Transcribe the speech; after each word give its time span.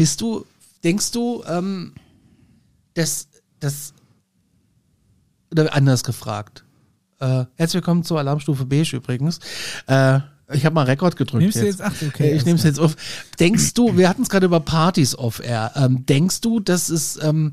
Bist 0.00 0.22
du, 0.22 0.46
denkst 0.82 1.10
du, 1.10 1.44
ähm, 1.46 1.92
dass, 2.94 3.28
das, 3.58 3.92
oder 5.52 5.74
anders 5.74 6.04
gefragt, 6.04 6.64
äh, 7.18 7.44
herzlich 7.56 7.74
willkommen 7.74 8.02
zur 8.02 8.18
Alarmstufe 8.18 8.64
Beige 8.64 8.96
übrigens. 8.96 9.40
Äh, 9.86 10.20
ich 10.54 10.64
habe 10.64 10.74
mal 10.74 10.86
Rekord 10.86 11.16
gedrückt. 11.16 11.42
Nimmst 11.42 11.58
du 11.58 11.66
jetzt. 11.66 11.80
jetzt? 11.80 11.82
Ach, 11.82 12.08
okay. 12.08 12.32
ich 12.32 12.46
nehme 12.46 12.56
es 12.56 12.64
jetzt 12.64 12.80
auf. 12.80 12.96
Denkst 13.38 13.74
du, 13.74 13.98
wir 13.98 14.08
hatten 14.08 14.22
es 14.22 14.30
gerade 14.30 14.46
über 14.46 14.60
Partys 14.60 15.14
off-air, 15.14 15.72
ähm, 15.74 16.06
denkst 16.06 16.40
du, 16.40 16.60
das 16.60 16.88
ist, 16.88 17.22
ähm, 17.22 17.52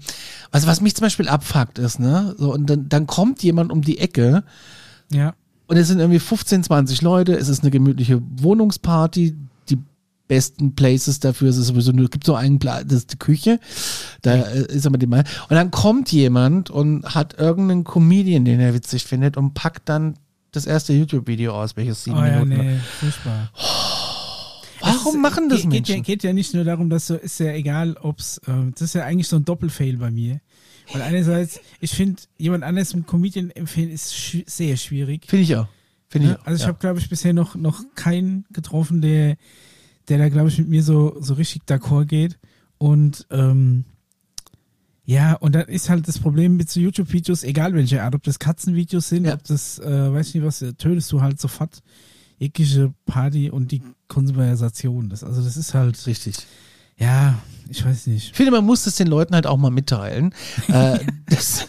also 0.49 0.67
was 0.67 0.79
mich 0.79 0.95
zum 0.95 1.03
Beispiel 1.03 1.27
abfuckt 1.27 1.79
ist, 1.79 1.99
ne? 1.99 2.33
So, 2.37 2.53
und 2.53 2.69
dann, 2.69 2.87
dann 2.87 3.07
kommt 3.07 3.43
jemand 3.43 3.73
um 3.73 3.81
die 3.81 3.97
Ecke 3.97 4.45
Ja. 5.11 5.33
und 5.67 5.75
es 5.75 5.89
sind 5.89 5.99
irgendwie 5.99 6.19
15, 6.19 6.63
20 6.63 7.01
Leute, 7.01 7.35
es 7.35 7.49
ist 7.49 7.63
eine 7.63 7.71
gemütliche 7.71 8.21
Wohnungsparty, 8.37 9.35
besten 10.27 10.75
Places 10.75 11.19
dafür 11.19 11.49
ist 11.49 11.57
es 11.57 11.67
sowieso 11.67 11.91
nur, 11.91 12.09
gibt 12.09 12.25
so 12.25 12.35
einen 12.35 12.59
Platz, 12.59 12.83
das 12.87 12.97
ist 12.99 13.13
die 13.13 13.17
Küche, 13.19 13.59
da 14.21 14.35
äh, 14.35 14.65
ist 14.73 14.85
aber 14.85 14.97
die 14.97 15.07
Mal. 15.07 15.23
Und 15.49 15.55
dann 15.55 15.71
kommt 15.71 16.11
jemand 16.11 16.69
und 16.69 17.15
hat 17.15 17.39
irgendeinen 17.39 17.83
Comedian, 17.83 18.43
den 18.45 18.59
er 18.59 18.73
witzig 18.73 19.05
findet 19.05 19.37
und 19.37 19.53
packt 19.53 19.87
dann 19.89 20.17
das 20.51 20.65
erste 20.65 20.93
YouTube-Video 20.93 21.53
aus, 21.53 21.75
welches 21.77 22.03
sieben 22.03 22.17
Oh 22.17 22.23
ja, 22.25 22.43
Minuten. 22.43 22.65
nee, 22.67 22.77
furchtbar. 22.99 23.51
Warum 24.81 25.15
ist- 25.15 25.21
machen 25.21 25.49
das 25.49 25.61
geht, 25.61 25.71
geht, 25.71 25.87
ja, 25.89 25.95
Menschen? 25.95 26.03
geht 26.05 26.23
ja 26.23 26.33
nicht 26.33 26.53
nur 26.53 26.63
darum, 26.63 26.89
dass 26.89 27.07
so, 27.07 27.15
ist 27.15 27.39
ja 27.39 27.51
egal, 27.53 27.95
ob's, 28.01 28.37
äh, 28.47 28.51
das 28.73 28.81
ist 28.81 28.93
ja 28.95 29.03
eigentlich 29.05 29.27
so 29.27 29.35
ein 29.37 29.45
Doppelfail 29.45 29.97
bei 29.97 30.11
mir. 30.11 30.39
Weil 30.93 31.01
einerseits, 31.01 31.59
ich 31.81 31.91
finde, 31.91 32.21
jemand 32.37 32.63
anderes 32.63 32.93
einen 32.93 33.05
Comedian 33.05 33.51
empfehlen 33.51 33.89
ist 33.91 34.15
schw 34.15 34.43
sehr 34.47 34.77
schwierig. 34.77 35.25
Finde 35.27 35.43
ich 35.43 35.55
auch. 35.55 35.67
Finde 36.09 36.27
ich 36.27 36.33
Ja, 36.33 36.39
auch. 36.39 36.45
also 36.45 36.55
ich 36.55 36.61
ja. 36.61 36.67
habe, 36.69 36.79
glaube 36.79 36.99
ich, 36.99 37.09
bisher 37.09 37.33
noch, 37.33 37.55
noch 37.55 37.81
keinen 37.95 38.45
getroffen, 38.53 39.01
der, 39.01 39.35
der 40.09 40.17
da, 40.17 40.29
glaube 40.29 40.49
ich, 40.49 40.57
mit 40.57 40.69
mir 40.69 40.83
so, 40.83 41.17
so 41.19 41.33
richtig 41.35 41.63
d'accord 41.67 42.05
geht. 42.05 42.37
Und 42.77 43.25
ähm, 43.31 43.83
ja, 45.05 45.33
und 45.35 45.55
dann 45.55 45.67
ist 45.67 45.89
halt 45.89 46.07
das 46.07 46.19
Problem 46.19 46.57
mit 46.57 46.69
so 46.69 46.79
YouTube-Videos, 46.79 47.43
egal 47.43 47.73
welche 47.73 48.03
Art, 48.03 48.13
ob 48.13 48.23
das 48.23 48.39
Katzenvideos 48.39 49.07
sind, 49.09 49.25
Ja. 49.25 49.35
ob 49.35 49.43
das, 49.45 49.79
äh, 49.79 50.13
weiß 50.13 50.33
nicht 50.33 50.43
was, 50.43 50.59
tötest 50.77 51.11
du 51.11 51.21
halt 51.21 51.39
sofort 51.39 51.81
jegliche 52.39 52.93
Party 53.05 53.49
und 53.49 53.71
die 53.71 53.81
Konversation. 54.09 55.09
Das, 55.09 55.23
also 55.23 55.41
das 55.41 55.55
ist 55.57 55.73
halt, 55.73 56.05
Richtig. 56.05 56.35
ja, 56.97 57.39
ich 57.69 57.83
weiß 57.85 58.07
nicht. 58.07 58.31
Ich 58.31 58.33
finde, 58.37 58.51
man 58.51 58.65
muss 58.65 58.85
es 58.85 58.95
den 58.95 59.07
Leuten 59.07 59.33
halt 59.33 59.47
auch 59.47 59.57
mal 59.57 59.71
mitteilen. 59.71 60.33
äh, 60.67 60.99
das, 61.27 61.67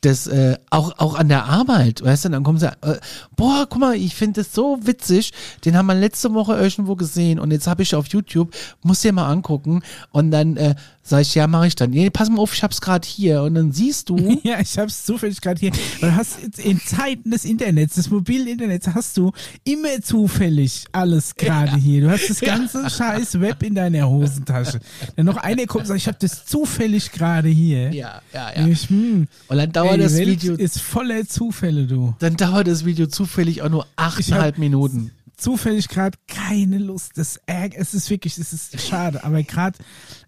das 0.00 0.26
äh, 0.28 0.56
auch, 0.70 0.98
auch 0.98 1.14
an 1.16 1.28
der 1.28 1.44
Arbeit, 1.44 2.04
weißt 2.04 2.26
du, 2.26 2.28
dann 2.28 2.44
kommen 2.44 2.58
sie, 2.58 2.68
äh, 2.68 2.98
boah, 3.36 3.66
guck 3.68 3.80
mal, 3.80 3.96
ich 3.96 4.14
finde 4.14 4.42
das 4.42 4.54
so 4.54 4.78
witzig, 4.82 5.32
den 5.64 5.76
haben 5.76 5.86
wir 5.86 5.94
letzte 5.94 6.34
Woche 6.34 6.56
irgendwo 6.56 6.94
gesehen 6.94 7.40
und 7.40 7.50
jetzt 7.50 7.66
habe 7.66 7.82
ich 7.82 7.94
auf 7.94 8.06
YouTube, 8.08 8.54
muss 8.82 9.00
dir 9.00 9.12
mal 9.12 9.28
angucken 9.28 9.82
und 10.12 10.30
dann 10.30 10.56
äh, 10.56 10.76
sage 11.08 11.22
ich, 11.22 11.34
ja, 11.34 11.46
mache 11.46 11.66
ich 11.66 11.74
dann. 11.74 11.90
Nee, 11.90 12.10
pass 12.10 12.28
mal 12.28 12.38
auf, 12.38 12.54
ich 12.54 12.62
hab's 12.62 12.80
gerade 12.80 13.06
hier 13.06 13.42
und 13.42 13.54
dann 13.54 13.72
siehst 13.72 14.08
du, 14.08 14.16
Ja, 14.42 14.60
ich 14.60 14.78
hab's 14.78 15.04
zufällig 15.04 15.40
gerade 15.40 15.58
hier. 15.58 15.72
Du 16.00 16.14
hast 16.14 16.38
in 16.58 16.78
Zeiten 16.80 17.30
des 17.30 17.44
Internets, 17.44 17.94
des 17.94 18.10
mobilen 18.10 18.46
Internets, 18.46 18.86
hast 18.94 19.16
du 19.16 19.32
immer 19.64 20.00
zufällig 20.02 20.84
alles 20.92 21.34
gerade 21.34 21.76
hier. 21.76 22.02
Du 22.02 22.10
hast 22.10 22.28
das 22.28 22.40
ganze 22.42 22.88
scheiß 22.88 23.40
Web 23.40 23.62
in 23.62 23.74
deiner 23.74 24.08
Hosentasche. 24.08 24.80
Dann 25.16 25.26
noch 25.26 25.36
einer 25.38 25.66
kommt 25.66 25.82
und 25.82 25.86
sagt, 25.88 26.00
ich 26.00 26.08
hab 26.08 26.18
das 26.20 26.44
zufällig 26.46 27.10
gerade 27.12 27.48
hier. 27.48 27.92
ja, 27.92 28.20
ja, 28.32 28.52
ja. 28.56 28.66
Ich, 28.66 28.88
hm, 28.90 29.26
Und 29.48 29.56
dann 29.56 29.68
ey, 29.68 29.72
dauert 29.72 29.96
die 29.96 30.00
das 30.00 30.14
Welt 30.16 30.28
Video, 30.28 30.54
ist 30.54 30.80
voller 30.80 31.26
Zufälle, 31.26 31.86
du. 31.86 32.14
dann 32.18 32.36
dauert 32.36 32.66
das 32.68 32.84
Video 32.84 33.06
zufällig 33.06 33.62
auch 33.62 33.70
nur 33.70 33.86
achteinhalb 33.96 34.58
Minuten. 34.58 35.10
Zufällig 35.38 35.88
gerade 35.88 36.18
keine 36.26 36.78
Lust. 36.78 37.12
Das 37.16 37.40
ärgert, 37.46 37.80
es 37.80 37.94
ist 37.94 38.10
wirklich, 38.10 38.36
es 38.38 38.52
ist 38.52 38.80
schade. 38.80 39.22
Aber 39.22 39.40
gerade, 39.44 39.78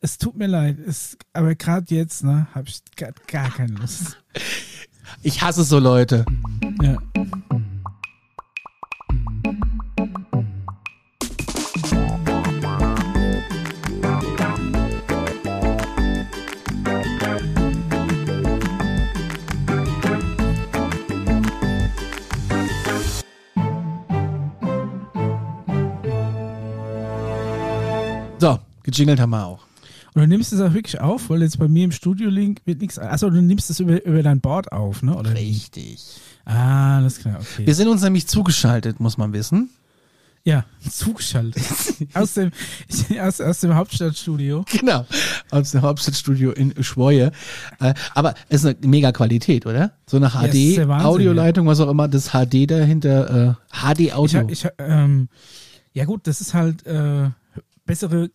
es 0.01 0.19
tut 0.19 0.37
mir 0.37 0.47
leid. 0.47 0.79
Es, 0.79 1.19
aber 1.33 1.57
gerade 1.57 1.93
jetzt, 1.93 2.23
ne, 2.23 2.47
habe 2.55 2.69
ich 2.69 2.81
gar, 2.97 3.13
gar 3.27 3.51
keine 3.51 3.75
Lust. 3.75 4.17
Ich 5.23 5.43
hasse 5.43 5.65
so 5.65 5.81
Leute. 5.81 6.25
Ja. 6.81 6.97
Gejingelt 28.83 29.21
haben 29.21 29.31
wir 29.31 29.47
auch. 29.47 29.61
Und 30.15 30.23
du 30.23 30.27
nimmst 30.29 30.53
es 30.53 30.61
auch 30.61 30.75
wirklich 30.75 31.01
auf, 31.01 31.31
weil 31.31 31.43
jetzt 31.43 31.59
bei 31.59 31.69
mir 31.69 31.85
im 31.85 31.93
Studio-Link 31.93 32.63
wird 32.65 32.81
nichts. 32.81 32.99
Achso, 32.99 33.31
du 33.31 33.41
nimmst 33.41 33.71
es 33.71 33.79
über, 33.79 34.05
über 34.05 34.23
dein 34.25 34.41
Board 34.41 34.73
auf, 34.73 35.03
ne? 35.03 35.17
Oder 35.17 35.33
wie? 35.35 35.39
Richtig. 35.51 36.05
Ah, 36.45 36.97
alles 36.97 37.19
klar, 37.21 37.39
okay. 37.41 37.65
Wir 37.67 37.75
sind 37.77 37.87
uns 37.87 38.03
nämlich 38.03 38.27
zugeschaltet, 38.27 38.99
muss 38.99 39.19
man 39.19 39.33
wissen. 39.33 39.71
ja, 40.43 40.65
zugeschaltet. 40.91 41.63
aus, 42.15 42.35
dem, 42.35 42.51
aus, 43.21 43.41
aus 43.41 43.61
dem 43.61 43.75
Hauptstadtstudio. 43.77 44.65
Genau, 44.73 45.07
aus 45.53 45.71
dem 45.71 45.83
Hauptstadtstudio 45.83 46.51
in 46.53 46.83
Schwoje. 46.83 47.31
Äh, 47.79 47.95
aber 48.15 48.35
es 48.49 48.65
ist 48.65 48.77
eine 48.81 48.89
mega 48.89 49.13
Qualität, 49.13 49.65
oder? 49.65 49.93
So 50.07 50.17
eine 50.17 50.27
ist 50.27 50.35
der 50.35 50.89
Wahnsinn, 50.89 51.07
HD-Audioleitung, 51.07 51.67
was 51.69 51.79
auch 51.79 51.91
immer, 51.91 52.09
das 52.09 52.31
HD 52.31 52.69
dahinter, 52.69 53.51
äh, 53.51 53.55
Ich, 54.01 54.09
HD-Audio. 54.09 54.49
ich, 54.49 54.65
hab, 54.65 54.81
ähm, 54.81 55.29
ja 55.93 56.05
gut, 56.05 56.27
das 56.27 56.41
ist 56.41 56.53
halt 56.55 56.85
äh, 56.85 57.31
bessere 57.87 58.31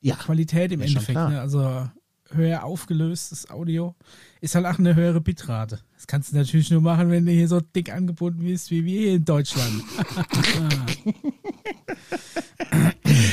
Ja, 0.00 0.16
Qualität 0.16 0.72
im 0.72 0.80
Ja, 0.80 0.86
Endeffekt. 0.86 1.18
Ne? 1.18 1.40
Also 1.40 1.88
höher 2.32 2.64
aufgelöstes 2.64 3.50
Audio 3.50 3.94
ist 4.40 4.54
halt 4.54 4.64
auch 4.66 4.78
eine 4.78 4.94
höhere 4.94 5.20
Bitrate. 5.20 5.80
Das 5.96 6.06
kannst 6.06 6.32
du 6.32 6.36
natürlich 6.36 6.70
nur 6.70 6.80
machen, 6.80 7.10
wenn 7.10 7.26
du 7.26 7.32
hier 7.32 7.48
so 7.48 7.60
dick 7.60 7.92
angebunden 7.92 8.44
bist 8.44 8.70
wie 8.70 8.84
wir 8.84 9.00
hier 9.00 9.14
in 9.16 9.24
Deutschland. 9.24 9.70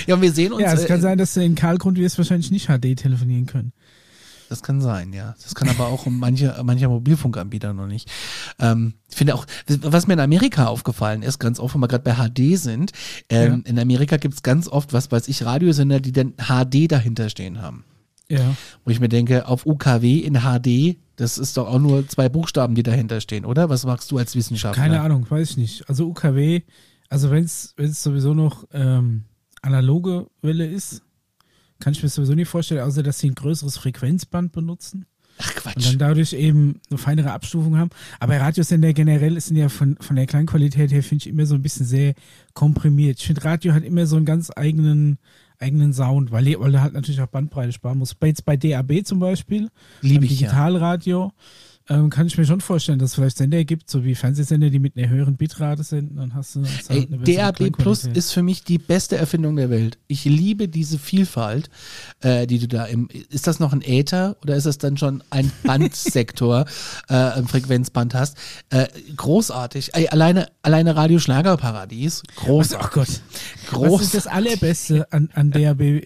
ja, 0.08 0.22
wir 0.22 0.32
sehen 0.32 0.52
uns. 0.52 0.64
ja, 0.64 0.74
es 0.74 0.86
kann 0.86 1.00
äh, 1.00 1.02
sein, 1.02 1.18
dass 1.18 1.34
du 1.34 1.44
in 1.44 1.56
Karlgrund 1.56 1.98
wirst 1.98 2.18
wahrscheinlich 2.18 2.52
nicht 2.52 2.68
HD 2.68 2.96
telefonieren 2.98 3.46
können. 3.46 3.74
Das 4.50 4.64
kann 4.64 4.82
sein, 4.82 5.14
ja. 5.14 5.36
Das 5.44 5.56
kann 5.56 5.68
aber 5.70 5.88
auch 5.88 6.06
manche, 6.06 6.56
mancher 6.64 6.90
Mobilfunkanbieter 6.90 7.74
noch 7.74 7.88
nicht. 7.88 8.10
Ähm, 8.60 8.94
ich 9.10 9.16
finde 9.16 9.36
auch, 9.36 9.46
was 9.82 10.08
mir 10.08 10.14
in 10.14 10.20
Amerika 10.20 10.68
aufgefallen 10.68 11.22
ist, 11.22 11.40
ganz 11.40 11.60
oft, 11.60 11.76
wenn 11.76 11.82
wir 11.82 11.88
gerade 11.88 12.04
bei 12.04 12.16
HD 12.16 12.58
sind, 12.58 12.92
ähm, 13.30 13.64
in 13.66 13.78
Amerika 13.80 14.18
gibt's 14.18 14.44
ganz 14.44 14.68
oft, 14.68 14.94
was 14.94 15.12
weiß 15.12 15.28
ich, 15.28 15.46
Radiosender, 15.46 16.00
die 16.00 16.12
dann 16.12 16.34
HD 16.38 16.90
dahinter 16.90 17.30
stehen 17.30 17.62
haben. 17.62 17.84
Ja. 18.30 18.56
Wo 18.84 18.92
ich 18.92 19.00
mir 19.00 19.10
denke, 19.10 19.48
auf 19.48 19.66
UKW 19.66 20.20
in 20.20 20.42
HD, 20.42 20.98
das 21.16 21.38
ist 21.38 21.58
doch 21.58 21.68
auch 21.68 21.80
nur 21.80 22.08
zwei 22.08 22.30
Buchstaben, 22.30 22.76
die 22.76 22.84
dahinter 22.84 23.22
stehen, 23.22 23.46
oder? 23.46 23.70
Was 23.70 23.86
magst 23.86 24.12
du 24.12 24.18
als 24.18 24.36
Wissenschaftler? 24.36 24.82
Keine 24.82 25.02
Ahnung, 25.02 25.26
weiß 25.30 25.52
ich 25.52 25.58
nicht. 25.58 25.90
Also 25.90 26.08
UKW, 26.08 26.62
also 27.10 27.32
wenn 27.32 27.46
es 27.46 27.74
sowieso 28.04 28.34
noch 28.34 28.66
ähm, 28.74 29.24
analoge 29.62 30.28
Welle 30.42 30.68
ist, 30.68 31.04
kann 31.80 31.94
ich 31.94 32.04
mir 32.04 32.10
sowieso 32.10 32.34
nicht 32.34 32.50
vorstellen, 32.50 32.82
außer 32.82 33.04
dass 33.04 33.20
sie 33.20 33.30
ein 33.30 33.36
größeres 33.36 33.78
Frequenzband 33.78 34.52
benutzen 34.52 35.06
Ach 35.40 35.48
und 35.50 35.56
Quatsch. 35.56 35.86
dann 35.86 35.98
dadurch 35.98 36.34
eben 36.34 36.82
eine 36.90 36.98
feinere 36.98 37.32
Abstufung 37.32 37.78
haben. 37.78 37.92
Aber 38.20 38.40
Radiosender 38.40 38.94
generell 38.94 39.40
sind 39.40 39.58
ja 39.58 39.70
von, 39.70 39.98
von 40.00 40.16
der 40.16 40.26
Klangqualität 40.26 40.92
her, 40.92 41.04
finde 41.04 41.24
ich, 41.24 41.28
immer 41.28 41.46
so 41.46 41.56
ein 41.56 41.62
bisschen 41.62 41.86
sehr 41.86 42.14
komprimiert. 42.54 43.20
Ich 43.20 43.28
finde, 43.28 43.44
Radio 43.44 43.74
hat 43.74 43.84
immer 43.84 44.06
so 44.06 44.16
einen 44.16 44.26
ganz 44.26 44.52
eigenen, 44.56 45.20
eigenen 45.60 45.94
Sound, 45.94 46.32
weil, 46.32 46.46
weil 46.60 46.74
er 46.74 46.82
halt 46.82 46.94
natürlich 46.94 47.22
auch 47.22 47.28
Bandbreite 47.28 47.72
sparen 47.72 48.00
muss. 48.00 48.16
Bei, 48.16 48.28
jetzt 48.28 48.46
bei 48.46 48.58
DAB 48.58 49.06
zum 49.06 49.20
Beispiel, 49.20 49.70
Liebe 50.02 50.22
beim 50.26 50.34
ich 50.34 50.40
ja. 50.40 50.52
Ähm, 51.90 52.10
kann 52.10 52.28
ich 52.28 52.38
mir 52.38 52.46
schon 52.46 52.60
vorstellen, 52.60 53.00
dass 53.00 53.12
es 53.12 53.16
vielleicht 53.16 53.38
Sender 53.38 53.64
gibt, 53.64 53.90
so 53.90 54.04
wie 54.04 54.14
Fernsehsender, 54.14 54.70
die 54.70 54.80
mit 54.80 54.98
einer 54.98 55.10
höheren 55.10 55.38
Bitrate 55.38 55.84
sind. 55.84 56.18
Dann 56.18 56.34
hast 56.34 56.56
du 56.56 56.64
hast 56.66 56.90
Ey, 56.90 57.08
DAB 57.08 57.72
Plus 57.72 58.06
ist 58.06 58.34
für 58.34 58.44
mich 58.44 58.64
die 58.64 58.78
beste 58.78 59.18
Erfindung 59.18 59.56
der 59.56 59.70
Welt. 59.70 59.98
Ich 60.08 60.26
liebe 60.26 60.68
diese 60.68 61.00
Vielfalt, 61.00 61.70
äh, 62.22 62.46
die 62.46 62.60
du 62.60 62.68
da 62.68 62.86
im. 62.86 63.08
Ist 63.30 63.48
das 63.48 63.60
noch 63.60 63.72
ein 63.72 63.82
Äther 63.82 64.36
oder 64.42 64.56
ist 64.56 64.66
das 64.66 64.78
dann 64.78 64.98
schon 64.98 65.24
ein 65.30 65.52
Bandsektor, 65.64 66.66
äh, 67.10 67.14
ein 67.14 67.48
Frequenzband 67.48 68.14
hast? 68.14 68.38
Äh, 68.70 68.88
großartig. 69.16 69.94
Ey, 69.94 70.10
alleine, 70.10 70.48
alleine 70.64 70.96
Radio 70.96 71.20
Schlagerparadies. 71.20 72.24
Was, 72.36 72.46
Großartig. 72.46 72.88
ach 72.88 72.92
Gott. 72.92 73.08
Was 73.08 73.70
Groß. 73.70 74.02
ist 74.02 74.14
das 74.14 74.28
Allerbeste 74.28 75.12
an, 75.14 75.30
an 75.34 75.52
DAB, 75.52 76.04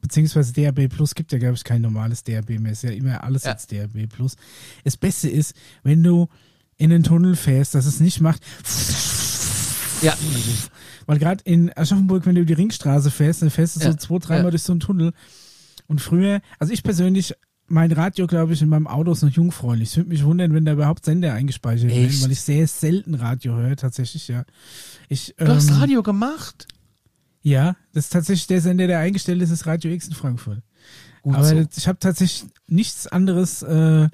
beziehungsweise 0.00 0.52
DAB 0.52 0.88
Plus 0.88 1.14
gibt 1.14 1.32
ja, 1.32 1.38
glaube 1.38 1.54
ich, 1.54 1.64
kein 1.64 1.82
normales 1.82 2.24
DAB 2.24 2.58
mehr. 2.58 2.72
Ist 2.72 2.82
ja 2.82 2.90
immer 2.90 3.22
alles 3.24 3.44
Ja. 3.44 3.52
als 3.52 3.66
DAB 3.66 4.06
Plus. 4.08 4.36
Das 4.84 4.96
Beste 4.96 5.28
ist, 5.28 5.54
wenn 5.82 6.02
du 6.02 6.28
in 6.76 6.90
den 6.90 7.02
Tunnel 7.02 7.36
fährst, 7.36 7.74
dass 7.74 7.84
es 7.86 8.00
nicht 8.00 8.20
macht. 8.20 8.42
Ja, 10.02 10.16
Weil 11.06 11.18
gerade 11.18 11.42
in 11.44 11.70
Aschaffenburg, 11.76 12.24
wenn 12.24 12.34
du 12.34 12.40
über 12.40 12.46
die 12.48 12.54
Ringstraße 12.54 13.10
fährst, 13.10 13.42
dann 13.42 13.50
fährst 13.50 13.76
du 13.76 13.80
Ja, 13.80 13.92
so 13.92 13.98
zwei, 13.98 14.18
dreimal 14.18 14.44
ja. 14.46 14.50
durch 14.50 14.62
so 14.62 14.72
einen 14.72 14.80
Tunnel. 14.80 15.12
Und 15.88 16.00
früher, 16.00 16.40
also 16.58 16.72
ich 16.72 16.82
persönlich, 16.82 17.34
mein 17.66 17.92
Radio, 17.92 18.26
glaube 18.26 18.52
ich, 18.54 18.62
in 18.62 18.68
meinem 18.68 18.86
Auto 18.86 19.12
ist 19.12 19.22
noch 19.22 19.30
jungfräulich. 19.30 19.90
Es 19.90 19.96
würde 19.96 20.08
mich 20.08 20.24
wundern, 20.24 20.54
wenn 20.54 20.64
da 20.64 20.72
überhaupt 20.72 21.04
Sender 21.04 21.34
eingespeichert 21.34 21.90
werden, 21.90 22.22
weil 22.22 22.32
ich 22.32 22.40
sehr 22.40 22.66
selten 22.66 23.14
Radio 23.14 23.54
höre, 23.56 23.76
tatsächlich, 23.76 24.26
ja. 24.28 24.44
Ich, 25.08 25.34
du 25.36 25.46
hast 25.48 25.68
ähm, 25.70 25.76
Radio 25.76 26.02
gemacht. 26.02 26.66
Ja, 27.42 27.76
das 27.92 28.04
ist 28.06 28.12
tatsächlich 28.12 28.46
der 28.46 28.60
Sender, 28.60 28.86
der 28.86 28.98
eingestellt 28.98 29.40
ist, 29.42 29.50
ist 29.50 29.66
Radio 29.66 29.90
X 29.92 30.08
in 30.08 30.14
Frankfurt. 30.14 30.62
Gut 31.22 31.34
Aber 31.34 31.44
so. 31.44 31.64
ich 31.76 31.88
habe 31.88 31.98
tatsächlich 31.98 32.50
nichts 32.66 33.06
anderes, 33.06 33.62
äh, 33.62 34.08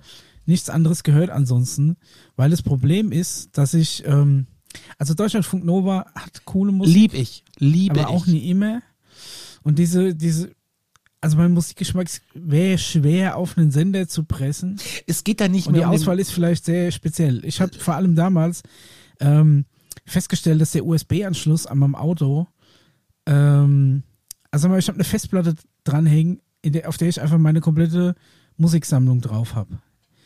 nichts 0.45 0.71
anderes 0.71 1.03
gehört 1.03 1.31
ansonsten, 1.31 1.97
weil 2.37 2.51
das 2.51 2.63
Problem 2.63 3.11
ist, 3.13 3.57
dass 3.59 3.75
ich, 3.75 4.05
ähm, 4.07 4.47
also 4.99 5.15
Deutschlandfunk 5.15 5.65
Nova 5.65 6.07
hat 6.15 6.45
coole 6.45 6.73
Musik, 6.73 6.95
Lieb 6.95 7.15
ich. 7.15 7.45
Liebe 7.59 8.01
aber 8.01 8.11
auch 8.11 8.27
ich. 8.27 8.33
nie 8.33 8.51
immer. 8.51 8.83
Und 9.63 9.79
diese, 9.79 10.15
diese, 10.15 10.53
also 11.21 11.37
mein 11.37 11.53
Musikgeschmack 11.53 12.09
wäre 12.35 12.79
schwer 12.79 13.37
auf 13.37 13.59
einen 13.59 13.71
Sender 13.73 14.07
zu 14.07 14.23
pressen. 14.25 14.79
Es 15.09 15.25
geht 15.25 15.41
da 15.41 15.49
nicht 15.49 15.67
Und 15.67 15.75
die 15.75 15.81
mehr 15.81 15.89
um 15.89 15.93
den- 15.95 16.01
Auswahl 16.01 16.21
ist 16.21 16.31
vielleicht 16.31 16.65
sehr 16.65 16.93
speziell. 16.93 17.45
Ich 17.45 17.61
habe 17.61 17.77
vor 17.79 17.95
allem 17.95 18.15
damals 18.15 18.63
ähm, 19.19 19.65
festgestellt, 20.05 20.61
dass 20.61 20.73
der 20.73 20.85
USB-Anschluss 20.87 21.67
an 21.67 21.79
meinem 21.79 21.95
Auto, 21.97 22.47
ähm, 23.27 24.03
also 24.51 24.69
mal, 24.69 24.79
ich 24.79 24.89
habe 24.89 24.97
eine 24.97 25.05
Festplatte 25.05 25.55
dranhängen, 25.85 26.41
in 26.63 26.73
der, 26.73 26.89
auf 26.89 26.97
der 26.97 27.09
ich 27.09 27.21
einfach 27.21 27.39
meine 27.39 27.61
komplette 27.61 28.15
Musiksammlung 28.57 29.21
drauf 29.21 29.55
habe. 29.55 29.79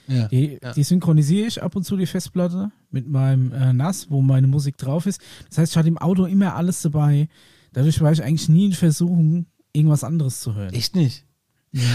Ja. 0.06 0.28
Die, 0.28 0.58
Ja. 0.62 0.72
die 0.72 0.82
synchronisiere 0.82 1.46
ich 1.46 1.62
ab 1.62 1.76
und 1.76 1.84
zu, 1.84 1.96
die 1.96 2.06
Festplatte, 2.06 2.70
mit 2.90 3.08
meinem 3.08 3.52
äh, 3.52 3.72
NAS, 3.72 4.10
wo 4.10 4.20
meine 4.22 4.46
Musik 4.46 4.76
drauf 4.76 5.06
ist. 5.06 5.20
Das 5.48 5.58
heißt, 5.58 5.72
ich 5.72 5.76
hatte 5.76 5.88
im 5.88 5.98
Auto 5.98 6.24
immer 6.26 6.54
alles 6.56 6.82
dabei. 6.82 7.28
Dadurch 7.72 8.00
war 8.00 8.10
ich 8.12 8.22
eigentlich 8.22 8.48
nie 8.48 8.66
in 8.66 8.72
Versuchung, 8.72 9.46
irgendwas 9.72 10.02
anderes 10.02 10.40
zu 10.40 10.54
hören. 10.54 10.74
Echt 10.74 10.96
nicht. 10.96 11.24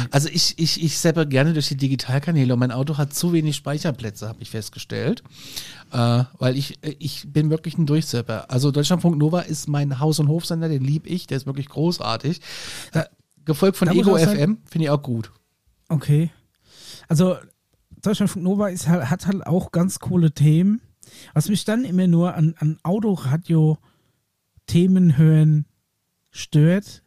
Also 0.09 0.29
ich, 0.29 0.57
ich, 0.57 0.81
ich 0.81 0.97
seppe 0.97 1.27
gerne 1.27 1.51
durch 1.51 1.67
die 1.67 1.75
Digitalkanäle 1.75 2.53
und 2.53 2.59
mein 2.59 2.71
Auto 2.71 2.97
hat 2.97 3.13
zu 3.13 3.33
wenig 3.33 3.57
Speicherplätze, 3.57 4.29
habe 4.29 4.41
ich 4.41 4.49
festgestellt. 4.49 5.21
Äh, 5.91 6.23
weil 6.39 6.55
ich, 6.55 6.81
äh, 6.81 6.95
ich 6.99 7.33
bin 7.33 7.49
wirklich 7.49 7.77
ein 7.77 7.85
Durchsepper. 7.85 8.49
Also 8.49 8.71
Deutschlandfunk 8.71 9.17
Nova 9.17 9.41
ist 9.41 9.67
mein 9.67 9.99
Haus- 9.99 10.19
und 10.19 10.29
Hofsender, 10.29 10.69
den 10.69 10.83
lieb 10.83 11.05
ich, 11.05 11.27
der 11.27 11.35
ist 11.37 11.45
wirklich 11.45 11.67
großartig. 11.67 12.39
Äh, 12.93 13.03
gefolgt 13.43 13.75
von 13.75 13.89
Da 13.89 13.93
Ego 13.93 14.17
FM, 14.17 14.59
finde 14.65 14.85
ich 14.85 14.89
auch 14.89 15.01
gut. 15.01 15.31
Okay. 15.89 16.31
Also 17.09 17.35
Deutschlandfunk 18.01 18.45
Nova 18.45 18.69
ist 18.69 18.87
halt, 18.87 19.09
hat 19.09 19.27
halt 19.27 19.45
auch 19.45 19.73
ganz 19.73 19.99
coole 19.99 20.31
Themen. 20.31 20.79
Was 21.33 21.49
mich 21.49 21.65
dann 21.65 21.83
immer 21.83 22.07
nur 22.07 22.33
an, 22.33 22.55
an 22.59 22.79
Autoradio-Themen 22.81 25.17
hören 25.17 25.65
stört, 26.31 27.03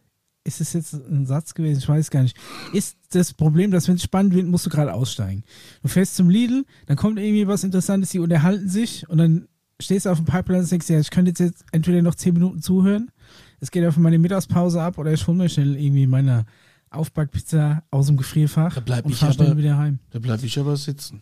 ist 0.49 0.61
es 0.61 0.73
jetzt 0.73 0.95
ein 0.95 1.27
Satz 1.27 1.55
gewesen, 1.55 1.79
ich 1.79 1.89
weiß 1.89 2.11
gar 2.11 2.23
nicht, 2.23 2.37
ist 2.73 2.97
das 3.11 3.33
Problem, 3.33 3.71
dass 3.71 3.87
wenn 3.87 3.95
es 3.97 4.03
spannend 4.03 4.35
wird, 4.35 4.47
musst 4.47 4.67
du 4.67 4.71
gerade 4.71 4.93
aussteigen. 4.93 5.45
Du 5.83 5.89
fährst 5.89 6.17
zum 6.17 6.29
Lidl, 6.29 6.65
dann 6.87 6.97
kommt 6.97 7.19
irgendwie 7.19 7.47
was 7.47 7.63
Interessantes, 7.65 8.11
die 8.11 8.19
unterhalten 8.19 8.69
sich 8.69 9.09
und 9.09 9.19
dann 9.19 9.47
stehst 9.81 10.07
du 10.07 10.11
auf 10.11 10.19
dem 10.19 10.25
Pipeline 10.27 10.63
und 10.63 10.71
denkst, 10.71 10.89
ja, 10.91 10.99
ich 10.99 11.11
könnte 11.11 11.33
jetzt, 11.43 11.65
entweder 11.71 12.03
noch 12.03 12.17
zehn 12.17 12.35
Minuten 12.35 12.61
zuhören, 12.61 13.11
es 13.61 13.71
geht 13.71 13.87
auf 13.87 13.97
meine 13.97 14.19
Mittagspause 14.19 14.83
ab 14.83 14.99
oder 14.99 15.13
ich 15.13 15.27
hole 15.27 15.37
mir 15.39 15.49
schnell 15.49 15.77
irgendwie 15.77 16.07
meine 16.07 16.47
Aufbackpizza 16.91 17.83
aus 17.91 18.07
dem 18.07 18.17
Gefrierfach 18.17 18.75
Da 18.75 18.81
bleib 18.81 19.05
und 19.07 19.13
ich 19.13 19.23
aber- 19.23 19.57
wieder 19.57 19.77
heim. 19.79 19.99
Da 20.11 20.19
bleibe 20.19 20.45
ich 20.47 20.59
aber 20.59 20.77
sitzen. 20.77 21.21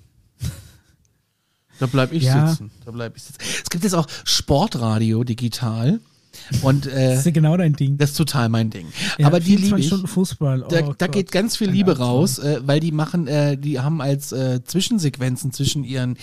Da 1.79 1.87
bleibe 1.87 2.15
ich 2.15 2.23
Ja. 2.23 2.49
sitzen. 2.49 2.71
Da 2.85 2.91
bleib 2.91 3.17
ich 3.17 3.23
sitzen. 3.25 3.39
Es 3.63 3.69
gibt 3.69 3.85
jetzt 3.85 3.93
auch 3.95 4.07
Sportradio 4.25 5.25
digital. 5.25 6.01
Und 6.63 6.87
äh, 6.87 7.11
Das 7.11 7.21
ist 7.21 7.27
ja 7.27 7.31
genau 7.33 7.57
dein 7.57 7.73
Ding. 7.75 7.97
das 7.99 8.11
ist 8.11 8.17
total 8.17 8.49
mein 8.49 8.71
Ding. 8.71 8.87
Ja, 9.19 9.27
aber 9.27 9.41
die 9.41 9.57
24 9.57 9.65
liebe 9.69 9.81
ich. 9.81 9.87
Stunden 9.87 10.07
Fußball. 10.07 10.63
Oh 10.63 10.69
Da, 10.69 10.83
da 10.97 11.07
geht 11.07 11.33
ganz 11.33 11.57
viel 11.57 11.71
Liebe 11.71 11.99
raus, 11.99 12.39
äh, 12.39 12.61
weil 12.65 12.81
die 12.81 12.93
machen, 12.93 13.27
äh, 13.27 13.57
die 13.57 13.81
haben 13.81 14.01
als 14.01 14.33
äh, 14.33 14.63
Zwischensequenzen 14.65 15.53
zwischen 15.53 15.85
ihren 15.85 16.17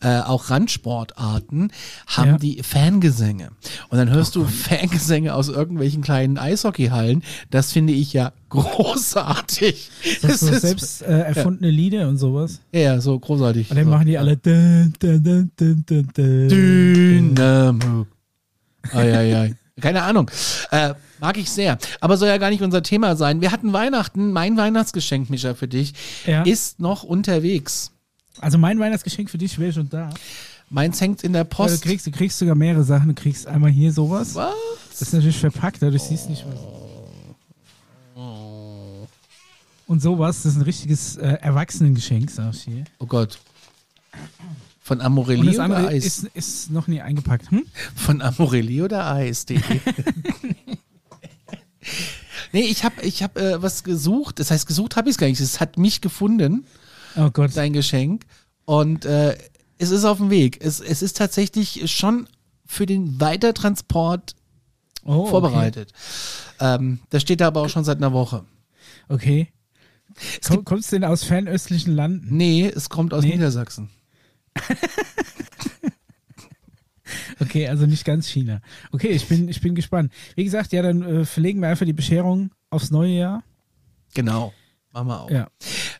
äh, 0.00 0.20
auch 0.20 0.50
Randsportarten 0.50 1.72
haben 2.06 2.28
Ja. 2.30 2.34
Oh 2.36 2.38
die 2.38 2.62
Fangesänge. 2.62 3.50
Und 3.88 3.98
dann 3.98 4.10
hörst 4.10 4.36
du 4.36 4.44
Fangesänge 4.44 5.34
aus 5.34 5.48
irgendwelchen 5.48 6.02
kleinen 6.02 6.38
Eishockeyhallen. 6.38 7.22
Das 7.50 7.72
finde 7.72 7.92
ich 7.92 8.12
ja 8.12 8.32
großartig. 8.50 9.90
Das 10.22 10.30
Das 10.32 10.40
so 10.40 10.48
ist 10.48 10.60
selbst 10.62 11.02
äh, 11.02 11.20
erfundene 11.20 11.70
Lieder 11.70 12.08
und 12.08 12.18
sowas. 12.18 12.60
ja 12.72 13.00
so 13.00 13.18
großartig. 13.18 13.70
Und 13.70 13.76
dann 13.76 13.84
so. 13.86 13.90
machen 13.90 14.06
die 14.06 14.18
alle. 14.18 14.36
Dun, 14.36 14.92
dun, 14.98 15.22
dun, 15.22 15.50
dun, 15.56 15.84
dun, 15.86 16.08
dun. 16.14 16.48
Dynamo. 16.48 18.06
Keine 19.80 20.02
Ahnung. 20.02 20.30
Äh, 20.70 20.94
mag 21.20 21.36
ich 21.36 21.50
sehr. 21.50 21.78
Aber 22.00 22.16
soll 22.16 22.28
ja 22.28 22.38
gar 22.38 22.50
nicht 22.50 22.62
unser 22.62 22.82
Thema 22.82 23.16
sein. 23.16 23.40
Wir 23.40 23.52
hatten 23.52 23.72
Weihnachten. 23.72 24.32
Mein 24.32 24.56
Weihnachtsgeschenk, 24.56 25.30
Micha, 25.30 25.54
für 25.54 25.68
dich 25.68 25.92
Ja. 26.26 26.42
ist 26.42 26.80
noch 26.80 27.02
unterwegs. 27.02 27.90
Also 28.38 28.58
mein 28.58 28.78
Weihnachtsgeschenk 28.78 29.28
für 29.30 29.38
dich 29.38 29.58
wäre 29.58 29.72
schon 29.72 29.88
da. 29.88 30.10
Meins 30.70 31.00
hängt 31.00 31.24
in 31.24 31.32
der 31.32 31.40
Ja, 31.42 31.44
Du 31.44 31.50
Post. 31.56 31.82
kriegst, 31.82 32.06
du 32.06 32.10
kriegst 32.12 32.38
sogar 32.38 32.54
mehrere 32.54 32.84
Sachen. 32.84 33.08
Du 33.08 33.14
kriegst 33.14 33.46
einmal 33.46 33.70
hier 33.70 33.92
sowas. 33.92 34.34
Was? 34.34 34.54
Das 34.90 35.02
ist 35.02 35.12
natürlich 35.14 35.38
verpackt, 35.38 35.82
dadurch 35.82 36.02
siehst 36.02 36.26
du 36.26 36.30
nicht 36.30 36.44
was. 36.46 36.60
Und 39.86 40.00
sowas, 40.00 40.42
das 40.42 40.52
ist 40.52 40.58
ein 40.58 40.62
richtiges 40.62 41.16
äh, 41.16 41.38
Erwachsenengeschenk, 41.40 42.30
sag 42.30 42.54
ich 42.54 42.62
hier. 42.62 42.84
Oh 43.00 43.06
Gott. 43.06 43.38
Von 44.90 44.98
Und 44.98 45.04
Amorelli 45.06 45.50
oder 45.50 45.62
andere 45.62 45.86
Eis? 45.86 46.04
ist, 46.04 46.24
ist 46.34 46.70
noch 46.72 46.88
nie 46.88 47.00
eingepackt. 47.00 47.48
Hm? 47.52 47.64
Von 47.94 48.20
Amorelli 48.22 48.82
oder 48.82 49.06
Eis.de? 49.06 49.60
nee, 52.52 52.62
ich 52.62 52.82
habe 52.84 53.00
ich 53.02 53.22
hab, 53.22 53.38
äh, 53.38 53.62
was 53.62 53.84
gesucht. 53.84 54.38
Das 54.40 54.50
heißt, 54.50 54.66
gesucht 54.66 54.96
habe 54.96 55.08
ich 55.08 55.14
es 55.14 55.18
gar 55.18 55.28
nicht. 55.28 55.40
Es 55.40 55.60
hat 55.60 55.78
mich 55.78 56.00
gefunden, 56.00 56.64
Oh 57.16 57.30
Gott. 57.30 57.52
dein 57.54 57.72
Geschenk. 57.72 58.24
Und 58.64 59.04
äh, 59.04 59.36
es 59.78 59.90
ist 59.90 60.04
auf 60.04 60.18
dem 60.18 60.30
Weg. 60.30 60.58
Es, 60.60 60.80
es 60.80 61.02
ist 61.02 61.16
tatsächlich 61.16 61.90
schon 61.90 62.26
für 62.66 62.86
den 62.86 63.20
Weitertransport 63.20 64.34
Oh, 65.04 65.20
okay. 65.20 65.30
vorbereitet. 65.30 65.92
Ähm, 66.60 66.98
das 67.08 67.22
steht 67.22 67.40
da 67.40 67.46
aber 67.46 67.62
auch 67.62 67.68
schon 67.70 67.84
seit 67.84 67.96
einer 67.98 68.12
Woche. 68.12 68.44
Okay. 69.08 69.48
Es 70.42 70.48
Komm, 70.48 70.64
kommst 70.64 70.90
du 70.92 70.96
denn 70.96 71.04
aus 71.04 71.24
fernöstlichen 71.24 71.94
Landen? 71.94 72.26
nee, 72.36 72.66
es 72.66 72.90
kommt 72.90 73.14
aus 73.14 73.24
Nee. 73.24 73.30
Niedersachsen. 73.34 73.88
Okay, 77.40 77.68
also 77.68 77.86
nicht 77.86 78.04
ganz 78.04 78.28
China. 78.28 78.60
Okay, 78.92 79.08
ich 79.08 79.26
bin, 79.26 79.48
ich 79.48 79.60
bin 79.60 79.74
gespannt. 79.74 80.12
Wie 80.36 80.44
gesagt, 80.44 80.72
ja, 80.72 80.82
dann 80.82 81.02
äh, 81.02 81.24
verlegen 81.24 81.60
wir 81.60 81.68
einfach 81.68 81.86
die 81.86 81.92
Bescherung 81.92 82.50
aufs 82.68 82.90
neue 82.90 83.12
Jahr. 83.12 83.42
Genau. 84.14 84.52
Machen 84.92 85.08
wir 85.08 85.20
auch. 85.20 85.30
Ja. 85.30 85.48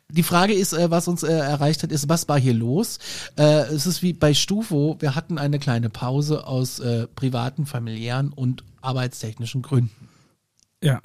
Die 0.09 0.23
Frage 0.23 0.53
ist, 0.53 0.73
äh, 0.73 0.91
was 0.91 1.09
uns 1.09 1.23
äh, 1.23 1.33
erreicht 1.33 1.83
hat, 1.83 1.93
ist, 1.93 2.09
was 2.09 2.29
war 2.29 2.39
hier 2.39 2.55
los? 2.55 2.99
Äh, 3.37 3.63
es 3.73 3.87
ist 3.87 4.03
wie 4.03 4.13
bei 4.13 4.35
Stufo, 4.35 4.97
wir 5.01 5.15
hatten 5.15 5.39
eine 5.39 5.59
kleine 5.59 5.89
Pause 5.89 6.47
aus 6.47 6.79
äh, 6.81 7.07
privaten, 7.07 7.67
familiären 7.67 8.33
und 8.33 8.65
arbeitstechnischen 8.81 9.63
Gründen. 9.63 10.09
Ja. 10.83 11.01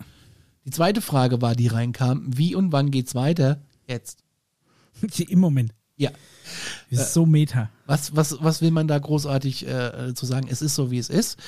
Die 0.66 0.72
zweite 0.72 1.02
Frage 1.02 1.42
war, 1.42 1.56
die 1.56 1.68
reinkam, 1.68 2.24
wie 2.26 2.56
und 2.56 2.72
wann 2.72 2.90
geht's 2.90 3.14
weiter? 3.14 3.62
Jetzt. 3.88 4.24
Im 5.30 5.40
Moment. 5.40 5.72
Ja. 5.96 6.10
Ist 6.90 7.14
so 7.14 7.26
meta. 7.26 7.70
Was, 7.86 8.16
was, 8.16 8.38
was 8.42 8.62
will 8.62 8.72
man 8.72 8.88
da 8.88 8.98
großartig 8.98 9.68
äh, 9.68 10.14
zu 10.14 10.26
sagen? 10.26 10.48
Es 10.50 10.62
ist 10.62 10.76
so, 10.76 10.92
wie 10.92 10.98
es 10.98 11.10
ist. 11.10 11.40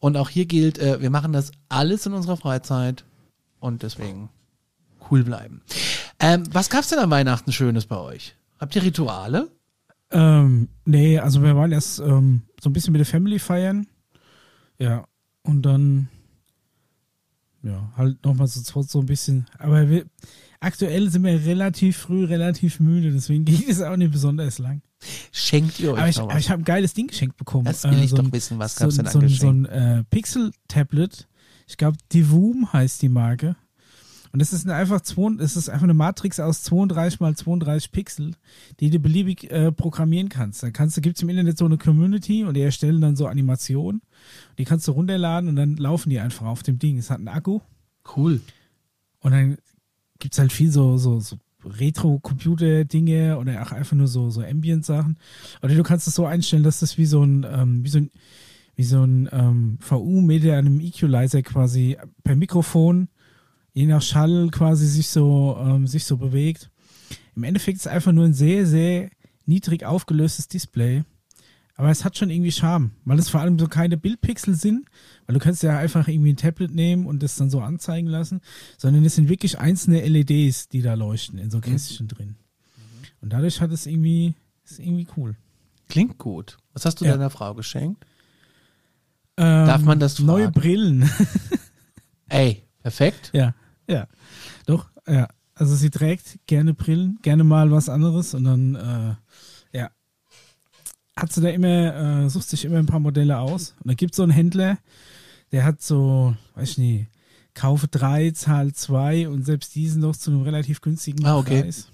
Und 0.00 0.16
auch 0.16 0.28
hier 0.28 0.46
gilt, 0.46 0.78
äh, 0.78 1.00
wir 1.00 1.10
machen 1.10 1.32
das 1.32 1.52
alles 1.68 2.06
in 2.06 2.12
unserer 2.12 2.36
Freizeit 2.36 3.04
und 3.60 3.82
deswegen 3.82 4.28
cool 5.10 5.24
bleiben. 5.24 5.62
Ähm, 6.18 6.44
was 6.52 6.70
gab's 6.70 6.88
denn 6.88 6.98
an 6.98 7.10
Weihnachten 7.10 7.52
Schönes 7.52 7.86
bei 7.86 7.98
euch? 7.98 8.36
Habt 8.58 8.74
ihr 8.76 8.82
Rituale? 8.82 9.50
Ähm, 10.10 10.68
nee, 10.84 11.18
also 11.18 11.42
wir 11.42 11.56
waren 11.56 11.72
erst 11.72 11.98
ähm, 11.98 12.42
so 12.60 12.70
ein 12.70 12.72
bisschen 12.72 12.92
mit 12.92 13.00
der 13.00 13.06
Family 13.06 13.38
feiern. 13.38 13.86
Ja. 14.78 15.06
Und 15.42 15.62
dann, 15.62 16.08
ja, 17.62 17.92
halt 17.96 18.24
nochmal 18.24 18.48
so, 18.48 18.82
so 18.82 18.98
ein 18.98 19.06
bisschen. 19.06 19.46
Aber 19.58 19.88
wir, 19.88 20.06
aktuell 20.60 21.10
sind 21.10 21.24
wir 21.24 21.44
relativ 21.44 21.96
früh, 21.96 22.24
relativ 22.24 22.80
müde, 22.80 23.12
deswegen 23.12 23.44
ging 23.46 23.64
es 23.68 23.80
auch 23.82 23.96
nicht 23.96 24.12
besonders 24.12 24.58
lang. 24.58 24.82
Schenkt 25.32 25.78
ihr 25.80 25.92
euch 25.92 25.98
Aber 25.98 26.08
ich, 26.08 26.18
aber 26.20 26.38
ich 26.38 26.50
habe 26.50 26.62
ein 26.62 26.64
geiles 26.64 26.94
Ding 26.94 27.06
geschenkt 27.08 27.36
bekommen. 27.36 27.64
Das 27.66 27.84
will 27.84 28.02
ich 28.02 28.10
so 28.10 28.16
doch 28.16 28.24
ein- 28.24 28.32
wissen, 28.32 28.58
was 28.58 28.76
so, 28.76 28.84
gab's 28.84 28.98
ein- 28.98 29.04
denn 29.04 29.12
so, 29.12 29.18
an 29.20 29.28
so 29.28 29.48
ein 29.50 29.64
äh, 29.66 30.04
Pixel-Tablet. 30.10 31.28
Ich 31.68 31.76
glaube, 31.76 31.98
Divoom 32.12 32.72
heißt 32.72 33.02
die 33.02 33.08
Marke. 33.08 33.56
Und 34.32 34.40
das 34.40 34.52
ist 34.52 34.68
einfach, 34.68 35.00
zwei, 35.00 35.34
das 35.38 35.56
ist 35.56 35.70
einfach 35.70 35.84
eine 35.84 35.94
Matrix 35.94 36.40
aus 36.40 36.62
32 36.64 37.20
mal 37.20 37.34
32 37.34 37.90
Pixel, 37.90 38.32
die 38.80 38.90
du 38.90 38.98
beliebig 38.98 39.50
äh, 39.50 39.72
programmieren 39.72 40.28
kannst. 40.28 40.62
Da 40.62 40.70
kannst 40.70 40.96
du, 40.96 41.00
gibt's 41.00 41.22
im 41.22 41.28
Internet 41.30 41.56
so 41.56 41.64
eine 41.64 41.78
Community 41.78 42.44
und 42.44 42.54
die 42.54 42.60
erstellen 42.60 43.00
dann 43.00 43.16
so 43.16 43.26
Animationen. 43.28 44.02
Die 44.58 44.64
kannst 44.64 44.86
du 44.88 44.92
runterladen 44.92 45.48
und 45.48 45.56
dann 45.56 45.76
laufen 45.76 46.10
die 46.10 46.20
einfach 46.20 46.46
auf 46.46 46.62
dem 46.62 46.78
Ding. 46.78 46.98
Es 46.98 47.08
hat 47.10 47.18
einen 47.18 47.28
Akku 47.28 47.60
Cool. 48.16 48.40
und 49.20 49.32
dann 49.32 49.56
gibt's 50.18 50.38
halt 50.38 50.52
viel 50.52 50.70
so, 50.70 50.96
so, 50.96 51.20
so 51.20 51.36
Retro-Computer-Dinge 51.64 53.38
oder 53.38 53.62
auch 53.62 53.72
einfach 53.72 53.96
nur 53.96 54.08
so, 54.08 54.30
so 54.30 54.42
Ambient-Sachen. 54.42 55.18
Oder 55.62 55.74
du 55.74 55.82
kannst 55.82 56.06
es 56.06 56.14
so 56.14 56.26
einstellen, 56.26 56.62
dass 56.62 56.80
das 56.80 56.98
wie 56.98 57.06
so 57.06 57.22
ein, 57.22 57.44
ähm, 57.48 57.84
wie 57.84 57.88
so 57.88 57.98
ein, 57.98 58.10
wie 58.76 58.84
so 58.84 59.02
ein 59.02 59.28
ähm, 59.32 59.78
VU-Meter 59.80 60.52
an 60.52 60.66
einem 60.66 60.80
Equalizer 60.80 61.42
quasi 61.42 61.96
per 62.22 62.36
Mikrofon, 62.36 63.08
je 63.72 63.86
nach 63.86 64.02
Schall 64.02 64.48
quasi 64.50 64.86
sich 64.86 65.08
so, 65.08 65.56
ähm, 65.58 65.86
sich 65.86 66.04
so 66.04 66.16
bewegt. 66.16 66.70
Im 67.34 67.44
Endeffekt 67.44 67.76
ist 67.76 67.86
es 67.86 67.92
einfach 67.92 68.12
nur 68.12 68.24
ein 68.24 68.34
sehr, 68.34 68.66
sehr 68.66 69.10
niedrig 69.44 69.84
aufgelöstes 69.84 70.48
Display. 70.48 71.04
Aber 71.76 71.90
es 71.90 72.04
hat 72.04 72.16
schon 72.16 72.30
irgendwie 72.30 72.52
Charme, 72.52 72.92
weil 73.04 73.18
es 73.18 73.28
vor 73.28 73.40
allem 73.40 73.58
so 73.58 73.68
keine 73.68 73.98
Bildpixel 73.98 74.54
sind, 74.54 74.88
weil 75.26 75.34
du 75.34 75.40
kannst 75.40 75.62
ja 75.62 75.78
einfach 75.78 76.08
irgendwie 76.08 76.32
ein 76.32 76.38
Tablet 76.38 76.74
nehmen 76.74 77.06
und 77.06 77.22
das 77.22 77.36
dann 77.36 77.50
so 77.50 77.60
anzeigen 77.60 78.08
lassen, 78.08 78.40
sondern 78.78 79.04
es 79.04 79.14
sind 79.14 79.28
wirklich 79.28 79.58
einzelne 79.58 80.00
LEDs, 80.00 80.68
die 80.68 80.80
da 80.80 80.94
leuchten 80.94 81.38
in 81.38 81.50
so 81.50 81.60
Kästchen 81.60 82.06
mhm. 82.06 82.08
drin. 82.08 82.36
Und 83.20 83.32
dadurch 83.32 83.60
hat 83.60 83.72
es 83.72 83.86
irgendwie, 83.86 84.34
ist 84.64 84.78
irgendwie 84.78 85.06
cool. 85.16 85.36
Klingt 85.88 86.16
gut. 86.16 86.56
Was 86.72 86.86
hast 86.86 87.00
du 87.00 87.04
ja. 87.04 87.12
deiner 87.12 87.30
Frau 87.30 87.54
geschenkt? 87.54 88.04
Ähm, 89.36 89.66
Darf 89.66 89.82
man 89.82 90.00
das 90.00 90.14
fragen? 90.14 90.26
Neue 90.26 90.50
Brillen. 90.50 91.10
Ey, 92.28 92.64
perfekt. 92.82 93.30
Ja, 93.34 93.54
ja. 93.86 94.08
Doch, 94.64 94.88
ja. 95.06 95.28
Also 95.54 95.74
sie 95.74 95.90
trägt 95.90 96.38
gerne 96.46 96.74
Brillen, 96.74 97.18
gerne 97.22 97.44
mal 97.44 97.70
was 97.70 97.88
anderes 97.88 98.34
und 98.34 98.44
dann, 98.44 98.74
äh. 98.74 99.14
Hat 101.18 101.32
sie 101.32 101.40
da 101.40 101.48
immer, 101.48 102.24
äh, 102.24 102.30
sucht 102.30 102.48
sich 102.48 102.64
immer 102.64 102.78
ein 102.78 102.86
paar 102.86 103.00
Modelle 103.00 103.38
aus. 103.38 103.74
Und 103.82 103.88
da 103.88 103.94
gibt 103.94 104.12
es 104.12 104.16
so 104.16 104.22
einen 104.22 104.32
Händler, 104.32 104.78
der 105.52 105.64
hat 105.64 105.80
so, 105.80 106.34
weiß 106.54 106.72
ich 106.72 106.78
nicht, 106.78 107.06
kaufe 107.54 107.88
drei, 107.88 108.32
zahl 108.32 108.72
zwei 108.72 109.28
und 109.28 109.44
selbst 109.44 109.74
diesen 109.74 110.02
noch 110.02 110.16
zu 110.16 110.30
einem 110.30 110.42
relativ 110.42 110.80
günstigen 110.80 111.24
ah, 111.24 111.38
okay. 111.38 111.62
Preis. 111.62 111.88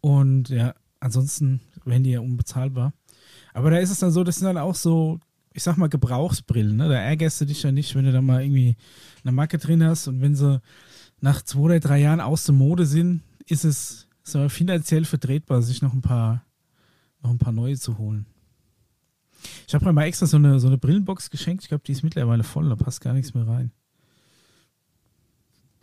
Und 0.00 0.48
ja, 0.48 0.74
ansonsten 0.98 1.60
werden 1.84 2.02
die 2.02 2.10
ja 2.10 2.20
unbezahlbar. 2.20 2.92
Aber 3.54 3.70
da 3.70 3.78
ist 3.78 3.90
es 3.90 4.00
dann 4.00 4.10
so, 4.10 4.24
das 4.24 4.36
sind 4.36 4.46
dann 4.46 4.58
auch 4.58 4.74
so 4.74 5.20
ich 5.52 5.62
sag 5.62 5.76
mal, 5.76 5.88
Gebrauchsbrillen. 5.88 6.76
Ne? 6.76 6.88
Da 6.88 6.94
ärgerst 6.94 7.40
du 7.40 7.44
dich 7.44 7.62
ja 7.62 7.72
nicht, 7.72 7.94
wenn 7.94 8.04
du 8.04 8.12
da 8.12 8.22
mal 8.22 8.42
irgendwie 8.42 8.76
eine 9.24 9.32
Macke 9.32 9.58
drin 9.58 9.82
hast 9.84 10.08
und 10.08 10.20
wenn 10.20 10.34
sie 10.34 10.60
nach 11.20 11.42
zwei 11.42 11.60
oder 11.60 11.80
drei 11.80 12.00
Jahren 12.00 12.20
aus 12.20 12.44
der 12.44 12.54
Mode 12.54 12.86
sind, 12.86 13.22
ist 13.46 13.64
es 13.64 14.06
so 14.22 14.48
finanziell 14.48 15.04
vertretbar, 15.04 15.62
sich 15.62 15.82
noch 15.82 15.92
ein 15.92 16.02
paar, 16.02 16.44
noch 17.22 17.30
ein 17.30 17.38
paar 17.38 17.52
neue 17.52 17.78
zu 17.78 17.98
holen. 17.98 18.26
Ich 19.66 19.74
habe 19.74 19.84
mir 19.84 19.92
mal 19.92 20.04
extra 20.04 20.26
so 20.26 20.36
eine, 20.36 20.60
so 20.60 20.66
eine 20.66 20.78
Brillenbox 20.78 21.30
geschenkt. 21.30 21.62
Ich 21.62 21.68
glaube, 21.68 21.82
die 21.86 21.92
ist 21.92 22.02
mittlerweile 22.02 22.42
voll, 22.42 22.68
da 22.68 22.76
passt 22.76 23.00
gar 23.00 23.14
nichts 23.14 23.34
mehr 23.34 23.46
rein. 23.46 23.70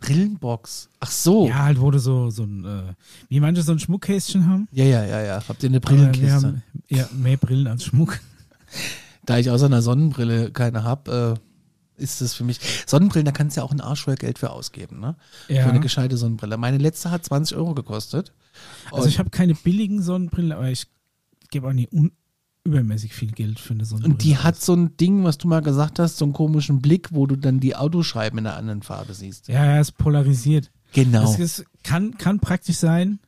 Brillenbox. 0.00 0.90
Ach 1.00 1.10
so. 1.10 1.48
Ja, 1.48 1.64
halt 1.64 1.80
wurde 1.80 1.98
so, 1.98 2.30
so 2.30 2.44
ein, 2.44 2.64
äh, 2.64 2.94
wie 3.28 3.40
manche 3.40 3.62
so 3.62 3.72
ein 3.72 3.80
Schmuckkästchen 3.80 4.46
haben. 4.48 4.68
Ja, 4.70 4.84
ja, 4.84 5.04
ja, 5.04 5.22
ja. 5.22 5.42
Habt 5.48 5.62
ihr 5.62 5.68
eine 5.68 5.80
Brillenkiste? 5.80 6.22
Wir 6.22 6.32
haben 6.32 6.62
ja 6.88 7.08
mehr 7.12 7.36
Brillen 7.36 7.66
als 7.66 7.84
Schmuck. 7.84 8.18
Da 9.24 9.36
ich 9.36 9.50
außer 9.50 9.66
einer 9.66 9.82
Sonnenbrille 9.82 10.50
keine 10.52 10.84
habe, 10.84 11.38
äh, 11.98 12.02
ist 12.02 12.22
das 12.22 12.32
für 12.32 12.44
mich. 12.44 12.60
Sonnenbrillen, 12.86 13.26
da 13.26 13.32
kannst 13.32 13.56
du 13.56 13.60
ja 13.60 13.64
auch 13.66 13.72
ein 13.72 13.82
Arsch 13.82 14.04
voll 14.04 14.14
Geld 14.14 14.38
für 14.38 14.48
ausgeben, 14.48 15.00
ne? 15.00 15.16
Ja. 15.48 15.64
Für 15.64 15.68
eine 15.68 15.80
gescheite 15.80 16.16
Sonnenbrille. 16.16 16.56
Meine 16.56 16.78
letzte 16.78 17.10
hat 17.10 17.26
20 17.26 17.54
Euro 17.58 17.74
gekostet. 17.74 18.32
Also 18.90 19.06
ich 19.06 19.18
habe 19.18 19.28
keine 19.28 19.54
billigen 19.54 20.00
Sonnenbrillen, 20.00 20.52
aber 20.52 20.70
ich 20.70 20.86
gebe 21.50 21.68
auch 21.68 21.72
nie 21.72 21.88
übermäßig 22.64 23.14
viel 23.14 23.32
Geld 23.32 23.58
für 23.58 23.74
eine 23.74 23.84
Sonnenbrille. 23.84 24.14
Und 24.14 24.24
die 24.24 24.36
hat 24.36 24.60
so 24.60 24.74
ein 24.74 24.96
Ding, 24.96 25.24
was 25.24 25.38
du 25.38 25.48
mal 25.48 25.62
gesagt 25.62 25.98
hast, 25.98 26.18
so 26.18 26.24
einen 26.24 26.34
komischen 26.34 26.80
Blick, 26.80 27.08
wo 27.12 27.26
du 27.26 27.36
dann 27.36 27.60
die 27.60 27.74
Autoscheiben 27.74 28.38
in 28.38 28.46
einer 28.46 28.56
anderen 28.56 28.82
Farbe 28.82 29.14
siehst. 29.14 29.48
Ja, 29.48 29.64
ja, 29.64 29.80
ist 29.80 29.92
polarisiert. 29.92 30.70
Genau. 30.92 31.22
Das 31.22 31.38
ist, 31.38 31.64
kann, 31.82 32.16
kann 32.18 32.40
praktisch 32.40 32.76
sein, 32.76 33.20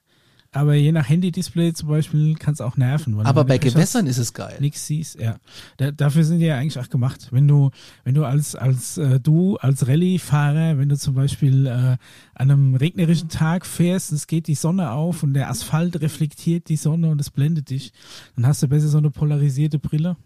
aber 0.53 0.75
je 0.75 0.91
nach 0.91 1.09
Handy-Display 1.09 1.75
zum 1.75 1.89
Beispiel 1.89 2.35
kann 2.35 2.55
es 2.55 2.61
auch 2.61 2.77
nerven. 2.77 3.21
Aber 3.21 3.45
bei 3.45 3.59
Gewässern 3.59 4.07
ist 4.07 4.19
es 4.19 4.35
geil. 4.35 4.57
Nichts 4.59 4.85
siehst, 4.85 5.19
ja. 5.21 5.37
Da, 5.77 5.93
dafür 5.93 6.25
sind 6.25 6.41
die 6.41 6.47
ja 6.47 6.57
eigentlich 6.57 6.79
auch 6.79 6.89
gemacht. 6.89 7.29
Wenn 7.31 7.47
du, 7.47 7.71
wenn 8.03 8.15
du 8.15 8.25
als, 8.25 8.57
als 8.57 8.99
äh, 8.99 9.21
du, 9.21 9.59
als 9.59 9.87
Rallye-Fahrer, 9.87 10.79
wenn 10.79 10.89
du 10.89 10.99
zum 10.99 11.15
Beispiel 11.15 11.67
äh, 11.67 11.71
an 11.71 11.99
einem 12.35 12.75
regnerischen 12.75 13.29
Tag 13.29 13.65
fährst, 13.65 14.11
es 14.11 14.27
geht 14.27 14.49
die 14.49 14.57
Sonne 14.57 14.91
auf 14.91 15.23
und 15.23 15.35
der 15.35 15.51
Asphalt 15.51 16.01
reflektiert 16.01 16.69
die 16.69 16.77
Sonne 16.77 17.11
und 17.11 17.21
es 17.21 17.31
blendet 17.31 17.71
dich, 17.71 17.93
dann 18.35 18.47
hast 18.47 18.63
du 18.63 18.69
besser 18.69 18.89
so 18.89 18.99
eine 18.99 19.11
polarisierte 19.11 19.79
Brille. 19.79 20.17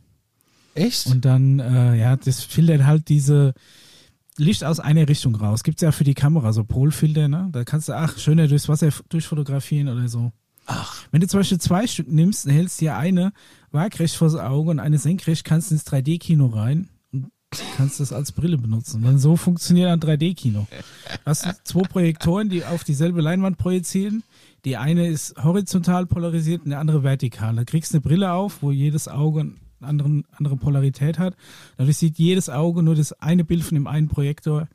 Echt? 0.74 1.06
Und 1.06 1.26
dann, 1.26 1.60
äh, 1.60 1.96
ja, 1.96 2.16
das 2.16 2.42
filtert 2.42 2.84
halt 2.84 3.08
diese, 3.08 3.52
Licht 4.36 4.64
aus 4.64 4.80
einer 4.80 5.08
Richtung 5.08 5.36
raus. 5.36 5.62
Gibt 5.62 5.78
es 5.78 5.82
ja 5.82 5.92
für 5.92 6.04
die 6.04 6.14
Kamera 6.14 6.52
so 6.52 6.64
Polfilter, 6.64 7.28
ne? 7.28 7.48
Da 7.52 7.64
kannst 7.64 7.88
du, 7.88 7.92
ach, 7.92 8.18
schöner 8.18 8.48
durchs 8.48 8.68
Wasser 8.68 8.90
durchfotografieren 9.08 9.88
oder 9.88 10.08
so. 10.08 10.32
Ach. 10.66 11.04
Wenn 11.10 11.20
du 11.20 11.28
zum 11.28 11.40
Beispiel 11.40 11.60
zwei 11.60 11.86
Stück 11.86 12.10
nimmst, 12.10 12.46
dann 12.46 12.54
hältst 12.54 12.80
du 12.80 12.86
dir 12.86 12.96
eine 12.96 13.32
waagrecht 13.70 14.16
vors 14.16 14.34
Auge 14.34 14.70
und 14.70 14.80
eine 14.80 14.98
senkrecht, 14.98 15.44
kannst 15.44 15.70
du 15.70 15.74
ins 15.74 15.86
3D-Kino 15.86 16.46
rein 16.46 16.88
und 17.12 17.30
kannst 17.76 18.00
das 18.00 18.12
als 18.12 18.32
Brille 18.32 18.58
benutzen. 18.58 19.04
Und 19.04 19.18
so 19.18 19.36
funktioniert 19.36 19.90
ein 19.90 20.00
3D-Kino. 20.00 20.66
Du 20.70 21.18
hast 21.26 21.46
zwei 21.64 21.82
Projektoren, 21.82 22.48
die 22.48 22.64
auf 22.64 22.82
dieselbe 22.82 23.20
Leinwand 23.20 23.58
projizieren. 23.58 24.22
Die 24.64 24.78
eine 24.78 25.06
ist 25.08 25.36
horizontal 25.42 26.06
polarisiert 26.06 26.64
und 26.64 26.70
der 26.70 26.80
andere 26.80 27.02
vertikal. 27.02 27.54
Da 27.54 27.64
kriegst 27.64 27.92
du 27.92 27.98
eine 27.98 28.02
Brille 28.02 28.32
auf, 28.32 28.62
wo 28.62 28.70
jedes 28.70 29.08
Auge 29.08 29.52
anderen, 29.84 30.24
andere 30.32 30.56
Polarität 30.56 31.18
hat. 31.18 31.36
Dadurch 31.76 31.98
sieht 31.98 32.18
jedes 32.18 32.48
Auge 32.48 32.82
nur 32.82 32.94
das 32.94 33.12
eine 33.20 33.44
Bild 33.44 33.62
von 33.62 33.74
dem 33.74 33.86
einen 33.86 34.08
Projektor 34.08 34.68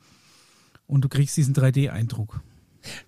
und 0.86 1.04
du 1.04 1.08
kriegst 1.08 1.36
diesen 1.36 1.54
3D-Eindruck. 1.54 2.40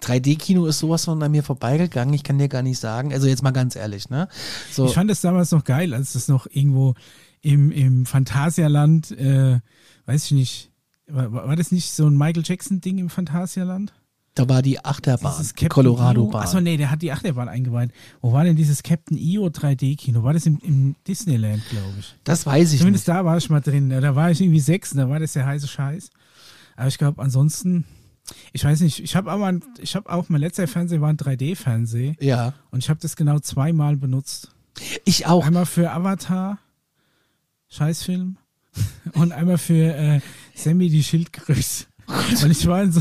3D-Kino 0.03 0.67
ist 0.67 0.81
sowas 0.81 1.05
von 1.05 1.23
an 1.23 1.31
mir 1.31 1.43
vorbeigegangen, 1.43 2.15
ich 2.15 2.25
kann 2.25 2.39
dir 2.39 2.49
gar 2.49 2.63
nicht 2.63 2.79
sagen. 2.79 3.13
Also 3.13 3.27
jetzt 3.27 3.43
mal 3.43 3.53
ganz 3.53 3.75
ehrlich, 3.75 4.11
ne? 4.11 4.29
So. 4.71 4.87
Ich 4.87 4.95
fand 4.95 5.11
das 5.11 5.21
damals 5.21 5.51
noch 5.51 5.65
geil, 5.65 5.95
als 5.95 6.13
das 6.13 6.29
noch 6.29 6.47
irgendwo 6.47 6.95
im, 7.41 7.71
im 7.71 8.07
Phantasialand, 8.07 9.13
äh, 9.13 9.61
weiß 10.07 10.27
ich 10.27 10.33
nicht, 10.33 10.71
war, 11.07 11.33
war 11.33 11.57
das 11.57 11.73
nicht 11.73 11.91
so 11.93 12.07
ein 12.07 12.17
Michael 12.17 12.45
Jackson-Ding 12.45 12.99
im 12.99 13.11
Phantasialand? 13.11 13.93
Da 14.35 14.49
war 14.49 14.63
die 14.63 14.83
Achterbahn, 14.83 15.47
Colorado-Bahn. 15.69 16.43
Achso, 16.43 16.61
nee, 16.61 16.79
der 16.79 16.91
hat 16.91 17.03
die 17.03 17.13
Achterbahn 17.13 17.51
eingeweiht. 17.51 17.91
Wo 18.23 18.33
war 18.33 18.45
denn 18.45 18.57
dieses 18.57 18.83
Captain 18.83 19.19
EO 19.19 19.49
3D-Kino? 19.49 20.23
War 20.23 20.33
das 20.33 20.47
im, 20.47 20.59
im 20.63 20.97
Disneyland, 21.07 21.63
glaube 21.69 21.93
ich? 21.99 22.15
Das 22.25 22.47
weiß 22.47 22.73
ich 22.73 22.79
Zumindest 22.79 23.07
nicht. 23.07 23.15
da 23.15 23.25
war 23.27 23.37
ich 23.37 23.51
mal 23.51 23.61
drin. 23.61 23.91
Da 23.91 24.17
war 24.17 24.31
ich 24.31 24.41
irgendwie 24.41 24.61
sechs 24.61 24.93
und 24.93 24.99
da 24.99 25.09
war 25.11 25.21
das 25.21 25.35
der 25.35 25.45
heiße 25.45 25.69
Scheiß. 25.69 26.09
Aber 26.77 26.89
ich 26.89 26.97
glaube, 26.97 27.21
ansonsten, 27.21 27.85
ich 28.55 28.65
weiß 28.65 28.81
nicht, 28.81 29.01
ich 29.01 29.15
habe 29.17 29.31
aber, 29.31 29.53
ich 29.79 29.95
habe 29.95 30.11
auch, 30.11 30.31
mein 30.31 30.41
letzter 30.41 30.67
Fernseher 30.67 31.03
war 31.03 31.11
ein 31.11 31.19
3D-Fernseher. 31.19 32.15
Ja. 32.19 32.55
Und 32.71 32.79
ich 32.83 32.89
habe 32.89 33.01
das 33.01 33.17
genau 33.17 33.39
zweimal 33.39 33.97
benutzt. 33.97 34.51
Ich 35.05 35.27
auch. 35.27 35.47
Einmal 35.47 35.67
für 35.67 35.93
Avatar, 35.93 36.59
Scheißfilm, 37.69 38.39
und 39.13 39.33
einmal 39.33 39.59
für 39.59 39.95
äh, 39.95 40.21
Sammy 40.55 40.89
die 40.89 41.03
Schildgröße. 41.03 41.85
Weil 42.07 42.51
ich 42.51 42.67
war 42.67 42.83
in 42.83 42.93
so, 42.93 43.01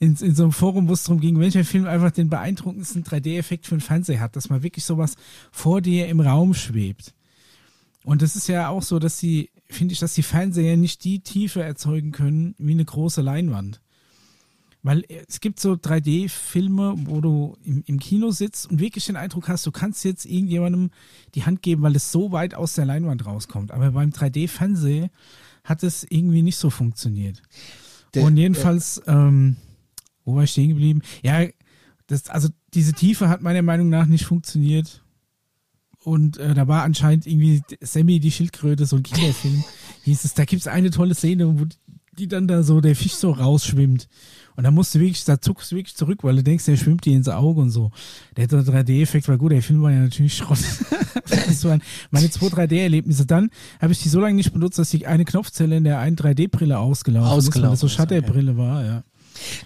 in, 0.00 0.16
in 0.16 0.34
so 0.34 0.42
einem 0.42 0.52
Forum, 0.52 0.88
wo 0.88 0.92
es 0.92 1.04
darum 1.04 1.20
ging, 1.20 1.38
welcher 1.38 1.64
Film 1.64 1.86
einfach 1.86 2.10
den 2.10 2.30
beeindruckendsten 2.30 3.04
3D-Effekt 3.04 3.66
für 3.66 3.76
den 3.76 3.80
Fernseher 3.80 4.20
hat, 4.20 4.36
dass 4.36 4.48
man 4.48 4.62
wirklich 4.62 4.84
sowas 4.84 5.14
vor 5.52 5.80
dir 5.80 6.08
im 6.08 6.20
Raum 6.20 6.54
schwebt. 6.54 7.14
Und 8.04 8.22
das 8.22 8.36
ist 8.36 8.48
ja 8.48 8.68
auch 8.68 8.82
so, 8.82 8.98
dass 8.98 9.18
sie, 9.18 9.50
finde 9.68 9.92
ich, 9.92 10.00
dass 10.00 10.14
die 10.14 10.22
Fernseher 10.22 10.76
nicht 10.76 11.04
die 11.04 11.20
Tiefe 11.20 11.62
erzeugen 11.62 12.12
können 12.12 12.54
wie 12.58 12.72
eine 12.72 12.84
große 12.84 13.20
Leinwand. 13.20 13.80
Weil 14.82 15.04
es 15.26 15.40
gibt 15.40 15.60
so 15.60 15.72
3D-Filme, 15.72 16.94
wo 17.04 17.20
du 17.20 17.56
im, 17.64 17.82
im, 17.86 17.98
Kino 17.98 18.30
sitzt 18.30 18.70
und 18.70 18.78
wirklich 18.78 19.06
den 19.06 19.16
Eindruck 19.16 19.48
hast, 19.48 19.66
du 19.66 19.72
kannst 19.72 20.04
jetzt 20.04 20.24
irgendjemandem 20.24 20.90
die 21.34 21.44
Hand 21.44 21.62
geben, 21.62 21.82
weil 21.82 21.96
es 21.96 22.12
so 22.12 22.32
weit 22.32 22.54
aus 22.54 22.74
der 22.74 22.86
Leinwand 22.86 23.26
rauskommt. 23.26 23.72
Aber 23.72 23.90
beim 23.90 24.10
3D-Fernseher 24.10 25.10
hat 25.64 25.82
es 25.82 26.06
irgendwie 26.08 26.42
nicht 26.42 26.56
so 26.56 26.70
funktioniert. 26.70 27.42
Der, 28.14 28.24
und 28.24 28.36
jedenfalls, 28.36 29.02
ähm, 29.06 29.56
wo 30.24 30.34
war 30.36 30.44
ich 30.44 30.50
stehen 30.50 30.70
geblieben? 30.70 31.02
Ja, 31.22 31.46
das, 32.06 32.28
also 32.28 32.48
diese 32.74 32.92
Tiefe 32.92 33.28
hat 33.28 33.42
meiner 33.42 33.62
Meinung 33.62 33.88
nach 33.88 34.06
nicht 34.06 34.24
funktioniert. 34.24 35.04
Und 36.04 36.38
äh, 36.38 36.54
da 36.54 36.68
war 36.68 36.84
anscheinend 36.84 37.26
irgendwie 37.26 37.62
Sammy 37.80 38.20
die 38.20 38.30
Schildkröte, 38.30 38.86
so 38.86 38.96
ein 38.96 39.02
Kinderfilm, 39.02 39.64
hieß 40.04 40.24
es. 40.24 40.34
Da 40.34 40.44
gibt 40.44 40.60
es 40.60 40.68
eine 40.68 40.90
tolle 40.90 41.14
Szene, 41.14 41.58
wo 41.58 41.66
die 42.18 42.28
dann 42.28 42.46
da 42.48 42.62
so, 42.62 42.80
der 42.80 42.96
Fisch 42.96 43.14
so 43.14 43.30
rausschwimmt. 43.30 44.08
Und 44.56 44.64
da 44.64 44.72
musst 44.72 44.94
du 44.94 44.98
wirklich, 44.98 45.24
da 45.24 45.40
zuckst 45.40 45.70
du 45.70 45.76
wirklich 45.76 45.94
zurück, 45.94 46.24
weil 46.24 46.36
du 46.36 46.42
denkst, 46.42 46.64
der 46.64 46.76
schwimmt 46.76 47.04
dir 47.04 47.14
ins 47.14 47.28
Auge 47.28 47.60
und 47.60 47.70
so. 47.70 47.92
Der 48.36 48.48
3D-Effekt 48.48 49.28
war 49.28 49.38
gut, 49.38 49.52
der 49.52 49.62
Film 49.62 49.82
war 49.82 49.92
ja 49.92 50.00
natürlich 50.00 50.34
Schrott. 50.36 50.58
das 51.28 51.64
waren 51.64 51.80
meine 52.10 52.28
zwei 52.28 52.48
3D-Erlebnisse. 52.48 53.24
Dann 53.24 53.50
habe 53.80 53.92
ich 53.92 54.00
die 54.00 54.08
so 54.08 54.20
lange 54.20 54.34
nicht 54.34 54.52
benutzt, 54.52 54.78
dass 54.78 54.90
die 54.90 55.06
eine 55.06 55.24
Knopfzelle 55.24 55.76
in 55.76 55.84
der 55.84 56.00
einen 56.00 56.16
3D-Brille 56.16 56.78
ausgelaufen, 56.78 57.30
ausgelaufen 57.30 57.48
ist, 57.48 57.62
weil 57.62 57.70
das 57.70 57.80
so 57.80 57.88
Shutterbrille 57.88 58.52
okay. 58.52 58.60
war, 58.60 58.84
ja. 58.84 59.04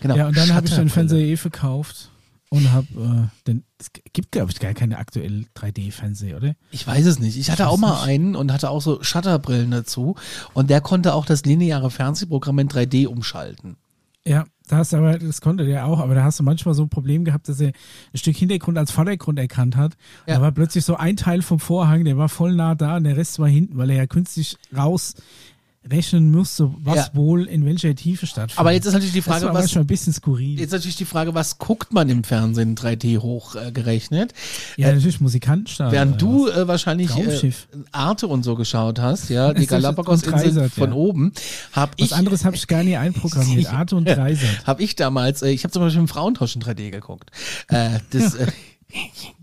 Genau. 0.00 0.16
Ja, 0.16 0.28
und 0.28 0.36
dann 0.36 0.52
habe 0.52 0.66
ich 0.66 0.74
den 0.74 0.90
Fernseher 0.90 1.26
eh 1.26 1.36
verkauft 1.36 2.11
und 2.52 2.70
habe 2.70 2.86
äh, 3.32 3.46
den 3.46 3.64
es 3.78 3.90
gibt 4.12 4.32
glaube 4.32 4.52
ich 4.52 4.60
gar 4.60 4.74
keine 4.74 4.98
aktuell 4.98 5.46
3D-Fernseher, 5.56 6.36
oder? 6.36 6.54
Ich 6.70 6.86
weiß 6.86 7.06
es 7.06 7.18
nicht. 7.18 7.38
Ich 7.38 7.50
hatte 7.50 7.62
ich 7.62 7.68
auch 7.68 7.78
mal 7.78 7.92
nicht. 7.92 8.08
einen 8.08 8.36
und 8.36 8.52
hatte 8.52 8.68
auch 8.68 8.82
so 8.82 9.02
Shutterbrillen 9.02 9.70
dazu 9.70 10.16
und 10.52 10.68
der 10.68 10.82
konnte 10.82 11.14
auch 11.14 11.24
das 11.24 11.46
lineare 11.46 11.90
Fernsehprogramm 11.90 12.58
in 12.58 12.68
3D 12.68 13.06
umschalten. 13.06 13.76
Ja, 14.26 14.44
da 14.68 14.76
hast 14.76 14.92
aber, 14.92 15.18
das 15.18 15.40
konnte 15.40 15.64
der 15.64 15.86
auch, 15.86 15.98
aber 15.98 16.14
da 16.14 16.24
hast 16.24 16.38
du 16.38 16.44
manchmal 16.44 16.74
so 16.74 16.82
ein 16.82 16.90
Problem 16.90 17.24
gehabt, 17.24 17.48
dass 17.48 17.58
er 17.58 17.68
ein 17.68 18.18
Stück 18.18 18.36
Hintergrund 18.36 18.76
als 18.76 18.92
Vordergrund 18.92 19.38
erkannt 19.38 19.74
hat. 19.76 19.96
Ja. 20.26 20.36
Da 20.36 20.42
war 20.42 20.52
plötzlich 20.52 20.84
so 20.84 20.96
ein 20.96 21.16
Teil 21.16 21.40
vom 21.42 21.58
Vorhang, 21.58 22.04
der 22.04 22.18
war 22.18 22.28
voll 22.28 22.54
nah 22.54 22.74
da 22.74 22.98
und 22.98 23.04
der 23.04 23.16
Rest 23.16 23.38
war 23.38 23.48
hinten, 23.48 23.78
weil 23.78 23.90
er 23.90 23.96
ja 23.96 24.06
künstlich 24.06 24.58
raus 24.76 25.14
rechnen 25.90 26.30
musste, 26.30 26.72
was 26.78 26.96
Ja. 26.96 27.10
wohl 27.14 27.46
in 27.46 27.64
welcher 27.64 27.94
Tiefe 27.94 28.26
stattfindet. 28.26 28.58
Aber 28.58 28.72
jetzt 28.72 28.86
ist 28.86 28.92
natürlich 28.92 29.14
die 29.14 29.22
Frage, 29.22 29.46
was, 29.46 29.52
manchmal 29.52 29.84
ein 29.84 29.86
bisschen 29.88 30.12
skurril. 30.12 30.60
jetzt 30.60 30.70
natürlich 30.70 30.96
die 30.96 31.04
Frage, 31.04 31.34
was 31.34 31.58
guckt 31.58 31.92
man 31.92 32.08
im 32.08 32.22
Fernsehen 32.24 32.76
3D 32.76 33.18
hochgerechnet? 33.18 34.32
ja, 34.76 34.92
natürlich 34.92 35.20
Musikantenstart. 35.20 35.92
Während 35.92 36.22
du 36.22 36.46
was? 36.46 36.56
äh, 36.56 36.68
wahrscheinlich 36.68 37.10
äh. 37.16 37.52
Arte 37.90 38.28
und 38.28 38.44
so 38.44 38.54
geschaut 38.54 39.00
hast, 39.00 39.28
ja, 39.28 39.52
die 39.54 39.66
Dreisat, 39.66 40.72
von 40.72 40.90
ja. 40.90 40.96
oben, 40.96 41.32
habe 41.72 41.92
Was 41.98 42.06
ich 42.06 42.14
anderes 42.14 42.44
habe 42.44 42.56
ich 42.56 42.66
gar 42.66 42.82
nicht 42.84 42.98
einprogrammiert. 42.98 43.66
Arte 43.72 43.96
und 43.96 44.08
Dreisat. 44.08 44.66
habe 44.66 44.82
ich 44.82 44.94
damals, 44.96 45.42
äh, 45.42 45.50
ich 45.50 45.64
habe 45.64 45.72
zum 45.72 45.82
Beispiel 45.82 46.00
im 46.02 46.08
Frauentausch 46.08 46.54
in 46.54 46.62
3D 46.62 46.90
geguckt. 46.90 47.30
Äh, 47.68 47.98
das, 48.10 48.34
äh, 48.34 48.46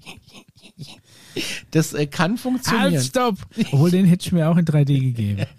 das 1.72 1.94
äh, 1.94 2.08
kann 2.08 2.38
funktionieren. 2.38 2.94
Halt, 2.94 3.06
stopp! 3.06 3.36
Obwohl, 3.72 3.92
den 3.92 4.06
hätte 4.06 4.26
ich 4.26 4.32
mir 4.32 4.50
auch 4.50 4.58
in 4.58 4.66
3D 4.66 5.00
gegeben. 5.00 5.46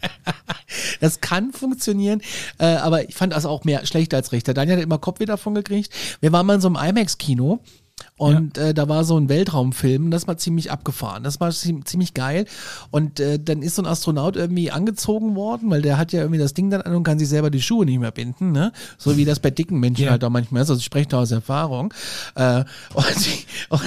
Das 1.00 1.20
kann 1.20 1.52
funktionieren, 1.52 2.22
äh, 2.58 2.66
aber 2.66 3.08
ich 3.08 3.14
fand 3.14 3.32
das 3.32 3.44
auch 3.44 3.64
mehr 3.64 3.84
schlecht 3.86 4.14
als 4.14 4.30
recht. 4.32 4.46
Der 4.46 4.54
Daniel 4.54 4.76
hat 4.76 4.84
immer 4.84 4.98
Kopfweh 4.98 5.24
davon 5.24 5.54
gekriegt. 5.54 5.92
Wir 6.20 6.30
waren 6.30 6.46
mal 6.46 6.54
in 6.54 6.60
so 6.60 6.68
einem 6.68 6.76
IMAX-Kino 6.76 7.60
und 8.20 8.58
äh, 8.58 8.74
da 8.74 8.86
war 8.86 9.04
so 9.04 9.16
ein 9.16 9.30
Weltraumfilm, 9.30 10.10
das 10.10 10.28
war 10.28 10.36
ziemlich 10.36 10.70
abgefahren, 10.70 11.22
das 11.22 11.40
war 11.40 11.48
ziem- 11.52 11.86
ziemlich 11.86 12.12
geil. 12.12 12.44
Und 12.90 13.18
äh, 13.18 13.38
dann 13.42 13.62
ist 13.62 13.76
so 13.76 13.82
ein 13.82 13.86
Astronaut 13.86 14.36
irgendwie 14.36 14.70
angezogen 14.70 15.34
worden, 15.36 15.70
weil 15.70 15.80
der 15.80 15.96
hat 15.96 16.12
ja 16.12 16.20
irgendwie 16.20 16.38
das 16.38 16.52
Ding 16.52 16.68
dann 16.68 16.82
an 16.82 16.94
und 16.94 17.02
kann 17.02 17.18
sich 17.18 17.28
selber 17.30 17.48
die 17.50 17.62
Schuhe 17.62 17.86
nicht 17.86 17.98
mehr 17.98 18.10
binden, 18.10 18.52
ne? 18.52 18.72
So 18.98 19.16
wie 19.16 19.24
das 19.24 19.40
bei 19.40 19.50
dicken 19.50 19.80
Menschen 19.80 20.04
Ja. 20.04 20.10
halt 20.10 20.22
auch 20.22 20.28
manchmal 20.28 20.60
ist. 20.62 20.68
Also 20.68 20.80
ich 20.80 20.84
spreche 20.84 21.08
da 21.08 21.18
aus 21.20 21.30
Erfahrung. 21.30 21.94
Äh, 22.34 22.64
und, 22.94 23.06
und, 23.70 23.80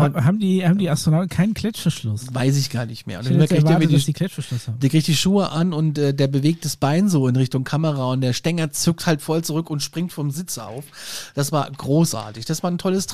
Haben, 0.00 0.24
haben, 0.24 0.38
die, 0.38 0.66
haben 0.66 0.78
die 0.78 0.88
Astronauten 0.88 1.28
keinen 1.28 1.52
Klettverschluss? 1.52 2.26
weiß 2.32 2.56
ich 2.56 2.70
gar 2.70 2.86
nicht 2.86 3.06
mehr. 3.06 3.18
Und 3.18 3.26
Ich 3.26 3.30
dann 3.36 3.40
kriegt 3.40 3.52
er 3.64 3.72
erwartet, 3.72 3.90
die, 3.92 4.04
die 4.06 4.12
Klettverschluss 4.14 4.68
haben. 4.68 4.78
der 4.80 4.88
kriegt 4.88 5.06
die 5.06 5.14
Schuhe 5.16 5.50
an 5.50 5.74
und 5.74 5.98
äh, 5.98 6.14
der 6.14 6.28
bewegt 6.28 6.64
das 6.64 6.76
Bein 6.76 7.10
so 7.10 7.28
in 7.28 7.36
Richtung 7.36 7.64
Kamera 7.64 8.10
und 8.12 8.22
der 8.22 8.32
Stänger 8.32 8.70
zuckt 8.70 9.04
halt 9.06 9.20
voll 9.20 9.44
zurück 9.44 9.68
und 9.68 9.82
springt 9.82 10.12
vom 10.14 10.30
Sitz 10.30 10.56
auf. 10.56 10.84
Das 11.34 11.52
war 11.52 11.70
großartig. 11.70 12.46
Das 12.46 12.62
war 12.62 12.70
ein 12.70 12.78
tolles 12.78 13.06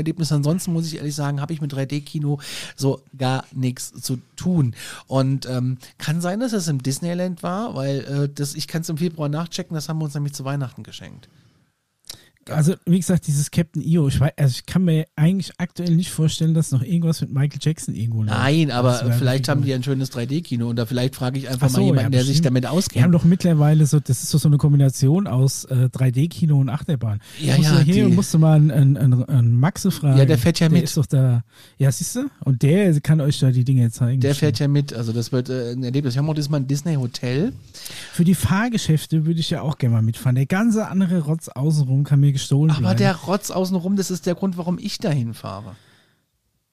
3D-Kino-Erlebnis. 0.00 0.32
Ansonsten 0.32 0.72
muss 0.72 0.86
ich 0.86 0.96
ehrlich 0.96 1.14
sagen, 1.14 1.40
habe 1.40 1.52
ich 1.52 1.60
mit 1.60 1.72
3D-Kino 1.72 2.40
so 2.76 3.00
gar 3.16 3.44
nichts 3.52 3.92
zu 3.92 4.18
tun. 4.36 4.74
Und 5.06 5.46
ähm, 5.46 5.78
kann 5.98 6.20
sein, 6.20 6.40
dass 6.40 6.52
es 6.52 6.68
im 6.68 6.82
Disneyland 6.82 7.42
war, 7.42 7.74
weil 7.74 8.00
äh, 8.00 8.28
das, 8.32 8.54
ich 8.54 8.66
kann 8.66 8.82
es 8.82 8.88
im 8.88 8.98
Februar 8.98 9.28
nachchecken, 9.28 9.74
das 9.74 9.88
haben 9.88 9.98
wir 9.98 10.04
uns 10.04 10.14
nämlich 10.14 10.34
zu 10.34 10.44
Weihnachten 10.44 10.82
geschenkt. 10.82 11.28
Also, 12.50 12.74
wie 12.86 12.98
gesagt, 12.98 13.26
dieses 13.26 13.50
Captain 13.50 13.82
EO, 13.84 14.08
ich, 14.08 14.20
weiß, 14.20 14.32
also 14.36 14.52
ich 14.56 14.66
kann 14.66 14.84
mir 14.84 15.06
eigentlich 15.16 15.52
aktuell 15.58 15.94
nicht 15.96 16.10
vorstellen, 16.10 16.54
dass 16.54 16.70
noch 16.72 16.82
irgendwas 16.82 17.20
mit 17.20 17.32
Michael 17.32 17.58
Jackson 17.60 17.94
irgendwo 17.94 18.22
läuft. 18.22 18.36
Nein, 18.38 18.70
aber 18.70 19.12
vielleicht 19.12 19.48
haben 19.48 19.62
die 19.62 19.72
ein 19.74 19.82
schönes 19.82 20.12
3D-Kino 20.12 20.68
und 20.68 20.76
da 20.76 20.86
vielleicht 20.86 21.14
frage 21.14 21.38
ich 21.38 21.48
einfach 21.48 21.68
Ach 21.68 21.70
so, 21.70 21.80
mal 21.80 21.86
jemanden, 21.86 22.12
ja, 22.12 22.18
der 22.18 22.24
sich 22.24 22.42
damit 22.42 22.64
Die 22.64 22.68
haben 22.68 22.76
auskennt. 22.76 23.14
doch 23.14 23.24
mittlerweile 23.24 23.86
so, 23.86 24.00
das 24.00 24.22
ist 24.22 24.30
so, 24.30 24.38
so 24.38 24.48
eine 24.48 24.58
Kombination 24.58 25.26
aus 25.26 25.64
äh, 25.66 25.88
3D-Kino 25.92 26.58
und 26.58 26.68
Achterbahn. 26.68 27.20
Ja, 27.40 27.56
musst 27.56 27.70
ja, 27.70 27.78
du 27.78 27.82
hier 27.84 28.06
die- 28.06 28.12
musst 28.12 28.34
du 28.34 28.38
mal 28.38 28.56
einen, 28.56 28.96
einen, 28.96 29.24
einen, 29.24 29.56
Maxe 29.58 29.90
fragen. 29.90 30.18
Ja, 30.18 30.24
der 30.24 30.38
fährt 30.38 30.60
ja 30.60 30.68
der 30.68 30.78
mit. 30.78 30.84
ist 30.84 30.96
doch 30.96 31.06
da. 31.06 31.42
Ja, 31.78 31.90
siehst 31.92 32.16
du? 32.16 32.26
Und 32.44 32.62
der 32.62 33.00
kann 33.00 33.20
euch 33.20 33.38
da 33.40 33.50
die 33.50 33.64
Dinge 33.64 33.90
zeigen. 33.90 34.20
Der 34.20 34.34
fährt 34.34 34.58
ja 34.58 34.68
mit, 34.68 34.92
also 34.92 35.12
das 35.12 35.32
wird 35.32 35.48
äh, 35.48 35.72
ein 35.72 35.82
Erlebnis. 35.84 36.14
Wir 36.14 36.22
haben 36.22 36.30
auch 36.30 36.34
diesmal 36.34 36.60
ein 36.60 36.66
Disney-Hotel. 36.66 37.52
Für 38.12 38.24
die 38.24 38.34
Fahrgeschäfte 38.34 39.26
würde 39.26 39.40
ich 39.40 39.50
ja 39.50 39.62
auch 39.62 39.78
gerne 39.78 39.94
mal 39.96 40.02
mitfahren. 40.02 40.34
Der 40.36 40.46
ganze 40.46 40.88
andere 40.88 41.20
Rotz 41.20 41.48
außenrum 41.48 42.04
kann 42.04 42.20
mir 42.20 42.32
gestohlen 42.40 42.70
Aber 42.70 42.80
bleiben. 42.80 42.98
der 42.98 43.16
Rotz 43.16 43.50
außenrum, 43.50 43.96
das 43.96 44.10
ist 44.10 44.26
der 44.26 44.34
Grund, 44.34 44.56
warum 44.56 44.78
ich 44.78 44.98
dahin 44.98 45.34
fahre. 45.34 45.76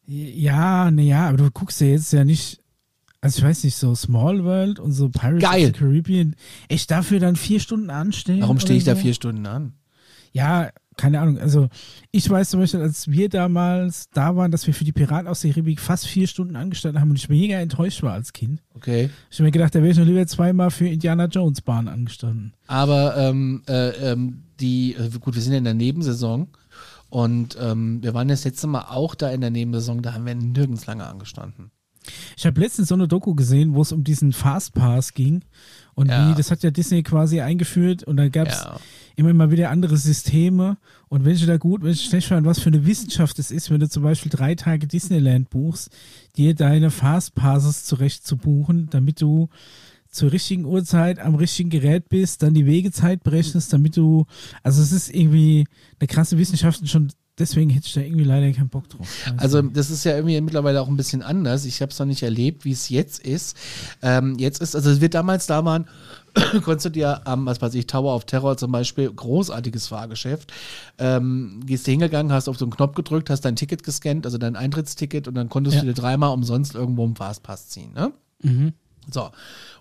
Ja, 0.05 0.89
naja, 0.89 1.27
aber 1.27 1.37
du 1.37 1.51
guckst 1.51 1.81
ja 1.81 1.87
jetzt 1.87 2.13
ja 2.13 2.23
nicht, 2.23 2.61
also 3.19 3.39
ich 3.39 3.43
weiß 3.43 3.63
nicht, 3.65 3.75
so 3.75 3.93
Small 3.93 4.43
World 4.45 4.79
und 4.79 4.93
so 4.93 5.09
Pirates 5.09 5.41
Geil. 5.41 5.61
of 5.61 5.67
the 5.67 5.79
Caribbean. 5.79 6.35
Echt 6.69 6.89
dafür 6.91 7.19
dann 7.19 7.35
vier 7.35 7.59
Stunden 7.59 7.89
anstehen? 7.89 8.41
Warum 8.41 8.59
stehe 8.59 8.77
ich 8.77 8.83
oder 8.85 8.93
da 8.93 8.97
so? 8.97 9.03
vier 9.03 9.13
Stunden 9.13 9.45
an? 9.45 9.73
Ja, 10.31 10.69
keine 10.95 11.19
Ahnung. 11.19 11.37
Also 11.39 11.67
ich 12.11 12.29
weiß 12.29 12.49
zum 12.51 12.59
Beispiel, 12.61 12.81
als 12.81 13.09
wir 13.09 13.29
damals 13.29 14.09
da 14.13 14.35
waren, 14.35 14.51
dass 14.51 14.65
wir 14.65 14.73
für 14.73 14.83
die 14.85 14.91
Piraten 14.93 15.27
aus 15.27 15.41
der 15.41 15.51
Karibik 15.51 15.79
fast 15.79 16.07
vier 16.07 16.27
Stunden 16.27 16.55
angestanden 16.55 17.01
haben 17.01 17.09
und 17.09 17.17
ich 17.17 17.29
mega 17.29 17.59
enttäuscht 17.59 18.01
war 18.01 18.13
als 18.13 18.33
Kind. 18.33 18.63
Okay. 18.75 19.09
Ich 19.29 19.37
habe 19.37 19.45
mir 19.45 19.51
gedacht, 19.51 19.75
da 19.75 19.79
wäre 19.79 19.91
ich 19.91 19.97
noch 19.97 20.05
lieber 20.05 20.25
zweimal 20.25 20.71
für 20.71 20.87
Indiana 20.87 21.25
Jones 21.25 21.61
Bahn 21.61 21.87
angestanden. 21.87 22.53
Aber 22.67 23.15
ähm, 23.17 23.61
äh, 23.67 23.89
ähm, 24.11 24.43
die, 24.59 24.95
äh, 24.95 25.09
gut, 25.19 25.35
wir 25.35 25.41
sind 25.41 25.53
ja 25.53 25.57
in 25.59 25.63
der 25.63 25.73
Nebensaison 25.73 26.47
und 27.09 27.57
ähm, 27.59 28.01
wir 28.03 28.13
waren 28.13 28.27
das 28.27 28.43
letzte 28.45 28.67
Mal 28.67 28.85
auch 28.89 29.15
da 29.15 29.29
in 29.29 29.41
der 29.41 29.49
Nebensaison, 29.51 30.01
da 30.01 30.13
haben 30.13 30.25
wir 30.25 30.35
nirgends 30.35 30.85
lange 30.85 31.05
angestanden. 31.07 31.71
Ich 32.37 32.45
habe 32.45 32.61
letztens 32.61 32.87
so 32.87 32.95
eine 32.95 33.07
Doku 33.09 33.35
gesehen, 33.35 33.73
wo 33.73 33.81
es 33.81 33.91
um 33.91 34.03
diesen 34.05 34.31
Fastpass 34.31 35.13
ging. 35.13 35.43
Und 35.93 36.07
Ja. 36.09 36.29
wie, 36.29 36.35
das 36.35 36.51
hat 36.51 36.63
ja 36.63 36.71
Disney 36.71 37.03
quasi 37.03 37.41
eingeführt 37.41 38.03
und 38.03 38.15
da 38.15 38.29
gab 38.29 38.47
es 38.47 38.63
Ja. 38.63 38.79
immer 39.17 39.33
mal 39.33 39.51
wieder 39.51 39.71
andere 39.71 39.97
Systeme. 39.97 40.77
Und 41.09 41.25
welche 41.25 41.45
da 41.47 41.57
gut, 41.57 41.83
welche 41.83 42.07
schlecht 42.07 42.31
waren, 42.31 42.45
was 42.45 42.59
für 42.59 42.67
eine 42.69 42.85
Wissenschaft 42.85 43.39
es 43.39 43.51
ist, 43.51 43.69
wenn 43.71 43.81
du 43.81 43.89
zum 43.89 44.03
Beispiel 44.03 44.31
drei 44.31 44.55
Tage 44.55 44.87
Disneyland 44.87 45.49
buchst, 45.49 45.89
dir 46.37 46.55
deine 46.55 46.91
Fastpasses 46.91 47.83
zurecht 47.83 48.25
zu 48.25 48.37
buchen, 48.37 48.89
damit 48.89 49.19
du 49.21 49.49
zur 50.09 50.31
richtigen 50.31 50.65
Uhrzeit 50.65 51.19
am 51.19 51.35
richtigen 51.35 51.69
Gerät 51.69 52.09
bist, 52.09 52.43
dann 52.43 52.53
die 52.53 52.65
Wegezeit 52.65 53.23
berechnest, 53.23 53.71
damit 53.73 53.95
du, 53.97 54.25
also 54.63 54.81
es 54.81 54.91
ist 54.91 55.13
irgendwie 55.13 55.65
eine 55.99 56.07
krasse 56.07 56.37
Wissenschaft 56.37 56.81
und 56.81 56.87
schon 56.87 57.11
deswegen 57.39 57.69
hätte 57.69 57.85
ich 57.85 57.93
da 57.93 58.01
irgendwie 58.01 58.23
leider 58.23 58.51
keinen 58.51 58.69
Bock 58.69 58.89
drauf. 58.89 59.07
Also 59.37 59.61
das 59.61 59.91
ist 59.91 60.03
ja 60.05 60.15
irgendwie 60.15 60.41
mittlerweile 60.41 60.81
auch 60.81 60.87
ein 60.87 60.97
bisschen 60.97 61.21
anders. 61.21 61.65
Ich 61.65 61.81
habe 61.83 61.91
es 61.91 61.99
noch 61.99 62.07
nicht 62.07 62.23
erlebt, 62.23 62.65
wie 62.65 62.71
es 62.71 62.89
jetzt 62.89 63.19
ist. 63.19 63.55
Ähm, 64.01 64.37
jetzt 64.39 64.59
ist, 64.59 64.75
also 64.75 65.01
wir 65.01 65.09
damals 65.09 65.45
da 65.45 65.63
waren, 65.63 65.85
konntest 66.63 66.85
du 66.87 66.89
dir 66.89 67.27
am, 67.27 67.45
was 67.45 67.61
weiß 67.61 67.75
ich, 67.75 67.85
Tower 67.85 68.15
of 68.15 68.25
Terror 68.25 68.57
zum 68.57 68.71
Beispiel, 68.71 69.11
großartiges 69.11 69.87
Fahrgeschäft, 69.87 70.51
ähm, 70.97 71.61
gehst 71.65 71.85
du 71.85 71.91
hingegangen, 71.91 72.31
hast 72.31 72.47
auf 72.49 72.57
so 72.57 72.65
einen 72.65 72.71
Knopf 72.71 72.95
gedrückt, 72.95 73.29
hast 73.29 73.41
dein 73.41 73.55
Ticket 73.55 73.83
gescannt, 73.83 74.25
also 74.25 74.39
dein 74.39 74.55
Eintrittsticket 74.55 75.27
und 75.27 75.35
dann 75.35 75.47
konntest 75.49 75.75
Ja. 75.75 75.81
du 75.81 75.87
dir 75.87 75.93
dreimal 75.93 76.33
umsonst 76.33 76.73
irgendwo 76.73 77.05
einen 77.05 77.15
Fastpass 77.15 77.69
ziehen, 77.69 77.93
ne? 77.93 78.13
Mhm. 78.41 78.73
So, 79.09 79.29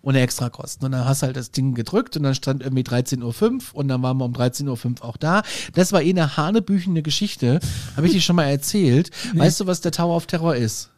ohne 0.02 0.20
Extrakosten. 0.20 0.86
Und 0.86 0.92
dann 0.92 1.04
hast 1.04 1.22
du 1.22 1.26
halt 1.26 1.36
das 1.36 1.50
Ding 1.50 1.74
gedrückt 1.74 2.16
und 2.16 2.22
dann 2.22 2.34
stand 2.34 2.62
irgendwie 2.62 2.82
13.05 2.82 3.22
Uhr 3.22 3.60
und 3.74 3.88
dann 3.88 4.02
waren 4.02 4.18
wir 4.18 4.24
um 4.24 4.32
13.05 4.32 5.00
Uhr 5.00 5.04
auch 5.04 5.16
da. 5.16 5.42
Das 5.74 5.92
war 5.92 6.02
eh 6.02 6.10
eine 6.10 6.36
hanebüchende 6.36 7.02
Geschichte. 7.02 7.60
Habe 7.96 8.06
ich 8.06 8.12
dir 8.12 8.20
schon 8.20 8.36
mal 8.36 8.44
erzählt. 8.44 9.10
Weißt 9.34 9.60
du, 9.60 9.66
was 9.66 9.80
der 9.80 9.92
Tower 9.92 10.16
of 10.16 10.26
Terror 10.26 10.54
ist? 10.54 10.90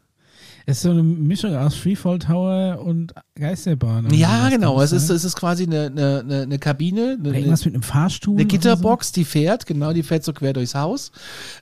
Es 0.70 0.76
ist 0.76 0.82
so 0.82 0.90
eine 0.90 1.02
Mischung 1.02 1.56
aus 1.56 1.74
Freefall 1.74 2.18
Tower 2.18 2.82
und 2.84 3.14
Geisterbahn. 3.36 4.12
Ja, 4.12 4.50
genau. 4.50 4.82
Es 4.82 4.92
ist, 4.92 5.08
es 5.08 5.24
ist 5.24 5.34
quasi 5.34 5.62
eine, 5.62 5.86
eine, 5.86 6.42
eine, 6.42 6.58
Kabine, 6.58 7.16
eine, 7.18 7.34
irgendwas 7.34 7.64
mit 7.64 7.72
einem 7.72 7.82
Fahrstuhl. 7.82 8.34
eine 8.36 8.44
Gitterbox, 8.44 9.12
die 9.12 9.24
fährt, 9.24 9.64
genau, 9.64 9.94
die 9.94 10.02
fährt 10.02 10.24
so 10.24 10.34
quer 10.34 10.52
durchs 10.52 10.74
Haus, 10.74 11.10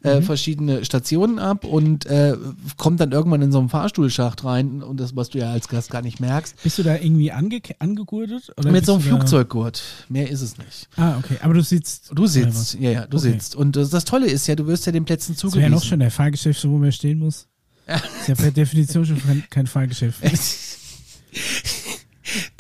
äh, 0.03 0.23
verschiedene 0.23 0.85
Stationen 0.85 1.39
ab 1.39 1.65
und 1.65 2.05
äh, 2.07 2.37
kommt 2.79 2.99
dann 2.99 3.13
irgendwann 3.13 3.43
in 3.43 3.53
so 3.53 3.61
einen 3.61 3.69
Fahrstuhlschacht 3.69 4.45
rein 4.45 4.83
und 4.83 4.99
das, 4.99 5.15
was 5.15 5.29
du 5.29 5.39
ja 5.39 5.53
als 5.53 5.69
Gast 5.69 5.93
gar 5.93 6.03
nicht 6.03 6.19
merkst. 6.19 6.57
So? 6.57 6.63
Bist 6.65 6.79
du 6.79 6.83
da 6.83 6.97
irgendwie 6.97 7.31
ange 7.31 7.61
angegurtet? 7.79 8.53
Oder 8.59 8.73
Mit 8.73 8.87
so 8.87 8.95
einem 8.95 9.03
Flugzeuggurt. 9.03 9.85
Mehr 10.09 10.29
ist 10.29 10.43
es 10.43 10.59
nicht. 10.59 10.89
Ah, 10.97 11.17
okay. 11.19 11.37
Aber 11.43 11.55
du 11.55 11.63
sitzt. 11.63 12.11
Du 12.13 12.27
sitzt, 12.27 12.75
ja, 12.81 12.91
ja, 12.91 13.07
du 13.07 13.19
Okay. 13.19 13.31
sitzt. 13.31 13.55
Und 13.55 13.77
das, 13.77 13.91
das 13.91 14.05
Tolle 14.05 14.27
ist 14.27 14.49
ja, 14.49 14.57
du 14.57 14.67
wirst 14.67 14.85
ja 14.87 14.91
den 14.91 15.05
Plätzen 15.05 15.35
Das 15.35 15.45
wäre 15.45 15.51
zugewiesen. 15.53 15.71
ja 15.73 15.77
noch 15.77 15.85
schon 15.85 16.01
der 16.01 16.11
Fahrgeschäft, 16.11 16.67
wo 16.69 16.77
man 16.77 16.91
stehen 16.91 17.21
muss. 17.21 17.47
Ist 17.87 18.29
ja 18.29 18.35
per 18.35 18.51
Definition 18.51 19.07
schon 19.07 19.45
kein, 19.51 19.67
Fahrgeschäft. 19.67 20.19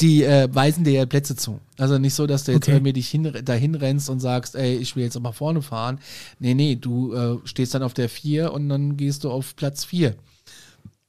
Die 0.00 0.22
äh, 0.22 0.48
weisen 0.52 0.84
dir 0.84 0.92
ja 0.92 1.06
Plätze 1.06 1.34
zu. 1.34 1.60
Also 1.76 1.98
nicht 1.98 2.14
so, 2.14 2.26
dass 2.26 2.44
du 2.44 2.52
jetzt 2.52 2.64
Okay. 2.64 2.76
irgendwie 2.76 2.92
dich 2.92 3.08
hin, 3.08 3.32
dahin 3.44 3.74
rennst 3.74 4.08
und 4.08 4.20
sagst, 4.20 4.54
ey, 4.54 4.76
ich 4.76 4.94
will 4.94 5.02
jetzt 5.02 5.16
aber 5.16 5.32
vorne 5.32 5.60
fahren. 5.60 5.98
Nee, 6.38 6.54
nee, 6.54 6.76
du 6.76 7.12
äh, 7.14 7.38
stehst 7.44 7.74
dann 7.74 7.82
auf 7.82 7.92
der 7.94 8.08
4 8.08 8.52
und 8.52 8.68
dann 8.68 8.96
gehst 8.96 9.24
du 9.24 9.30
auf 9.30 9.56
Platz 9.56 9.84
4. 9.84 10.14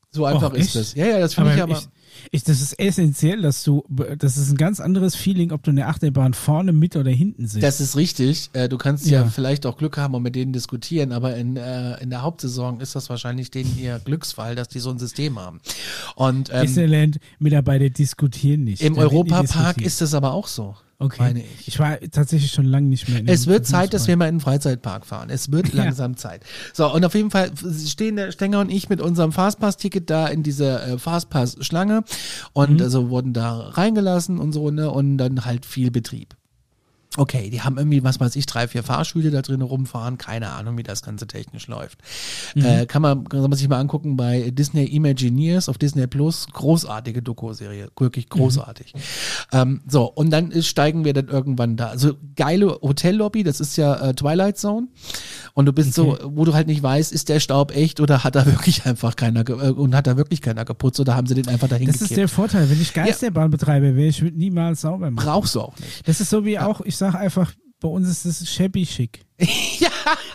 So 0.09 0.25
einfach 0.25 0.51
Och, 0.53 0.57
ist 0.57 0.75
das. 0.75 0.95
Ja, 0.95 1.05
ja, 1.05 1.19
das 1.19 1.35
finde 1.35 1.53
ich 1.53 1.61
aber. 1.61 1.77
ich, 1.77 1.87
ich, 2.31 2.43
das 2.43 2.61
ist 2.61 2.79
essentiell, 2.79 3.41
dass 3.41 3.63
du, 3.63 3.83
das 4.17 4.37
ist 4.37 4.51
ein 4.51 4.57
ganz 4.57 4.79
anderes 4.79 5.15
Feeling, 5.15 5.51
ob 5.51 5.63
du 5.63 5.71
in 5.71 5.77
der 5.77 5.89
Achterbahn 5.89 6.33
vorne, 6.33 6.73
mit 6.73 6.95
oder 6.95 7.11
hinten 7.11 7.47
sitzt. 7.47 7.63
Das 7.63 7.81
ist 7.81 7.95
richtig. 7.95 8.49
Äh, 8.53 8.69
du 8.69 8.77
kannst 8.77 9.07
ja. 9.07 9.23
Ja. 9.23 9.29
vielleicht 9.29 9.65
auch 9.65 9.77
Glück 9.77 9.97
haben 9.97 10.13
und 10.13 10.23
mit 10.23 10.35
denen 10.35 10.53
diskutieren, 10.53 11.11
aber 11.11 11.35
in, 11.35 11.57
äh, 11.57 12.01
in 12.01 12.09
der 12.09 12.21
Hauptsaison 12.21 12.79
ist 12.79 12.95
das 12.95 13.09
wahrscheinlich 13.09 13.51
denen 13.51 13.77
ihr 13.77 13.99
Glücksfall, 14.03 14.55
dass 14.55 14.67
die 14.67 14.79
so 14.79 14.89
ein 14.89 14.99
System 14.99 15.39
haben. 15.39 15.59
Und 16.15 16.49
ähm, 16.53 16.61
Disneyland-Mitarbeiter 16.61 17.89
diskutieren 17.89 18.63
nicht. 18.63 18.81
im 18.81 18.97
Europapark 18.97 19.81
ist 19.81 20.01
es 20.01 20.13
aber 20.13 20.33
auch 20.33 20.47
so. 20.47 20.75
Okay. 20.99 21.17
meine 21.21 21.39
ich. 21.43 21.67
Ich 21.67 21.79
war 21.79 21.99
tatsächlich 21.99 22.51
schon 22.51 22.65
lange 22.65 22.87
nicht 22.87 23.09
mehr 23.09 23.19
in 23.19 23.27
Es 23.27 23.47
wird 23.47 23.65
Zeit, 23.65 23.93
dass 23.93 24.07
wir 24.07 24.15
mal 24.17 24.27
in 24.29 24.35
den 24.35 24.41
Freizeitpark 24.41 25.05
fahren. 25.05 25.29
Es 25.29 25.51
wird 25.51 25.67
Ja. 25.73 25.83
langsam 25.83 26.15
Zeit. 26.17 26.43
So, 26.73 26.91
und 26.93 27.03
auf 27.03 27.13
jeden 27.15 27.31
Fall 27.31 27.51
stehen 27.85 28.15
der 28.15 28.31
Stenger 28.31 28.59
und 28.61 28.71
ich 28.71 28.87
mit 28.89 29.01
unserem 29.01 29.31
Fastpass-Ticket 29.31 30.09
da 30.09 30.27
in 30.27 30.43
dieser 30.43 30.87
äh, 30.87 30.97
Fastpass-Schlange 30.97 32.03
und 32.53 32.75
Mhm. 32.77 32.81
also 32.81 33.09
wurden 33.09 33.33
da 33.33 33.57
reingelassen 33.69 34.37
und 34.39 34.53
so, 34.53 34.71
ne, 34.71 34.89
und 34.89 35.17
dann 35.17 35.43
halt 35.45 35.65
viel 35.65 35.91
Betrieb. 35.91 36.36
Okay, 37.17 37.49
die 37.49 37.61
haben 37.61 37.77
irgendwie, 37.77 38.03
was 38.03 38.19
weiß 38.19 38.35
ich, 38.35 38.45
drei, 38.45 38.67
vier 38.67 38.83
Fahrstühle 38.83 39.31
da 39.31 39.41
drin 39.41 39.61
rumfahren. 39.61 40.17
Keine 40.17 40.51
Ahnung, 40.51 40.77
wie 40.77 40.83
das 40.83 41.01
Ganze 41.01 41.25
technisch 41.27 41.67
läuft. 41.67 41.99
Mhm. 42.55 42.65
Äh, 42.65 42.85
kann, 42.85 43.01
man, 43.01 43.27
kann 43.27 43.41
man 43.41 43.53
sich 43.53 43.67
mal 43.67 43.79
angucken 43.79 44.15
bei 44.17 44.51
Disney 44.51 44.85
Imagineers 44.85 45.67
auf 45.67 45.77
Disney 45.77 46.05
Plus. 46.07 46.47
Großartige 46.53 47.21
Doku-Serie. 47.23 47.89
Wirklich 47.97 48.29
großartig. 48.29 48.93
Ähm, 49.51 49.81
so, 49.87 50.05
und 50.05 50.29
dann 50.29 50.51
ist, 50.51 50.67
steigen 50.67 51.05
wir 51.05 51.13
dann 51.13 51.27
irgendwann 51.27 51.75
da. 51.75 51.87
Also 51.87 52.13
geile 52.35 52.67
Hotellobby, 52.81 53.43
das 53.43 53.59
ist 53.59 53.77
ja 53.77 53.95
äh, 53.95 54.13
Twilight 54.13 54.57
Zone. 54.57 54.87
Und 55.53 55.65
du 55.65 55.73
bist 55.73 55.95
so, 55.95 56.19
wo 56.23 56.45
du 56.45 56.53
halt 56.53 56.67
nicht 56.67 56.83
weißt, 56.83 57.11
ist 57.11 57.29
der 57.29 57.39
Staub 57.39 57.75
echt 57.75 57.99
oder 57.99 58.23
hat 58.23 58.35
da 58.35 58.45
wirklich 58.45 58.85
einfach 58.85 59.15
keiner 59.15 59.47
äh, 59.49 59.71
und 59.71 59.95
hat 59.95 60.05
da 60.05 60.17
wirklich 60.17 60.41
keiner 60.41 60.65
geputzt 60.65 60.99
oder 60.99 61.15
haben 61.15 61.25
sie 61.25 61.33
den 61.33 61.47
einfach 61.47 61.67
dahin 61.67 61.87
Das 61.87 61.95
ist 61.95 62.01
gekippt? 62.01 62.17
der 62.19 62.27
Vorteil. 62.27 62.69
Wenn 62.69 62.79
ich 62.79 62.93
Geisterbahn 62.93 63.49
betreibe, 63.49 63.95
wäre 63.95 64.07
ich 64.07 64.21
niemals 64.21 64.81
sauber 64.81 65.09
machen. 65.09 65.25
Brauchst 65.25 65.55
du 65.55 65.61
auch 65.61 65.77
nicht. 65.79 66.07
Das 66.07 66.21
ist 66.21 66.29
so 66.29 66.45
wie 66.45 66.59
auch, 66.59 66.81
ich 66.81 66.95
sage 66.95 67.06
einfach, 67.15 67.53
bei 67.79 67.87
uns 67.87 68.07
ist 68.07 68.25
es 68.25 68.49
shabby 68.49 68.85
schick. 68.85 69.26
ja, 69.79 69.89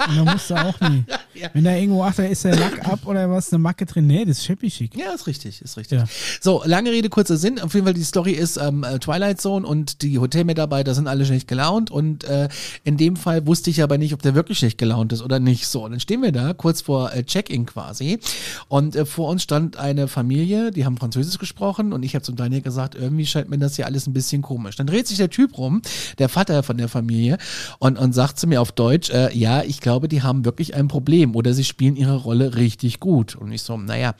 Und 0.08 0.16
da 0.16 0.32
musst 0.32 0.50
du 0.50 0.54
auch 0.54 0.80
nie. 0.88 1.04
Ja. 1.34 1.48
Wenn 1.54 1.64
da 1.64 1.74
irgendwo, 1.74 2.04
ach, 2.04 2.14
da 2.14 2.24
ist 2.24 2.44
der 2.44 2.56
Lack 2.56 2.86
ab 2.86 3.00
oder 3.04 3.28
was, 3.28 3.52
eine 3.52 3.58
Macke 3.58 3.86
drin. 3.86 4.06
Nee, 4.06 4.24
das 4.24 4.38
ist 4.38 4.44
schick. 4.44 4.96
Ja, 4.96 5.12
ist 5.12 5.26
richtig, 5.26 5.60
ist 5.62 5.76
richtig. 5.76 5.98
Ja. 5.98 6.04
So, 6.40 6.62
lange 6.64 6.90
Rede, 6.92 7.08
kurzer 7.08 7.36
Sinn. 7.36 7.58
Auf 7.58 7.72
jeden 7.74 7.86
Fall, 7.86 7.94
die 7.94 8.04
Story 8.04 8.32
ist 8.32 8.58
ähm, 8.58 8.84
äh, 8.84 8.98
Twilight 8.98 9.40
Zone 9.40 9.66
und 9.66 10.02
die 10.02 10.18
Hotelmitarbeiter 10.18 10.94
sind 10.94 11.08
alle 11.08 11.24
schlecht 11.24 11.48
gelaunt 11.48 11.90
und 11.90 12.24
äh, 12.24 12.48
in 12.84 12.96
dem 12.96 13.16
Fall 13.16 13.46
wusste 13.46 13.70
ich 13.70 13.82
aber 13.82 13.98
nicht, 13.98 14.12
ob 14.12 14.22
der 14.22 14.34
wirklich 14.34 14.58
schlecht 14.58 14.78
gelaunt 14.78 15.12
ist 15.12 15.22
oder 15.22 15.40
nicht. 15.40 15.66
So, 15.66 15.84
und 15.84 15.92
dann 15.92 16.00
stehen 16.00 16.22
wir 16.22 16.32
da, 16.32 16.52
kurz 16.52 16.82
vor 16.82 17.12
äh, 17.12 17.24
Check-in 17.24 17.66
quasi 17.66 18.20
und 18.68 18.94
äh, 18.94 19.06
vor 19.06 19.28
uns 19.28 19.42
stand 19.42 19.78
eine 19.78 20.08
Familie, 20.08 20.70
die 20.70 20.84
haben 20.84 20.96
Französisch 20.98 21.38
gesprochen 21.38 21.92
und 21.92 22.04
ich 22.04 22.14
habe 22.14 22.22
zum 22.22 22.36
Daniel 22.36 22.60
gesagt, 22.60 22.94
irgendwie 22.94 23.26
scheint 23.26 23.48
mir 23.48 23.58
das 23.58 23.76
hier 23.76 23.86
alles 23.86 24.06
ein 24.06 24.12
bisschen 24.12 24.42
komisch. 24.42 24.76
Dann 24.76 24.86
dreht 24.86 25.08
sich 25.08 25.16
der 25.16 25.30
Typ 25.30 25.56
rum, 25.58 25.82
der 26.18 26.28
Vater 26.28 26.62
von 26.62 26.76
der 26.76 26.88
Familie 26.88 27.38
und, 27.78 27.98
und 27.98 28.12
sagt 28.12 28.38
zu 28.38 28.46
mir 28.46 28.60
auf 28.60 28.70
Deutsch, 28.70 28.91
äh, 29.10 29.32
ja, 29.36 29.62
ich 29.62 29.80
glaube, 29.80 30.08
die 30.08 30.22
haben 30.22 30.44
wirklich 30.44 30.74
ein 30.74 30.88
Problem 30.88 31.34
oder 31.34 31.54
sie 31.54 31.64
spielen 31.64 31.96
ihre 31.96 32.16
Rolle 32.16 32.56
richtig 32.56 33.00
gut. 33.00 33.34
Und 33.34 33.52
ich 33.52 33.62
so, 33.62 33.76
naja, 33.76 34.14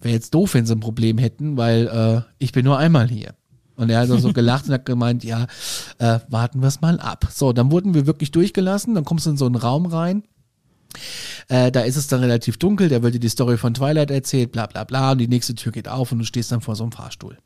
wäre 0.00 0.14
jetzt 0.14 0.34
doof, 0.34 0.54
wenn 0.54 0.66
sie 0.66 0.74
ein 0.74 0.80
Problem 0.80 1.18
hätten, 1.18 1.56
weil 1.56 1.86
äh, 1.88 2.32
ich 2.38 2.52
bin 2.52 2.64
nur 2.64 2.78
einmal 2.78 3.08
hier. 3.08 3.34
Und 3.76 3.90
er 3.90 3.98
hat 3.98 4.10
also 4.10 4.18
so 4.18 4.32
gelacht 4.32 4.66
und 4.66 4.74
hat 4.74 4.86
gemeint, 4.86 5.24
ja, 5.24 5.46
äh, 5.98 6.20
warten 6.28 6.60
wir 6.60 6.68
es 6.68 6.80
mal 6.80 7.00
ab. 7.00 7.28
So, 7.30 7.52
dann 7.52 7.70
wurden 7.70 7.94
wir 7.94 8.06
wirklich 8.06 8.30
durchgelassen, 8.30 8.94
dann 8.94 9.04
kommst 9.04 9.26
du 9.26 9.30
in 9.30 9.36
so 9.36 9.46
einen 9.46 9.56
Raum 9.56 9.86
rein. 9.86 10.22
Äh, 11.48 11.70
da 11.70 11.80
ist 11.80 11.96
es 11.96 12.06
dann 12.06 12.20
relativ 12.20 12.56
dunkel, 12.56 12.88
der 12.88 13.02
wird 13.02 13.14
dir 13.14 13.20
die 13.20 13.28
Story 13.28 13.56
von 13.56 13.74
Twilight 13.74 14.10
erzählt, 14.10 14.52
bla 14.52 14.66
bla 14.66 14.84
bla, 14.84 15.12
und 15.12 15.18
die 15.18 15.28
nächste 15.28 15.54
Tür 15.54 15.72
geht 15.72 15.88
auf 15.88 16.12
und 16.12 16.18
du 16.18 16.24
stehst 16.24 16.52
dann 16.52 16.60
vor 16.60 16.76
so 16.76 16.84
einem 16.84 16.92
Fahrstuhl. 16.92 17.38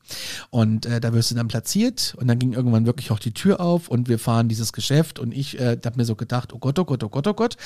Und 0.50 0.86
äh, 0.86 1.00
da 1.00 1.12
wirst 1.12 1.30
du 1.30 1.34
dann 1.34 1.48
platziert 1.48 2.14
und 2.18 2.28
dann 2.28 2.38
ging 2.38 2.52
irgendwann 2.52 2.86
wirklich 2.86 3.10
auch 3.10 3.18
die 3.18 3.32
Tür 3.32 3.60
auf 3.60 3.88
und 3.88 4.08
wir 4.08 4.18
fahren 4.18 4.48
dieses 4.48 4.72
Geschäft 4.72 5.18
und 5.18 5.32
ich 5.32 5.58
äh, 5.58 5.78
habe 5.84 5.96
mir 5.96 6.04
so 6.04 6.14
gedacht, 6.14 6.52
oh 6.52 6.58
Gott, 6.58 6.78
oh 6.78 6.84
Gott, 6.84 7.02
oh 7.02 7.08
Gott, 7.08 7.26
oh 7.26 7.34
Gott. 7.34 7.56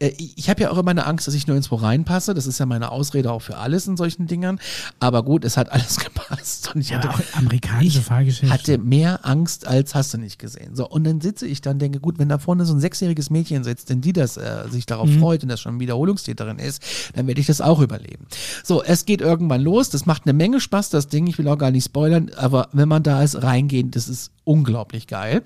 Äh, 0.00 0.12
ich 0.18 0.50
habe 0.50 0.62
ja 0.62 0.70
auch 0.70 0.78
immer 0.78 0.90
eine 0.90 1.06
Angst, 1.06 1.26
dass 1.28 1.34
ich 1.34 1.46
nur 1.46 1.56
ins 1.56 1.70
Wo 1.70 1.76
reinpasse, 1.76 2.34
das 2.34 2.46
ist 2.46 2.58
ja 2.58 2.66
meine 2.66 2.90
Ausrede 2.90 3.30
auch 3.30 3.42
für 3.42 3.56
alles 3.56 3.86
in 3.86 3.96
solchen 3.96 4.26
Dingern, 4.26 4.58
aber 4.98 5.22
gut, 5.22 5.44
es 5.44 5.56
hat 5.56 5.70
alles 5.72 5.98
gepasst 6.00 6.74
und 6.74 6.80
ich 6.80 6.90
Ja, 6.90 6.98
hatte 6.98 7.10
auch 7.10 7.20
amerikanische 7.38 8.00
Fahrgeschäfte. 8.02 8.52
hatte 8.52 8.78
mehr 8.78 9.24
Angst 9.26 9.66
als 9.66 9.94
hast 9.94 10.12
du 10.14 10.18
nicht 10.18 10.38
gesehen. 10.38 10.74
So, 10.74 10.88
und 10.88 11.04
dann 11.04 11.20
sitze 11.20 11.46
ich 11.46 11.60
dann, 11.60 11.78
denke, 11.78 12.00
gut, 12.00 12.18
wenn 12.18 12.28
da 12.28 12.38
vorne 12.38 12.64
so 12.64 12.74
ein 12.74 12.80
sechsjähriges 12.80 13.30
Mädchen 13.30 13.62
sitzt, 13.64 13.90
denn 13.90 14.00
die 14.00 14.12
das 14.12 14.36
äh, 14.36 14.64
sich 14.70 14.86
darauf 14.86 15.10
freut 15.10 15.42
und 15.42 15.48
das 15.48 15.60
schon 15.60 15.78
Wiederholungstäterin 15.80 16.58
ist, 16.58 16.82
dann 17.14 17.26
werde 17.26 17.40
ich 17.40 17.46
das 17.46 17.60
auch 17.60 17.80
überleben. 17.80 18.26
So, 18.64 18.82
es 18.82 19.04
geht 19.04 19.20
irgendwann 19.20 19.60
los, 19.60 19.90
das 19.90 20.06
macht 20.06 20.22
eine 20.24 20.32
Menge 20.32 20.60
Spaß, 20.60 20.90
das 20.90 21.08
Ding, 21.08 21.26
ich 21.26 21.38
will 21.38 21.48
auch 21.48 21.58
gar 21.58 21.70
nicht 21.70 21.84
spoilern, 21.84 22.30
aber 22.36 22.68
wenn 22.72 22.88
man 22.88 23.02
da 23.02 23.22
ist, 23.22 23.42
reingehen, 23.42 23.90
das 23.90 24.08
ist 24.08 24.30
unglaublich 24.44 25.06
geil. 25.06 25.42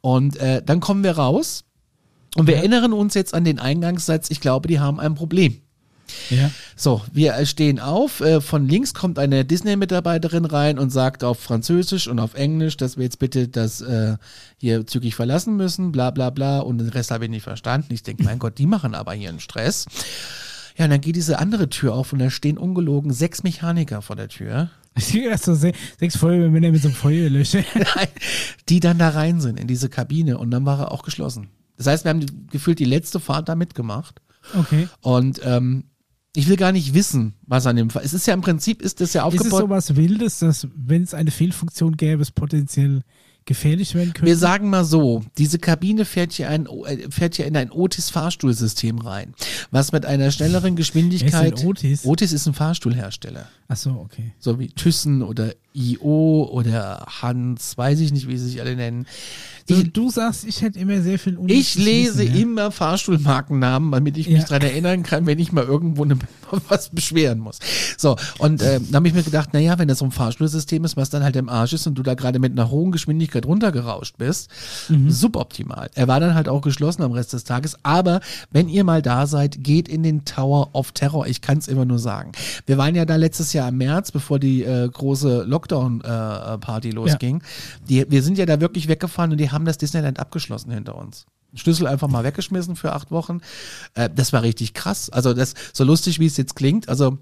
Und 0.00 0.36
äh, 0.36 0.62
dann 0.62 0.80
kommen 0.80 1.02
wir 1.02 1.12
raus 1.16 1.64
und 2.36 2.46
wir 2.46 2.56
erinnern 2.56 2.92
uns 2.92 3.14
jetzt 3.14 3.34
an 3.34 3.44
den 3.44 3.58
Eingangssatz, 3.58 4.30
ich 4.30 4.40
glaube, 4.40 4.68
die 4.68 4.80
haben 4.80 5.00
ein 5.00 5.14
Problem. 5.14 5.60
Ja. 6.30 6.50
So, 6.76 7.02
wir 7.12 7.44
stehen 7.46 7.80
auf. 7.80 8.20
Äh, 8.20 8.40
von 8.40 8.68
links 8.68 8.94
kommt 8.94 9.18
eine 9.18 9.44
Disney-Mitarbeiterin 9.44 10.44
rein 10.44 10.78
und 10.78 10.90
sagt 10.90 11.24
auf 11.24 11.40
Französisch 11.40 12.08
und 12.08 12.18
auf 12.18 12.34
Englisch, 12.34 12.76
dass 12.76 12.96
wir 12.96 13.04
jetzt 13.04 13.18
bitte 13.18 13.48
das 13.48 13.80
äh, 13.80 14.16
hier 14.58 14.86
zügig 14.86 15.14
verlassen 15.14 15.56
müssen, 15.56 15.92
bla 15.92 16.10
bla 16.10 16.30
bla. 16.30 16.60
Und 16.60 16.78
den 16.78 16.88
Rest 16.88 17.10
habe 17.10 17.24
ich 17.24 17.30
nicht 17.30 17.42
verstanden. 17.42 17.92
Ich 17.94 18.02
denke, 18.02 18.22
mein 18.24 18.38
Gott, 18.38 18.58
die 18.58 18.66
machen 18.66 18.94
aber 18.94 19.12
hier 19.14 19.30
einen 19.30 19.40
Stress. 19.40 19.86
Ja, 20.76 20.84
und 20.84 20.90
dann 20.90 21.00
geht 21.00 21.16
diese 21.16 21.38
andere 21.38 21.68
Tür 21.68 21.94
auf 21.94 22.12
und 22.12 22.18
da 22.18 22.30
stehen 22.30 22.58
ungelogen 22.58 23.12
sechs 23.12 23.42
Mechaniker 23.42 24.02
vor 24.02 24.16
der 24.16 24.28
Tür, 24.28 24.70
Ich 24.96 25.06
sehe 25.06 25.28
erst 25.28 25.44
so 25.44 25.54
se 25.54 25.72
sechs 25.98 26.16
Feuerwehrmänner 26.16 26.70
mit 26.70 26.82
so 26.82 26.88
einem 26.88 26.96
Feuerlöscher. 26.96 27.64
die 28.68 28.80
dann 28.80 28.98
da 28.98 29.10
rein 29.10 29.40
sind 29.40 29.58
in 29.58 29.68
diese 29.68 29.88
Kabine 29.88 30.38
und 30.38 30.50
dann 30.50 30.66
war 30.66 30.80
er 30.80 30.92
auch 30.92 31.02
geschlossen. 31.02 31.48
Das 31.76 31.86
heißt, 31.86 32.04
wir 32.04 32.10
haben 32.10 32.20
die, 32.20 32.32
gefühlt 32.50 32.78
die 32.78 32.84
letzte 32.84 33.20
Fahrt 33.20 33.48
da 33.48 33.54
mitgemacht. 33.54 34.20
Okay. 34.56 34.88
Und 35.00 35.40
ähm, 35.44 35.84
ich 36.36 36.48
will 36.48 36.56
gar 36.56 36.72
nicht 36.72 36.94
wissen, 36.94 37.34
was 37.46 37.66
an 37.66 37.76
dem 37.76 37.90
Fall. 37.90 38.02
Es 38.04 38.12
ist 38.12 38.26
ja 38.26 38.34
im 38.34 38.40
Prinzip 38.40 38.82
ist 38.82 39.00
das 39.00 39.12
ja 39.12 39.26
Ist 39.26 39.34
es 39.34 39.40
aufgebaut. 39.40 39.60
sowas 39.60 39.96
Wildes, 39.96 40.40
dass, 40.40 40.66
wenn 40.74 41.02
es 41.02 41.14
eine 41.14 41.30
Fehlfunktion 41.30 41.96
gäbe, 41.96 42.22
es 42.22 42.32
potenziell 42.32 43.02
gefährlich 43.44 43.94
werden 43.94 44.12
könnte? 44.14 44.26
Wir 44.26 44.36
sagen 44.36 44.68
mal 44.70 44.84
so, 44.84 45.22
diese 45.38 45.58
Kabine 45.58 46.04
fährt 46.04 46.32
hier, 46.32 46.48
ein, 46.48 46.66
äh, 46.66 47.10
fährt 47.10 47.36
hier 47.36 47.46
in 47.46 47.56
ein 47.56 47.70
Otis-Fahrstuhlsystem 47.70 48.98
rein, 48.98 49.34
was 49.70 49.92
mit 49.92 50.06
einer 50.06 50.30
schnelleren 50.30 50.76
Geschwindigkeit. 50.76 51.54
Ist 51.54 51.64
Otis? 51.64 52.04
Otis 52.04 52.32
ist 52.32 52.46
ein 52.46 52.54
Fahrstuhlhersteller. 52.54 53.48
Achso, 53.68 53.90
okay. 54.04 54.32
So 54.38 54.58
wie 54.58 54.68
Thyssen 54.68 55.22
oder 55.22 55.52
IO 55.72 56.48
oder 56.52 57.04
Hans, 57.22 57.76
weiß 57.76 57.98
ich 58.00 58.12
nicht, 58.12 58.28
wie 58.28 58.36
sie 58.36 58.48
sich 58.50 58.60
alle 58.60 58.76
nennen. 58.76 59.06
Du, 59.66 59.74
Ich, 59.74 59.92
du 59.92 60.10
sagst, 60.10 60.44
ich 60.44 60.62
hätte 60.62 60.78
immer 60.78 61.00
sehr 61.00 61.18
viel 61.18 61.32
ich 61.32 61.38
unnützes 61.38 61.74
lese 61.76 62.18
Wissen, 62.18 62.34
ja. 62.34 62.40
immer 62.42 62.70
Fahrstuhlmarkennamen, 62.70 63.90
damit 63.90 64.16
ich 64.18 64.28
mich 64.28 64.40
Ja. 64.40 64.44
dran 64.44 64.62
erinnern 64.62 65.02
kann, 65.02 65.26
wenn 65.26 65.38
ich 65.38 65.50
mal 65.50 65.64
irgendwo 65.64 66.04
eine, 66.04 66.16
was 66.68 66.90
beschweren 66.90 67.38
muss. 67.40 67.58
So, 67.96 68.16
und 68.38 68.62
äh, 68.62 68.78
dann 68.80 68.94
habe 68.96 69.08
ich 69.08 69.14
mir 69.14 69.22
gedacht, 69.22 69.52
naja, 69.54 69.78
wenn 69.78 69.88
das 69.88 69.98
so 69.98 70.04
ein 70.04 70.12
Fahrstuhlsystem 70.12 70.84
ist, 70.84 70.96
was 70.96 71.10
dann 71.10 71.24
halt 71.24 71.34
im 71.34 71.48
Arsch 71.48 71.72
ist 71.72 71.86
und 71.86 71.94
du 71.96 72.02
da 72.02 72.14
gerade 72.14 72.38
mit 72.38 72.52
einer 72.52 72.70
hohen 72.70 72.92
Geschwindigkeit 72.92 73.46
runtergerauscht 73.46 74.16
bist, 74.18 74.50
Mhm. 74.90 75.10
suboptimal. 75.10 75.90
Er 75.94 76.06
war 76.06 76.20
dann 76.20 76.34
halt 76.34 76.48
auch 76.48 76.60
geschlossen 76.60 77.02
am 77.02 77.12
Rest 77.12 77.32
des 77.32 77.44
Tages, 77.44 77.76
aber 77.82 78.20
wenn 78.52 78.68
ihr 78.68 78.84
mal 78.84 79.02
da 79.02 79.26
seid, 79.26 79.64
geht 79.64 79.88
in 79.88 80.02
den 80.02 80.24
Tower 80.24 80.68
of 80.74 80.92
Terror. 80.92 81.26
Ich 81.26 81.40
kann 81.40 81.58
es 81.58 81.66
immer 81.68 81.84
nur 81.86 81.98
sagen. 81.98 82.32
Wir 82.66 82.76
waren 82.78 82.94
ja 82.94 83.06
da 83.06 83.16
letztes 83.16 83.53
Jahr 83.54 83.68
im 83.68 83.78
März, 83.78 84.12
bevor 84.12 84.38
die 84.38 84.62
äh, 84.62 84.88
große 84.88 85.44
Lockdown-Party 85.44 86.90
losging. 86.90 87.42
Die, 87.88 88.10
wir 88.10 88.22
sind 88.22 88.36
ja 88.36 88.46
da 88.46 88.60
wirklich 88.60 88.88
weggefahren 88.88 89.32
und 89.32 89.38
die 89.38 89.50
haben 89.50 89.64
das 89.64 89.78
Disneyland 89.78 90.20
abgeschlossen 90.20 90.70
hinter 90.70 90.96
uns. 90.96 91.26
Schlüssel 91.54 91.86
einfach 91.86 92.08
mal 92.08 92.24
weggeschmissen 92.24 92.76
für 92.76 92.92
acht 92.92 93.10
Wochen. 93.10 93.40
Äh, 93.94 94.10
das 94.14 94.32
war 94.32 94.42
richtig 94.42 94.74
krass. 94.74 95.10
Also 95.10 95.34
das 95.34 95.54
so 95.72 95.84
lustig, 95.84 96.18
wie 96.18 96.26
es 96.26 96.36
jetzt 96.36 96.56
klingt. 96.56 96.88
Also 96.88 97.18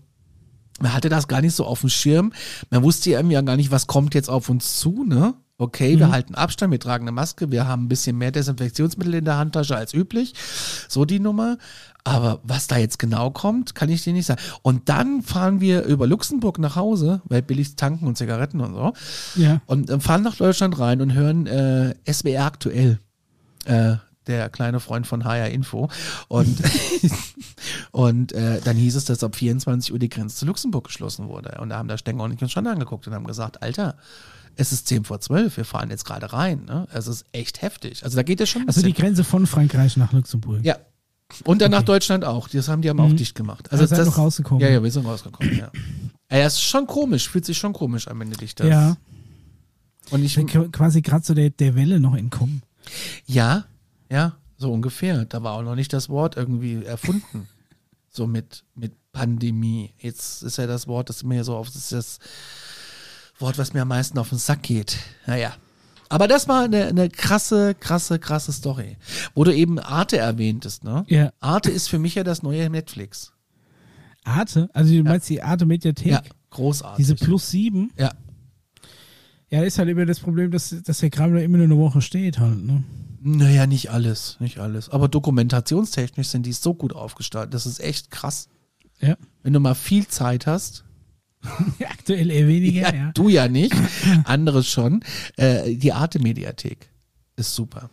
man 0.80 0.94
hatte 0.94 1.08
das 1.08 1.28
gar 1.28 1.40
nicht 1.40 1.54
so 1.54 1.64
auf 1.64 1.80
dem 1.80 1.90
Schirm. 1.90 2.32
Man 2.70 2.82
wusste 2.82 3.10
ja 3.10 3.18
irgendwie 3.18 3.42
gar 3.44 3.56
nicht, 3.56 3.70
was 3.70 3.86
kommt 3.86 4.14
jetzt 4.14 4.30
auf 4.30 4.48
uns 4.48 4.78
zu, 4.78 5.04
ne? 5.04 5.34
Okay, 5.58 5.96
wir 5.96 6.10
halten 6.10 6.34
Abstand, 6.34 6.72
wir 6.72 6.80
tragen 6.80 7.04
eine 7.04 7.12
Maske, 7.12 7.52
wir 7.52 7.68
haben 7.68 7.84
ein 7.84 7.88
bisschen 7.88 8.18
mehr 8.18 8.32
Desinfektionsmittel 8.32 9.14
in 9.14 9.24
der 9.24 9.36
Handtasche 9.36 9.76
als 9.76 9.94
üblich. 9.94 10.34
So 10.88 11.04
die 11.04 11.20
Nummer. 11.20 11.56
Aber 12.04 12.40
was 12.42 12.66
da 12.66 12.78
jetzt 12.78 12.98
genau 12.98 13.30
kommt, 13.30 13.74
kann 13.74 13.88
ich 13.88 14.02
dir 14.02 14.12
nicht 14.12 14.26
sagen. 14.26 14.40
Und 14.62 14.88
dann 14.88 15.22
fahren 15.22 15.60
wir 15.60 15.84
über 15.84 16.06
Luxemburg 16.06 16.58
nach 16.58 16.74
Hause, 16.74 17.22
weil 17.26 17.42
billig 17.42 17.76
tanken 17.76 18.06
und 18.06 18.18
Zigaretten 18.18 18.60
und 18.60 18.74
so. 18.74 18.92
Ja. 19.40 19.60
Und 19.66 19.88
äh, 19.88 20.00
fahren 20.00 20.22
nach 20.22 20.36
Deutschland 20.36 20.78
rein 20.78 21.00
und 21.00 21.14
hören 21.14 21.46
äh, 21.46 21.94
SWR 22.10 22.44
aktuell. 22.44 22.98
Äh, 23.64 23.96
der 24.26 24.48
kleine 24.50 24.80
Freund 24.80 25.06
von 25.06 25.24
HR 25.24 25.50
Info. 25.50 25.88
Und, 26.28 26.58
und 27.92 28.32
äh, 28.32 28.60
dann 28.60 28.76
hieß 28.76 28.96
es, 28.96 29.04
dass 29.04 29.22
ab 29.24 29.36
24 29.36 29.92
Uhr 29.92 29.98
die 29.98 30.08
Grenze 30.08 30.36
zu 30.36 30.46
Luxemburg 30.46 30.84
geschlossen 30.84 31.28
wurde. 31.28 31.58
Und 31.60 31.70
da 31.70 31.78
haben 31.78 31.88
da 31.88 31.98
Stenger 31.98 32.24
und 32.24 32.32
ich 32.32 32.42
uns 32.42 32.52
schon 32.52 32.66
angeguckt 32.66 33.06
und 33.06 33.14
haben 33.14 33.26
gesagt, 33.26 33.62
Alter, 33.62 33.96
es 34.56 34.72
ist 34.72 34.86
10 34.88 35.04
vor 35.04 35.20
12, 35.20 35.56
wir 35.56 35.64
fahren 35.64 35.90
jetzt 35.90 36.04
gerade 36.04 36.32
rein. 36.32 36.64
Ne? 36.66 36.86
Es 36.92 37.06
ist 37.06 37.24
echt 37.32 37.62
heftig. 37.62 38.04
Also 38.04 38.16
da 38.16 38.22
geht 38.22 38.40
es 38.40 38.50
schon 38.50 38.66
Also 38.66 38.82
die. 38.82 38.92
Grenze 38.92 39.24
von 39.24 39.46
Frankreich 39.46 39.96
nach 39.96 40.12
Luxemburg. 40.12 40.64
Ja. 40.64 40.76
Und 41.44 41.60
dann 41.62 41.70
nach 41.70 41.78
Okay. 41.78 41.86
Deutschland 41.86 42.24
auch. 42.24 42.48
Das 42.48 42.68
haben 42.68 42.82
die 42.82 42.88
haben 42.90 43.00
auch 43.00 43.08
Mhm. 43.08 43.16
dicht 43.16 43.34
gemacht. 43.34 43.70
Also 43.72 43.86
seid 43.86 44.04
noch 44.06 44.18
rausgekommen. 44.18 44.60
Ja, 44.62 44.68
ja, 44.70 44.82
wir 44.82 44.90
sind 44.90 45.06
rausgekommen, 45.06 45.56
ja. 45.58 45.70
Ja, 46.30 46.38
es 46.46 46.54
ist 46.54 46.62
schon 46.62 46.86
komisch, 46.86 47.28
fühlt 47.28 47.44
sich 47.44 47.58
schon 47.58 47.72
komisch 47.72 48.08
an, 48.08 48.18
wenn 48.20 48.30
du 48.30 48.36
dich 48.36 48.54
das. 48.54 48.66
Ja. 48.68 48.96
Und 50.10 50.24
ich, 50.24 50.36
Ich 50.36 50.46
bin 50.46 50.72
quasi 50.72 51.00
gerade 51.02 51.24
so 51.24 51.34
der, 51.34 51.50
der 51.50 51.74
Welle 51.74 52.00
noch 52.00 52.14
entkommen. 52.16 52.62
Ja, 53.26 53.64
ja, 54.10 54.36
so 54.56 54.72
ungefähr. 54.72 55.24
Da 55.26 55.42
war 55.42 55.52
auch 55.54 55.62
noch 55.62 55.74
nicht 55.74 55.92
das 55.92 56.08
Wort 56.08 56.36
irgendwie 56.36 56.84
erfunden. 56.84 57.48
so 58.10 58.26
mit, 58.26 58.64
mit 58.74 58.92
Pandemie. 59.12 59.92
Jetzt 59.98 60.42
ist 60.42 60.58
ja 60.58 60.66
das 60.66 60.86
Wort, 60.86 61.08
das 61.08 61.22
mir 61.22 61.44
so 61.44 61.56
auf, 61.56 61.66
das 61.68 61.76
ist 61.76 61.92
das 61.92 62.18
Wort, 63.38 63.58
was 63.58 63.72
mir 63.74 63.82
am 63.82 63.88
meisten 63.88 64.18
auf 64.18 64.28
den 64.30 64.38
Sack 64.38 64.62
geht. 64.62 64.98
Naja. 65.26 65.54
Aber 66.12 66.28
das 66.28 66.46
war 66.46 66.64
eine, 66.64 66.86
eine 66.88 67.08
krasse, 67.08 67.74
krasse, 67.74 68.18
krasse 68.18 68.52
Story. 68.52 68.96
Wo 69.34 69.44
du 69.44 69.54
eben 69.54 69.78
Arte 69.78 70.18
erwähntest, 70.18 70.84
ne? 70.84 71.04
Ja. 71.08 71.32
Arte 71.40 71.70
ist 71.70 71.88
für 71.88 71.98
mich 71.98 72.14
ja 72.16 72.22
das 72.24 72.42
neue 72.42 72.68
Netflix. 72.68 73.32
Arte, 74.24 74.68
also 74.74 74.92
du 74.92 75.02
meinst 75.02 75.28
die 75.30 75.42
Arte 75.42 75.64
Mediathek, 75.66 76.12
Ja, 76.12 76.22
großartig. 76.50 76.98
diese 76.98 77.14
Plus 77.14 77.50
7. 77.50 77.90
ja, 77.98 78.12
Ja, 79.50 79.62
ist 79.62 79.78
halt 79.78 79.88
immer 79.88 80.04
das 80.06 80.20
Problem, 80.20 80.50
dass, 80.50 80.74
dass 80.84 80.98
der 80.98 81.10
Kram 81.10 81.32
da 81.34 81.40
immer 81.40 81.56
nur 81.56 81.66
eine 81.66 81.78
Woche 81.78 82.00
steht 82.02 82.38
halt, 82.38 82.62
ne? 82.62 82.84
Naja, 83.24 83.66
nicht 83.66 83.90
alles, 83.90 84.36
nicht 84.40 84.58
alles. 84.58 84.88
Aber 84.90 85.08
dokumentationstechnisch 85.08 86.28
sind 86.28 86.44
die 86.44 86.52
so 86.52 86.74
gut 86.74 86.92
aufgestaltet. 86.92 87.54
Das 87.54 87.66
ist 87.66 87.80
echt 87.80 88.10
krass. 88.10 88.48
Ja. 89.00 89.16
Wenn 89.42 89.52
du 89.52 89.60
mal 89.60 89.74
viel 89.74 90.06
Zeit 90.08 90.46
hast, 90.46 90.84
Aktuell 91.88 92.30
eher 92.30 92.46
weniger, 92.48 92.80
ja, 92.82 92.94
ja. 92.94 93.12
du 93.12 93.28
ja 93.28 93.48
nicht, 93.48 93.74
anderes 94.24 94.68
schon, 94.68 95.02
äh, 95.36 95.74
die 95.74 95.92
Arte-Mediathek 95.92 96.88
ist 97.36 97.54
super. 97.54 97.90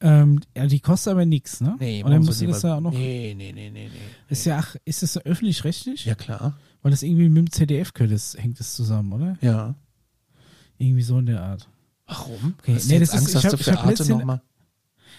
Ähm, 0.00 0.40
ja, 0.54 0.66
die 0.66 0.80
kostet 0.80 1.12
aber 1.12 1.24
nichts, 1.24 1.60
ne? 1.60 1.76
Nee, 1.80 2.04
Oder 2.04 2.18
dir 2.40 2.48
das 2.48 2.62
ja 2.62 2.76
auch 2.76 2.80
noch. 2.80 2.92
Nee, 2.92 3.34
nee, 3.36 3.52
nee, 3.52 3.70
nee, 3.70 3.88
nee. 3.88 4.00
Ist 4.28 4.44
ja, 4.44 4.58
ach, 4.58 4.76
ist 4.84 5.02
das 5.02 5.14
so 5.14 5.20
öffentlich-rechtlich? 5.20 6.04
Ja, 6.04 6.14
klar. 6.14 6.58
Weil 6.82 6.90
das 6.90 7.02
irgendwie 7.02 7.28
mit 7.30 7.38
dem 7.48 7.50
ZDF 7.50 7.92
das 8.06 8.36
hängt 8.38 8.60
das 8.60 8.76
zusammen, 8.76 9.12
oder? 9.12 9.38
Ja. 9.40 9.74
Irgendwie 10.78 11.02
so 11.02 11.18
in 11.18 11.26
der 11.26 11.42
Art. 11.42 11.68
Warum? 12.06 12.54
Okay, 12.60 12.74
Hast 12.74 12.88
du 12.88 12.92
nee, 12.92 13.00
das 13.00 13.08
ist- 13.08 13.14
Angst, 13.14 13.28
ich 13.28 13.34
dass 13.34 13.44
hab- 13.44 13.50
du 13.52 13.56
ich 13.56 13.64
für 13.64 13.72
hab 13.72 13.86
Arte 13.86 14.08
nochmal. 14.10 14.42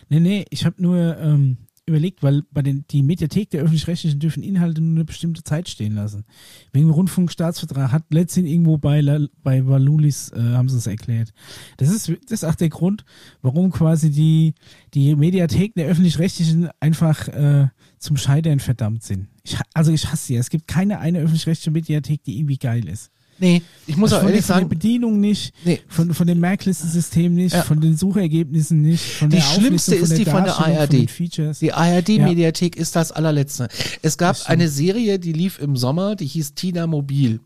Nee, 0.09 0.19
nee, 0.19 0.45
ich 0.51 0.63
habe 0.65 0.81
nur 0.81 1.17
ähm, 1.17 1.57
überlegt, 1.87 2.21
weil 2.21 2.43
bei 2.51 2.61
den 2.61 2.85
die 2.91 3.01
Mediathek 3.01 3.49
der 3.49 3.61
öffentlich-rechtlichen 3.63 4.19
dürfen 4.19 4.43
Inhalte 4.43 4.81
nur 4.81 4.95
eine 4.95 5.05
bestimmte 5.05 5.43
Zeit 5.43 5.69
stehen 5.69 5.95
lassen. 5.95 6.25
Wegen 6.73 6.89
Rundfunkstaatsvertrag 6.89 7.91
hat 7.91 8.03
letztendlich 8.09 8.53
irgendwo 8.53 8.77
bei, 8.77 9.01
bei 9.43 9.65
Valulis 9.65 10.31
äh, 10.31 10.39
haben 10.39 10.69
sie 10.69 10.77
es 10.77 10.87
erklärt. 10.87 11.31
Das 11.77 11.89
ist, 11.89 12.09
das 12.09 12.43
ist 12.43 12.43
auch 12.43 12.55
der 12.55 12.69
Grund, 12.69 13.05
warum 13.41 13.71
quasi 13.71 14.11
die, 14.11 14.53
die 14.93 15.15
Mediathek 15.15 15.73
der 15.75 15.87
öffentlich-rechtlichen 15.87 16.69
einfach 16.79 17.27
äh, 17.29 17.67
zum 17.99 18.17
Scheitern 18.17 18.59
verdammt 18.59 19.03
sind. 19.03 19.27
Ich, 19.43 19.57
also 19.73 19.91
ich 19.91 20.11
hasse 20.11 20.27
sie. 20.27 20.35
Es 20.35 20.49
gibt 20.49 20.67
keine 20.67 20.99
eine 20.99 21.19
öffentlich-rechtliche 21.19 21.71
Mediathek, 21.71 22.23
die 22.23 22.37
irgendwie 22.37 22.57
geil 22.57 22.87
ist. 22.87 23.11
Nee, 23.39 23.61
ich 23.85 23.95
muss 23.97 24.11
Also 24.13 24.17
auch 24.17 24.19
von, 24.21 24.27
der, 24.27 24.33
ehrlich 24.35 24.45
von 24.45 24.53
der 24.55 24.61
sagen, 24.61 24.69
Bedienung 24.69 25.19
nicht, 25.19 25.53
nee, 25.63 25.79
von, 25.87 26.13
von 26.13 26.25
dem 26.27 26.39
Merklistensystem 26.39 27.33
nicht, 27.35 27.53
Ja. 27.53 27.61
von 27.63 27.79
den 27.79 27.95
Suchergebnissen 27.95 28.81
nicht, 28.81 29.03
von 29.03 29.29
Die 29.29 29.35
der 29.37 29.43
schlimmste 29.43 29.95
ist 29.95 30.17
die 30.17 30.25
von 30.25 30.43
der 30.43 30.57
ARD. 30.57 31.09
Von. 31.09 31.53
Die 31.61 31.73
ARD-Mediathek 31.73 32.75
ist 32.75 32.95
das 32.95 33.11
allerletzte. 33.11 33.67
Es 34.01 34.17
gab 34.17 34.37
eine 34.47 34.67
Serie, 34.69 35.19
die 35.19 35.33
lief 35.33 35.59
im 35.59 35.75
Sommer, 35.77 36.15
die 36.15 36.25
hieß 36.25 36.55
Tina 36.55 36.87
Mobil. 36.87 37.39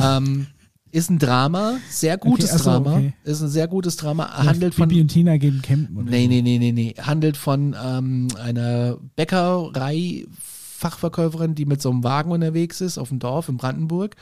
Ähm, 0.00 0.46
ist 0.90 1.10
ein 1.10 1.18
Drama, 1.18 1.78
sehr 1.90 2.16
gutes 2.16 2.50
ach 2.52 2.58
so, 2.58 2.64
Drama. 2.70 2.96
okay. 2.96 3.12
Ist 3.24 3.42
ein 3.42 3.48
sehr 3.48 3.68
gutes 3.68 3.96
Drama. 3.96 4.24
Ja, 4.24 4.44
handelt 4.46 4.74
von. 4.74 4.88
Bibi 4.88 5.00
und 5.02 5.08
Tina 5.08 5.36
gehen 5.36 5.60
campen. 5.62 5.96
Oder 5.98 6.10
Nee, 6.10 6.26
nee, 6.28 6.40
nee, 6.40 6.58
nee, 6.58 6.72
nee. 6.72 6.94
Handelt 6.98 7.36
von 7.36 7.76
ähm, 7.82 8.28
einer 8.42 8.96
Bäckerei-Fachverkäuferin, 10.78 11.54
die 11.54 11.66
mit 11.66 11.82
so 11.82 11.90
einem 11.90 12.04
Wagen 12.04 12.30
unterwegs 12.32 12.80
ist 12.80 12.98
auf 12.98 13.08
dem 13.08 13.18
Dorf 13.18 13.48
in 13.48 13.56
Brandenburg, 13.56 14.16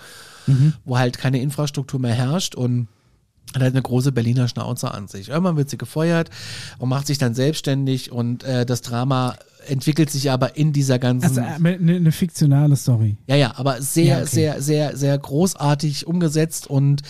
Mhm. 0.47 0.75
wo 0.85 0.97
halt 0.99 1.19
keine 1.19 1.41
Infrastruktur 1.41 1.99
mehr 2.01 2.15
herrscht 2.15 2.55
und 2.55 2.89
hat 3.55 3.63
halt 3.63 3.75
eine 3.75 3.83
große 3.83 4.13
Berliner 4.13 4.49
Schnauze 4.49 4.93
an 4.93 5.09
sich. 5.09 5.29
Irgendwann 5.29 5.57
wird 5.57 5.71
sie 5.71 5.79
gefeuert 5.79 6.31
und 6.79 6.89
macht 6.89 7.07
sich 7.07 7.19
dann 7.19 7.35
selbstständig 7.35 8.13
und 8.13 8.45
äh, 8.45 8.65
das 8.67 8.81
Drama 8.83 9.37
entwickelt 9.69 10.11
sich 10.11 10.31
aber 10.31 10.57
in 10.57 10.73
dieser 10.73 10.99
ganzen. 10.99 11.39
Also 11.39 11.41
äh, 11.41 11.75
eine, 11.75 11.97
eine 11.97 12.13
fiktionale 12.13 12.77
Story. 12.77 13.17
Ja, 13.27 13.37
ja, 13.37 13.53
aber 13.57 13.83
sehr, 13.83 14.05
Ja, 14.05 14.17
okay. 14.19 14.27
sehr, 14.27 14.63
sehr, 14.63 14.97
sehr 14.97 15.19
großartig 15.19 16.07
umgesetzt 16.07 16.67
und 16.69 17.03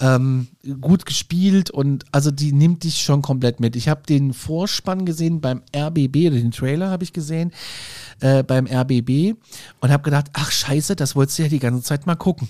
ähm, 0.00 0.48
gut 0.80 1.06
gespielt 1.06 1.70
und 1.70 2.04
also 2.12 2.30
die 2.30 2.52
nimmt 2.52 2.84
dich 2.84 3.02
schon 3.02 3.22
komplett 3.22 3.60
mit. 3.60 3.76
Ich 3.76 3.88
habe 3.88 4.02
den 4.08 4.32
Vorspann 4.32 5.04
gesehen 5.04 5.40
beim 5.40 5.62
RBB, 5.74 6.28
oder 6.28 6.36
den 6.36 6.52
Trailer 6.52 6.90
habe 6.90 7.04
ich 7.04 7.12
gesehen 7.12 7.52
äh, 8.20 8.42
beim 8.42 8.66
RBB 8.66 9.34
und 9.80 9.90
habe 9.90 10.02
gedacht, 10.02 10.26
ach 10.32 10.50
scheiße, 10.50 10.96
das 10.96 11.16
wolltest 11.16 11.38
du 11.38 11.42
ja 11.44 11.48
die 11.48 11.58
ganze 11.58 11.82
Zeit 11.82 12.06
mal 12.06 12.16
gucken. 12.16 12.48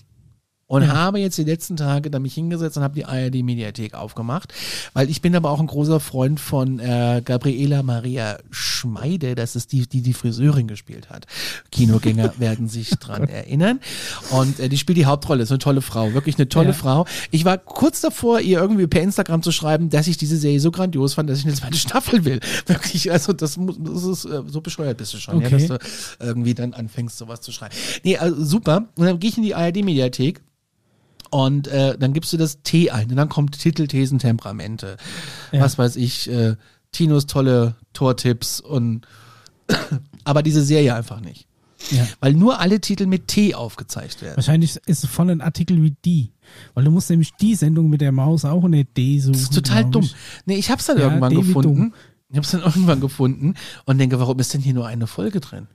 Und 0.73 0.91
habe 0.91 1.19
jetzt 1.21 1.37
die 1.37 1.45
letzten 1.45 1.77
Tage 1.77 2.11
da 2.11 2.19
mich 2.19 2.33
hingesetzt 2.33 2.79
und 2.79 2.83
habe 2.83 2.95
die 2.95 3.05
ARD-Mediathek 3.05 3.93
aufgemacht, 3.93 4.55
weil 4.95 5.11
ich 5.11 5.21
bin 5.21 5.37
aber 5.37 5.51
auch 5.51 5.61
ein 5.61 5.67
großer 5.67 6.01
Freund 6.01 6.41
von 6.41 6.79
äh, 6.79 7.21
Gabriela 7.23 7.83
Maria 7.83 8.39
Schmeide, 8.51 9.35
das 9.35 9.55
ist 9.55 9.73
die, 9.73 9.87
die 9.87 10.01
die 10.01 10.15
Friseurin 10.15 10.67
gespielt 10.69 11.11
hat. 11.11 11.27
Kinogänger 11.71 12.33
werden 12.39 12.69
sich 12.69 12.89
dran 12.91 13.25
erinnern. 13.29 13.81
Und 14.31 14.61
äh, 14.61 14.69
die 14.71 14.79
spielt 14.79 14.97
die 14.97 15.05
Hauptrolle, 15.05 15.43
ist 15.43 15.51
eine 15.51 15.59
tolle 15.59 15.83
Frau, 15.83 16.15
wirklich 16.15 16.37
eine 16.39 16.49
tolle 16.49 16.69
Ja. 16.69 16.73
Frau. 16.73 17.07
Ich 17.31 17.45
war 17.45 17.59
kurz 17.59 18.01
davor, 18.01 18.41
ihr 18.41 18.59
irgendwie 18.59 18.87
per 18.87 19.03
Instagram 19.03 19.43
zu 19.43 19.53
schreiben, 19.53 19.91
dass 19.91 20.07
ich 20.07 20.17
diese 20.17 20.39
Serie 20.39 20.59
so 20.61 20.71
grandios 20.71 21.13
fand, 21.15 21.29
dass 21.29 21.39
ich 21.41 21.45
eine 21.45 21.55
zweite 21.55 21.77
Staffel 21.77 22.25
will. 22.25 22.41
Wirklich, 22.67 23.13
also 23.13 23.35
das, 23.35 23.59
muss, 23.59 23.77
das 23.79 24.05
ist 24.05 24.25
äh, 24.25 24.43
so 24.47 24.63
bescheuert 24.63 24.97
bist 24.97 25.13
du 25.13 25.19
schon, 25.19 25.41
ja, 25.41 25.49
Okay. 25.49 25.67
dass 25.67 25.79
du 26.19 26.27
irgendwie 26.27 26.55
dann 26.55 26.73
anfängst, 26.73 27.19
sowas 27.19 27.43
zu 27.43 27.53
schreiben. 27.53 27.75
Nee, 28.05 28.17
also 28.17 28.43
super. 28.43 28.89
Und 28.97 29.05
dann 29.05 29.19
gehe 29.21 29.29
ich 29.29 29.37
in 29.37 29.43
die 29.43 29.55
ARD-Mediathek 29.55 30.41
und 31.33 31.67
äh, 31.69 31.97
dann 31.97 32.13
gibst 32.13 32.33
du 32.35 32.37
das 32.37 32.63
T 32.63 32.91
ein 32.91 33.09
und 33.11 33.17
dann 33.17 33.31
kommt 33.31 33.59
Titel, 33.59 33.87
Thesen, 33.87 34.19
Temperamente. 34.19 34.99
Ja. 35.51 35.63
Was 35.63 35.79
weiß 35.79 35.97
ich, 35.97 36.29
äh, 36.31 36.57
Tinos 36.93 37.25
tolle 37.25 37.75
Tortipps 37.95 38.61
und 38.61 39.07
aber 40.25 40.43
diese 40.43 40.63
Serie 40.63 40.95
einfach 40.95 41.21
nicht. 41.21 41.47
Ja. 41.91 42.07
Weil 42.21 42.35
nur 42.35 42.61
alle 42.61 42.81
Titel 42.81 43.07
mit 43.07 43.29
T 43.29 43.55
aufgezeigt 43.55 44.21
werden. 44.21 44.37
Wahrscheinlich 44.37 44.77
ist 44.87 45.05
es 45.05 45.11
voll 45.11 45.31
ein 45.31 45.41
Artikel 45.41 45.83
wie 45.83 45.97
die. 46.05 46.33
Weil 46.75 46.85
du 46.85 46.91
musst 46.91 47.09
nämlich 47.09 47.33
die 47.41 47.55
Sendung 47.55 47.89
mit 47.89 48.03
der 48.03 48.13
Maus 48.13 48.45
auch 48.45 48.65
in 48.67 48.73
der 48.73 48.85
D 48.85 49.19
suchen. 49.19 49.33
Das 49.33 49.43
ist 49.43 49.55
total 49.55 49.87
dumm. 49.87 50.03
ich. 50.03 50.15
Nee, 50.45 50.57
ich 50.57 50.71
hab's 50.71 50.85
dann 50.85 50.99
Ja, 50.99 51.05
irgendwann 51.05 51.33
David 51.33 51.47
gefunden. 51.47 51.95
Ich 52.29 52.37
hab's 52.37 52.51
dann 52.51 52.61
irgendwann 52.65 53.01
gefunden 53.01 53.55
und 53.87 53.97
denke, 53.97 54.21
warum 54.21 54.39
ist 54.39 54.53
denn 54.53 54.61
hier 54.61 54.75
nur 54.75 54.87
eine 54.87 55.07
Folge 55.07 55.41
drin? 55.41 55.67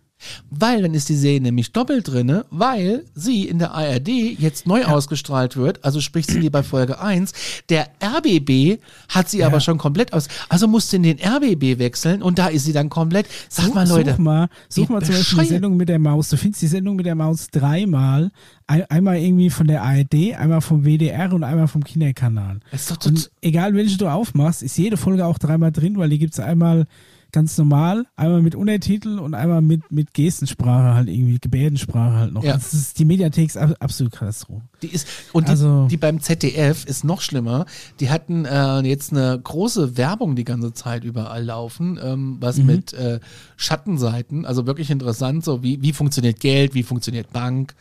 Weil 0.50 0.82
dann 0.82 0.94
ist 0.94 1.10
die 1.10 1.16
Serie 1.16 1.42
nämlich 1.42 1.72
doppelt 1.72 2.08
drinne, 2.08 2.46
weil 2.50 3.06
sie 3.14 3.48
in 3.48 3.60
der 3.60 3.74
ARD 3.74 4.08
jetzt 4.08 4.66
neu 4.66 4.86
ausgestrahlt 4.86 5.58
wird, 5.58 5.84
also 5.86 6.02
sprich 6.02 6.26
sind 6.26 6.42
die 6.42 6.50
bei 6.50 6.64
Folge 6.64 7.00
1. 7.00 7.34
Der 7.70 7.90
RBB 8.02 8.80
hat 9.10 9.30
sie 9.30 9.44
aber 9.44 9.60
schon 9.60 9.78
komplett 9.78 10.14
aus, 10.14 10.28
also 10.50 10.68
musste 10.68 10.96
in 10.96 11.04
den 11.04 11.20
RBB 11.20 11.80
wechseln 11.80 12.22
und 12.22 12.40
da 12.40 12.48
ist 12.48 12.66
sie 12.66 12.74
dann 12.74 12.90
komplett. 12.90 13.28
Sag 13.50 13.66
Such, 13.66 13.76
mal 13.76 13.88
Leute, 13.88 14.12
such 14.12 14.18
mal, 14.18 14.50
such 14.70 14.90
mal 14.90 15.04
zum 15.04 15.16
Beispiel 15.16 15.44
die. 15.44 15.50
Sendung 15.50 15.78
mit 15.78 15.90
der 15.90 16.00
Maus. 16.00 16.30
Du 16.30 16.38
findest 16.38 16.62
die 16.62 16.68
Sendung 16.68 16.96
mit 16.96 17.06
der 17.06 17.16
Maus 17.16 17.48
dreimal. 17.52 18.32
Ein, 18.66 18.84
einmal 18.90 19.18
irgendwie 19.18 19.50
von 19.50 19.68
der 19.68 19.84
ARD, 19.84 20.36
einmal 20.38 20.62
vom 20.62 20.84
WDR 20.84 21.32
und 21.34 21.44
einmal 21.44 21.68
vom 21.68 21.84
Kinderkanal. 21.84 22.60
Und 23.06 23.32
egal 23.42 23.74
welche 23.76 23.98
du 23.98 24.08
aufmachst, 24.08 24.64
ist 24.64 24.78
jede 24.78 24.98
Folge 24.98 25.26
auch 25.26 25.38
dreimal 25.38 25.72
drin, 25.72 25.98
weil 25.98 26.10
die 26.10 26.20
gibt's 26.20 26.40
einmal 26.40 26.86
ganz 27.32 27.58
normal, 27.58 28.06
einmal 28.16 28.42
mit 28.42 28.56
Untertitel 28.56 29.20
und 29.20 29.34
einmal 29.34 29.62
mit, 29.62 29.92
mit 29.92 30.14
Gestensprache 30.14 30.96
halt 30.96 31.10
irgendwie, 31.10 31.38
Gebärdensprache 31.40 32.16
halt 32.16 32.34
noch. 32.34 32.44
Ja. 32.44 32.54
Also 32.54 32.64
das 32.66 32.74
ist, 32.74 33.00
die 33.00 33.06
Mediathek 33.06 33.48
ist 33.48 33.58
ab- 33.58 33.76
absolut 33.80 34.14
Katastrophe. 34.14 34.62
Die 34.82 34.88
ist, 34.88 35.08
und 35.34 35.48
die, 35.48 35.52
Also- 35.52 35.88
die 35.90 35.98
beim 35.98 36.20
ZDF 36.20 36.86
ist 36.86 37.04
noch 37.04 37.22
schlimmer. 37.22 37.66
Die 38.00 38.10
hatten 38.10 38.46
äh, 38.46 38.80
jetzt 38.82 39.12
eine 39.12 39.40
große 39.42 39.98
Werbung 39.98 40.36
die 40.36 40.44
ganze 40.46 40.74
Zeit 40.74 41.04
überall 41.04 41.44
laufen, 41.44 42.00
ähm, 42.02 42.38
was 42.40 42.58
mit 42.58 42.94
äh, 42.94 43.20
Schattenseiten, 43.58 44.46
also 44.46 44.66
wirklich 44.66 44.90
interessant, 44.90 45.44
so 45.44 45.64
wie, 45.64 45.82
wie 45.82 45.94
funktioniert 45.94 46.40
Geld, 46.40 46.74
wie 46.74 46.84
funktioniert 46.84 47.32
Bank, 47.34 47.76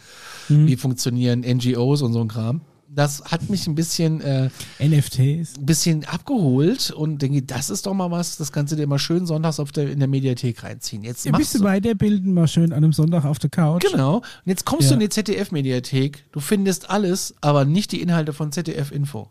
wie 0.49 0.77
funktionieren 0.77 1.41
NGOs 1.41 2.03
und 2.03 2.13
so 2.13 2.21
ein 2.21 2.29
Kram. 2.29 2.61
Das 2.97 3.23
hat 3.27 3.49
mich 3.51 3.67
ein 3.69 3.75
bisschen, 3.77 4.21
äh, 4.23 4.49
NFTs. 4.81 5.59
ein 5.59 5.67
bisschen 5.67 6.05
abgeholt 6.07 6.91
und 6.91 7.21
denke, 7.23 7.43
das 7.43 7.71
ist 7.71 7.87
doch 7.87 7.95
mal 7.95 8.11
was, 8.11 8.37
das 8.39 8.51
kannst 8.53 8.73
du 8.73 8.77
dir 8.77 8.87
mal 8.87 8.99
schön 8.99 9.27
sonntags 9.27 9.61
auf 9.61 9.71
der, 9.71 9.91
in 9.91 9.99
der 9.99 10.09
Mediathek 10.09 10.63
reinziehen. 10.65 11.03
Jetzt 11.05 11.25
machst 11.27 11.39
bisschen 11.39 11.61
du, 11.61 11.67
weiterbilden, 11.67 12.33
mal 12.35 12.49
schön 12.49 12.73
an 12.73 12.79
einem 12.79 12.93
Sonntag 12.93 13.25
auf 13.25 13.39
der 13.39 13.51
Couch. 13.51 13.85
Genau. 13.89 14.17
Und 14.17 14.23
jetzt 14.47 14.65
kommst 14.65 14.85
Ja. 14.85 14.89
du 14.89 14.95
in 14.95 15.01
die 15.01 15.09
ZDF-Mediathek, 15.11 16.25
du 16.33 16.41
findest 16.41 16.91
alles, 16.91 17.35
aber 17.43 17.65
nicht 17.65 17.93
die 17.93 18.01
Inhalte 18.01 18.33
von 18.33 18.51
ZDF 18.51 18.91
Info. 18.91 19.31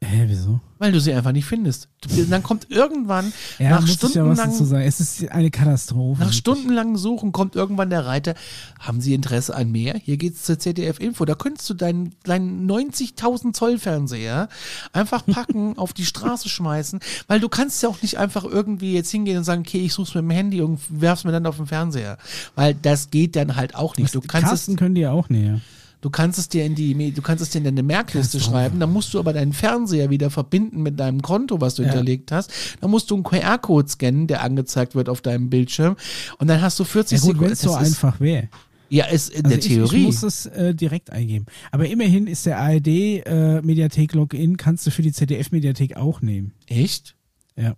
Hä, 0.00 0.26
wieso? 0.28 0.60
Weil 0.78 0.92
du 0.92 1.00
sie 1.00 1.12
einfach 1.12 1.32
nicht 1.32 1.46
findest. 1.46 1.88
Du, 2.02 2.24
dann 2.26 2.44
kommt 2.44 2.70
irgendwann, 2.70 3.32
Ja, 3.58 3.70
nach, 3.70 3.80
ja 3.80 3.94
stundenlang, 3.94 4.52
sagen. 4.52 4.82
Es 4.82 5.00
ist 5.00 5.28
eine 5.32 5.50
Katastrophe. 5.50 6.22
nach 6.22 6.32
stundenlangen 6.32 6.96
Suchen, 6.96 7.32
kommt 7.32 7.56
irgendwann 7.56 7.90
der 7.90 8.06
Reiter, 8.06 8.34
haben 8.78 9.00
Sie 9.00 9.12
Interesse 9.12 9.56
an 9.56 9.72
mehr? 9.72 9.96
Hier 9.96 10.16
geht's 10.16 10.44
zur 10.44 10.56
ZDF 10.56 11.00
Info. 11.00 11.24
Da 11.24 11.34
könntest 11.34 11.68
du 11.68 11.74
deinen, 11.74 12.14
deinen 12.22 12.70
90.000 12.70 13.54
Zoll 13.54 13.80
Fernseher 13.80 14.48
einfach 14.92 15.26
packen, 15.26 15.76
auf 15.76 15.92
die 15.92 16.04
Straße 16.04 16.48
schmeißen, 16.48 17.00
weil 17.26 17.40
du 17.40 17.48
kannst 17.48 17.82
ja 17.82 17.88
auch 17.88 18.00
nicht 18.00 18.18
einfach 18.18 18.44
irgendwie 18.44 18.94
jetzt 18.94 19.10
hingehen 19.10 19.38
und 19.38 19.44
sagen, 19.44 19.62
okay, 19.66 19.80
ich 19.80 19.92
such's 19.92 20.14
mit 20.14 20.22
dem 20.22 20.30
Handy 20.30 20.62
und 20.62 20.78
werf's 20.88 21.24
mir 21.24 21.32
dann 21.32 21.46
auf 21.46 21.56
den 21.56 21.66
Fernseher. 21.66 22.18
Weil 22.54 22.74
das 22.74 23.10
geht 23.10 23.34
dann 23.34 23.56
halt 23.56 23.74
auch 23.74 23.96
nicht. 23.96 24.14
Du 24.14 24.20
kannst 24.20 24.46
es, 24.46 24.50
Casten 24.60 24.76
können 24.76 24.94
die 24.94 25.00
ja 25.00 25.10
auch 25.10 25.28
näher. 25.28 25.60
Du 26.00 26.10
kannst 26.10 26.38
es 26.38 26.48
dir 26.48 26.64
in 26.64 26.74
die, 26.76 27.12
du 27.12 27.22
kannst 27.22 27.42
es 27.42 27.50
dir 27.50 27.58
in 27.58 27.64
deine 27.64 27.82
Merkliste 27.82 28.38
schreiben, 28.38 28.78
dann 28.78 28.92
musst 28.92 29.12
du 29.14 29.18
aber 29.18 29.32
deinen 29.32 29.52
Fernseher 29.52 30.10
wieder 30.10 30.30
verbinden 30.30 30.82
mit 30.82 31.00
deinem 31.00 31.22
Konto, 31.22 31.60
was 31.60 31.74
du 31.74 31.82
Ja. 31.82 31.88
hinterlegt 31.88 32.30
hast. 32.30 32.52
Dann 32.80 32.90
musst 32.90 33.10
du 33.10 33.16
einen 33.16 33.24
QR-Code 33.24 33.88
scannen, 33.88 34.26
der 34.28 34.42
angezeigt 34.42 34.94
wird 34.94 35.08
auf 35.08 35.20
deinem 35.22 35.50
Bildschirm. 35.50 35.96
Und 36.38 36.46
dann 36.48 36.60
hast 36.60 36.78
du 36.78 36.84
40 36.84 37.18
Ja 37.18 37.22
gut, 37.22 37.40
wenn 37.40 37.52
Sekunden. 37.52 37.52
es 37.54 37.60
so 37.62 37.74
einfach 37.74 38.20
wäre. 38.20 38.48
Ja, 38.90 39.04
ist 39.06 39.30
in 39.30 39.44
Also 39.44 39.48
der 39.56 39.58
ich, 39.58 39.66
Theorie. 39.74 39.96
Ich 39.98 40.04
muss 40.06 40.20
das 40.20 40.46
äh, 40.46 40.74
direkt 40.74 41.10
eingeben. 41.10 41.44
Aber 41.72 41.86
immerhin 41.88 42.26
ist 42.26 42.46
der 42.46 42.58
ARD 42.58 42.86
äh, 42.86 43.60
Mediathek 43.60 44.14
Login, 44.14 44.56
kannst 44.56 44.86
du 44.86 44.90
für 44.90 45.02
die 45.02 45.12
ZDF 45.12 45.50
Mediathek 45.52 45.96
auch 45.96 46.22
nehmen. 46.22 46.52
Echt? 46.68 47.14
Ja. 47.56 47.74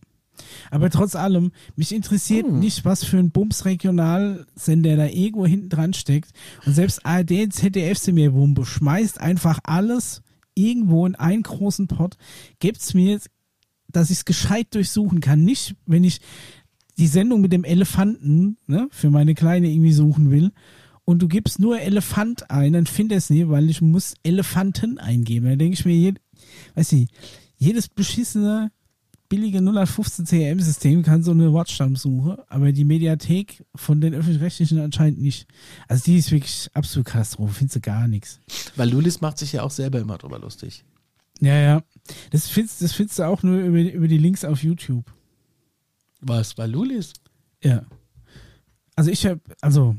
Aber 0.70 0.90
trotz 0.90 1.14
allem, 1.14 1.52
mich 1.76 1.92
interessiert 1.94 2.46
Hm. 2.46 2.58
nicht, 2.58 2.84
was 2.84 3.04
für 3.04 3.18
ein 3.18 3.30
Bums-Regionalsender 3.30 4.96
da 4.96 5.06
irgendwo 5.06 5.46
hinten 5.46 5.68
dran 5.68 5.92
steckt. 5.94 6.30
Und 6.66 6.74
selbst 6.74 7.04
ARD, 7.04 7.52
ZDF 7.52 7.98
sind 7.98 8.14
mir 8.16 8.32
Wumpe, 8.32 8.64
schmeißt 8.64 9.20
einfach 9.20 9.60
alles 9.64 10.22
irgendwo 10.54 11.06
in 11.06 11.14
einen 11.14 11.42
großen 11.42 11.86
Pot, 11.86 12.16
gebt's 12.58 12.94
mir, 12.94 13.20
dass 13.88 14.10
ich 14.10 14.18
es 14.18 14.24
gescheit 14.24 14.68
durchsuchen 14.74 15.20
kann. 15.20 15.44
Nicht, 15.44 15.74
wenn 15.86 16.04
ich 16.04 16.20
die 16.98 17.06
Sendung 17.06 17.40
mit 17.40 17.52
dem 17.52 17.64
Elefanten 17.64 18.58
ne, 18.66 18.88
für 18.90 19.10
meine 19.10 19.34
Kleine 19.34 19.68
irgendwie 19.70 19.92
suchen 19.92 20.30
will 20.30 20.52
und 21.04 21.22
du 21.22 21.28
gibst 21.28 21.58
nur 21.58 21.80
Elefant 21.80 22.50
ein, 22.50 22.74
dann 22.74 22.86
finde 22.86 23.14
ich 23.14 23.18
es 23.18 23.30
nie, 23.30 23.48
weil 23.48 23.70
ich 23.70 23.80
muss 23.80 24.14
Elefanten 24.22 24.98
eingeben. 24.98 25.46
Da 25.46 25.56
denke 25.56 25.74
ich 25.74 25.84
mir, 25.84 25.94
jed, 25.96 26.20
weiß 26.74 26.92
ich, 26.92 27.08
jedes 27.56 27.88
beschissene 27.88 28.70
billige 29.30 29.58
0815 29.58 30.26
CRM-System 30.26 31.02
kann 31.02 31.22
so 31.22 31.30
eine 31.30 31.52
Wortstammsuche, 31.52 32.44
aber 32.48 32.72
die 32.72 32.84
Mediathek 32.84 33.64
von 33.74 34.00
den 34.02 34.12
öffentlich-rechtlichen 34.12 34.80
anscheinend 34.80 35.22
nicht. 35.22 35.46
Also 35.88 36.04
die 36.04 36.18
ist 36.18 36.32
wirklich 36.32 36.68
absolut 36.74 37.06
Katastrophe, 37.06 37.54
findest 37.54 37.76
du 37.76 37.80
gar 37.80 38.08
nichts. 38.08 38.40
Weil 38.76 38.90
Lulis 38.90 39.22
macht 39.22 39.38
sich 39.38 39.52
ja 39.52 39.62
auch 39.62 39.70
selber 39.70 40.00
immer 40.00 40.18
drüber 40.18 40.38
lustig. 40.38 40.84
Ja, 41.40 41.54
ja. 41.54 41.82
Das 42.32 42.48
findest, 42.48 42.82
das 42.82 42.92
findest 42.92 43.20
du 43.20 43.22
auch 43.22 43.42
nur 43.42 43.60
über, 43.60 43.78
über 43.78 44.08
die 44.08 44.18
Links 44.18 44.44
auf 44.44 44.62
YouTube. 44.62 45.04
Was, 46.20 46.54
bei 46.54 46.66
Lulis? 46.66 47.12
Ja. 47.62 47.86
Also 48.96 49.10
ich 49.12 49.24
habe, 49.24 49.40
also 49.60 49.96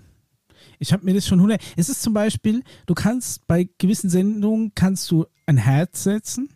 ich 0.78 0.92
habe 0.92 1.06
mir 1.06 1.14
das 1.14 1.26
schon 1.26 1.40
hundert. 1.42 1.62
Es 1.78 1.88
ist 1.88 2.02
zum 2.02 2.14
Beispiel, 2.14 2.64
du 2.86 2.94
kannst 2.94 3.48
bei 3.48 3.70
gewissen 3.78 4.10
Sendungen 4.10 4.74
kannst 4.76 5.10
du 5.10 5.26
ein 5.46 5.58
Herz 5.58 6.04
setzen 6.04 6.50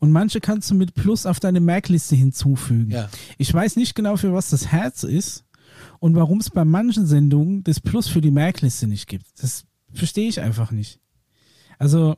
und 0.00 0.10
manche 0.12 0.40
kannst 0.40 0.70
du 0.70 0.74
mit 0.74 0.94
Plus 0.94 1.26
auf 1.26 1.40
deine 1.40 1.60
Merkliste 1.60 2.14
hinzufügen. 2.16 2.90
Ja. 2.90 3.08
Ich 3.38 3.52
weiß 3.52 3.76
nicht 3.76 3.94
genau, 3.94 4.16
für 4.16 4.32
was 4.32 4.50
das 4.50 4.66
Herz 4.68 5.02
ist 5.04 5.44
und 6.00 6.14
warum 6.14 6.38
es 6.40 6.50
bei 6.50 6.64
manchen 6.64 7.06
Sendungen 7.06 7.62
das 7.64 7.80
Plus 7.80 8.08
für 8.08 8.20
die 8.20 8.30
Merkliste 8.30 8.86
nicht 8.86 9.06
gibt. 9.08 9.26
Das 9.42 9.64
verstehe 9.92 10.28
ich 10.28 10.40
einfach 10.40 10.70
nicht. 10.70 11.00
Also, 11.78 12.16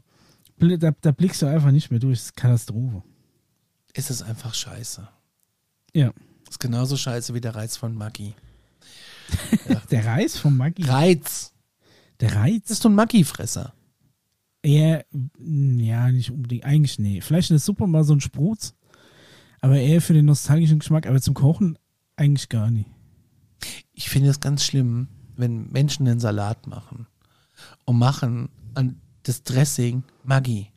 da, 0.59 0.93
da 1.01 1.13
blickst 1.13 1.43
du 1.43 1.47
einfach 1.47 1.71
nicht 1.71 1.91
mehr 1.91 2.01
durch. 2.01 2.19
Das 2.19 2.27
ist 2.27 2.37
Katastrophe. 2.37 3.03
Ist 3.95 4.11
es 4.11 4.23
einfach 4.23 4.55
scheiße. 4.55 5.07
Ja. 5.95 6.13
Ist 6.49 6.61
genauso 6.61 6.97
scheiße 6.97 7.35
wie 7.35 7.41
der 7.41 7.55
Reiz 7.55 7.77
von 7.77 7.95
Maggi. 7.95 8.35
Der 9.91 10.05
Reis 10.05 10.37
vom 10.37 10.57
Maggi. 10.57 10.83
Reiz. 10.85 11.53
Der 12.21 12.29
Das 12.29 12.39
Reiz? 12.39 12.71
ist 12.71 12.83
so 12.83 12.89
ein 12.91 12.95
Maggi-Fresser. 12.95 13.73
Eher, 14.65 15.05
ja, 15.39 16.11
nicht 16.11 16.31
unbedingt. 16.31 16.65
Eigentlich, 16.65 16.99
nee. 16.99 17.21
Vielleicht 17.21 17.51
in 17.51 17.55
der 17.55 17.61
Suppe 17.61 17.87
mal 17.87 18.03
so 18.05 18.15
ein 18.15 18.21
Sprutz. 18.21 18.75
Aber 19.61 19.79
eher 19.79 20.01
für 20.01 20.15
den 20.15 20.25
nostalgischen 20.25 20.79
Geschmack. 20.79 21.07
Aber 21.07 21.21
zum 21.21 21.35
Kochen 21.35 21.79
eigentlich 22.17 22.49
gar 22.49 22.71
nicht. 22.71 22.89
Ich 23.93 24.09
finde 24.09 24.31
es 24.31 24.41
ganz 24.41 24.65
schlimm, 24.65 25.09
wenn 25.37 25.71
Menschen 25.71 26.09
einen 26.09 26.21
Salat 26.21 26.67
machen 26.67 27.07
und 27.85 27.99
machen 27.99 28.49
an 28.75 29.01
das 29.23 29.43
Dressing 29.43 30.03
Maggi. 30.23 30.69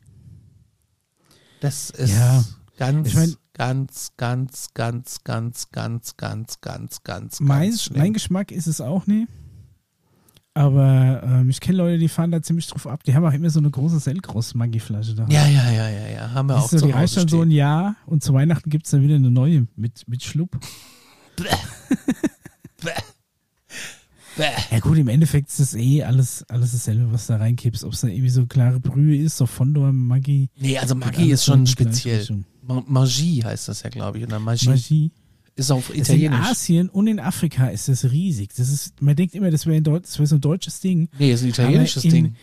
Das 1.60 1.90
ist 1.90 2.12
Ja. 2.12 2.44
ganz, 2.76 3.08
Ich 3.08 3.14
mein- 3.14 3.34
ganz, 3.54 4.12
ganz, 4.16 4.68
ganz, 4.74 5.22
ganz, 5.24 5.68
ganz, 5.70 6.16
ganz, 6.16 6.60
ganz, 6.60 7.02
ganz, 7.02 7.40
Mein, 7.40 7.70
ganz 7.70 7.82
schlimm. 7.82 7.98
mein 7.98 8.12
Geschmack 8.12 8.52
ist 8.52 8.66
es 8.68 8.80
auch 8.80 9.06
nie. 9.06 9.26
Aber 10.54 11.22
ähm, 11.24 11.50
ich 11.50 11.60
kenne 11.60 11.78
Leute, 11.78 11.98
die 11.98 12.08
fahren 12.08 12.30
da 12.32 12.42
ziemlich 12.42 12.66
drauf 12.66 12.86
ab. 12.86 13.04
Die 13.04 13.14
haben 13.14 13.24
auch 13.24 13.32
immer 13.32 13.48
so 13.50 13.60
eine 13.60 13.70
große 13.70 14.00
Selgros-Maggi-Flasche 14.00 15.14
da. 15.14 15.26
ja, 15.28 15.46
ja, 15.46 15.70
ja, 15.70 15.88
ja, 15.88 16.08
ja. 16.08 16.30
Haben 16.32 16.48
wir 16.48 16.54
Das 16.54 16.64
auch 16.64 16.68
so, 16.70 16.86
die 16.86 16.92
reicht 16.92 17.16
dann 17.16 17.28
so 17.28 17.42
ein. 17.42 17.50
Jahr 17.50 17.96
und 18.06 18.24
zu 18.24 18.34
Weihnachten 18.34 18.68
gibt 18.70 18.86
es 18.86 18.90
dann 18.90 19.02
wieder 19.02 19.14
eine 19.14 19.30
neue 19.30 19.68
mit, 19.76 20.08
mit 20.08 20.22
Schlupp. 20.24 20.58
Bäh. 21.36 21.46
Ja 24.70 24.78
gut, 24.78 24.98
im 24.98 25.08
Endeffekt 25.08 25.48
ist 25.48 25.58
das 25.58 25.74
eh 25.74 26.04
alles, 26.04 26.44
alles 26.48 26.70
dasselbe, 26.70 27.12
was 27.12 27.26
da 27.26 27.36
reinkippst. 27.38 27.82
Ob 27.84 27.92
es 27.92 28.02
da 28.02 28.08
irgendwie 28.08 28.28
so 28.30 28.46
klare 28.46 28.78
Brühe 28.78 29.16
ist, 29.16 29.36
so 29.36 29.46
Fondor, 29.46 29.92
Maggi. 29.92 30.48
Nee, 30.56 30.78
also 30.78 30.94
Maggi 30.94 31.32
ist 31.32 31.44
schon 31.44 31.66
speziell. 31.66 32.24
Magie 32.62 33.42
heißt 33.42 33.68
das 33.68 33.82
ja, 33.82 33.90
glaube 33.90 34.18
ich. 34.18 34.24
Oder 34.24 34.38
Magie, 34.38 34.68
Magie. 34.68 35.10
Ist 35.58 35.70
auf 35.70 35.88
Das 35.88 35.96
in 35.96 36.02
Italienisch. 36.02 36.46
Asien 36.50 36.88
und 36.88 37.06
in 37.08 37.20
Afrika 37.20 37.66
ist 37.68 37.88
das 37.88 38.10
riesig. 38.10 38.50
Das 38.56 38.68
ist, 38.70 39.00
man 39.02 39.16
denkt 39.16 39.34
immer, 39.34 39.50
das 39.50 39.66
wäre 39.66 39.80
Deut- 39.82 40.18
wär 40.18 40.26
so 40.26 40.36
ein 40.36 40.40
deutsches 40.40 40.80
Ding. 40.80 41.08
Nee, 41.18 41.32
ist 41.32 41.42
ein 41.42 41.48
italienisches 41.50 42.04
in- 42.04 42.10
Ding. 42.10 42.34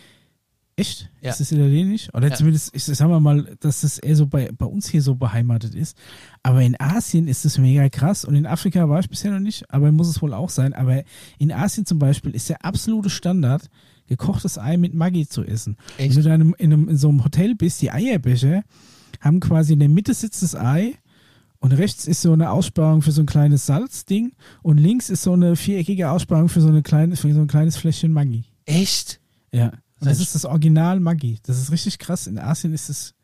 Echt? 0.77 1.09
Ja. 1.21 1.29
Ist 1.31 1.39
das 1.39 1.53
italienisch? 1.53 2.13
Oder 2.13 2.27
Ja. 2.27 2.35
zumindest, 2.35 2.75
ich, 2.75 2.83
sagen 2.83 3.09
wir 3.09 3.21
mal, 3.21 3.55
dass 3.61 3.81
das 3.81 3.97
eher 3.97 4.17
so 4.17 4.27
bei, 4.27 4.49
bei 4.51 4.65
uns 4.65 4.89
hier 4.89 5.01
so 5.01 5.15
beheimatet 5.15 5.73
ist. 5.73 5.95
Aber 6.43 6.61
in 6.61 6.75
Asien 6.77 7.29
ist 7.29 7.45
das 7.45 7.57
mega 7.57 7.87
krass. 7.87 8.25
Und 8.25 8.35
in 8.35 8.45
Afrika 8.45 8.89
war 8.89 8.99
ich 8.99 9.07
bisher 9.09 9.31
noch 9.31 9.39
nicht, 9.39 9.71
aber 9.71 9.89
muss 9.93 10.09
es 10.09 10.21
wohl 10.21 10.33
auch 10.33 10.49
sein. 10.49 10.73
Aber 10.73 11.03
in 11.37 11.53
Asien 11.53 11.85
zum 11.85 11.97
Beispiel 11.97 12.31
ist 12.35 12.49
der 12.49 12.65
absolute 12.65 13.09
Standard, 13.09 13.69
gekochtes 14.07 14.57
Ei 14.57 14.75
mit 14.75 14.93
Maggi 14.93 15.25
zu 15.25 15.43
essen. 15.45 15.77
Echt? 15.97 16.09
Wenn 16.17 16.23
du 16.23 16.27
da 16.27 16.35
in, 16.35 16.41
einem, 16.41 16.55
in, 16.57 16.73
einem, 16.73 16.89
in 16.89 16.97
so 16.97 17.07
einem 17.07 17.23
Hotel 17.23 17.55
bist, 17.55 17.81
die 17.81 17.91
Eierbecher 17.91 18.63
haben 19.21 19.39
quasi 19.39 19.73
in 19.73 19.79
der 19.79 19.87
Mitte 19.89 20.13
sitzt 20.13 20.43
das 20.43 20.55
Ei 20.55 20.95
und 21.65 21.71
rechts 21.71 22.05
ist 22.05 22.21
so 22.21 22.31
eine 22.31 22.51
Aussparung 22.51 23.01
für 23.01 23.11
so 23.11 23.23
ein 23.23 23.25
kleines 23.25 23.65
Salzding 23.65 24.33
und 24.61 24.77
links 24.77 25.09
ist 25.09 25.23
so 25.23 25.33
eine 25.33 25.55
viereckige 25.55 26.11
Aussparung 26.11 26.47
für 26.47 26.61
so, 26.61 26.67
eine 26.67 26.83
kleine, 26.83 27.15
für 27.15 27.33
so 27.33 27.41
ein 27.41 27.47
kleines 27.47 27.75
Fläschchen 27.75 28.13
Maggi. 28.13 28.43
Echt? 28.65 29.19
Ja. 29.51 29.71
Und 29.99 30.07
das 30.11 30.19
ist 30.19 30.35
das 30.35 30.45
Original 30.45 30.99
Maggi. 30.99 31.39
Das 31.41 31.57
ist 31.57 31.71
richtig 31.71 31.97
krass. 31.97 32.27
In 32.27 32.37
Asien 32.37 32.71
ist 32.71 32.89
es 32.89 33.15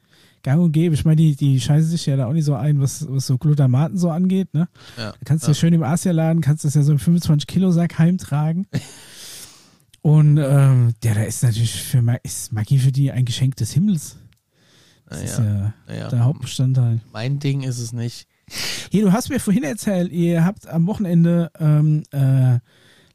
gang 0.41 0.59
und 0.59 0.71
gäbe. 0.71 0.95
Ich 0.95 1.05
meine, 1.05 1.17
die, 1.17 1.35
die 1.35 1.61
scheißen 1.61 1.87
sich 1.87 2.07
ja 2.07 2.15
da 2.17 2.25
auch 2.25 2.33
nicht 2.33 2.45
so 2.45 2.55
ein, 2.55 2.81
was, 2.81 3.05
was 3.07 3.27
so 3.27 3.37
Glutamaten 3.37 3.99
so 3.99 4.09
angeht. 4.09 4.51
Ne? 4.55 4.67
Ja. 4.97 5.11
Da 5.11 5.17
kannst 5.23 5.45
du 5.45 5.51
ja. 5.51 5.53
schön 5.53 5.75
im 5.75 5.83
Asialaden, 5.83 6.41
kannst 6.41 6.65
das 6.65 6.73
ja 6.73 6.81
so 6.81 6.93
im 6.93 6.97
25-Kilo-Sack 6.97 7.99
heimtragen. 7.99 8.65
Und 10.01 10.37
ähm, 10.37 10.95
ja, 11.03 11.13
da 11.13 11.21
ist 11.21 11.43
natürlich 11.43 11.79
für 11.79 12.01
Ma 12.01 12.15
ist 12.23 12.51
Maggi 12.51 12.79
für 12.79 12.91
die 12.91 13.11
ein 13.11 13.23
Geschenk 13.23 13.55
des 13.57 13.71
Himmels. 13.73 14.17
Das 15.05 15.21
ist 15.21 15.37
Naja, 15.37 15.73
ja 15.87 16.07
der 16.09 16.23
Hauptbestandteil. 16.23 17.01
Mein 17.13 17.37
Ding 17.37 17.61
ist 17.61 17.77
es 17.77 17.93
nicht. 17.93 18.27
Hier, 18.91 19.03
du 19.03 19.11
hast 19.11 19.29
mir 19.29 19.39
vorhin 19.39 19.63
erzählt, 19.63 20.11
ihr 20.11 20.43
habt 20.45 20.67
am 20.67 20.85
Wochenende 20.87 21.51
ähm, 21.59 22.03
äh, 22.11 22.59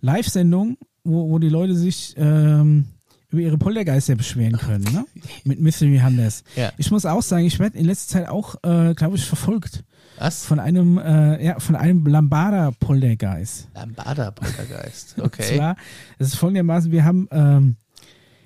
Live-Sendung, 0.00 0.78
wo, 1.04 1.30
wo 1.30 1.38
die 1.38 1.48
Leute 1.48 1.74
sich 1.74 2.14
ähm, 2.16 2.86
über 3.30 3.42
ihre 3.42 3.58
Poltergeister 3.58 4.14
beschweren 4.14 4.56
können, 4.56 4.84
ne? 4.92 5.04
Mit 5.44 5.60
Mystery 5.60 6.00
Hunters. 6.02 6.44
Ja. 6.54 6.72
Ich 6.78 6.90
muss 6.90 7.04
auch 7.04 7.22
sagen, 7.22 7.44
ich 7.44 7.58
werde 7.58 7.76
in 7.78 7.84
letzter 7.86 8.18
Zeit 8.20 8.28
auch, 8.28 8.54
äh, 8.62 8.94
glaube 8.94 9.16
ich, 9.16 9.24
verfolgt 9.24 9.84
Was? 10.18 10.44
von 10.46 10.58
einem, 10.60 10.98
äh, 10.98 11.44
ja, 11.44 11.58
von 11.58 11.74
einem 11.76 12.06
Lambada-Poltergeist. 12.06 13.68
Lambada 13.74 14.30
Poltergeist. 14.30 15.14
Und 15.18 15.24
Okay. 15.26 15.56
zwar, 15.56 15.76
es 16.18 16.28
ist 16.28 16.36
folgendermaßen, 16.36 16.92
wir 16.92 17.04
haben, 17.04 17.28
ähm, 17.30 17.76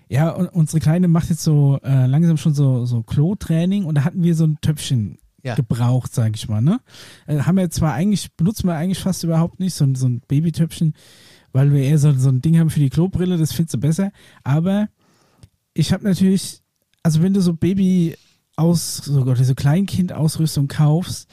ja, 0.08 0.30
unsere 0.30 0.80
Kleine 0.80 1.06
macht 1.08 1.30
jetzt 1.30 1.44
so 1.44 1.78
äh, 1.84 2.06
langsam 2.06 2.36
schon 2.36 2.52
so, 2.54 2.84
so 2.84 3.02
Klo-Training 3.02 3.84
und 3.84 3.94
da 3.94 4.02
hatten 4.04 4.24
wir 4.24 4.34
so 4.34 4.44
ein 4.44 4.58
Töpfchen 4.60 5.18
Ja. 5.42 5.54
gebraucht, 5.54 6.14
sag 6.14 6.36
ich 6.36 6.48
mal, 6.48 6.60
ne? 6.60 6.80
Äh, 7.26 7.40
haben 7.40 7.56
wir 7.56 7.70
zwar 7.70 7.94
eigentlich, 7.94 8.32
benutzen 8.36 8.66
wir 8.66 8.74
eigentlich 8.74 8.98
fast 8.98 9.24
überhaupt 9.24 9.58
nicht, 9.60 9.74
so, 9.74 9.84
ein- 9.84 9.94
so 9.94 10.06
ein 10.06 10.20
Babytöpfchen, 10.28 10.94
weil 11.52 11.72
wir 11.72 11.82
eher 11.82 11.98
so, 11.98 12.12
so 12.12 12.28
ein 12.28 12.42
Ding 12.42 12.58
haben 12.58 12.70
für 12.70 12.80
die 12.80 12.90
Klobrille, 12.90 13.36
das 13.38 13.52
findest 13.52 13.74
du 13.74 13.78
besser. 13.78 14.12
Aber 14.44 14.88
ich 15.74 15.92
habe 15.92 16.04
natürlich, 16.04 16.60
also 17.02 17.22
wenn 17.22 17.32
du 17.34 17.40
so 17.40 17.54
Baby 17.54 18.16
aus, 18.56 18.98
so 18.98 19.24
Gott, 19.24 19.38
so 19.38 19.54
Kleinkind-Ausrüstung 19.54 20.68
kaufst, 20.68 21.28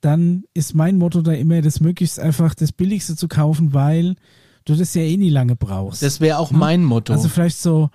dann 0.00 0.44
ist 0.54 0.74
mein 0.74 0.96
Motto 0.98 1.22
da 1.22 1.32
immer, 1.32 1.62
das 1.62 1.80
möglichst 1.80 2.18
einfach 2.18 2.54
das 2.54 2.72
Billigste 2.72 3.16
zu 3.16 3.28
kaufen, 3.28 3.72
weil 3.72 4.16
du 4.64 4.74
das 4.74 4.94
ja 4.94 5.02
eh 5.02 5.16
nie 5.16 5.30
lange 5.30 5.56
brauchst. 5.56 6.02
Das 6.02 6.20
wäre 6.20 6.38
auch 6.38 6.50
Ne? 6.50 6.58
mein 6.58 6.84
Motto. 6.84 7.12
Also 7.12 7.28
vielleicht 7.28 7.58
so 7.58 7.90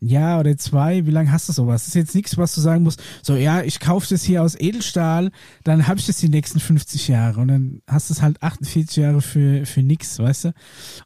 Jahr 0.00 0.40
oder 0.40 0.56
zwei, 0.56 1.06
wie 1.06 1.10
lange 1.10 1.32
hast 1.32 1.48
du 1.48 1.52
sowas? 1.52 1.82
Das 1.82 1.88
ist 1.88 1.94
jetzt 1.94 2.14
nichts, 2.14 2.36
was 2.36 2.54
du 2.54 2.60
sagen 2.60 2.82
musst, 2.82 3.02
so 3.22 3.34
ja, 3.34 3.62
ich 3.62 3.80
kaufe 3.80 4.06
das 4.08 4.22
hier 4.22 4.42
aus 4.42 4.58
Edelstahl, 4.58 5.30
dann 5.64 5.86
habe 5.86 5.98
ich 5.98 6.06
das 6.06 6.18
die 6.18 6.28
nächsten 6.28 6.60
50 6.60 7.08
Jahre 7.08 7.40
und 7.40 7.48
dann 7.48 7.82
hast 7.86 8.10
du 8.10 8.14
es 8.14 8.22
halt 8.22 8.42
48 8.42 8.96
Jahre 8.96 9.22
für, 9.22 9.66
für 9.66 9.82
nix, 9.82 10.18
weißt 10.18 10.46
du? 10.46 10.52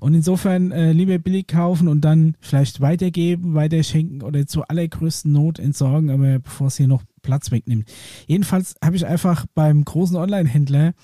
Und 0.01 0.15
insofern 0.15 0.73
äh, 0.73 0.93
lieber 0.93 1.19
billig 1.19 1.47
kaufen 1.47 1.89
und 1.89 2.03
dann 2.03 2.37
vielleicht 2.41 2.81
weitergeben, 2.81 3.55
weiterschenken 3.55 4.23
oder 4.23 4.47
zur 4.47 4.71
allergrößten 4.71 5.33
Not 5.33 5.59
entsorgen, 5.59 6.11
aber 6.11 6.39
bevor 6.39 6.69
es 6.69 6.77
hier 6.77 6.89
noch 6.89 7.03
Platz 7.23 7.51
wegnimmt. 7.51 7.89
Jedenfalls 8.27 8.75
habe 8.83 8.97
ich 8.97 9.07
einfach 9.07 9.47
beim 9.55 9.85
großen 9.85 10.17
Online-Händler 10.17 10.95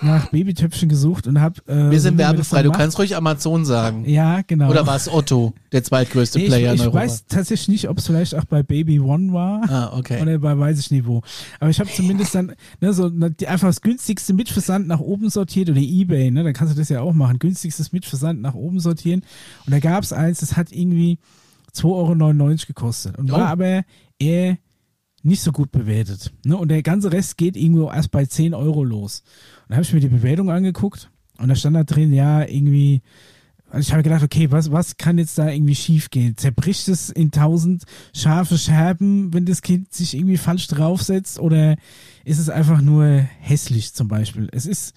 nach 0.00 0.30
Babytöpfchen 0.30 0.88
gesucht 0.88 1.26
und 1.26 1.40
habe 1.40 1.60
äh, 1.66 1.90
Wir 1.90 2.00
sind 2.00 2.18
werbefrei. 2.18 2.62
Du 2.62 2.70
kannst 2.70 2.98
ruhig 2.98 3.16
Amazon 3.16 3.64
sagen. 3.64 4.04
ja, 4.08 4.42
genau. 4.46 4.70
Oder 4.70 4.86
war 4.86 4.94
es 4.96 5.12
Otto, 5.12 5.54
der 5.72 5.82
zweitgrößte 5.82 6.38
Nee, 6.38 6.46
Player 6.46 6.66
ich, 6.66 6.68
in 6.68 6.74
ich 6.76 6.80
Europa? 6.82 6.98
weiß 7.00 7.26
tatsächlich 7.26 7.68
nicht, 7.68 7.88
ob 7.88 7.98
es 7.98 8.06
vielleicht 8.06 8.34
auch 8.34 8.44
bei 8.44 8.62
Baby 8.62 9.00
One 9.00 9.32
war. 9.32 9.68
ah, 9.68 9.96
okay. 9.98 10.22
Oder 10.22 10.38
bei 10.38 10.56
weiß 10.58 10.78
ich 10.78 10.90
nicht 10.90 11.06
wo. 11.06 11.22
Aber 11.60 11.70
ich 11.70 11.80
habe 11.80 11.90
zumindest 11.90 12.34
dann 12.34 12.52
ne, 12.80 12.92
so 12.92 13.10
einfach 13.46 13.68
das 13.68 13.80
günstigste 13.80 14.34
Mitversand 14.34 14.86
nach 14.86 15.00
oben 15.00 15.30
sortiert 15.30 15.68
oder 15.70 15.80
Ebay, 15.80 16.30
ne? 16.30 16.44
Da 16.44 16.52
kannst 16.52 16.74
du 16.74 16.78
das 16.78 16.88
ja 16.88 17.00
auch 17.00 17.12
machen. 17.12 17.38
Günstigstes 17.38 17.90
Mitversand 17.92 18.40
nach 18.40 18.54
oben 18.54 18.80
sortieren. 18.80 19.22
Und 19.66 19.72
da 19.72 19.80
gab 19.80 20.04
es 20.04 20.12
eins, 20.12 20.38
das 20.40 20.56
hat 20.56 20.70
irgendwie 20.70 21.18
2,99 21.74 21.84
Euro 22.50 22.56
gekostet. 22.66 23.18
Und 23.18 23.30
Oh. 23.32 23.36
war 23.36 23.48
aber 23.48 23.82
eher 24.18 24.58
nicht 25.22 25.42
so 25.42 25.52
gut 25.52 25.72
bewertet. 25.72 26.32
Ne? 26.44 26.56
Und 26.56 26.68
der 26.68 26.82
ganze 26.82 27.12
Rest 27.12 27.36
geht 27.36 27.56
irgendwo 27.56 27.90
erst 27.90 28.10
bei 28.10 28.24
10 28.24 28.54
Euro 28.54 28.84
los. 28.84 29.22
Und 29.62 29.70
da 29.70 29.74
habe 29.76 29.82
ich 29.84 29.92
mir 29.92 30.00
die 30.00 30.08
Bewertung 30.08 30.50
angeguckt 30.50 31.10
und 31.38 31.48
da 31.48 31.54
stand 31.54 31.76
da 31.76 31.84
drin, 31.84 32.12
ja, 32.12 32.44
irgendwie 32.46 33.02
Also 33.70 33.86
ich 33.86 33.92
habe 33.92 34.02
gedacht, 34.02 34.22
okay, 34.22 34.50
was, 34.50 34.72
was 34.72 34.96
kann 34.96 35.18
jetzt 35.18 35.36
da 35.36 35.50
irgendwie 35.50 35.74
schief 35.74 36.10
gehen? 36.10 36.36
Zerbricht 36.36 36.88
es 36.88 37.10
in 37.10 37.30
tausend 37.30 37.84
scharfe 38.14 38.56
Scherben, 38.56 39.34
wenn 39.34 39.44
das 39.44 39.60
Kind 39.60 39.92
sich 39.92 40.14
irgendwie 40.14 40.38
falsch 40.38 40.68
draufsetzt? 40.68 41.38
Oder 41.38 41.76
ist 42.24 42.38
es 42.38 42.48
einfach 42.48 42.80
nur 42.80 43.04
hässlich 43.40 43.92
zum 43.92 44.08
Beispiel? 44.08 44.48
Es 44.52 44.64
ist, 44.66 44.94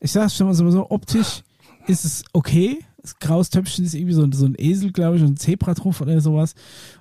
ich 0.00 0.12
sag's 0.12 0.36
schon 0.36 0.46
mal 0.48 0.54
so, 0.54 0.90
optisch 0.90 1.42
ist 1.86 2.04
es 2.04 2.24
okay. 2.32 2.78
Das 3.00 3.18
graues 3.18 3.50
Töpfchen 3.50 3.84
ist 3.84 3.94
irgendwie 3.94 4.14
so, 4.14 4.30
so 4.32 4.46
ein 4.46 4.54
Esel, 4.56 4.92
glaube 4.92 5.16
ich, 5.16 5.22
und 5.22 5.32
ein 5.32 5.36
Zebra 5.36 5.74
drauf 5.74 6.00
oder 6.00 6.20
sowas. 6.20 6.54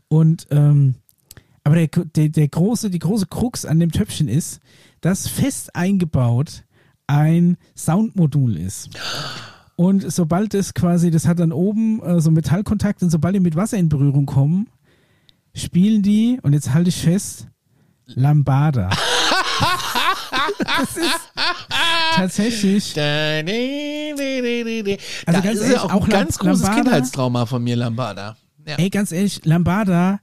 Und, 0.08 0.48
ähm, 0.52 0.96
aber 1.64 1.76
der, 1.76 1.88
der, 1.88 2.30
der 2.30 2.48
große, 2.48 2.90
die 2.90 3.00
große 3.00 3.26
Krux 3.28 3.66
an 3.66 3.80
dem 3.80 3.92
Töpfchen 3.92 4.28
ist, 4.28 4.60
dass 5.02 5.28
fest 5.28 5.76
eingebaut 5.76 6.64
ein 7.08 7.58
Soundmodul 7.76 8.58
ist. 8.58 8.90
Und 9.76 10.12
sobald 10.12 10.54
es 10.54 10.74
quasi, 10.74 11.10
das 11.12 11.28
hat 11.28 11.40
dann 11.40 11.52
oben 11.52 12.02
äh, 12.04 12.22
so 12.22 12.32
Metallkontakt 12.32 13.02
und 13.04 13.10
sobald 13.10 13.36
die 13.36 13.40
mit 13.40 13.56
Wasser 13.56 13.78
in 13.78 13.90
Berührung 13.90 14.26
kommen, 14.26 14.68
spielen 15.56 16.02
die, 16.02 16.40
und 16.44 16.54
jetzt 16.54 16.74
halte 16.74 16.90
ich 16.90 16.96
fest, 16.98 17.48
Lambada. 18.06 18.90
das 20.60 20.98
ist 20.98 21.20
tatsächlich. 22.16 22.94
Also 23.00 23.44
Also 25.26 25.42
da 25.42 25.42
ganz 25.42 25.56
ist 25.60 25.62
ehrlich, 25.62 25.76
ja 25.78 25.84
auch 25.84 25.92
auch 25.94 26.04
ein 26.06 26.10
ganz 26.10 26.38
Lam- 26.40 26.48
großes 26.50 26.64
Lambada- 26.66 26.76
Kindheitstrauma 26.82 27.46
von 27.46 27.64
mir, 27.64 27.76
Lambada. 27.76 28.38
Ja. 28.68 28.76
Ey, 28.78 28.90
ganz 28.90 29.12
ehrlich, 29.12 29.44
Lambada 29.44 30.20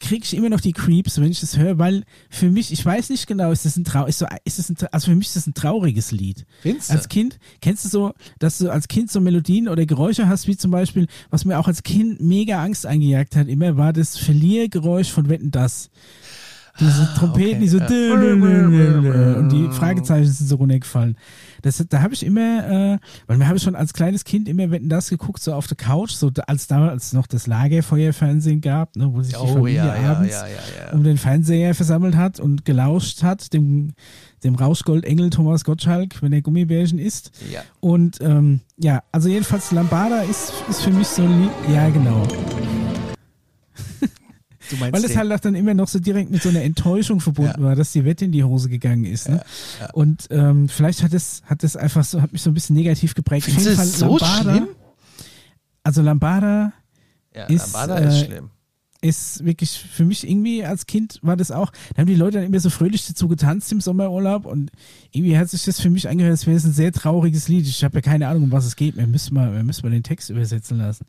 kriege 0.00 0.24
ich 0.24 0.34
immer 0.34 0.48
noch 0.48 0.60
die 0.60 0.72
Creeps, 0.72 1.20
wenn 1.20 1.30
ich 1.30 1.40
das 1.40 1.56
höre, 1.56 1.78
weil 1.78 2.04
für 2.30 2.50
mich, 2.50 2.72
ich 2.72 2.84
weiß 2.84 3.10
nicht 3.10 3.26
genau, 3.26 3.50
ist 3.50 3.64
das 3.64 3.76
ein 3.76 3.84
Trau 3.84 4.06
ist 4.06 4.18
so, 4.18 4.26
ist 4.44 4.58
das 4.58 4.70
ein, 4.70 4.76
also 4.90 5.10
für 5.10 5.16
mich 5.16 5.28
ist 5.28 5.36
das 5.36 5.46
ein 5.46 5.54
trauriges 5.54 6.12
Lied. 6.12 6.46
Findest 6.60 6.90
du? 6.90 6.94
Als 6.94 7.08
Kind, 7.08 7.38
kennst 7.60 7.84
du 7.84 7.88
so, 7.88 8.12
dass 8.38 8.58
du 8.58 8.70
als 8.70 8.88
Kind 8.88 9.10
so 9.10 9.20
Melodien 9.20 9.68
oder 9.68 9.86
Geräusche 9.86 10.28
hast, 10.28 10.46
wie 10.48 10.56
zum 10.56 10.70
Beispiel, 10.70 11.06
was 11.30 11.44
mir 11.44 11.58
auch 11.58 11.68
als 11.68 11.82
Kind 11.82 12.20
mega 12.20 12.62
Angst 12.62 12.86
eingejagt 12.86 13.36
hat, 13.36 13.48
immer 13.48 13.76
war 13.76 13.92
das 13.92 14.18
Verliergeräusch 14.18 15.10
von 15.10 15.28
Wetten 15.28 15.50
das. 15.50 15.90
Diese 16.80 17.08
Trompeten, 17.14 17.50
okay, 17.50 17.58
die 17.60 17.68
so 17.68 17.78
ja. 17.78 19.34
und 19.36 19.52
die 19.52 19.68
Fragezeichen 19.72 20.30
sind 20.30 20.48
so 20.48 20.56
runtergefallen. 20.56 21.18
Das, 21.60 21.84
da 21.88 22.00
habe 22.00 22.14
ich 22.14 22.24
immer, 22.24 22.94
äh, 22.94 22.98
weil 23.26 23.36
mir 23.36 23.46
habe 23.46 23.58
ich 23.58 23.62
schon 23.62 23.76
als 23.76 23.92
kleines 23.92 24.24
Kind 24.24 24.48
immer 24.48 24.70
Wetten 24.70 24.88
das 24.88 25.10
geguckt, 25.10 25.42
so 25.42 25.52
auf 25.52 25.66
der 25.66 25.76
Couch, 25.76 26.12
so 26.12 26.30
als 26.46 26.66
damals 26.68 27.12
noch 27.12 27.26
das 27.26 27.46
Lagerfeuerfernsehen 27.46 28.62
gab, 28.62 28.96
ne, 28.96 29.12
wo 29.12 29.22
sich 29.22 29.34
die 29.34 29.40
Oh 29.40 29.48
Familie 29.48 29.86
ja, 29.86 30.12
abends 30.12 30.34
ja, 30.34 30.92
um 30.92 31.04
den 31.04 31.18
Fernseher 31.18 31.74
versammelt 31.74 32.16
hat 32.16 32.40
und 32.40 32.64
gelauscht 32.64 33.22
hat, 33.22 33.52
dem, 33.52 33.92
dem 34.42 34.54
Rauschgoldengel 34.54 35.28
Thomas 35.30 35.64
Gottschalk, 35.64 36.22
wenn 36.22 36.32
er 36.32 36.40
Gummibärchen 36.40 36.98
isst. 36.98 37.32
Und 37.80 38.18
ähm, 38.22 38.60
ja, 38.78 39.02
also 39.12 39.28
jedenfalls 39.28 39.72
Lambada 39.72 40.22
ist, 40.22 40.54
ist 40.70 40.80
für 40.80 40.90
mich 40.90 41.06
so 41.06 41.22
ein 41.22 41.42
Lied. 41.42 41.50
Ja, 41.72 41.90
genau. 41.90 42.26
Du 44.70 44.76
meinst 44.76 44.92
Weil 44.94 45.04
es 45.04 45.16
halt 45.16 45.32
auch 45.32 45.40
dann 45.40 45.54
immer 45.54 45.74
noch 45.74 45.88
so 45.88 45.98
direkt 45.98 46.30
mit 46.30 46.42
so 46.42 46.48
einer 46.48 46.62
Enttäuschung 46.62 47.20
verbunden 47.20 47.54
Ja. 47.60 47.64
war, 47.64 47.76
dass 47.76 47.92
die 47.92 48.04
Wette 48.04 48.24
in 48.24 48.32
die 48.32 48.44
Hose 48.44 48.68
gegangen 48.68 49.04
ist. 49.04 49.28
Ne? 49.28 49.42
ja. 49.80 49.90
Und 49.92 50.26
ähm, 50.30 50.68
vielleicht 50.68 51.02
hat 51.02 51.12
es, 51.12 51.42
hat 51.46 51.64
es 51.64 51.76
einfach 51.76 52.04
so, 52.04 52.22
hat 52.22 52.32
mich 52.32 52.42
so 52.42 52.50
ein 52.50 52.54
bisschen 52.54 52.76
negativ 52.76 53.14
geprägt. 53.14 53.46
Findest 53.46 53.66
du 53.78 53.84
so 53.84 54.18
Lambada, 54.18 54.40
schlimm? 54.42 54.68
Also 55.82 56.02
Lambada 56.02 56.72
Ja, 57.34 57.44
ist, 57.46 57.72
Lambada 57.74 57.98
ist 57.98 58.22
äh, 58.22 58.24
schlimm. 58.26 58.50
ist 59.00 59.44
wirklich 59.44 59.70
für 59.78 60.04
mich 60.04 60.28
irgendwie 60.28 60.64
als 60.64 60.86
Kind 60.86 61.18
war 61.22 61.36
das 61.36 61.50
auch, 61.50 61.72
da 61.94 62.02
haben 62.02 62.06
die 62.06 62.14
Leute 62.14 62.38
dann 62.38 62.46
immer 62.46 62.60
so 62.60 62.70
fröhlich 62.70 63.04
dazu 63.06 63.26
getanzt 63.26 63.72
im 63.72 63.80
Sommerurlaub 63.80 64.46
und 64.46 64.70
irgendwie 65.10 65.36
hat 65.36 65.50
sich 65.50 65.64
das 65.64 65.80
für 65.80 65.90
mich 65.90 66.08
angehört, 66.08 66.30
als 66.30 66.46
wäre 66.46 66.56
es 66.56 66.64
ein 66.64 66.72
sehr 66.72 66.92
trauriges 66.92 67.48
Lied. 67.48 67.66
Ich 67.66 67.82
habe 67.82 67.96
ja 67.96 68.00
keine 68.00 68.28
Ahnung, 68.28 68.44
um 68.44 68.52
was 68.52 68.64
es 68.64 68.76
geht. 68.76 68.96
Wir 68.96 69.06
müssen 69.08 69.34
mal, 69.34 69.52
wir 69.52 69.64
müssen 69.64 69.84
mal 69.84 69.90
den 69.90 70.04
Text 70.04 70.30
übersetzen 70.30 70.78
lassen. 70.78 71.04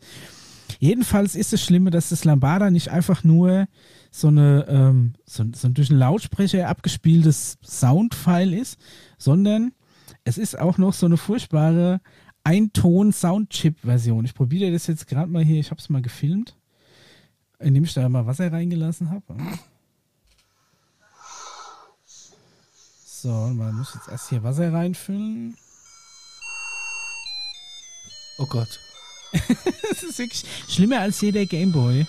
Jedenfalls 0.79 1.35
ist 1.35 1.53
das 1.53 1.63
Schlimme, 1.63 1.91
dass 1.91 2.09
das 2.09 2.25
Lambada 2.25 2.69
nicht 2.69 2.89
einfach 2.89 3.23
nur 3.23 3.67
so 4.11 4.27
eine 4.27 4.65
ähm, 4.67 5.13
so, 5.25 5.43
so 5.53 5.67
ein 5.67 5.73
durch 5.73 5.89
einen 5.89 5.99
Lautsprecher 5.99 6.67
abgespieltes 6.67 7.57
Soundfile 7.63 8.57
ist, 8.57 8.79
sondern 9.17 9.73
es 10.23 10.37
ist 10.37 10.57
auch 10.57 10.77
noch 10.77 10.93
so 10.93 11.05
eine 11.05 11.17
furchtbare 11.17 12.01
Ein-Ton-Soundchip-Version. 12.43 14.25
Ich 14.25 14.33
probiere 14.33 14.71
das 14.71 14.87
jetzt 14.87 15.07
gerade 15.07 15.31
mal 15.31 15.43
hier, 15.43 15.59
ich 15.59 15.71
habe 15.71 15.79
es 15.79 15.89
mal 15.89 16.01
gefilmt 16.01 16.55
indem 17.63 17.83
ich 17.83 17.93
da 17.93 18.07
mal 18.09 18.25
Wasser 18.25 18.51
reingelassen 18.51 19.09
habe. 19.09 19.35
So, 23.05 23.29
man 23.29 23.75
muss 23.75 23.93
jetzt 23.95 24.09
erst 24.09 24.29
hier 24.29 24.43
Wasser 24.43 24.71
reinfüllen. 24.71 25.57
Oh 28.37 28.45
Gott. 28.47 28.79
Das 29.89 30.01
ist 30.01 30.17
wirklich 30.17 30.43
schlimmer 30.67 31.01
als 31.01 31.21
jeder 31.21 31.45
Gameboy. 31.45 32.07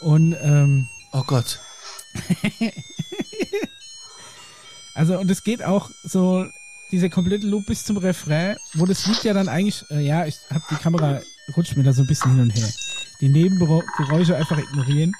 Und 0.00 0.36
ähm, 0.40 0.88
Oh 1.14 1.22
Gott. 1.22 1.60
also 4.94 5.16
und 5.16 5.30
es 5.30 5.44
geht 5.44 5.62
auch 5.62 5.90
so 6.02 6.46
dieser 6.90 7.08
komplette 7.08 7.46
Loop 7.46 7.66
bis 7.66 7.84
zum 7.84 7.98
Refrain, 7.98 8.56
wo 8.72 8.84
das 8.84 9.06
Lied 9.06 9.22
ja 9.22 9.32
dann 9.32 9.48
eigentlich, 9.48 9.84
äh, 9.90 10.00
ja, 10.00 10.26
ich 10.26 10.36
habe 10.50 10.64
die 10.68 10.74
Kamera 10.74 11.22
rutscht 11.56 11.76
mir 11.76 11.84
da 11.84 11.92
so 11.92 12.02
ein 12.02 12.08
bisschen 12.08 12.32
hin 12.32 12.40
und 12.40 12.50
her. 12.50 12.68
Die 13.20 13.28
Nebengeräusche 13.28 14.36
einfach 14.36 14.58
ignorieren. 14.58 15.12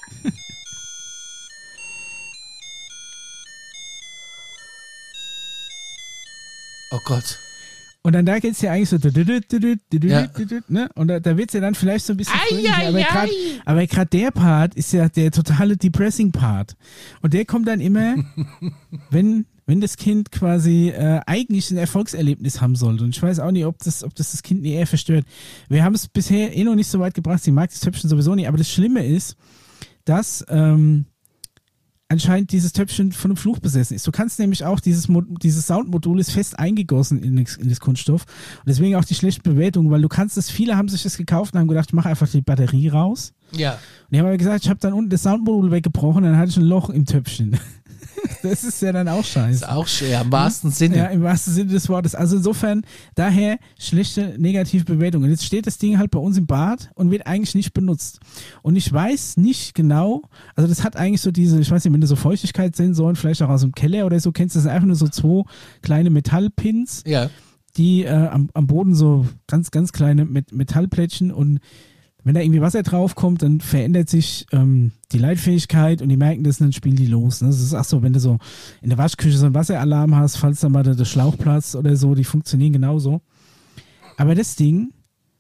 Oh 6.91 7.01
Gott. 7.05 7.39
Und 8.07 8.13
dann 8.13 8.27
da 8.27 8.39
geht's 8.39 8.61
ja 8.61 8.71
eigentlich 8.71 8.91
so, 8.91 8.99
Ja. 10.11 10.21
ne? 10.69 10.91
Und 10.95 11.09
da, 11.09 11.21
da 11.21 11.37
wird's 11.39 11.55
ja 11.55 11.61
dann 11.61 11.75
vielleicht 11.75 12.05
so 12.05 12.13
ein 12.13 12.19
bisschen 12.19 12.35
grad- 13.05 13.31
aber 13.65 13.87
gerade 13.87 14.11
der 14.11 14.31
Part 14.31 14.75
ist 14.75 14.93
ja 14.93 15.09
der 15.09 15.31
totale 15.31 15.79
depressing 15.79 16.31
Part. 16.31 16.77
Und 17.23 17.33
der 17.33 17.47
kommt 17.47 17.67
dann 17.67 17.81
immer, 17.81 18.17
wenn 19.11 19.47
wenn 19.67 19.81
das 19.81 19.97
Kind 19.97 20.31
quasi 20.31 20.91
äh, 20.91 21.23
eigentlich 21.27 21.71
ein 21.71 21.79
Erfolgserlebnis 21.79 22.61
haben 22.61 22.77
sollte. 22.77 23.03
Und 23.05 23.17
ich 23.17 23.23
weiß 23.23 23.41
auch 23.41 23.51
nicht, 23.51 23.65
ob 23.65 23.79
das, 23.79 24.05
ob 24.05 24.15
das 24.15 24.33
das 24.33 24.43
Kind 24.43 24.61
nie 24.61 24.73
eher 24.75 24.87
verstört. 24.87 25.25
Wir 25.71 25.83
haben 25.83 25.95
es 25.95 26.07
bisher 26.07 26.55
eh 26.55 26.65
noch 26.65 26.75
nicht 26.75 26.89
so 26.89 26.99
weit 27.01 27.15
gebracht. 27.15 27.43
Sie 27.43 27.51
mag 27.53 27.71
das 27.71 27.81
Töpfchen 27.81 28.11
sowieso 28.11 28.35
nicht. 28.35 28.47
Aber 28.47 28.59
das 28.59 28.71
Schlimme 28.71 29.07
ist, 29.07 29.37
dass 30.05 30.45
ähm, 30.51 31.07
anscheinend 32.15 32.53
dieses 32.53 32.73
Töpfchen 32.73 33.13
von 33.13 33.33
einem 33.33 33.37
Fluch 33.37 33.59
besessen 33.59 33.95
ist. 33.95 34.07
Du 34.07 34.13
kannst 34.13 34.39
nämlich 34.39 34.65
auch 34.65 34.81
dieses, 34.81 35.09
Mo 35.09 35.21
dieses 35.21 35.67
Soundmodul 35.67 36.21
ist 36.21 36.31
fest 36.31 36.59
eingegossen 36.59 37.23
in 37.23 37.43
das, 37.43 37.57
in 37.57 37.69
das 37.69 37.81
Kunststoff. 37.81 38.23
Und 38.59 38.69
deswegen 38.69 38.97
auch 38.97 39.05
die 39.05 39.15
schlechte 39.15 39.43
Bewertung, 39.43 39.91
weil 39.91 40.01
du 40.01 40.09
kannst 40.09 40.39
es, 40.39 40.51
viele 40.51 40.77
haben 40.77 40.89
sich 40.89 41.03
das 41.03 41.17
gekauft 41.17 41.55
und 41.55 41.61
haben 41.61 41.69
gedacht, 41.69 41.89
ich 41.89 41.95
mache 41.95 42.09
einfach 42.09 42.29
die 42.29 42.41
Batterie 42.41 42.89
raus. 42.89 43.33
Ja. 43.53 43.73
Und 43.73 43.79
die 44.13 44.19
haben 44.19 44.27
aber 44.27 44.39
gesagt, 44.39 44.65
ich 44.65 44.71
habe 44.71 44.81
dann 44.81 44.93
unten 44.93 45.11
das 45.11 45.23
Soundmodul 45.23 45.71
weggebrochen, 45.71 46.25
dann 46.25 46.37
hatte 46.37 46.51
ich 46.51 46.57
ein 46.57 46.65
Loch 46.65 46.89
im 46.91 47.05
Töpfchen. 47.05 47.59
das 48.45 48.63
ist 48.65 48.81
ja 48.83 48.93
dann 48.93 49.09
auch 49.09 49.25
scheiße. 49.25 49.65
Ist 49.65 49.69
auch 49.69 49.87
schwer, 49.87 50.21
im 50.21 50.31
wahrsten 50.33 50.71
Sinne. 50.71 50.97
Ja, 50.99 51.05
im 51.07 51.23
wahrsten 51.23 51.53
Sinne 51.55 51.73
des 51.73 51.89
Wortes. 51.89 52.15
Also 52.15 52.37
insofern, 52.37 52.83
daher 53.15 53.59
schlechte 53.79 54.35
negative 54.39 54.85
Bewertung. 54.85 55.23
Und 55.23 55.31
jetzt 55.31 55.45
steht 55.45 55.67
das 55.67 55.79
Ding 55.79 55.99
halt 55.99 56.11
bei 56.11 56.19
uns 56.19 56.37
im 56.37 56.47
Bad 56.47 56.91
und 56.95 57.11
wird 57.11 57.27
eigentlich 57.27 57.55
nicht 57.55 57.73
benutzt. 57.73 58.21
Und 58.63 58.77
ich 58.77 58.93
weiß 58.93 59.37
nicht 59.39 59.75
genau, 59.75 60.23
also 60.55 60.69
das 60.69 60.85
hat 60.85 60.97
eigentlich 60.97 61.21
so 61.23 61.31
diese, 61.31 61.59
ich 61.61 61.71
weiß 61.71 61.85
nicht, 61.85 61.93
wenn 61.93 62.01
du 62.01 62.07
so 62.07 62.17
Feuchtigkeitssensoren 62.17 63.17
vielleicht 63.17 63.43
auch 63.43 63.49
aus 63.49 63.63
dem 63.63 63.73
Keller 63.73 64.07
oder 64.07 64.21
so 64.21 64.31
kennst, 64.33 64.55
das 64.57 64.63
sind 64.65 64.73
einfach 64.73 64.87
nur 64.87 64.97
so 64.97 65.09
zwei 65.09 65.43
kleine 65.83 66.11
Metallpins, 66.11 67.03
Ja. 67.07 67.31
die 67.77 68.05
äh, 68.05 68.11
am, 68.11 68.51
am 68.55 68.67
Boden 68.67 68.95
so 68.95 69.27
ganz, 69.47 69.71
ganz 69.71 69.93
kleine 69.93 70.25
Met 70.25 70.53
Metallplättchen 70.53 71.33
und 71.33 71.61
wenn 72.25 72.35
da 72.35 72.41
irgendwie 72.41 72.63
Wasser 72.63 72.83
draufkommt, 72.83 73.43
dann 73.43 73.61
verändert 73.61 74.09
sich 74.09 74.47
ähm, 74.51 74.93
die 75.13 75.19
Leitfähigkeit 75.19 76.01
und 76.01 76.09
die 76.09 76.17
merken 76.17 76.43
das 76.43 76.59
und 76.61 76.67
dann 76.67 76.73
spielen 76.73 76.97
die 76.97 77.07
los. 77.07 77.43
Ne? 77.43 77.49
Das 77.49 77.61
ist 77.61 77.75
auch 77.75 77.85
so, 77.85 78.03
wenn 78.03 78.15
du 78.15 78.21
so 78.21 78.39
in 78.81 78.89
der 78.89 78.99
Waschküche 78.99 79.37
so 79.37 79.45
einen 79.47 79.55
Wasseralarm 79.55 80.17
hast, 80.17 80.37
falls 80.37 80.61
da 80.61 80.71
mal 80.71 80.83
der, 80.83 81.05
Schlauch 81.05 81.37
platzt 81.37 81.77
oder 81.77 81.97
so, 81.97 82.15
die 82.15 82.25
funktionieren 82.25 82.73
genauso. 82.73 83.21
Aber 84.17 84.35
das 84.35 84.57
Ding 84.57 84.93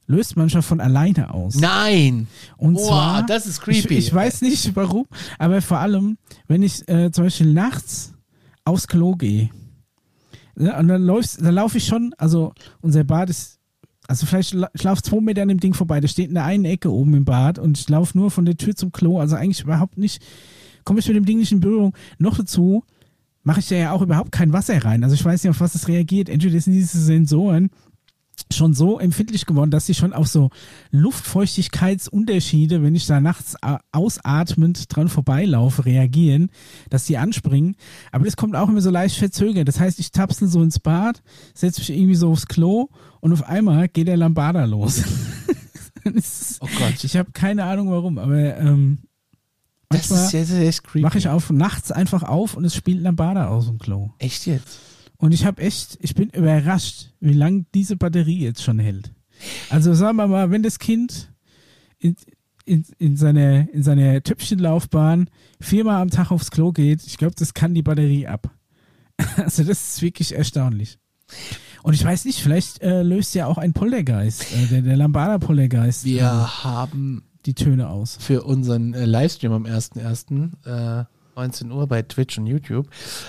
löst 0.06 0.36
manchmal 0.36 0.62
von 0.62 0.80
alleine 0.80 1.32
aus. 1.32 1.54
Nein. 1.54 2.28
Und 2.58 2.74
Boah, 2.74 2.86
zwar, 2.86 3.26
das 3.26 3.46
ist 3.46 3.62
creepy. 3.62 3.94
Ich, 3.94 4.08
ich 4.08 4.14
weiß 4.14 4.42
nicht 4.42 4.76
warum, 4.76 5.06
aber 5.38 5.62
vor 5.62 5.78
allem, 5.78 6.18
wenn 6.46 6.62
ich 6.62 6.86
äh, 6.88 7.10
zum 7.10 7.24
Beispiel 7.24 7.52
nachts 7.52 8.12
aufs 8.66 8.86
Klo 8.86 9.14
gehe, 9.14 9.48
ne, 10.54 10.76
und 10.76 10.88
dann 10.88 11.02
läufst, 11.02 11.40
dann 11.40 11.54
laufe 11.54 11.78
ich 11.78 11.86
schon, 11.86 12.14
also 12.18 12.52
unser 12.82 13.04
Bad 13.04 13.30
ist, 13.30 13.58
also 14.06 14.26
vielleicht 14.26 14.52
la- 14.54 14.70
ich 14.74 14.82
laufe 14.82 15.02
zwei 15.02 15.20
Meter 15.20 15.42
an 15.42 15.48
dem 15.48 15.60
Ding 15.60 15.74
vorbei, 15.74 16.00
das 16.00 16.10
steht 16.10 16.28
in 16.28 16.34
der 16.34 16.44
einen 16.44 16.64
Ecke 16.64 16.92
oben 16.92 17.14
im 17.14 17.24
Bad 17.24 17.58
und 17.58 17.78
ich 17.78 17.88
laufe 17.88 18.16
nur 18.16 18.30
von 18.30 18.44
der 18.44 18.56
Tür 18.56 18.74
zum 18.74 18.92
Klo, 18.92 19.18
also 19.20 19.36
eigentlich 19.36 19.62
überhaupt 19.62 19.98
nicht, 19.98 20.22
komme 20.84 21.00
ich 21.00 21.06
mit 21.08 21.16
dem 21.16 21.24
Ding 21.24 21.38
nicht 21.38 21.52
in 21.52 21.60
Berührung. 21.60 21.94
Noch 22.18 22.36
dazu 22.36 22.84
mache 23.42 23.60
ich 23.60 23.68
da 23.68 23.76
ja 23.76 23.92
auch 23.92 24.02
überhaupt 24.02 24.32
kein 24.32 24.52
Wasser 24.52 24.84
rein. 24.84 25.04
Also 25.04 25.14
ich 25.14 25.24
weiß 25.24 25.42
nicht, 25.42 25.50
auf 25.50 25.60
was 25.60 25.74
es 25.74 25.88
reagiert. 25.88 26.28
Entweder 26.28 26.58
sind 26.60 26.72
diese 26.72 27.00
Sensoren 27.00 27.70
schon 28.52 28.74
so 28.74 28.98
empfindlich 28.98 29.46
geworden, 29.46 29.70
dass 29.70 29.86
sie 29.86 29.94
schon 29.94 30.12
auf 30.12 30.26
so 30.28 30.50
Luftfeuchtigkeitsunterschiede, 30.90 32.82
wenn 32.82 32.94
ich 32.94 33.06
da 33.06 33.20
nachts 33.20 33.56
ausatmend 33.92 34.94
dran 34.94 35.08
vorbeilaufe, 35.08 35.84
reagieren, 35.84 36.50
dass 36.90 37.04
die 37.04 37.18
anspringen. 37.18 37.76
Aber 38.12 38.24
das 38.24 38.36
kommt 38.36 38.56
auch 38.56 38.68
immer 38.68 38.80
so 38.80 38.90
leicht 38.90 39.16
verzögert. 39.16 39.68
Das 39.68 39.80
heißt, 39.80 39.98
ich 40.00 40.10
tapsel 40.10 40.48
so 40.48 40.62
ins 40.62 40.78
Bad, 40.78 41.22
setze 41.54 41.80
mich 41.80 41.90
irgendwie 41.90 42.14
so 42.14 42.30
aufs 42.30 42.46
Klo 42.46 42.88
und 43.24 43.32
auf 43.32 43.48
einmal 43.48 43.88
geht 43.88 44.06
der 44.06 44.18
Lambada 44.18 44.64
los. 44.64 45.02
Oh 46.60 46.68
Gott. 46.78 47.02
Ich 47.02 47.16
habe 47.16 47.32
keine 47.32 47.64
Ahnung 47.64 47.90
warum, 47.90 48.18
aber 48.18 48.58
ähm, 48.58 48.98
manchmal 49.88 50.28
creepy. 50.28 51.00
mache 51.00 51.16
ich 51.16 51.28
auf 51.28 51.48
nachts 51.48 51.90
einfach 51.90 52.22
auf 52.22 52.58
und 52.58 52.66
es 52.66 52.74
spielt 52.74 53.00
Lambada 53.00 53.48
aus 53.48 53.68
dem 53.68 53.78
Klo. 53.78 54.10
Echt 54.18 54.44
jetzt? 54.44 54.80
Und 55.16 55.32
ich 55.32 55.46
habe 55.46 55.62
echt, 55.62 55.96
ich 56.02 56.14
bin 56.14 56.28
überrascht, 56.28 57.14
wie 57.20 57.32
lange 57.32 57.64
diese 57.74 57.96
Batterie 57.96 58.40
jetzt 58.40 58.62
schon 58.62 58.78
hält. 58.78 59.14
Also 59.70 59.94
sagen 59.94 60.18
wir 60.18 60.26
mal, 60.26 60.50
wenn 60.50 60.62
das 60.62 60.78
Kind 60.78 61.32
in, 61.98 62.16
in, 62.66 62.84
in, 62.98 63.16
seine, 63.16 63.70
in 63.72 63.82
seine 63.82 64.22
Töpfchenlaufbahn 64.22 65.30
viermal 65.58 66.02
am 66.02 66.10
Tag 66.10 66.30
aufs 66.30 66.50
Klo 66.50 66.70
geht, 66.72 67.02
ich 67.06 67.16
glaube, 67.16 67.34
das 67.38 67.54
kann 67.54 67.72
die 67.72 67.82
Batterie 67.82 68.26
ab. 68.26 68.50
Also 69.38 69.64
das 69.64 69.94
ist 69.94 70.02
wirklich 70.02 70.34
erstaunlich. 70.34 70.98
Und 71.84 71.92
ich 71.92 72.02
weiß 72.04 72.24
nicht, 72.24 72.40
vielleicht 72.40 72.80
äh, 72.82 73.02
löst 73.02 73.34
ja 73.34 73.46
auch 73.46 73.58
ein 73.58 73.74
Poltergeist, 73.74 74.46
äh, 74.54 74.66
der, 74.68 74.80
der 74.82 74.96
Lambada-Poltergeist, 74.96 76.04
Wir 76.04 76.22
äh, 76.22 76.24
haben 76.24 77.24
die 77.44 77.52
Töne 77.52 77.90
aus. 77.90 78.16
für 78.18 78.42
unseren 78.42 78.94
äh, 78.94 79.04
Livestream 79.04 79.52
am 79.52 79.64
1.1. 79.66 80.50
Äh, 80.64 81.04
19 81.36 81.70
Uhr 81.70 81.86
bei 81.86 82.00
Twitch 82.00 82.38
und 82.38 82.46
YouTube 82.46 82.88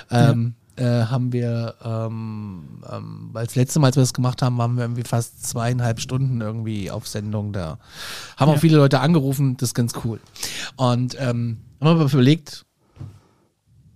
ähm, 0.09 0.53
äh, 0.77 0.83
haben 0.85 1.33
wir, 1.33 1.75
ähm, 1.83 2.79
ähm, 2.89 3.29
weil 3.33 3.45
das 3.45 3.55
letzte 3.55 3.79
Mal, 3.79 3.87
als 3.87 3.97
wir 3.97 4.03
das 4.03 4.13
gemacht 4.13 4.41
haben, 4.41 4.57
waren 4.57 4.75
wir 4.77 4.83
irgendwie 4.85 5.03
fast 5.03 5.45
zweieinhalb 5.45 5.99
Stunden 5.99 6.39
irgendwie 6.39 6.89
auf 6.91 7.07
Sendung 7.09 7.51
da. 7.51 7.77
Haben 8.37 8.51
Ja. 8.51 8.55
auch 8.55 8.61
viele 8.61 8.77
Leute 8.77 9.01
angerufen, 9.01 9.57
das 9.57 9.69
ist 9.69 9.73
ganz 9.73 9.91
cool. 10.05 10.21
Und 10.77 11.17
ähm, 11.19 11.57
haben 11.81 11.87
aber 11.99 12.05
überlegt, 12.05 12.65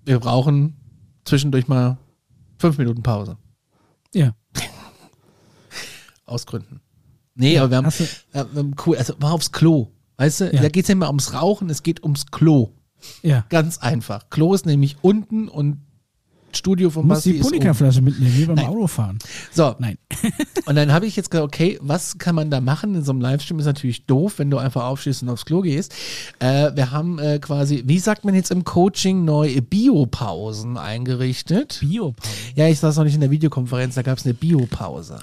wir 0.05 0.19
brauchen 0.19 0.75
zwischendurch 1.23 1.67
mal 1.69 1.97
fünf 2.57 2.77
Minuten 2.77 3.03
Pause. 3.03 3.37
Ja. 4.13 4.31
Aus 6.29 6.45
Gründen. 6.45 6.79
Nee, 7.35 7.57
aber 7.57 7.69
wir 7.71 7.77
haben, 7.77 7.87
wir 8.31 8.41
haben 8.41 8.75
cool, 8.85 8.97
also 8.97 9.13
mal 9.19 9.31
aufs 9.31 9.51
Klo. 9.51 9.87
Weißt 10.17 10.41
du, 10.41 10.45
Ja. 10.53 10.61
da 10.61 10.69
geht 10.69 10.83
es 10.83 10.89
ja 10.89 10.93
immer 10.93 11.07
ums 11.07 11.33
Rauchen, 11.33 11.69
es 11.69 11.83
geht 11.83 12.03
ums 12.03 12.25
Klo. 12.31 12.69
ja. 13.23 13.45
Ganz 13.49 13.77
einfach. 13.77 14.29
Klo 14.29 14.53
ist 14.53 14.65
nämlich 14.65 14.97
unten 15.01 15.47
und 15.47 15.77
Studio 16.51 16.89
von 16.89 17.03
Du 17.03 17.09
musst 17.09 17.19
Basti 17.19 17.33
die. 17.33 17.39
Punika-Flasche 17.41 18.01
mitnehmen, 18.01 18.35
wie 18.35 18.45
beim 18.45 18.55
Nein. 18.55 18.65
Autofahren. 18.65 19.19
So, 19.53 19.75
Nein. 19.77 19.99
und 20.65 20.75
dann 20.75 20.91
habe 20.91 21.05
ich 21.05 21.15
jetzt 21.15 21.29
gedacht, 21.29 21.45
okay, 21.45 21.77
was 21.79 22.17
kann 22.17 22.33
man 22.33 22.49
da 22.49 22.59
machen? 22.59 22.95
In 22.95 23.03
so 23.03 23.11
einem 23.11 23.21
Livestream 23.21 23.59
ist 23.59 23.65
natürlich 23.67 24.07
doof, 24.07 24.33
wenn 24.39 24.49
du 24.49 24.57
einfach 24.57 24.83
aufstehst 24.85 25.21
und 25.21 25.29
aufs 25.29 25.45
Klo 25.45 25.61
gehst. 25.61 25.93
Äh, 26.39 26.75
wir 26.75 26.89
haben 26.91 27.19
äh, 27.19 27.37
quasi, 27.37 27.83
wie 27.85 27.99
sagt 27.99 28.25
man 28.25 28.33
jetzt 28.33 28.49
im 28.49 28.63
Coaching, 28.63 29.25
neue 29.25 29.61
Biopausen 29.61 30.77
eingerichtet. 30.77 31.77
Biopause. 31.81 32.29
Ja, 32.55 32.67
ich 32.67 32.79
saß 32.79 32.97
noch 32.97 33.03
nicht 33.03 33.13
in 33.15 33.21
der 33.21 33.31
Videokonferenz, 33.31 33.93
da 33.95 34.01
gab 34.01 34.17
es 34.17 34.25
eine 34.25 34.33
Biopause. 34.33 35.19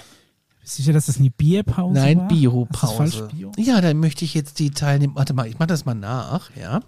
Bist 0.66 0.80
du 0.80 0.82
sicher, 0.82 0.94
dass 0.94 1.06
das 1.06 1.18
eine 1.20 1.30
Bierpause 1.30 1.94
Nein, 1.94 2.18
war? 2.18 2.26
Biopause. 2.26 3.04
Ist 3.04 3.14
das 3.14 3.20
falsch, 3.20 3.32
Bio? 3.32 3.52
Ja, 3.56 3.80
dann 3.80 4.00
möchte 4.00 4.24
ich 4.24 4.34
jetzt 4.34 4.58
die 4.58 4.72
Teilnehmer. 4.72 5.14
Warte 5.14 5.32
mal, 5.32 5.46
ich 5.46 5.60
mache 5.60 5.68
das 5.68 5.84
mal 5.84 5.94
nach, 5.94 6.50
ja. 6.60 6.80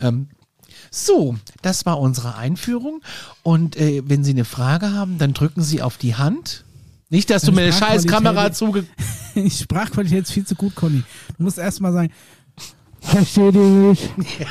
Ähm, 0.00 0.28
so, 0.90 1.36
das 1.60 1.84
war 1.84 2.00
unsere 2.00 2.36
Einführung. 2.36 3.02
Und 3.42 3.76
äh, 3.76 4.00
wenn 4.06 4.24
Sie 4.24 4.30
eine 4.30 4.46
Frage 4.46 4.94
haben, 4.94 5.18
dann 5.18 5.34
drücken 5.34 5.60
Sie 5.62 5.82
auf 5.82 5.98
die 5.98 6.14
Hand. 6.14 6.64
Nicht, 7.10 7.28
dass 7.28 7.42
du 7.42 7.52
mir 7.52 7.60
eine 7.60 7.74
scheiß 7.74 8.06
Kamera 8.06 8.52
zuge... 8.52 8.86
Die 9.34 9.50
Sprachqualität 9.50 10.22
ist 10.22 10.32
viel 10.32 10.46
zu 10.46 10.54
gut, 10.54 10.74
Conny. 10.74 11.02
Du 11.36 11.42
musst 11.42 11.58
erst 11.58 11.82
mal 11.82 11.92
sagen, 11.92 12.10
versteht 13.00 13.54
ihr 13.54 13.60
mich? 13.60 14.08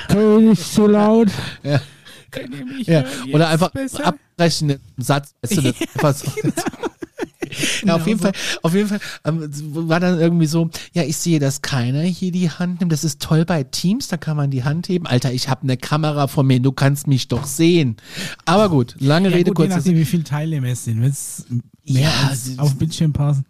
Hör 0.09 0.37
ich 0.37 0.45
nicht 0.45 0.73
zu 0.73 0.85
laut? 0.85 1.29
Ja. 1.63 1.81
Könnt 2.29 2.53
ihr 2.53 2.65
mich 2.65 2.85
Ja. 2.85 3.01
hören 3.01 3.33
Oder 3.33 3.45
jetzt 3.45 3.53
einfach 3.53 3.71
besser? 3.71 4.05
abbrechen 4.05 4.75
Satz. 4.97 5.33
Weißt 5.41 5.57
du, 5.57 5.61
das 5.63 5.75
einfach 5.81 6.13
so. 6.15 6.31
Ja, 7.85 7.95
auf 7.95 8.07
jeden. 8.07 8.19
Fall, 8.19 8.31
auf 8.61 8.73
jeden 8.73 8.87
Fall 8.89 8.99
ähm, 9.25 9.49
war 9.87 9.99
dann 9.99 10.19
irgendwie 10.19 10.45
so, 10.45 10.69
ja, 10.93 11.03
ich 11.03 11.17
sehe, 11.17 11.39
dass 11.39 11.61
keiner 11.61 12.01
hier 12.01 12.31
die 12.31 12.49
Hand 12.49 12.79
nimmt. 12.79 12.91
Das 12.91 13.03
ist 13.03 13.21
toll 13.21 13.45
bei 13.45 13.63
Teams, 13.63 14.07
da 14.07 14.17
kann 14.17 14.37
man 14.37 14.51
die 14.51 14.63
Hand 14.63 14.89
heben. 14.89 15.07
Alter, 15.07 15.31
ich 15.31 15.49
habe 15.49 15.63
eine 15.63 15.77
Kamera 15.77 16.27
vor 16.27 16.43
mir, 16.43 16.59
du 16.59 16.71
kannst 16.71 17.07
mich 17.07 17.27
doch 17.27 17.45
sehen. 17.45 17.97
Aber 18.45 18.69
gut, 18.69 18.95
lange 18.99 19.29
Ja, 19.29 19.35
Rede, 19.35 19.51
gut, 19.51 19.59
je 19.59 19.67
kurzer 19.67 19.77
nachdem, 19.77 19.97
wie 19.97 20.05
viele 20.05 20.23
Teilnehmer 20.23 20.67
es 20.67 20.83
sind. 20.85 21.01
Wenn 21.01 21.09
es 21.09 21.45
mehr 21.85 22.01
Ja, 22.09 22.29
als 22.29 22.57
auf 22.57 22.75
Bildschirm 22.75 23.13
passen. 23.13 23.45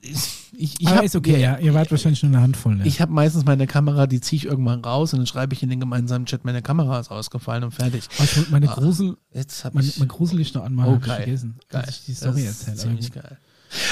Ich, 0.00 0.41
ich 0.54 0.86
hab, 0.86 1.02
ist 1.02 1.16
okay, 1.16 1.40
ja. 1.40 1.58
Ihr 1.58 1.74
wart 1.74 1.90
wahrscheinlich 1.90 2.22
nur 2.22 2.30
eine 2.32 2.40
Handvoll. 2.42 2.76
Ne? 2.76 2.86
Ich 2.86 3.00
habe 3.00 3.12
meistens 3.12 3.44
meine 3.44 3.66
Kamera, 3.66 4.06
die 4.06 4.20
ziehe 4.20 4.38
ich 4.38 4.44
irgendwann 4.46 4.80
raus 4.84 5.12
und 5.12 5.20
dann 5.20 5.26
schreibe 5.26 5.54
ich 5.54 5.62
in 5.62 5.70
den 5.70 5.80
gemeinsamen 5.80 6.26
Chat, 6.26 6.44
meine 6.44 6.62
Kamera 6.62 7.00
ist 7.00 7.10
ausgefallen 7.10 7.64
und 7.64 7.70
fertig. 7.72 8.04
Oh, 8.18 8.22
ich 8.24 8.36
wollte 8.36 8.50
meine 8.52 8.68
Ah, 8.70 8.74
Grusel, 8.74 9.16
Jetzt 9.32 9.64
habe 9.64 9.76
mein, 9.76 9.84
ich. 9.86 9.98
mein 9.98 10.08
Grusellicht 10.08 10.54
noch 10.54 10.64
anmachen. 10.64 10.94
Oh, 10.94 10.98
ich 10.98 11.04
vergessen. 11.04 11.58
geil. 11.68 11.86
Ich 11.88 12.04
die 12.04 12.14
Story 12.14 12.44
das 12.44 12.60
ist 12.60 12.68
erzähle. 12.68 12.76
Ziemlich 12.76 13.12
geil. 13.12 13.38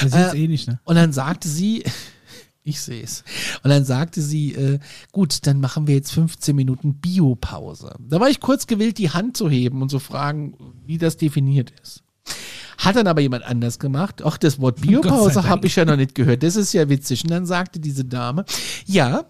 Das 0.03 0.13
ist 0.15 0.35
Äh, 0.35 0.45
eh 0.45 0.49
nicht, 0.49 0.69
ne? 0.69 0.79
Und 0.85 0.97
dann 0.97 1.13
sagte 1.13 1.49
sie, 1.49 1.83
ich 2.63 2.81
sehe 2.83 3.03
es, 3.03 3.25
und 3.63 3.71
dann 3.71 3.85
sagte 3.87 4.21
sie, 4.21 4.53
äh, 4.55 4.79
gut, 5.13 5.47
dann 5.47 5.61
machen 5.61 5.87
wir 5.87 5.95
jetzt 5.95 6.13
15 6.13 6.55
Minuten 6.55 6.95
Biopause. 7.01 7.95
Da 7.99 8.21
war 8.21 8.29
ich 8.29 8.41
kurz 8.41 8.67
gewillt, 8.67 8.99
die 8.99 9.11
Hand 9.11 9.37
zu 9.37 9.49
heben 9.49 9.81
und 9.81 9.91
zu 9.91 9.99
fragen, 9.99 10.55
wie 10.85 10.99
das 10.99 11.17
definiert 11.17 11.73
ist. 11.83 12.03
Hat 12.81 12.97
dann 12.97 13.07
aber 13.07 13.21
jemand 13.21 13.45
anders 13.45 13.79
gemacht. 13.79 14.23
Ach, 14.25 14.39
das 14.39 14.61
Wort 14.61 14.81
Biopause 14.81 15.49
habe 15.49 15.67
ich 15.67 15.77
ja 15.77 15.85
noch 15.85 15.97
nicht 15.97 16.15
gehört. 16.15 16.43
Das 16.43 16.57
ist 16.57 16.73
ja 16.73 16.89
witzig. 16.89 17.25
Und 17.25 17.31
dann 17.31 17.47
sagte 17.47 17.79
diese 17.79 18.05
Dame, 18.05 18.45
ja, 18.87 19.25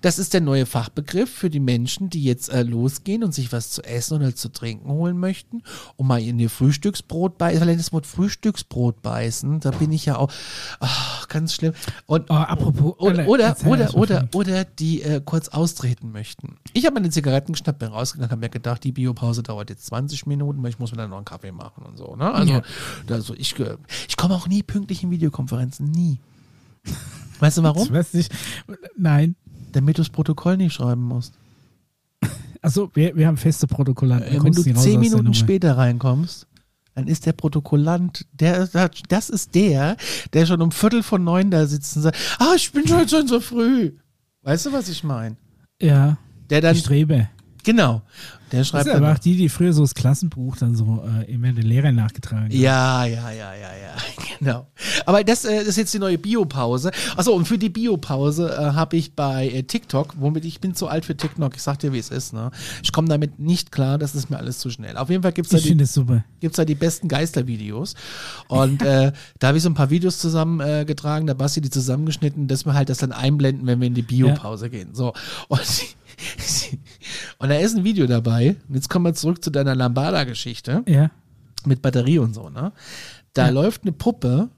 das 0.00 0.18
ist 0.18 0.34
der 0.34 0.40
neue 0.40 0.66
Fachbegriff 0.66 1.30
für 1.30 1.50
die 1.50 1.60
Menschen, 1.60 2.10
die 2.10 2.22
jetzt 2.24 2.48
äh, 2.50 2.62
losgehen 2.62 3.24
und 3.24 3.34
sich 3.34 3.52
was 3.52 3.70
zu 3.70 3.82
essen 3.84 4.14
oder 4.16 4.34
zu 4.34 4.48
trinken 4.50 4.90
holen 4.90 5.18
möchten 5.18 5.62
und 5.96 6.06
mal 6.06 6.20
in 6.22 6.38
ihr 6.38 6.50
Frühstücksbrot 6.50 7.38
beißen. 7.38 7.62
Allein 7.62 7.78
das 7.78 7.92
Wort 7.92 8.06
Frühstücksbrot 8.06 9.02
beißen, 9.02 9.60
da 9.60 9.70
bin 9.70 9.92
ich 9.92 10.06
ja 10.06 10.16
auch 10.16 10.32
ach, 10.80 11.28
ganz 11.28 11.54
schlimm. 11.54 11.72
Und 12.06 12.30
Oh, 12.30 12.34
apropos. 12.34 12.94
oder, 12.98 13.26
oder, 13.28 13.56
oder, 13.64 13.94
oder, 13.94 14.28
oder 14.34 14.64
die 14.64 15.02
äh, 15.02 15.20
kurz 15.24 15.48
austreten 15.48 16.12
möchten. 16.12 16.56
Ich 16.72 16.84
habe 16.86 16.94
meine 16.94 17.10
Zigaretten 17.10 17.52
geschnappt, 17.52 17.78
bin 17.78 17.88
rausgegangen, 17.88 18.30
habe 18.30 18.40
mir 18.40 18.48
gedacht, 18.50 18.84
die 18.84 18.92
Biopause 18.92 19.42
dauert 19.42 19.70
jetzt 19.70 19.86
20 19.86 20.26
Minuten, 20.26 20.62
weil 20.62 20.70
ich 20.70 20.78
muss 20.78 20.90
mir 20.92 20.98
dann 20.98 21.10
noch 21.10 21.16
einen 21.16 21.24
Kaffee 21.24 21.52
machen 21.52 21.84
und 21.84 21.96
so. 21.96 22.14
Ne? 22.16 22.32
Also, 22.32 22.52
Ja. 22.52 22.62
also 23.10 23.34
ich, 23.34 23.54
ich 24.08 24.16
komme 24.16 24.34
auch 24.34 24.46
nie 24.48 24.62
pünktlich 24.62 25.02
in 25.02 25.10
Videokonferenzen, 25.10 25.90
nie. 25.90 26.18
Weißt 27.40 27.58
du 27.58 27.62
warum? 27.62 27.82
Ich 27.86 27.92
weiß 27.92 28.14
nicht. 28.14 28.32
Nein. 28.96 29.34
Damit 29.72 29.98
du 29.98 30.02
das 30.02 30.10
Protokoll 30.10 30.56
nicht 30.56 30.74
schreiben 30.74 31.02
musst. 31.02 31.34
Also 32.62 32.90
wir, 32.92 33.16
wir 33.16 33.26
haben 33.26 33.38
feste 33.38 33.66
Protokollanten. 33.66 34.36
Äh, 34.36 34.44
wenn 34.44 34.52
du 34.52 34.62
zehn 34.62 35.00
Minuten 35.00 35.32
später 35.32 35.78
reinkommst, 35.78 36.46
dann 36.94 37.06
ist 37.06 37.24
der 37.24 37.32
Protokollant, 37.32 38.26
der, 38.32 38.68
das 39.08 39.30
ist 39.30 39.54
der, 39.54 39.96
der 40.34 40.44
schon 40.44 40.60
um 40.60 40.70
Viertel 40.70 41.02
von 41.02 41.24
neun 41.24 41.50
da 41.50 41.66
sitzt 41.66 41.96
und 41.96 42.02
sagt, 42.02 42.18
ah, 42.38 42.52
ich 42.54 42.70
bin 42.70 42.86
schon 42.86 43.08
schon 43.08 43.26
so 43.26 43.40
früh. 43.40 43.92
Weißt 44.42 44.66
du, 44.66 44.72
was 44.74 44.90
ich 44.90 45.02
meine? 45.04 45.36
Ja, 45.80 46.18
Der 46.50 46.60
dann, 46.60 46.74
die 46.74 46.80
Strebe. 46.80 47.30
genau, 47.64 48.02
der 48.52 48.60
Das 48.60 48.68
schreibt 48.68 48.86
ist 48.86 48.92
dann, 48.92 49.04
aber 49.04 49.14
auch 49.14 49.18
die, 49.18 49.36
die 49.36 49.48
früher 49.48 49.72
so 49.72 49.82
das 49.82 49.94
Klassenbuch 49.94 50.56
dann 50.56 50.74
so 50.74 51.04
äh, 51.06 51.30
immer 51.32 51.52
den 51.52 51.64
Lehrer 51.64 51.92
nachgetragen 51.92 52.44
haben. 52.44 52.52
Ja, 52.52 53.04
ja, 53.04 53.30
ja, 53.30 53.54
ja, 53.54 53.54
ja, 53.54 53.94
genau. 54.38 54.66
Aber 55.06 55.22
das, 55.24 55.44
äh, 55.44 55.58
das 55.58 55.68
ist 55.68 55.76
jetzt 55.76 55.94
die 55.94 55.98
neue 55.98 56.18
Biopause. 56.18 56.90
Achso, 57.16 57.32
und 57.32 57.46
für 57.46 57.58
die 57.58 57.68
Biopause 57.68 58.50
äh, 58.50 58.72
habe 58.72 58.96
ich 58.96 59.14
bei 59.14 59.48
äh, 59.48 59.62
TikTok, 59.62 60.14
womit 60.18 60.44
ich 60.44 60.60
bin 60.60 60.74
zu 60.74 60.88
alt 60.88 61.04
für 61.04 61.16
TikTok, 61.16 61.54
ich 61.54 61.62
sag 61.62 61.78
dir, 61.78 61.92
wie 61.92 61.98
es 61.98 62.10
ist, 62.10 62.32
ne? 62.32 62.50
Ich 62.82 62.92
komme 62.92 63.08
damit 63.08 63.38
nicht 63.38 63.72
klar, 63.72 63.98
das 63.98 64.14
ist 64.14 64.30
mir 64.30 64.38
alles 64.38 64.58
zu 64.58 64.70
schnell. 64.70 64.96
Auf 64.96 65.10
jeden 65.10 65.22
Fall 65.22 65.32
gibt's 65.32 65.50
da 65.50 65.58
Ich 65.58 65.64
die, 65.64 65.80
es 65.80 66.00
gibt's 66.40 66.56
da 66.56 66.64
die 66.64 66.74
besten 66.74 67.08
Geistervideos. 67.08 67.94
Und 68.48 68.82
äh, 68.82 69.12
da 69.38 69.48
habe 69.48 69.58
ich 69.58 69.62
so 69.62 69.70
ein 69.70 69.74
paar 69.74 69.90
Videos 69.90 70.18
zusammengetragen, 70.18 71.26
äh, 71.26 71.30
da 71.30 71.34
Basti 71.34 71.60
die 71.60 71.70
zusammengeschnitten, 71.70 72.48
dass 72.48 72.64
wir 72.64 72.74
halt 72.74 72.88
das 72.88 72.98
dann 72.98 73.12
einblenden, 73.12 73.66
wenn 73.66 73.80
wir 73.80 73.86
in 73.86 73.94
die 73.94 74.02
Biopause 74.02 74.70
gehen. 74.70 74.94
So. 74.94 75.12
Und, 75.48 75.60
und 77.38 77.48
da 77.48 77.56
ist 77.56 77.76
ein 77.76 77.84
Video 77.84 78.06
dabei. 78.06 78.56
Und 78.68 78.74
jetzt 78.74 78.88
kommen 78.90 79.04
wir 79.06 79.14
zurück 79.14 79.42
zu 79.44 79.50
deiner 79.50 79.74
Lambada-Geschichte 79.74 80.82
Ja. 80.86 81.10
mit 81.66 81.82
Batterie 81.82 82.18
und 82.18 82.34
so, 82.34 82.48
ne? 82.48 82.72
Da 83.32 83.46
Ja. 83.46 83.50
läuft 83.50 83.82
eine 83.82 83.92
Puppe, 83.92 84.48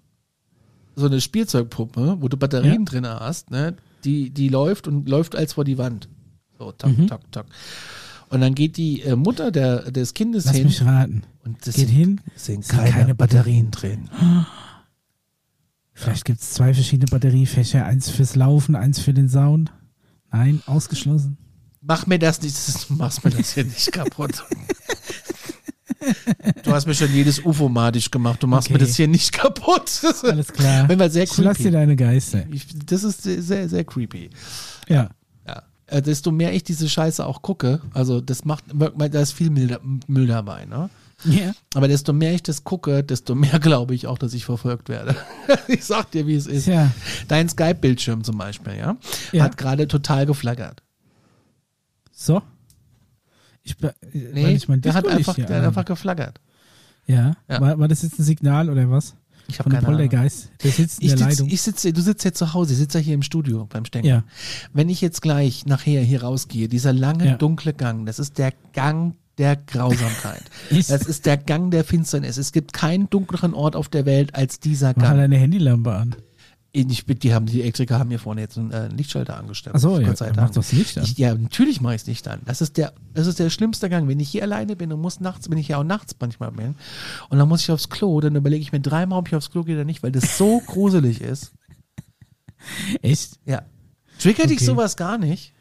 so 0.96 1.07
eine 1.07 1.20
Spielzeugpuppe, 1.20 2.16
wo 2.20 2.28
du 2.28 2.36
Batterien 2.36 2.84
Ja. 2.84 2.90
drin 2.90 3.07
hast, 3.07 3.50
ne? 3.50 3.76
Die, 4.05 4.30
die 4.30 4.48
läuft 4.48 4.88
und 4.88 5.09
läuft 5.09 5.36
als 5.36 5.53
vor 5.55 5.64
die 5.64 5.78
Wand. 5.78 6.09
So, 6.59 6.72
tak, 6.72 6.96
Mhm. 6.98 7.07
tak, 7.07 7.20
tak. 7.32 7.46
Und 8.30 8.40
dann 8.40 8.55
geht 8.55 8.76
die 8.78 9.03
äh, 9.03 9.14
Mutter 9.14 9.50
der, 9.50 9.90
des 9.90 10.14
Kindes 10.14 10.46
Lass 10.46 10.57
hin 10.57 10.64
mich 10.66 10.82
raten. 10.84 11.22
und 11.44 11.59
das 11.66 11.74
Geht 11.74 11.88
sind, 11.88 11.94
hin. 11.96 12.20
sind 12.34 12.64
sind 12.64 12.78
keine, 12.78 12.90
keine 12.90 13.14
Batterien 13.14 13.70
drin. 13.70 14.09
Vielleicht 15.92 16.24
gibt 16.24 16.40
es 16.40 16.53
zwei 16.55 16.72
verschiedene 16.72 17.11
Batteriefächer. 17.11 17.84
Eins 17.84 18.09
fürs 18.11 18.34
Laufen, 18.34 18.74
eins 18.74 18.98
für 19.00 19.12
den 19.12 19.28
Sound. 19.28 19.72
Nein, 20.30 20.62
ausgeschlossen. 20.66 21.36
Mach 21.83 22.07
mir 22.07 22.18
das 22.18 22.41
nicht, 22.41 22.57
du 22.89 22.95
machst 22.95 23.24
mir 23.24 23.30
das 23.30 23.53
hier 23.55 23.64
nicht 23.64 23.91
kaputt. 23.93 24.45
Du 26.64 26.72
hast 26.72 26.87
mir 26.87 26.95
schon 26.95 27.12
jedes 27.12 27.39
UFO-matisch 27.45 28.11
gemacht, 28.11 28.43
du 28.43 28.49
machst 28.49 28.70
mir 28.70 28.76
Okay. 28.76 28.87
das 28.87 28.97
hier 28.97 29.07
nicht 29.07 29.33
kaputt. 29.33 30.01
Alles 30.24 30.53
klar. 30.53 30.89
Wenn 30.89 30.99
wir 30.99 31.09
sehr 31.11 31.22
Ich 31.24 31.37
lass 31.39 31.59
dir 31.59 31.64
creepy. 31.64 31.70
deine 31.70 31.95
Geister. 31.97 32.45
Ich, 32.51 32.66
das 32.87 33.05
ist 33.05 33.22
sehr, 33.22 33.68
sehr, 33.68 33.85
creepy. 33.85 34.30
Ja. 34.89 35.11
Ja. 35.47 35.62
Äh, 35.87 36.03
desto 36.03 36.33
mehr 36.33 36.53
ich 36.55 36.64
diese 36.64 36.89
Scheiße 36.89 37.24
auch 37.24 37.41
gucke, 37.43 37.80
also 37.95 38.20
das 38.20 38.45
macht, 38.45 38.64
da 38.72 39.20
ist 39.20 39.33
viel 39.33 39.51
Müll, 39.51 39.78
Müll 40.09 40.26
dabei, 40.26 40.64
ne? 40.64 40.91
Ja. 41.24 41.53
Aber 41.74 41.87
desto 41.87 42.12
mehr 42.12 42.35
ich 42.35 42.43
das 42.43 42.64
gucke, 42.64 43.05
desto 43.05 43.37
mehr 43.37 43.59
glaube 43.61 43.95
ich 43.95 44.09
auch, 44.09 44.18
dass 44.18 44.35
ich 44.35 44.45
verfolgt 44.45 44.89
werde. 44.89 45.14
ich 45.68 45.85
sag 45.85 46.11
dir, 46.11 46.26
wie 46.26 46.35
es 46.35 46.49
ist. 46.49 46.64
Tja. 46.64 46.91
Dein 47.28 47.49
Skype-Bildschirm 47.49 48.24
zum 48.24 48.39
Beispiel, 48.39 48.74
ja, 48.76 48.97
Ja. 49.30 49.45
hat 49.45 49.57
gerade 49.57 49.87
total 49.87 50.26
geflaggert. 50.26 50.83
So. 52.25 52.43
Ich, 53.62 53.77
be- 53.77 53.95
Nee, 54.12 54.55
ich 54.55 54.68
mein 54.68 54.81
der 54.81 54.95
hat 54.95 55.07
einfach, 55.07 55.35
der 55.35 55.45
hat 55.45 55.51
an- 55.53 55.64
einfach 55.66 55.85
geflaggert. 55.85 56.41
Ja. 57.07 57.37
Ja. 57.49 57.61
War, 57.61 57.79
war 57.79 57.89
das 57.89 58.03
jetzt 58.03 58.18
ein 58.18 58.23
Signal 58.25 58.70
oder 58.70 58.91
was? 58.91 59.14
Ich 59.49 59.59
habe 59.59 59.70
keine 59.70 59.87
Ahnung. 59.87 59.99
Poltergeist. 59.99 60.51
Der 60.62 60.70
sitzt 60.70 61.01
in 61.01 61.07
Ich 61.07 61.14
der 61.14 61.18
sitz, 61.18 61.39
Leitung. 61.39 61.49
ich 61.53 61.62
sitze, 61.62 61.93
du 61.93 62.01
sitzt 62.01 62.25
jetzt 62.25 62.39
zu 62.39 62.55
Hause, 62.55 62.73
ich 62.75 62.79
sitze 62.79 62.99
ja 62.99 63.05
hier 63.05 63.14
im 63.14 63.23
Studio 63.23 63.66
beim 63.68 63.85
Stenger. 63.85 64.07
Ja. 64.09 64.25
Wenn 64.73 64.89
ich 64.89 65.01
jetzt 65.01 65.20
gleich 65.20 65.66
nachher 65.66 66.03
hier 66.03 66.23
rausgehe, 66.23 66.68
dieser 66.68 66.93
lange, 66.93 67.27
Ja. 67.27 67.37
dunkle 67.37 67.73
Gang, 67.75 68.07
das 68.07 68.18
ist 68.20 68.39
der 68.39 68.53
Gang 68.73 69.16
der 69.39 69.57
Grausamkeit. 69.57 70.43
Das 70.70 70.91
ist 71.07 71.27
der 71.27 71.37
Gang 71.39 71.70
der 71.73 71.85
Finsternis. 71.85 72.37
Es 72.37 72.53
gibt 72.53 72.73
keinen 72.73 73.11
dunkleren 73.11 73.53
Ort 73.55 73.75
auf 73.77 73.89
der 73.89 74.07
Welt 74.07 74.35
als 74.35 74.61
dieser 74.61 74.89
Mach 74.97 75.03
halt 75.03 75.11
Gang. 75.16 75.20
eine 75.20 75.37
Handylampe 75.39 75.93
an. 75.93 76.14
Ich, 76.75 77.05
die 77.05 77.35
haben 77.35 77.45
die 77.45 77.61
Elektriker 77.61 77.99
haben 77.99 78.09
hier 78.09 78.18
vorne 78.18 78.41
jetzt 78.41 78.57
einen 78.57 78.70
äh, 78.70 78.89
Lichtschalter 78.89 79.37
angestellt. 79.37 79.77
Achso, 79.77 79.99
ja. 79.99 80.09
Gott 80.09 80.16
sei 80.16 80.27
dann 80.29 80.37
Dank. 80.37 80.49
Mach 80.49 80.55
doch 80.55 80.62
das 80.62 80.73
Licht 80.73 80.97
an. 80.97 81.05
Ich, 81.05 81.18
ja, 81.18 81.35
natürlich 81.35 81.83
mache 81.83 81.95
ich 81.97 82.01
es 82.03 82.07
nicht 82.07 82.27
an. 82.29 82.41
Das 82.47 82.62
ist 82.62 82.79
der, 82.79 82.95
das 83.12 83.27
ist 83.27 83.39
der 83.39 83.51
schlimmste 83.51 83.91
Gang. 83.91 84.09
Wenn 84.09 84.20
ich 84.20 84.31
hier 84.31 84.43
alleine 84.43 84.75
bin 84.75 84.91
und 84.91 85.01
muss 85.01 85.20
nachts, 85.20 85.51
bin 85.51 85.59
ich 85.59 85.68
ja 85.68 85.77
auch 85.77 85.85
nachts 85.85 86.16
manchmal 86.18 86.51
bin, 86.53 86.75
und 87.29 87.39
dann 87.39 87.47
muss 87.47 87.61
ich 87.61 87.70
aufs 87.70 87.91
Klo, 87.91 88.20
dann 88.20 88.37
überlege 88.37 88.62
ich 88.62 88.73
mir 88.73 88.81
dreimal, 88.81 89.18
ob 89.18 89.29
ich 89.29 89.35
aufs 89.35 89.51
Klo 89.51 89.64
gehe 89.64 89.75
oder 89.75 89.85
nicht, 89.85 90.03
weil 90.03 90.12
das 90.12 90.39
so 90.39 90.61
gruselig 90.66 91.20
ist. 91.20 91.53
Echt? 93.03 93.39
Ja. 93.45 93.62
Triggert 94.18 94.49
dich 94.49 94.59
Okay. 94.59 94.64
sowas 94.64 94.97
gar 94.97 95.18
nicht? 95.18 95.53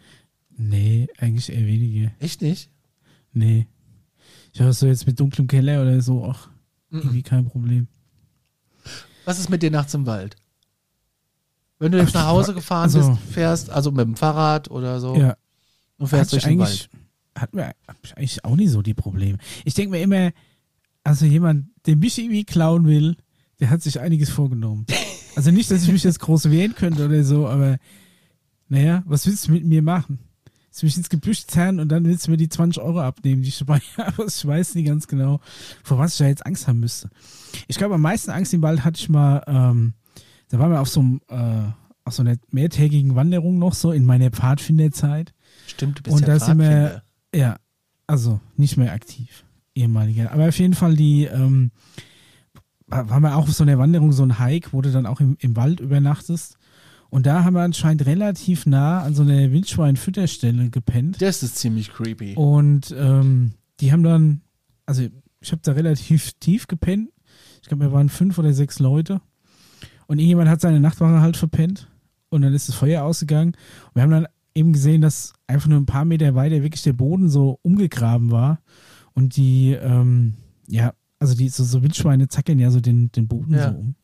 Nee, 0.55 1.09
eigentlich 1.17 1.51
eher 1.51 1.65
wenige. 1.65 2.11
Echt 2.19 2.41
nicht? 2.41 2.69
Nee. 3.33 3.67
Ich 4.53 4.61
habe 4.61 4.71
so 4.71 4.85
jetzt 4.87 5.07
mit 5.07 5.19
dunklem 5.19 5.47
Keller 5.47 5.81
oder 5.81 6.01
so 6.01 6.23
auch 6.23 6.47
irgendwie 6.89 7.23
kein 7.23 7.45
Problem. 7.45 7.87
Was 9.25 9.39
ist 9.39 9.49
mit 9.49 9.61
dir 9.63 9.71
nachts 9.71 9.93
im 9.93 10.05
Wald? 10.05 10.35
Wenn 11.81 11.91
du 11.91 11.97
jetzt 11.97 12.13
nach 12.13 12.27
Hause 12.27 12.53
gefahren 12.53 12.83
also- 12.83 13.09
bist, 13.09 13.21
fährst, 13.33 13.69
also 13.71 13.91
mit 13.91 14.05
dem 14.05 14.15
Fahrrad 14.15 14.69
oder 14.69 14.99
so, 14.99 15.15
Ja. 15.15 15.35
und 15.97 16.07
fährst 16.07 16.31
durch 16.31 16.43
den 16.43 16.59
Wald. 16.59 16.69
eigentlich, 16.69 16.89
hat 17.35 17.53
mir 17.53 17.73
eigentlich 18.15 18.45
auch 18.45 18.55
nie 18.55 18.67
so 18.67 18.81
die 18.81 18.93
Probleme. 18.93 19.37
Ich 19.65 19.73
denke 19.73 19.91
mir 19.91 20.01
immer, 20.01 20.31
also 21.03 21.25
jemand, 21.25 21.65
der 21.87 21.95
mich 21.95 22.17
irgendwie 22.19 22.43
klauen 22.45 22.85
will, 22.85 23.15
der 23.59 23.69
hat 23.71 23.81
sich 23.81 23.99
einiges 23.99 24.29
vorgenommen. 24.29 24.85
Also 25.33 25.49
nicht, 25.49 25.71
dass 25.71 25.83
ich 25.83 25.91
mich 25.91 26.03
jetzt 26.03 26.19
groß 26.19 26.51
wehren 26.51 26.75
könnte 26.75 27.05
oder 27.05 27.23
so, 27.23 27.47
aber 27.47 27.77
naja, 28.67 29.01
was 29.05 29.25
willst 29.25 29.47
du 29.47 29.53
mit 29.53 29.63
mir 29.65 29.81
machen? 29.81 30.19
Willst 30.65 30.81
du 30.81 30.85
mich 30.85 30.97
ins 30.97 31.07
Gebüsch 31.09 31.47
zerren 31.47 31.79
und 31.79 31.87
dann 31.87 32.03
willst 32.03 32.27
du 32.27 32.31
mir 32.31 32.37
die 32.37 32.49
20 32.49 32.83
Euro 32.83 32.99
abnehmen, 32.99 33.41
die 33.41 33.47
ich 33.47 33.57
dabei 33.59 33.79
habe. 33.97 34.25
Ich 34.27 34.45
weiß 34.45 34.75
nicht 34.75 34.87
ganz 34.87 35.07
genau, 35.07 35.39
vor 35.83 35.97
was 35.97 36.11
ich 36.13 36.17
da 36.17 36.25
jetzt 36.27 36.45
Angst 36.45 36.67
haben 36.67 36.81
müsste. 36.81 37.09
Ich 37.69 37.77
glaube, 37.77 37.95
am 37.95 38.01
meisten 38.01 38.29
Angst 38.29 38.53
im 38.53 38.61
Wald 38.61 38.83
hatte 38.83 38.99
ich 38.99 39.07
mal, 39.07 39.41
ähm, 39.47 39.93
da 40.51 40.59
waren 40.59 40.71
wir 40.71 40.81
auf 40.81 40.89
so, 40.89 40.99
einem, 40.99 41.21
äh, 41.29 41.71
auf 42.03 42.13
so 42.13 42.21
einer 42.21 42.35
mehrtägigen 42.51 43.15
Wanderung 43.15 43.57
noch 43.57 43.73
so 43.73 43.91
in 43.91 44.05
meiner 44.05 44.29
Pfadfinderzeit. 44.29 45.33
Stimmt, 45.67 45.99
du 45.99 46.03
bist 46.03 46.13
Und 46.15 46.21
ja 46.21 46.27
da 46.27 46.39
sind 46.39 46.59
wir, 46.59 47.01
ja, 47.33 47.55
also 48.07 48.39
nicht 48.57 48.77
mehr 48.77 48.91
aktiv, 48.93 49.45
ehemaliger. 49.75 50.31
Aber 50.31 50.47
auf 50.47 50.59
jeden 50.59 50.73
Fall 50.73 50.95
die, 50.95 51.25
ähm, 51.25 51.71
wa- 52.87 53.09
waren 53.09 53.23
wir 53.23 53.35
auch 53.35 53.43
auf 53.47 53.53
so 53.53 53.63
einer 53.63 53.77
Wanderung, 53.77 54.11
so 54.11 54.23
ein 54.23 54.39
Hike, 54.39 54.69
wo 54.73 54.81
du 54.81 54.91
dann 54.91 55.05
auch 55.05 55.19
im, 55.21 55.37
im 55.39 55.55
Wald 55.55 55.79
übernachtest. 55.79 56.57
Und 57.09 57.25
da 57.25 57.43
haben 57.43 57.55
wir 57.55 57.61
anscheinend 57.61 58.05
relativ 58.05 58.65
nah 58.65 59.01
an 59.01 59.13
so 59.13 59.23
einer 59.23 59.51
Wildschweinfütterstelle 59.51 60.69
gepennt. 60.69 61.21
Das 61.21 61.43
ist 61.43 61.57
ziemlich 61.57 61.91
creepy. 61.91 62.35
Und 62.35 62.95
ähm, 62.97 63.51
die 63.81 63.91
haben 63.91 64.03
dann, 64.03 64.41
also 64.85 65.05
ich 65.41 65.51
habe 65.51 65.61
da 65.63 65.73
relativ 65.73 66.31
tief 66.39 66.67
gepennt. 66.67 67.09
Ich 67.61 67.67
glaube, 67.67 67.83
wir 67.85 67.91
waren 67.91 68.07
fünf 68.09 68.37
oder 68.37 68.53
sechs 68.53 68.79
Leute. 68.79 69.21
Und 70.11 70.19
irgendjemand 70.19 70.49
hat 70.49 70.59
seine 70.59 70.81
Nachtwache 70.81 71.21
halt 71.21 71.37
verpennt. 71.37 71.87
Und 72.27 72.41
dann 72.41 72.53
ist 72.53 72.67
das 72.67 72.75
Feuer 72.75 73.03
ausgegangen. 73.05 73.53
Und 73.53 73.95
wir 73.95 74.03
haben 74.03 74.11
dann 74.11 74.27
eben 74.53 74.73
gesehen, 74.73 74.99
dass 74.99 75.31
einfach 75.47 75.69
nur 75.69 75.79
ein 75.79 75.85
paar 75.85 76.03
Meter 76.03 76.35
weiter 76.35 76.63
wirklich 76.63 76.83
der 76.83 76.91
Boden 76.91 77.29
so 77.29 77.59
umgegraben 77.61 78.29
war. 78.29 78.59
Und 79.13 79.37
die, 79.37 79.71
ähm, 79.71 80.33
ja, 80.67 80.91
also 81.17 81.33
die 81.33 81.47
so, 81.47 81.63
so 81.63 81.81
Wildschweine 81.81 82.27
zackeln 82.27 82.59
ja 82.59 82.71
so 82.71 82.81
den, 82.81 83.09
den 83.13 83.29
Boden 83.29 83.53
Ja. 83.53 83.71
so 83.71 83.77
um. 83.77 83.95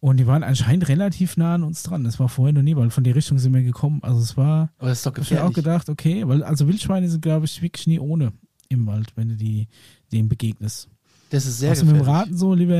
Und 0.00 0.16
die 0.16 0.26
waren 0.26 0.42
anscheinend 0.42 0.88
relativ 0.88 1.36
nah 1.36 1.54
an 1.54 1.62
uns 1.62 1.84
dran. 1.84 2.02
Das 2.02 2.18
war 2.18 2.28
vorher 2.28 2.52
noch 2.52 2.62
nie, 2.62 2.74
weil 2.74 2.90
von 2.90 3.04
der 3.04 3.14
Richtung 3.14 3.38
sind 3.38 3.54
wir 3.54 3.62
gekommen. 3.62 4.00
Also 4.02 4.18
es 4.18 4.36
war, 4.36 4.72
Aber 4.78 4.88
das 4.88 4.98
ist 4.98 5.06
doch 5.06 5.12
hab 5.12 5.18
ich 5.18 5.22
auch 5.24 5.30
gefährlich. 5.30 5.54
gedacht, 5.54 5.88
okay, 5.90 6.26
weil 6.26 6.42
also 6.42 6.66
Wildschweine 6.66 7.08
sind, 7.08 7.20
glaube 7.22 7.46
ich, 7.46 7.62
wirklich 7.62 7.86
nie 7.86 8.00
ohne 8.00 8.32
im 8.68 8.84
Wald, 8.88 9.12
wenn 9.14 9.28
du 9.28 9.36
die 9.36 9.68
dem 10.10 10.28
begegnest. 10.28 10.88
Das 11.30 11.46
ist 11.46 11.60
sehr 11.60 11.70
also 11.70 11.84
mit 11.84 11.94
dem 11.94 11.98
gefährlich. 12.00 12.22
Raten 12.22 12.36
so 12.36 12.52
lieber 12.52 12.74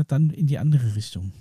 äh, 0.00 0.04
dann 0.08 0.30
in 0.30 0.46
die 0.46 0.58
andere 0.58 0.96
Richtung. 0.96 1.32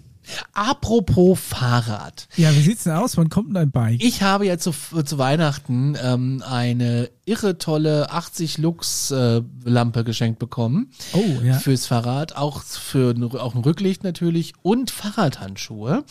Apropos 0.53 1.39
Fahrrad. 1.39 2.27
Ja, 2.37 2.53
wie 2.55 2.61
sieht's 2.61 2.83
denn 2.83 2.93
aus? 2.93 3.17
Wann 3.17 3.29
kommt 3.29 3.47
denn 3.49 3.55
dein 3.55 3.71
Bike? 3.71 4.03
Ich 4.03 4.21
habe 4.21 4.45
ja 4.45 4.57
zu, 4.57 4.71
zu 4.71 5.17
Weihnachten 5.17 5.97
ähm, 6.01 6.43
eine 6.47 7.09
irre 7.25 7.57
tolle 7.57 8.11
80 8.11 8.57
Lux 8.57 9.11
äh, 9.11 9.41
Lampe 9.63 10.03
geschenkt 10.03 10.39
bekommen 10.39 10.91
oh, 11.13 11.23
ja. 11.43 11.53
fürs 11.59 11.87
Fahrrad, 11.87 12.35
auch 12.35 12.61
für 12.63 13.11
ein- 13.15 13.23
auch 13.23 13.55
ein 13.55 13.61
Rücklicht 13.61 14.03
natürlich 14.03 14.53
und 14.61 14.91
Fahrradhandschuhe. 14.91 16.03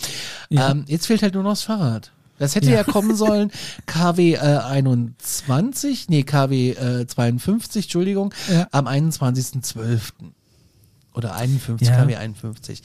Ja. 0.51 0.71
Ähm, 0.71 0.85
jetzt 0.89 1.07
fehlt 1.07 1.23
halt 1.23 1.35
nur 1.35 1.43
noch 1.43 1.53
das 1.53 1.63
Fahrrad. 1.63 2.13
Das 2.39 2.55
hätte 2.57 2.71
Ja. 2.71 2.77
ja, 2.79 2.85
kommen 2.85 3.15
sollen 3.15 3.53
KW 3.87 4.35
äh, 4.35 4.39
21, 4.39 6.09
nee 6.09 6.23
KW 6.25 6.71
äh, 6.71 7.07
52, 7.07 7.85
Entschuldigung, 7.87 8.35
Ja. 8.53 8.67
am 8.73 8.87
21.12. 8.89 10.01
Oder 11.15 11.35
51, 11.35 11.89
Ja. 11.89 12.03
KW 12.03 12.17
51. 12.17 12.83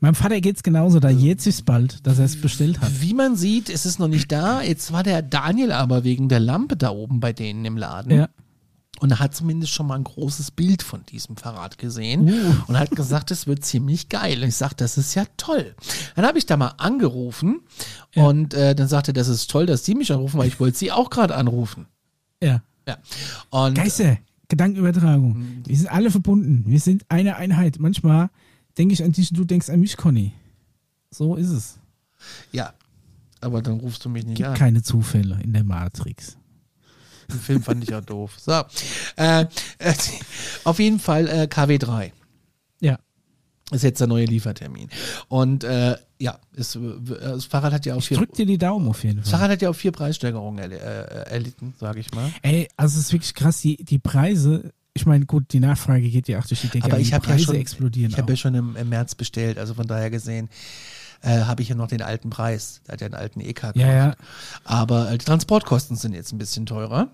Meinem 0.00 0.14
Vater 0.14 0.40
geht's 0.40 0.62
genauso, 0.62 0.98
da 0.98 1.10
jährt 1.10 1.40
sich's 1.42 1.62
bald, 1.62 2.06
dass 2.06 2.18
er 2.18 2.24
es 2.24 2.40
bestellt 2.40 2.80
hat. 2.80 3.00
Wie 3.02 3.12
man 3.14 3.36
sieht, 3.36 3.68
ist 3.68 3.84
es 3.84 3.98
noch 3.98 4.08
nicht 4.08 4.32
da. 4.32 4.62
Jetzt 4.62 4.92
war 4.92 5.02
der 5.02 5.20
Daniel 5.22 5.72
aber 5.72 6.04
wegen 6.04 6.28
der 6.30 6.40
Lampe 6.40 6.76
da 6.76 6.90
oben 6.90 7.20
bei 7.20 7.32
denen 7.34 7.64
im 7.66 7.76
Laden. 7.76 8.10
Ja. 8.12 8.28
Und 9.00 9.10
er 9.12 9.18
hat 9.18 9.34
zumindest 9.34 9.72
schon 9.72 9.86
mal 9.86 9.94
ein 9.96 10.04
großes 10.04 10.50
Bild 10.50 10.82
von 10.82 11.04
diesem 11.06 11.36
Fahrrad 11.36 11.78
gesehen 11.78 12.28
Uh. 12.28 12.54
und 12.66 12.78
hat 12.78 12.90
gesagt, 12.90 13.30
es 13.30 13.46
wird 13.46 13.64
ziemlich 13.64 14.08
geil. 14.10 14.42
Und 14.42 14.48
ich 14.48 14.56
sagte, 14.56 14.84
das 14.84 14.98
ist 14.98 15.14
ja 15.14 15.24
toll. 15.38 15.74
Dann 16.16 16.26
habe 16.26 16.36
ich 16.38 16.44
da 16.46 16.56
mal 16.58 16.74
angerufen 16.76 17.60
Ja. 18.14 18.24
und 18.26 18.52
äh, 18.54 18.74
dann 18.74 18.88
sagte, 18.88 19.12
das 19.14 19.28
ist 19.28 19.50
toll, 19.50 19.64
dass 19.66 19.84
sie 19.86 19.94
mich 19.94 20.12
anrufen, 20.12 20.38
weil 20.38 20.48
ich 20.48 20.60
wollte 20.60 20.76
sie 20.78 20.92
auch 20.92 21.08
gerade 21.10 21.34
anrufen. 21.34 21.86
Ja. 22.42 22.62
Ja. 22.86 22.98
Und 23.50 23.74
Geister, 23.74 24.18
Gedankenübertragung. 24.48 25.38
Mhm. 25.38 25.62
Wir 25.66 25.76
sind 25.76 25.90
alle 25.90 26.10
verbunden. 26.10 26.64
Wir 26.66 26.80
sind 26.80 27.04
eine 27.08 27.36
Einheit. 27.36 27.78
Manchmal 27.78 28.28
denke 28.78 28.94
ich 28.94 29.02
an 29.02 29.12
dich 29.12 29.30
und 29.30 29.38
du 29.38 29.44
denkst 29.44 29.68
an 29.70 29.80
mich, 29.80 29.96
Conny. 29.96 30.32
So 31.10 31.36
ist 31.36 31.50
es. 31.50 31.78
ja, 32.52 32.72
aber 33.40 33.62
dann 33.62 33.80
rufst 33.80 34.04
du 34.04 34.08
mich 34.08 34.24
nicht 34.24 34.36
Gibt 34.36 34.48
an. 34.50 34.54
keine 34.54 34.82
Zufälle 34.82 35.38
in 35.42 35.52
der 35.52 35.64
Matrix. 35.64 36.36
Den 37.30 37.38
Film 37.40 37.62
fand 37.62 37.82
ich 37.84 37.90
ja 37.90 38.00
doof. 38.00 38.36
So. 38.38 38.52
Äh, 39.16 39.46
äh, 39.78 39.94
auf 40.64 40.78
jeden 40.78 40.98
Fall 40.98 41.28
äh, 41.28 41.42
KW3. 41.50 42.10
Ja. 42.80 42.98
ist 43.70 43.82
jetzt 43.84 44.00
der 44.00 44.08
neue 44.08 44.24
Liefertermin. 44.24 44.88
Und 45.28 45.62
äh, 45.64 45.96
ja, 46.18 46.38
ist, 46.54 46.74
äh, 46.76 46.80
das 47.06 47.44
Fahrrad 47.44 47.72
hat 47.72 47.86
ja 47.86 47.94
auch 47.94 47.98
Ich 47.98 48.08
vier, 48.08 48.16
drück 48.18 48.32
dir 48.34 48.46
die 48.46 48.58
Daumen 48.58 48.88
auf 48.88 49.04
jeden 49.04 49.20
das 49.20 49.30
Fall. 49.30 49.38
Fahrrad 49.38 49.52
hat 49.52 49.62
ja 49.62 49.70
auch 49.70 49.74
vier 49.76 49.92
Preissteigerungen 49.92 50.72
äh, 50.72 50.76
erlitten, 50.76 51.74
sage 51.78 52.00
ich 52.00 52.12
mal. 52.12 52.30
Ey, 52.42 52.68
also 52.76 52.98
es 52.98 53.06
ist 53.06 53.12
wirklich 53.12 53.34
krass, 53.34 53.60
die, 53.60 53.76
die 53.76 53.98
Preise, 54.00 54.72
ich 54.94 55.06
meine, 55.06 55.24
gut, 55.26 55.52
die 55.52 55.60
Nachfrage 55.60 56.08
geht 56.10 56.28
ja 56.28 56.38
auch 56.40 56.46
durch 56.46 56.60
die 56.62 56.68
Decke, 56.68 56.84
Aber 56.86 56.98
ich 56.98 57.12
habe 57.12 57.26
ja 57.28 57.38
schon, 57.38 57.54
explodieren 57.54 58.10
ich 58.10 58.18
habe 58.18 58.32
ja 58.32 58.36
schon 58.36 58.54
im, 58.54 58.76
im 58.76 58.88
März 58.88 59.14
bestellt, 59.14 59.56
also 59.58 59.74
von 59.74 59.86
daher 59.86 60.10
gesehen 60.10 60.48
äh, 61.22 61.42
habe 61.42 61.62
ich 61.62 61.68
ja 61.68 61.74
noch 61.74 61.88
den 61.88 62.02
alten 62.02 62.30
Preis. 62.30 62.80
Der 62.86 62.94
hat 62.94 63.00
ja 63.02 63.06
einen 63.06 63.14
alten 63.14 63.40
EK 63.40 63.60
gemacht. 63.60 63.76
Ja, 63.76 63.92
ja. 63.92 64.14
Aber 64.64 65.10
äh, 65.12 65.18
die 65.18 65.24
Transportkosten 65.24 65.96
sind 65.96 66.14
jetzt 66.14 66.32
ein 66.32 66.38
bisschen 66.38 66.66
teurer. 66.66 67.08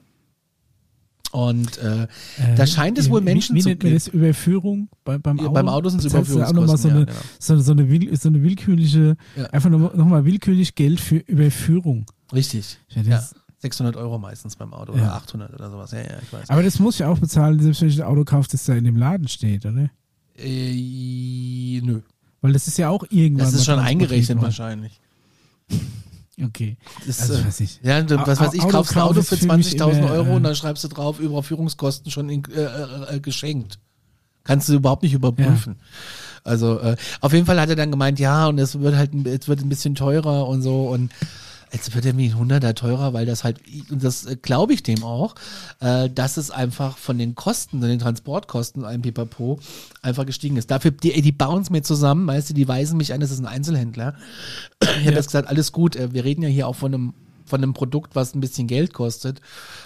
Und 1.32 1.76
äh, 1.78 2.04
Äh, 2.04 2.54
da 2.56 2.66
scheint 2.66 2.98
es 2.98 3.10
wohl 3.10 3.20
wie- 3.20 3.24
Menschen 3.24 3.56
wie, 3.56 3.60
zu 3.60 3.68
nennt 3.68 3.82
man 3.82 3.90
geben. 3.90 3.96
das 4.04 4.08
Überführung 4.08 4.88
bei, 5.04 5.18
beim 5.18 5.36
Ja, 5.38 5.44
Auto? 5.44 5.52
beim 5.54 5.68
Auto 5.68 5.88
sind 5.88 6.04
es 6.04 6.10
du 6.12 6.16
auch 6.18 6.22
nochmal 6.52 6.78
so, 6.78 6.88
Überführungskosten, 6.88 6.90
eine, 6.90 7.00
ja, 7.00 7.04
genau. 7.06 7.18
so, 7.38 7.60
so, 7.60 7.72
eine, 7.72 7.90
will- 7.90 8.16
so 8.16 8.28
eine 8.28 8.42
willkürliche, 8.42 9.16
Ja. 9.36 9.44
einfach 9.46 9.68
nochmal 9.68 9.90
noch 9.96 10.06
mal 10.06 10.24
willkürlich 10.24 10.74
Geld 10.76 11.00
für 11.00 11.16
Überführung. 11.16 12.06
Richtig. 12.32 12.78
Ja, 12.90 13.02
Ja, 13.02 13.10
das- 13.16 13.34
600 13.58 13.96
Euro 13.96 14.18
meistens 14.18 14.56
beim 14.56 14.72
Auto 14.74 14.92
Ja. 14.94 15.02
oder 15.02 15.14
800 15.14 15.54
oder 15.54 15.70
sowas. 15.70 15.90
Ja, 15.92 15.98
ja, 16.00 16.18
ich 16.22 16.32
weiß. 16.32 16.50
Aber 16.50 16.62
das 16.62 16.78
muss 16.78 16.96
ich 16.96 17.04
auch 17.04 17.18
bezahlen, 17.18 17.58
selbst 17.60 17.80
wenn 17.80 17.88
ich 17.88 18.00
ein 18.02 18.06
Auto 18.06 18.24
kaufe, 18.24 18.48
das 18.50 18.64
da 18.64 18.74
in 18.74 18.84
dem 18.84 18.96
Laden 18.96 19.28
steht, 19.28 19.64
oder? 19.66 19.88
Äh, 20.36 21.80
nö. 21.82 22.00
Weil 22.42 22.52
das 22.52 22.66
ist 22.68 22.76
ja 22.78 22.90
auch 22.90 23.04
irgendwann. 23.10 23.46
Das 23.46 23.54
ist 23.54 23.64
schon 23.64 23.78
eingerechnet 23.78 24.40
wahrscheinlich. 24.42 25.00
Okay. 26.42 26.76
Das, 27.06 27.22
Also, 27.22 27.34
äh, 27.42 27.46
weiß 27.46 27.60
ich. 27.60 27.80
ja, 27.82 28.02
du- 28.02 28.18
was 28.26 28.38
weiß 28.40 28.52
ich, 28.52 28.60
kaufst 28.68 28.94
ein 28.94 29.02
Auto 29.02 29.22
für 29.22 29.36
für 29.38 29.46
mich 29.56 29.68
20.000 29.68 29.98
immer, 30.00 30.10
Euro 30.10 30.32
äh, 30.32 30.36
und 30.36 30.42
dann 30.42 30.54
schreibst 30.54 30.84
du 30.84 30.88
drauf, 30.88 31.18
Überführungskosten 31.18 32.10
schon 32.10 32.28
in, 32.28 32.42
äh, 32.54 32.60
äh, 32.62 33.16
äh, 33.16 33.20
geschenkt. 33.20 33.78
Kannst 34.44 34.68
du 34.68 34.74
überhaupt 34.74 35.02
nicht 35.02 35.14
überprüfen. 35.14 35.76
Also 36.44 36.78
äh, 36.78 36.96
auf 37.22 37.32
jeden 37.32 37.46
Fall 37.46 37.58
hat 37.60 37.70
er 37.70 37.74
dann 37.74 37.90
gemeint, 37.90 38.20
ja, 38.20 38.46
und 38.46 38.58
es 38.58 38.78
wird 38.78 38.94
halt 38.94 39.12
ein- 39.14 39.26
es 39.26 39.48
wird 39.48 39.60
ein 39.60 39.68
bisschen 39.70 39.94
teurer 39.96 40.46
und 40.46 40.60
so 40.62 40.88
und 40.88 41.10
Jetzt 41.72 41.94
wird 41.94 42.06
er 42.06 42.16
wie 42.16 42.26
ein 42.26 42.38
Hunderter 42.38 42.74
teurer, 42.74 43.12
weil 43.12 43.26
das 43.26 43.42
halt, 43.42 43.60
und 43.90 44.02
das 44.02 44.24
äh, 44.24 44.36
glaube 44.40 44.72
ich 44.72 44.82
dem 44.82 45.02
auch, 45.02 45.34
äh, 45.80 46.08
dass 46.08 46.36
es 46.36 46.50
einfach 46.50 46.96
von 46.96 47.18
den 47.18 47.34
Kosten, 47.34 47.80
den 47.80 47.98
Transportkosten, 47.98 48.84
ein 48.84 49.02
Pipapo, 49.02 49.58
einfach 50.00 50.26
gestiegen 50.26 50.56
ist. 50.56 50.70
Dafür, 50.70 50.92
die, 50.92 51.20
die 51.20 51.32
bauen 51.32 51.62
es 51.62 51.70
mir 51.70 51.82
zusammen, 51.82 52.26
weißt 52.26 52.50
du, 52.50 52.54
die 52.54 52.68
weisen 52.68 52.96
mich 52.96 53.12
an, 53.12 53.20
das 53.20 53.30
ist 53.30 53.40
ein 53.40 53.46
Einzelhändler. 53.46 54.14
Ich 54.80 54.88
habe 54.88 55.00
Ja. 55.02 55.10
jetzt 55.12 55.26
gesagt, 55.26 55.48
alles 55.48 55.72
gut, 55.72 55.96
äh, 55.96 56.12
wir 56.12 56.24
reden 56.24 56.42
ja 56.42 56.48
hier 56.48 56.68
auch 56.68 56.76
von 56.76 56.94
einem 56.94 57.14
von 57.46 57.62
einem 57.62 57.74
Produkt, 57.74 58.16
was 58.16 58.34
ein 58.34 58.40
bisschen 58.40 58.66
Geld 58.66 58.92
kostet. 58.92 59.40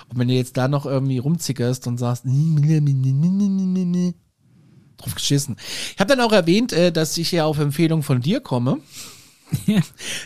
Und 0.09 0.19
wenn 0.19 0.29
du 0.29 0.35
jetzt 0.35 0.57
da 0.57 0.67
noch 0.67 0.87
irgendwie 0.87 1.19
rumzickerst 1.19 1.87
und 1.87 1.99
sagst, 1.99 2.25
drauf 4.97 5.15
geschissen. 5.15 5.57
Ich 5.95 6.01
habe 6.01 6.09
dann 6.09 6.25
auch 6.25 6.33
erwähnt, 6.33 6.73
äh, 6.73 6.93
dass 6.93 7.17
ich 7.19 7.33
ja 7.33 7.45
auf 7.45 7.59
Empfehlung 7.59 8.03
von 8.03 8.21
dir 8.21 8.41
komme. 8.41 8.79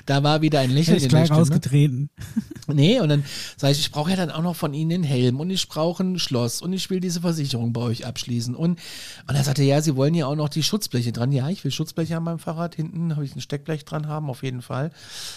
Da 0.07 0.23
war 0.23 0.43
wieder 0.43 0.61
ein 0.61 0.71
Lächeln 0.71 0.97
in 0.97 1.03
der 1.03 1.09
gleich 1.09 1.27
Stimme. 1.27 1.41
rausgetreten. 1.41 2.11
Nee, 2.67 2.99
und 3.01 3.11
dann 3.11 3.25
sage 3.59 3.73
ich, 3.73 3.81
ich 3.81 3.93
brauche 3.93 4.09
ja 4.09 4.17
dann 4.17 4.31
auch 4.31 4.43
noch 4.43 4.57
von 4.57 4.73
Ihnen 4.73 4.93
einen 4.93 5.05
Helm 5.05 5.39
und 5.39 5.51
ich 5.51 5.69
brauche 5.69 6.03
ein 6.03 6.19
Schloss 6.19 6.63
und 6.63 6.73
ich 6.73 6.89
will 6.89 6.99
diese 6.99 7.21
Versicherung 7.21 7.75
bei 7.75 7.83
euch 7.83 8.07
abschließen. 8.07 8.55
Und, 8.55 8.81
und 9.29 9.35
er 9.35 9.45
sagte, 9.45 9.63
ja, 9.63 9.83
Sie 9.83 9.97
wollen 9.97 10.15
ja 10.15 10.27
auch 10.27 10.35
noch 10.35 10.49
die 10.49 10.63
Schutzbleche 10.63 11.13
dran. 11.13 11.31
Ja, 11.31 11.51
ich 11.51 11.63
will 11.63 11.71
Schutzbleche 11.71 12.17
an 12.17 12.23
meinem 12.23 12.39
Fahrrad. 12.39 12.75
Hinten 12.75 13.17
habe 13.17 13.25
ich 13.27 13.37
ein 13.37 13.43
Steckblech 13.43 13.85
dran 13.85 14.09
haben, 14.09 14.31
auf 14.31 14.43
jeden 14.43 14.63
Fall. 14.63 14.93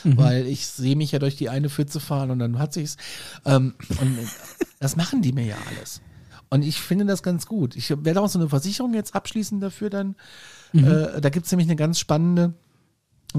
Weil 0.06 0.48
ich 0.48 0.68
sehe 0.68 0.96
mich 0.96 1.12
ja 1.12 1.20
durch 1.20 1.36
die 1.36 1.50
eine 1.50 1.70
Pfütze 1.70 2.00
fahren 2.00 2.32
und 2.32 2.40
dann 2.40 2.60
hat 2.60 2.72
sich's. 2.72 2.96
Ähm, 3.46 3.74
und 4.00 4.18
das 4.80 4.96
machen 4.96 5.22
die 5.22 5.34
mir 5.34 5.46
ja 5.46 5.58
alles. 5.68 6.00
Und 6.50 6.62
ich 6.62 6.80
finde 6.80 7.06
das 7.06 7.24
ganz 7.24 7.46
gut. 7.46 7.76
Ich 7.76 7.90
werde 7.90 8.22
auch 8.22 8.30
so 8.30 8.40
eine 8.40 8.48
Versicherung 8.48 8.94
jetzt 8.94 9.16
abschließen 9.16 9.60
dafür 9.60 9.90
dann. 9.90 10.16
Äh, 10.74 11.20
da 11.20 11.30
gibt 11.30 11.46
es 11.46 11.52
nämlich 11.52 11.68
eine 11.68 11.76
ganz 11.76 12.00
spannende 12.00 12.54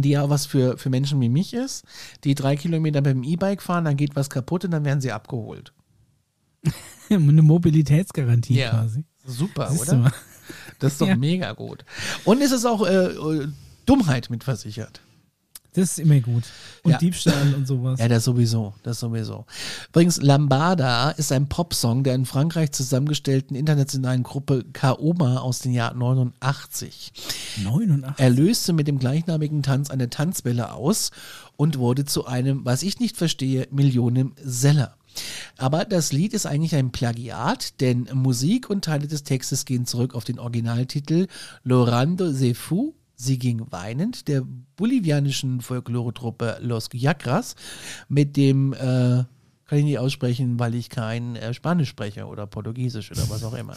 die 0.02 0.10
ja 0.10 0.28
was 0.30 0.46
für, 0.46 0.78
für 0.78 0.90
Menschen 0.90 1.20
wie 1.20 1.28
mich 1.28 1.54
ist, 1.54 1.84
die 2.24 2.34
drei 2.34 2.56
Kilometer 2.56 3.00
mit 3.00 3.10
dem 3.10 3.22
E-Bike 3.22 3.62
fahren, 3.62 3.84
dann 3.84 3.96
geht 3.96 4.16
was 4.16 4.30
kaputt 4.30 4.64
und 4.64 4.70
dann 4.72 4.84
werden 4.84 5.00
sie 5.00 5.12
abgeholt. 5.12 5.72
Eine 7.10 7.42
Mobilitätsgarantie 7.42 8.56
Ja. 8.58 8.70
quasi. 8.70 9.04
Super, 9.24 9.70
Siehst 9.70 9.88
oder? 9.92 10.12
Das 10.78 10.92
ist 10.92 11.00
doch 11.00 11.08
Ja. 11.08 11.16
mega 11.16 11.52
gut. 11.52 11.84
Und 12.24 12.40
es 12.42 12.52
ist 12.52 12.64
auch 12.64 12.86
äh, 12.86 13.06
äh, 13.06 13.48
Dummheit 13.86 14.30
mit 14.30 14.44
versichert. 14.44 15.00
Das 15.78 15.92
ist 15.92 15.98
immer 15.98 16.20
gut. 16.20 16.44
Und 16.82 16.92
Ja. 16.92 16.98
Diebstahl 16.98 17.54
und 17.54 17.66
sowas. 17.66 18.00
Ja, 18.00 18.08
das 18.08 18.24
sowieso, 18.24 18.74
das 18.82 18.98
sowieso. 19.00 19.46
Übrigens, 19.90 20.20
Lambada 20.20 21.10
ist 21.10 21.30
ein 21.32 21.48
Popsong 21.48 22.02
der 22.04 22.14
in 22.14 22.26
Frankreich 22.26 22.72
zusammengestellten 22.72 23.54
internationalen 23.56 24.22
Gruppe 24.22 24.64
Kaoma 24.72 25.38
aus 25.38 25.60
dem 25.60 25.72
Jahr 25.72 25.94
89. 25.94 27.12
89. 27.62 28.18
Er 28.18 28.30
löste 28.30 28.72
mit 28.72 28.88
dem 28.88 28.98
gleichnamigen 28.98 29.62
Tanz 29.62 29.90
eine 29.90 30.10
Tanzwelle 30.10 30.72
aus 30.72 31.10
und 31.56 31.78
wurde 31.78 32.04
zu 32.04 32.26
einem, 32.26 32.64
was 32.64 32.82
ich 32.82 32.98
nicht 32.98 33.16
verstehe, 33.16 33.68
Millionen-Seller. 33.70 34.96
Aber 35.56 35.84
das 35.84 36.12
Lied 36.12 36.32
ist 36.32 36.46
eigentlich 36.46 36.74
ein 36.74 36.92
Plagiat, 36.92 37.80
denn 37.80 38.08
Musik 38.12 38.70
und 38.70 38.84
Teile 38.84 39.08
des 39.08 39.24
Textes 39.24 39.64
gehen 39.64 39.86
zurück 39.86 40.14
auf 40.14 40.24
den 40.24 40.38
Originaltitel 40.38 41.26
Lorando 41.64 42.30
se 42.30 42.54
fou, 42.54 42.94
sie 43.18 43.38
ging 43.38 43.66
weinend, 43.70 44.28
der 44.28 44.42
bolivianischen 44.76 45.60
Folklore-Truppe 45.60 46.58
Los 46.62 46.88
Yacras 46.92 47.56
mit 48.08 48.36
dem, 48.36 48.72
äh, 48.72 49.24
kann 49.68 49.78
ich 49.78 49.84
nicht 49.84 49.98
aussprechen, 49.98 50.58
weil 50.58 50.74
ich 50.74 50.88
kein 50.88 51.36
äh, 51.36 51.52
Spanisch 51.52 51.90
spreche 51.90 52.26
oder 52.26 52.46
Portugiesisch 52.46 53.10
oder 53.10 53.28
was 53.28 53.44
auch 53.44 53.52
immer. 53.54 53.74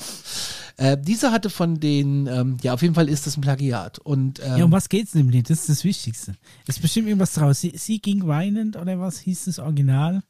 Äh, 0.78 0.98
dieser 0.98 1.32
hatte 1.32 1.50
von 1.50 1.80
den, 1.80 2.28
ähm, 2.28 2.58
ja, 2.62 2.74
auf 2.74 2.82
jeden 2.82 2.96
Fall 2.96 3.10
ist 3.10 3.28
das 3.28 3.36
ein 3.36 3.42
Plagiat. 3.42 4.00
Und 4.00 4.40
ähm, 4.40 4.58
Ja, 4.58 4.66
um 4.66 4.72
was 4.72 4.88
geht's 4.88 5.14
in 5.16 5.24
dem 5.24 5.30
Lied? 5.30 5.50
Das 5.50 5.62
ist 5.62 5.70
das 5.70 5.84
Wichtigste. 5.84 6.36
Ist 6.68 6.82
bestimmt 6.82 7.08
irgendwas 7.08 7.34
draus. 7.34 7.60
Sie, 7.60 7.74
sie 7.76 8.00
ging 8.00 8.26
weinend 8.28 8.78
oder 8.78 9.00
was 9.00 9.20
hieß 9.20 9.46
das 9.46 9.60
Original? 9.60 10.24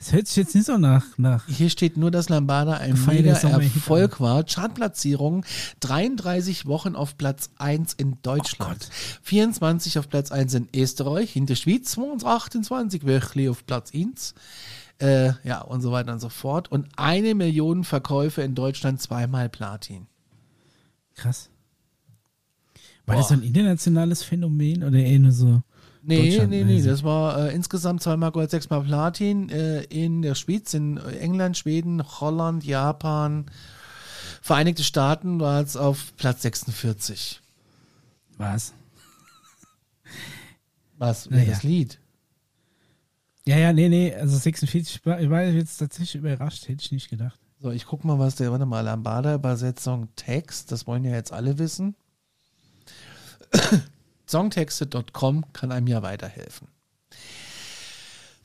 Das 0.00 0.14
hört 0.14 0.26
sich 0.28 0.36
jetzt 0.36 0.54
nicht 0.54 0.64
so 0.64 0.78
nach. 0.78 1.04
nach. 1.18 1.46
Hier 1.46 1.68
steht 1.68 1.98
nur, 1.98 2.10
dass 2.10 2.30
Lambada 2.30 2.78
ein 2.78 2.98
mega. 3.06 3.32
Erfolg 3.32 4.18
war. 4.18 4.44
Chartplatzierung 4.44 5.44
33 5.80 6.64
Wochen 6.64 6.96
auf 6.96 7.18
Platz 7.18 7.50
1 7.58 7.92
in 7.92 8.14
Oh 8.14 8.18
Deutschland. 8.22 8.88
24 9.22 9.98
auf 9.98 10.08
Platz 10.08 10.32
1 10.32 10.54
in 10.54 10.68
Österreich, 10.74 11.36
in 11.36 11.44
der 11.44 11.54
Schweiz 11.54 11.98
28 11.98 13.04
wirklich 13.04 13.50
auf 13.50 13.66
Platz 13.66 13.92
1. 13.94 14.34
Äh, 15.00 15.32
ja, 15.44 15.60
und 15.60 15.82
so 15.82 15.92
weiter 15.92 16.14
und 16.14 16.20
so 16.20 16.30
fort. 16.30 16.72
Und 16.72 16.88
eine 16.96 17.34
Million 17.34 17.84
Verkäufe 17.84 18.40
in 18.40 18.54
Deutschland, 18.54 19.02
zweimal 19.02 19.50
Platin. 19.50 20.06
Krass. 21.14 21.50
War 23.04 23.16
Boah. 23.16 23.20
das 23.20 23.28
so 23.28 23.34
ein 23.34 23.42
internationales 23.42 24.22
Phänomen 24.22 24.82
oder 24.82 24.96
eher 24.96 25.18
nur 25.18 25.32
so? 25.32 25.62
Nee, 26.02 26.46
nee, 26.46 26.64
nee, 26.64 26.82
das 26.82 27.02
war 27.02 27.48
äh, 27.48 27.54
insgesamt 27.54 28.02
zweimal 28.02 28.32
Gold, 28.32 28.50
sechsmal 28.50 28.82
Platin 28.82 29.48
äh, 29.50 29.82
in 29.84 30.22
der 30.22 30.34
Schweiz, 30.34 30.72
in 30.74 30.96
England, 30.96 31.58
Schweden, 31.58 32.02
Holland, 32.20 32.64
Japan, 32.64 33.46
Vereinigte 34.42 34.82
Staaten 34.82 35.38
war 35.40 35.60
es 35.60 35.76
auf 35.76 36.16
Platz 36.16 36.40
46. 36.42 37.40
Was? 38.38 38.72
Was? 40.96 41.28
Naja. 41.28 41.50
Das 41.50 41.62
Lied? 41.62 41.98
Ja, 43.46 43.58
ja, 43.58 43.72
nee, 43.72 43.88
nee, 43.88 44.14
also 44.14 44.36
46, 44.38 45.04
war- 45.04 45.20
ich 45.20 45.28
war 45.28 45.42
jetzt 45.42 45.76
tatsächlich 45.76 46.14
überrascht, 46.22 46.68
hätte 46.68 46.82
ich 46.82 46.92
nicht 46.92 47.10
gedacht. 47.10 47.38
So, 47.58 47.70
ich 47.70 47.84
guck 47.84 48.04
mal, 48.04 48.18
was 48.18 48.36
der, 48.36 48.50
warte 48.50 48.64
mal, 48.64 48.80
Lambada-Übersetzung 48.80 50.08
Text, 50.16 50.72
das 50.72 50.86
wollen 50.86 51.04
ja 51.04 51.12
jetzt 51.12 51.32
alle 51.32 51.58
wissen. 51.58 51.94
Songtexte.com 54.30 55.52
kann 55.52 55.72
einem 55.72 55.88
ja 55.88 56.02
weiterhelfen. 56.02 56.68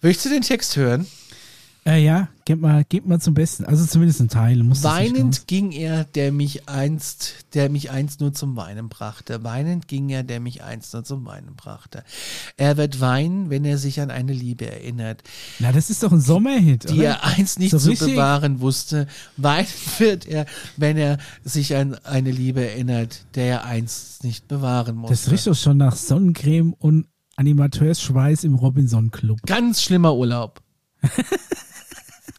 Möchtest 0.02 0.26
du 0.26 0.30
den 0.30 0.42
Text 0.42 0.76
hören? 0.76 1.08
Äh, 1.88 2.04
ja, 2.04 2.30
gib 2.46 2.62
mal, 2.62 2.84
gib 2.90 3.06
mal 3.06 3.22
zum 3.22 3.36
Besten. 3.36 3.64
Also 3.64 3.86
zumindest 3.86 4.20
ein 4.20 4.28
Teil. 4.28 4.64
Muss 4.64 4.82
Weinend 4.84 5.46
ging 5.46 5.72
er, 5.72 6.04
der 6.04 6.32
mich 6.32 6.68
einst, 6.68 7.46
der 7.54 7.70
mich 7.70 7.92
einst 7.92 8.22
nur 8.22 8.34
zum 8.34 8.56
Weinen 8.56 8.90
brachte. 8.90 9.44
Weinend 9.44 9.88
ging 9.88 10.10
er, 10.10 10.24
der 10.24 10.40
mich 10.40 10.64
einst 10.64 10.96
nur 10.96 11.04
zum 11.04 11.26
Weinen 11.28 11.56
brachte. 11.56 12.04
Er 12.58 12.78
wird 12.78 13.02
weinen, 13.02 13.52
wenn 13.52 13.66
er 13.66 13.78
sich 13.78 14.02
an 14.02 14.10
eine 14.10 14.34
Liebe 14.34 14.66
erinnert, 14.66 15.22
Na, 15.60 15.72
das 15.72 15.92
ist 15.92 16.02
doch 16.02 16.12
ein 16.12 16.22
Sommerhit, 16.22 16.90
die 16.90 16.94
oder? 16.96 17.04
er 17.04 17.24
einst 17.24 17.60
nicht 17.60 17.70
So 17.70 17.78
zu 17.78 17.92
richtig? 17.92 18.16
bewahren 18.16 18.62
wusste. 18.62 19.06
Weinen 19.38 19.68
wird 20.00 20.26
er, 20.26 20.48
wenn 20.78 20.98
er 20.98 21.20
sich 21.44 21.76
an 21.76 21.94
eine 22.04 22.32
Liebe 22.32 22.68
erinnert, 22.68 23.26
der 23.36 23.46
er 23.46 23.66
einst 23.66 24.24
nicht 24.24 24.48
bewahren 24.48 24.96
musste. 24.96 25.14
Das 25.14 25.32
riecht 25.32 25.46
doch 25.46 25.56
schon 25.56 25.78
nach 25.78 25.96
Sonnencreme 25.96 26.74
und 26.74 27.06
Animateursschweiß 27.36 28.44
im 28.44 28.56
Robinson 28.56 29.12
Club. 29.12 29.40
Ganz 29.46 29.84
schlimmer 29.84 30.16
Urlaub. 30.16 30.62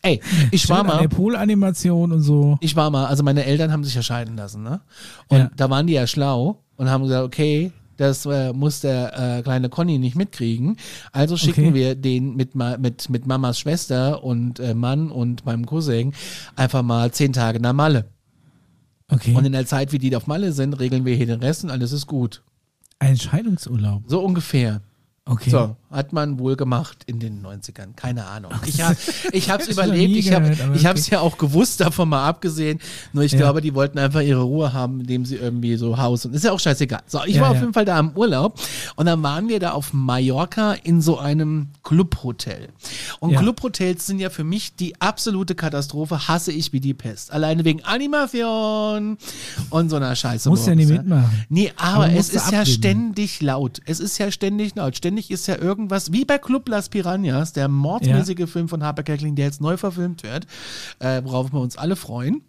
Ey, 0.07 0.21
ich 0.51 0.69
war 0.69 0.79
Schön 0.79 0.87
an 0.91 0.97
mal. 0.97 1.03
der 1.03 1.09
Poolanimation 1.09 2.13
und 2.13 2.23
so. 2.23 2.57
Ich 2.61 2.77
war 2.77 2.91
mal, 2.91 3.07
also 3.07 3.23
meine 3.23 3.45
Eltern 3.45 3.73
haben 3.73 3.85
sich 3.85 3.95
ja 3.95 4.03
scheiden 4.03 4.37
lassen, 4.37 4.63
ne? 4.63 4.81
Und 5.29 5.39
Ja. 5.39 5.51
da 5.57 5.69
waren 5.71 5.87
die 5.87 5.95
ja 5.95 6.07
schlau 6.07 6.63
und 6.77 6.89
haben 6.91 7.05
gesagt, 7.05 7.25
okay, 7.25 7.73
das 7.97 8.27
äh, 8.27 8.53
muss 8.53 8.81
der 8.83 9.39
äh, 9.39 9.43
kleine 9.43 9.69
Conny 9.71 9.99
nicht 9.99 10.17
mitkriegen. 10.17 10.77
Also 11.13 11.37
schicken 11.37 11.69
Okay. 11.69 11.75
wir 11.75 11.95
den 11.95 12.37
mit, 12.37 12.55
mit, 12.55 13.09
mit 13.09 13.27
Mamas 13.27 13.59
Schwester 13.59 14.23
und 14.23 14.61
äh, 14.61 14.75
Mann 14.75 15.11
und 15.11 15.47
meinem 15.47 15.65
Cousin 15.65 16.13
einfach 16.57 16.83
mal 16.83 17.11
zehn 17.13 17.33
Tage 17.33 17.59
nach 17.59 17.73
Malle. 17.73 18.05
Okay. 19.09 19.35
Und 19.35 19.45
in 19.47 19.53
der 19.53 19.67
Zeit, 19.67 19.93
wie 19.93 19.99
die 19.99 20.15
auf 20.15 20.27
Malle 20.27 20.53
sind, 20.53 20.75
regeln 20.79 21.05
wir 21.05 21.15
hier 21.17 21.27
den 21.27 21.41
Rest 21.41 21.65
und 21.65 21.71
alles 21.71 21.93
ist 21.93 22.07
gut. 22.07 22.43
Ein 22.99 23.17
Scheidungsurlaub. 23.17 24.03
So 24.07 24.21
ungefähr. 24.21 24.83
Okay. 25.25 25.51
So, 25.51 25.77
hat 25.97 26.13
man 26.13 26.39
wohl 26.39 26.55
gemacht 26.57 26.99
in 27.07 27.19
den 27.19 27.43
90ern. 27.43 27.95
Keine 27.97 28.27
Ahnung. 28.27 28.53
Ich, 28.67 28.83
hab, 28.83 28.97
ich 29.33 29.49
habe 29.51 29.63
ich 29.63 29.71
überlebt. 29.71 30.15
Ich 30.17 30.33
habe 30.33 30.51
ich 30.75 30.85
es 30.85 31.11
ja 31.11 31.21
auch 31.21 31.39
gewusst, 31.39 31.81
davon 31.81 32.09
mal 32.11 32.27
abgesehen. 32.27 32.79
Nur 33.13 33.25
ich 33.25 33.33
Ja. 33.33 33.39
glaube, 33.39 33.61
die 33.63 33.75
wollten 33.75 33.99
einfach 33.99 34.21
ihre 34.21 34.43
Ruhe 34.43 34.73
haben, 34.73 35.01
indem 35.01 35.25
sie 35.25 35.37
irgendwie 35.37 35.77
so 35.77 35.97
Haus 35.99 36.27
und 36.27 36.35
ist 36.35 36.45
ja 36.45 36.53
auch 36.53 36.61
scheißegal. 36.61 37.01
So, 37.07 37.21
ich 37.27 37.37
Ja, 37.37 37.43
war 37.43 37.51
auf 37.53 37.61
jeden 37.61 37.73
Fall 37.73 37.85
da 37.85 37.99
im 37.99 38.11
Urlaub 38.11 38.61
und 38.97 39.07
dann 39.07 39.23
waren 39.23 39.49
wir 39.49 39.59
da 39.61 39.71
auf 39.73 39.93
Mallorca 39.93 40.75
in 40.75 41.01
so 41.01 41.19
einem 41.19 41.69
Clubhotel. 41.83 42.69
Und. 43.21 43.37
Clubhotels 43.37 44.07
sind 44.07 44.19
ja 44.19 44.29
für 44.31 44.45
mich 44.45 44.77
die 44.77 45.01
absolute 45.01 45.55
Katastrophe. 45.55 46.29
Hasse 46.29 46.53
ich 46.53 46.73
wie 46.73 46.81
die 46.81 46.95
Pest. 46.95 47.33
Alleine 47.33 47.65
wegen 47.65 47.83
Animation 47.85 49.19
und 49.71 49.91
so 49.91 49.97
einer 49.97 50.15
Scheiße. 50.17 50.49
Musst 50.49 50.67
ja 50.67 50.75
nicht 50.75 50.89
mitmachen. 50.89 51.45
Nee, 51.49 51.73
aber, 51.77 52.05
Aber 52.07 52.13
es 52.13 52.31
ist 52.31 52.51
ja 52.51 52.65
ständig 52.67 53.41
laut. 53.43 53.81
Es 53.85 54.01
ist 54.01 54.19
ja 54.19 54.31
ständig 54.31 54.75
laut. 54.75 54.97
Ständig 54.97 55.31
ist 55.31 55.47
ja 55.47 55.57
irgendwas, 55.87 56.13
wie 56.13 56.25
bei 56.25 56.39
Club 56.39 56.69
Las 56.69 56.89
Piranhas, 56.89 57.53
der 57.53 57.69
mordsmäßige 57.69 58.51
Film 58.51 58.69
von 58.69 58.83
Harper 58.83 59.05
Kerkeling, 59.05 59.37
der 59.37 59.47
jetzt 59.47 59.61
neu 59.61 59.77
verfilmt 59.77 60.23
wird, 60.25 60.47
äh, 60.99 61.23
worauf 61.25 61.53
wir 61.53 61.61
uns 61.61 61.77
alle 61.77 61.97
freuen. 61.97 62.43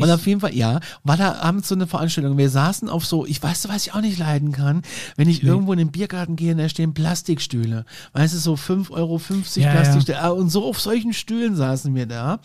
Und 0.00 0.10
auf 0.10 0.26
jeden 0.26 0.40
Fall, 0.40 0.54
ja, 0.54 0.80
war 1.04 1.18
da 1.18 1.34
abends 1.34 1.68
so 1.68 1.74
eine 1.74 1.86
Veranstaltung. 1.86 2.38
Wir 2.38 2.48
saßen 2.48 2.88
auf 2.88 3.04
so, 3.04 3.26
ich 3.26 3.42
weiß, 3.42 3.68
was 3.68 3.86
ich 3.86 3.92
auch 3.92 4.00
nicht 4.00 4.18
leiden 4.18 4.52
kann, 4.52 4.80
wenn 5.16 5.28
ich 5.28 5.42
irgendwo 5.42 5.72
in 5.74 5.78
den 5.78 5.90
Biergarten 5.90 6.34
gehe 6.34 6.52
und 6.52 6.58
da 6.58 6.68
stehen 6.70 6.94
Plastikstühle. 6.94 7.84
Weißt 8.14 8.32
du, 8.32 8.38
so 8.38 8.54
5,50 8.54 8.90
Euro 8.92 9.20
Ja, 9.56 9.62
ja. 9.62 9.70
Plastikstühle. 9.70 10.22
Ah, 10.22 10.30
Und 10.30 10.48
so 10.48 10.64
auf 10.64 10.80
solchen 10.80 11.12
Stühlen 11.12 11.56
saßen 11.56 11.94
wir 11.94 12.06
da. 12.06 12.40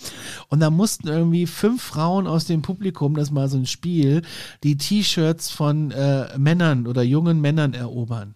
Und 0.49 0.59
da 0.59 0.69
mussten 0.69 1.07
irgendwie 1.07 1.47
fünf 1.47 1.81
Frauen 1.81 2.27
aus 2.27 2.43
dem 2.45 2.61
Publikum, 2.61 3.15
das 3.15 3.33
war 3.33 3.47
so 3.47 3.57
ein 3.57 3.65
Spiel, 3.65 4.21
die 4.63 4.75
T-Shirts 4.75 5.51
von 5.51 5.91
äh, 5.91 6.37
Männern 6.37 6.85
oder 6.85 7.01
jungen 7.01 7.39
Männern 7.39 7.73
erobern. 7.73 8.35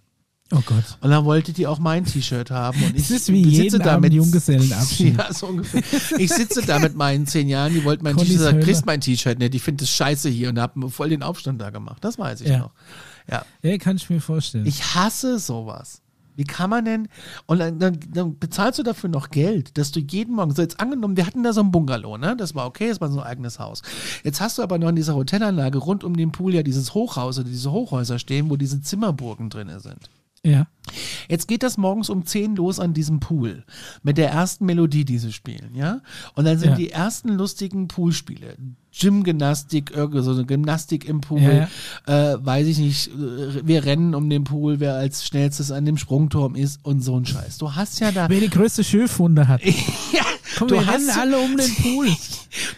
Oh 0.52 0.62
Gott. 0.66 0.84
Und 1.02 1.12
dann 1.12 1.26
wollte 1.26 1.54
die 1.54 1.68
auch 1.68 1.78
mein 1.80 2.06
T-Shirt 2.06 2.50
haben. 2.50 2.82
Und 2.84 2.90
ich 2.96 3.04
Es 3.04 3.12
ist 3.12 3.32
wie 3.32 3.44
sitze 3.44 3.64
jeden 3.64 3.80
da 3.80 3.92
Abend 3.94 4.04
mit- 4.06 4.14
Junggesellenabschied. 4.14 5.16
Ja, 5.18 5.32
so 5.34 5.48
ungefähr. 5.48 5.84
Ich 6.18 6.32
sitze 6.34 6.62
da 6.64 6.80
mit 6.80 6.96
meinen 6.96 7.28
zehn 7.28 7.48
Jahren, 7.48 7.74
die 7.74 7.84
wollten 7.84 8.04
mein 8.04 8.18
T-Shirt, 8.18 8.40
Hölle. 8.54 8.60
kriegst 8.64 8.86
mein 8.86 9.00
T-Shirt 9.02 9.38
nicht, 9.38 9.54
die 9.54 9.60
finden 9.60 9.80
das 9.80 9.90
scheiße 9.92 10.28
hier 10.30 10.50
und 10.50 10.60
haben 10.60 10.90
voll 10.90 11.10
den 11.10 11.22
Aufstand 11.24 11.62
da 11.62 11.70
gemacht. 11.70 12.04
Das 12.04 12.18
weiß 12.18 12.42
ich 12.42 12.48
Ja. 12.50 12.58
noch. 12.60 12.72
Ja. 13.30 13.46
Ja, 13.62 13.78
kann 13.78 13.98
ich 13.98 14.10
mir 14.10 14.22
vorstellen. 14.22 14.66
Ich 14.66 14.96
hasse 14.96 15.38
sowas. 15.38 16.02
Wie 16.36 16.46
kann 16.46 16.70
man 16.70 16.86
denn, 16.86 17.10
und 17.48 17.60
dann, 17.60 17.80
dann, 17.80 18.00
dann 18.14 18.40
bezahlst 18.40 18.80
du 18.80 18.84
dafür 18.84 19.10
noch 19.10 19.30
Geld, 19.30 19.78
dass 19.78 19.92
du 19.92 20.00
jeden 20.00 20.34
Morgen, 20.36 20.56
so 20.56 20.62
jetzt 20.62 20.80
angenommen, 20.80 21.18
wir 21.18 21.28
hatten 21.28 21.44
da 21.44 21.52
so 21.52 21.60
ein 21.60 21.70
Bungalow, 21.70 22.18
ne? 22.18 22.36
Das 22.38 22.56
war 22.56 22.66
okay, 22.66 22.88
das 22.88 23.02
war 23.02 23.12
so 23.12 23.20
ein 23.20 23.26
eigenes 23.28 23.60
Haus. 23.60 23.82
Jetzt 24.24 24.40
hast 24.40 24.58
du 24.58 24.64
aber 24.64 24.78
noch 24.80 24.88
in 24.88 24.96
dieser 24.96 25.16
Hotelanlage 25.16 25.78
rund 25.80 26.06
um 26.06 26.16
den 26.16 26.32
Pool 26.32 26.56
ja 26.56 26.64
dieses 26.64 26.94
Hochhaus 26.94 27.38
oder 27.40 27.50
diese 27.50 27.72
Hochhäuser 27.74 28.20
stehen, 28.20 28.50
wo 28.50 28.56
diese 28.56 28.82
Zimmerburgen 28.82 29.50
drin 29.50 29.70
sind. 29.80 30.10
Ja. 30.44 30.68
Jetzt 31.28 31.48
geht 31.48 31.62
das 31.62 31.78
morgens 31.78 32.10
um 32.10 32.26
10 32.26 32.56
los 32.56 32.80
an 32.80 32.96
diesem 32.96 33.20
Pool 33.20 33.64
mit 34.02 34.18
der 34.18 34.32
ersten 34.32 34.66
Melodie, 34.66 35.06
die 35.06 35.20
sie 35.20 35.32
spielen, 35.32 35.76
ja? 35.76 36.02
Und 36.34 36.46
dann 36.46 36.58
sind 36.58 36.72
Ja. 36.72 36.76
die 36.76 36.90
ersten 36.90 37.30
lustigen 37.30 37.88
Poolspiele. 37.88 38.56
Gymgymnastik, 38.92 39.92
irgendwie 39.94 40.24
so 40.24 40.32
eine 40.32 40.46
Gymnastik 40.46 41.06
im 41.08 41.22
Pool, 41.22 41.42
Ja, 42.08 42.34
Äh, 42.34 42.44
weiß 42.44 42.66
ich 42.68 42.80
nicht, 42.80 43.08
äh, 43.10 43.68
wir 43.68 43.86
rennen 43.86 44.16
um 44.16 44.30
den 44.32 44.44
Pool, 44.46 44.80
wer 44.80 44.96
als 44.96 45.28
schnellstes 45.28 45.70
an 45.72 45.86
dem 45.86 45.98
Sprungturm 45.98 46.56
ist 46.56 46.80
und 46.84 47.02
so 47.02 47.16
ein 47.16 47.26
Scheiß. 47.28 47.60
Du 47.60 47.76
hast 47.76 48.00
ja 48.00 48.12
da, 48.12 48.28
Wer 48.28 48.40
die 48.40 48.50
größte 48.50 48.84
Schürfwunde 48.84 49.48
hat. 49.48 49.64
ja, 50.12 50.24
Komm, 50.58 50.70
du 50.70 50.76
wir 50.76 50.88
hast, 50.88 50.96
rennen 50.96 51.10
alle 51.12 51.38
um 51.40 51.56
den 51.56 51.76
Pool. 51.76 52.08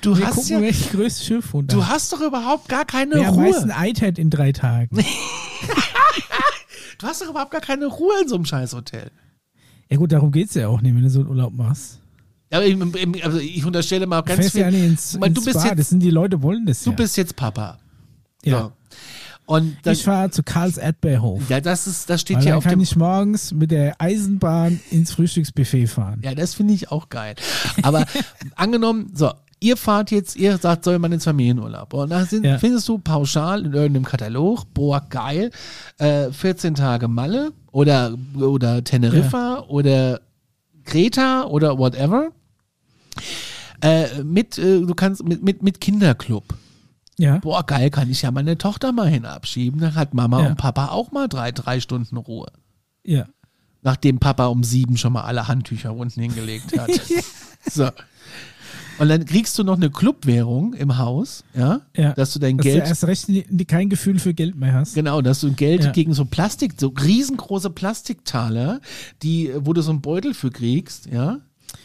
du 0.01 0.17
Wir 0.17 0.25
hast 0.27 0.35
gucken, 0.35 0.51
ja, 0.51 0.61
wer 0.61 0.71
die 0.73 0.89
größte 0.89 1.23
Schürfwunde 1.23 1.73
du 1.73 1.87
hast 1.87 2.11
doch 2.11 2.19
überhaupt 2.19 2.67
gar 2.67 2.83
keine 2.83 3.15
Wer 3.15 3.29
am 3.29 3.37
meisten 3.37 3.71
Ruhe. 3.71 3.77
Eid 3.79 4.01
hat 4.01 4.19
in 4.19 4.29
drei 4.29 4.51
Tagen. 4.51 4.97
Du 7.01 7.07
hast 7.07 7.21
doch 7.21 7.29
überhaupt 7.29 7.51
gar 7.51 7.61
keine 7.61 7.85
Ruhe 7.87 8.13
in 8.21 8.27
so 8.29 8.35
einem 8.35 8.45
Scheißhotel. 8.45 9.11
Ja 9.89 9.97
gut, 9.97 10.11
darum 10.11 10.31
geht's 10.31 10.53
ja 10.53 10.67
auch 10.67 10.81
nicht, 10.81 10.95
wenn 10.95 11.01
du 11.03 11.09
so 11.09 11.19
einen 11.21 11.29
Urlaub 11.29 11.53
machst. 11.53 11.99
Aber 12.51 12.65
ich, 12.65 12.77
also 13.25 13.39
ich 13.39 13.65
unterstelle 13.65 14.05
mal 14.07 14.21
ganz 14.21 14.39
fährst 14.41 14.55
ja 14.55 14.69
viel. 14.69 14.79
nicht 14.79 14.89
ins, 14.91 15.17
mal, 15.17 15.29
du 15.29 15.35
ins 15.39 15.45
bist 15.45 15.59
Spa. 15.59 15.69
jetzt- 15.69 15.79
das 15.79 15.89
sind 15.89 16.01
die 16.01 16.09
Leute, 16.11 16.41
wollen 16.41 16.65
das 16.65 16.83
Du 16.83 16.91
ja. 16.91 16.95
bist 16.95 17.17
jetzt 17.17 17.35
Papa. 17.35 17.77
ja. 18.43 18.61
So. 18.61 18.71
Und 19.47 19.75
dann, 19.83 19.93
Ich 19.93 20.03
fahre 20.03 20.29
zu 20.29 20.43
Karls 20.43 20.77
Erdbeerhof. 20.77 21.49
ja, 21.49 21.59
das 21.59 21.85
ist, 21.87 22.09
das 22.09 22.21
steht 22.21 22.37
dann 22.45 22.53
auf 22.53 22.63
kann 22.63 22.73
dem. 22.73 22.81
ich 22.81 22.95
morgens 22.95 23.51
mit 23.53 23.71
der 23.71 23.99
Eisenbahn 23.99 24.79
ins 24.91 25.11
Frühstücksbuffet 25.11 25.87
fahren. 25.87 26.21
Ja, 26.23 26.35
das 26.35 26.53
finde 26.53 26.73
ich 26.73 26.89
auch 26.91 27.09
geil. 27.09 27.35
Aber 27.81 28.05
angenommen, 28.55 29.11
so, 29.13 29.33
ihr 29.61 29.77
fahrt 29.77 30.11
jetzt, 30.11 30.35
ihr 30.35 30.57
sagt, 30.57 30.83
soll 30.83 30.99
man 30.99 31.11
ins 31.13 31.23
Familienurlaub. 31.23 31.93
Und 31.93 32.09
dann 32.09 32.25
sind, 32.25 32.43
Ja. 32.45 32.57
findest 32.57 32.89
du 32.89 32.97
pauschal 32.97 33.65
in 33.65 33.73
irgendeinem 33.73 34.03
Katalog, 34.05 34.65
boah, 34.73 35.05
geil, 35.09 35.51
äh, 35.99 36.31
14 36.31 36.75
Tage 36.75 37.07
Malle 37.07 37.53
oder, 37.71 38.17
oder 38.37 38.83
Teneriffa 38.83 39.59
oder 39.69 40.19
Kreta 40.83 41.45
oder 41.45 41.77
whatever. 41.77 42.31
Äh, 43.81 44.23
mit, 44.23 44.57
äh, 44.57 44.81
du 44.81 44.93
kannst, 44.93 45.23
mit, 45.23 45.43
mit, 45.43 45.63
mit 45.63 45.79
Kinderclub. 45.81 46.43
Ja. 47.17 47.37
Boah, 47.37 47.63
geil, 47.65 47.89
kann 47.89 48.09
ich 48.09 48.23
ja 48.23 48.31
meine 48.31 48.57
Tochter 48.57 48.91
mal 48.91 49.07
hinabschieben. 49.07 49.79
Dann 49.79 49.95
hat 49.95 50.13
Mama 50.13 50.41
Ja. 50.41 50.47
und 50.49 50.57
Papa 50.57 50.87
auch 50.87 51.11
mal 51.11 51.27
drei, 51.27 51.51
drei 51.51 51.79
Stunden 51.79 52.17
Ruhe. 52.17 52.47
Ja. 53.03 53.25
Nachdem 53.83 54.19
Papa 54.19 54.47
um 54.47 54.63
sieben 54.63 54.97
schon 54.97 55.13
mal 55.13 55.23
alle 55.23 55.47
Handtücher 55.47 55.93
unten 55.95 56.21
hingelegt 56.21 56.77
hat. 56.79 56.89
so. 57.71 57.89
Und 59.01 59.09
dann 59.09 59.25
kriegst 59.25 59.57
du 59.57 59.63
noch 59.63 59.77
eine 59.77 59.89
Clubwährung 59.89 60.73
im 60.75 60.99
Haus, 60.99 61.43
ja, 61.55 61.81
Ja. 61.97 62.13
dass 62.13 62.33
du 62.33 62.39
dein 62.39 62.57
Dass 62.57 62.65
Geld, 62.65 62.83
du 62.83 62.87
erst 62.89 63.03
recht 63.05 63.27
kein 63.67 63.89
Gefühl 63.89 64.19
für 64.19 64.35
Geld 64.35 64.55
mehr 64.55 64.73
hast. 64.73 64.93
genau, 64.93 65.21
dass 65.21 65.39
du 65.41 65.51
Geld 65.53 65.85
Ja. 65.85 65.91
gegen 65.91 66.13
so 66.13 66.23
Plastik, 66.25 66.73
so 66.79 66.89
riesengroße 66.89 67.71
Plastiktaler, 67.71 68.79
die, 69.23 69.51
wo 69.57 69.73
du 69.73 69.81
so 69.81 69.89
einen 69.89 70.01
Beutel 70.01 70.35
für 70.35 70.51
kriegst, 70.51 71.07
ja. 71.07 71.39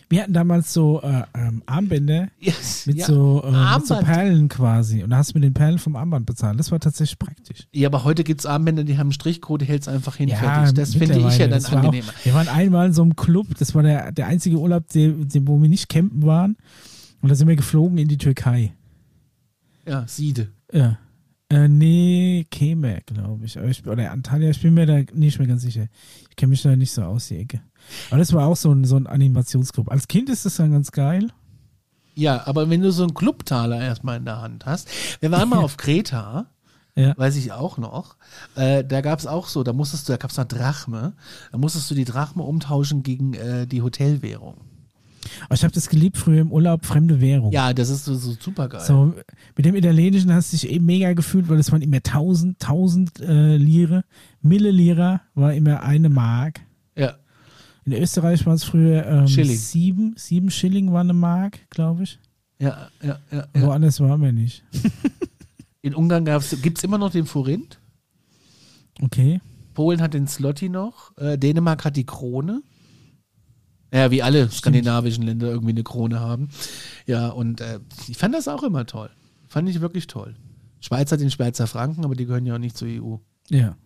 Wir 0.09 0.23
hatten 0.23 0.35
damals 0.35 0.73
so 0.73 1.01
äh, 1.03 1.23
ähm, 1.35 1.63
Armbänder 1.67 2.29
Yes, 2.39 2.87
mit, 2.87 2.97
ja. 2.99 3.07
so, 3.07 3.43
äh, 3.45 3.51
mit 3.77 3.87
so. 3.87 3.97
Perlen 3.97 4.49
quasi. 4.49 5.03
Und 5.03 5.11
da 5.11 5.17
hast 5.17 5.31
du 5.31 5.39
mit 5.39 5.43
den 5.45 5.55
Perlen 5.55 5.79
vom 5.79 5.97
Armband 5.97 6.27
bezahlt. 6.27 6.61
Das 6.61 6.71
war 6.71 6.79
tatsächlich 6.79 7.19
praktisch. 7.19 7.67
Ja, 7.73 7.89
aber 7.89 8.05
heute 8.05 8.23
gibt's 8.25 8.47
Armbänder, 8.47 8.85
die 8.85 8.99
haben 8.99 9.07
einen 9.07 9.13
Strichcode, 9.13 9.63
hält's 9.65 9.89
einfach 9.89 10.17
hin, 10.17 10.29
Ja, 10.29 10.37
fertig. 10.37 10.75
Das 10.75 10.95
finde 10.95 11.19
ich 11.27 11.39
ja 11.39 11.49
dann 11.49 11.63
war 11.65 11.73
angenehmer. 11.73 12.09
Auch, 12.11 12.25
wir 12.25 12.35
waren 12.35 12.49
einmal 12.49 12.87
in 12.89 12.93
so 12.93 13.03
einem 13.03 13.17
Club, 13.17 13.47
das 13.59 13.75
war 13.75 13.83
der, 13.83 14.13
der 14.13 14.27
einzige 14.27 14.59
Urlaub, 14.59 14.87
den, 14.91 15.29
den, 15.29 15.49
wo 15.49 15.61
wir 15.61 15.69
nicht 15.69 15.89
campen 15.89 16.25
waren. 16.27 16.57
Und 17.23 17.29
da 17.31 17.35
sind 17.35 17.49
wir 17.49 17.57
geflogen 17.57 17.99
in 17.99 18.09
die 18.09 18.19
Türkei. 18.19 18.75
Ja, 19.87 20.07
Siede. 20.07 20.53
Ja. 20.73 20.99
Äh, 21.49 21.69
nee, 21.69 22.45
Kemer, 22.51 23.01
glaube 23.03 23.45
ich. 23.45 23.57
Ich. 23.57 23.87
Oder 23.87 24.11
Antalya, 24.11 24.51
ich 24.51 24.61
bin 24.61 24.75
mir 24.75 24.87
da 24.87 24.99
nicht 25.15 25.39
mehr 25.39 25.47
ganz 25.47 25.63
sicher. 25.63 25.87
Ich 26.29 26.35
kenne 26.37 26.51
mich 26.51 26.63
da 26.63 26.75
nicht 26.75 26.91
so 26.91 27.03
aus, 27.03 27.29
die 27.29 27.37
Ecke. 27.39 27.61
Aber 28.11 28.19
das 28.19 28.33
war 28.33 28.47
auch 28.47 28.57
so 28.57 28.73
ein, 28.73 28.85
so 28.85 28.97
ein 28.97 29.07
Animationsclub. 29.07 29.91
Als 29.91 30.09
Kind 30.09 30.29
ist 30.29 30.45
das 30.45 30.57
dann 30.57 30.73
ganz 30.73 30.91
geil. 30.91 31.31
Ja, 32.15 32.47
aber 32.47 32.69
wenn 32.69 32.81
du 32.81 32.91
so 32.91 33.05
einen 33.05 33.15
Clubtaler 33.15 33.81
erstmal 33.81 34.17
in 34.17 34.25
der 34.25 34.41
Hand 34.41 34.67
hast. 34.67 34.89
Wir 35.21 35.31
waren 35.31 35.49
mal 35.49 35.59
auf 35.63 35.77
Kreta, 35.77 36.47
Ja. 36.97 37.17
weiß 37.17 37.37
ich 37.37 37.53
auch 37.53 37.79
noch. 37.79 38.17
Äh, 38.57 38.83
da 38.85 39.01
gab's 39.01 39.27
auch 39.27 39.47
so, 39.47 39.63
da 39.63 39.73
musstest 39.73 40.09
du, 40.09 40.15
da 40.15 40.17
gab's 40.17 40.37
noch 40.39 40.47
Drachme. 40.47 41.13
Da 41.53 41.59
musstest 41.59 41.89
du 41.91 41.95
die 41.95 42.05
Drachme 42.07 42.43
umtauschen 42.43 43.05
gegen 43.05 43.35
äh, 43.35 43.67
die 43.69 43.83
Hotelwährung. 43.83 44.57
Aber 45.45 45.55
ich 45.55 45.65
habe 45.65 45.73
das 45.73 45.89
geliebt 45.89 46.17
früher 46.17 46.41
im 46.41 46.53
Urlaub, 46.53 46.85
fremde 46.85 47.21
Währung. 47.21 47.53
Ja, 47.53 47.73
das 47.73 47.89
ist 47.89 48.05
so, 48.05 48.15
so 48.15 48.37
super 48.39 48.69
geil. 48.69 48.81
So, 48.81 49.15
mit 49.57 49.67
dem 49.67 49.75
Italienischen 49.75 50.33
hast 50.33 50.53
du 50.53 50.57
dich 50.57 50.71
eben 50.71 50.87
mega 50.87 51.13
gefühlt, 51.13 51.49
weil 51.49 51.59
es 51.59 51.73
waren 51.73 51.83
immer 51.83 51.97
1000, 51.97 52.63
1000 52.63 53.21
äh, 53.21 53.57
Lire. 53.57 54.05
Millilira 54.43 55.23
war 55.35 55.55
immer 55.55 55.83
eine 55.83 56.09
Mark. 56.09 56.61
Ja. 56.97 57.17
In 57.85 57.93
Österreich 57.93 58.45
war 58.47 58.55
es 58.55 58.65
früher 58.65 59.07
ähm, 59.07 59.29
Schilling. 59.29 59.57
sieben, 59.57 60.15
sieben 60.17 60.51
Schilling 60.51 60.93
war 60.93 61.01
eine 61.01 61.13
Mark, 61.13 61.59
glaube 61.71 62.03
ich. 62.03 62.19
Ja, 62.59 62.89
ja, 63.03 63.19
ja, 63.31 63.47
ja. 63.55 63.63
Woanders 63.63 64.01
waren 64.01 64.23
wir 64.23 64.33
nicht. 64.33 64.65
In 65.83 65.95
Ungarn 65.95 66.25
gab's, 66.25 66.57
gibt's 66.63 66.83
immer 66.83 66.99
noch 66.99 67.13
den 67.13 67.27
Forint. 67.27 67.79
Okay. 69.03 69.41
Polen 69.75 70.01
hat 70.01 70.15
den 70.15 70.27
Zloty 70.27 70.69
noch. 70.69 71.17
Äh, 71.17 71.39
Dänemark 71.39 71.85
hat 71.85 71.97
die 71.97 72.07
Krone. 72.07 72.63
Ja, 73.93 74.11
wie 74.11 74.23
alle 74.23 74.51
skandinavischen 74.51 75.25
Länder 75.25 75.49
irgendwie 75.49 75.71
eine 75.73 75.85
Krone 75.85 76.21
haben. 76.21 76.49
Ja, 77.07 77.29
und 77.29 77.61
äh, 77.61 77.81
ich 78.09 78.19
fand 78.19 78.35
das 78.35 78.49
auch 78.49 78.63
immer 78.63 78.85
toll. 78.87 79.11
Fand 79.49 79.69
ich 79.69 79.81
wirklich 79.81 80.07
toll. 80.07 80.35
Schweiz 80.81 81.11
hat 81.13 81.21
den 81.21 81.31
Schweizer 81.31 81.67
Franken, 81.67 82.05
aber 82.05 82.15
die 82.15 82.27
gehören 82.27 82.47
ja 82.47 82.55
auch 82.55 82.59
nicht 82.59 82.77
zur 82.77 82.89
EU. 82.89 83.17
Ja. 83.49 83.77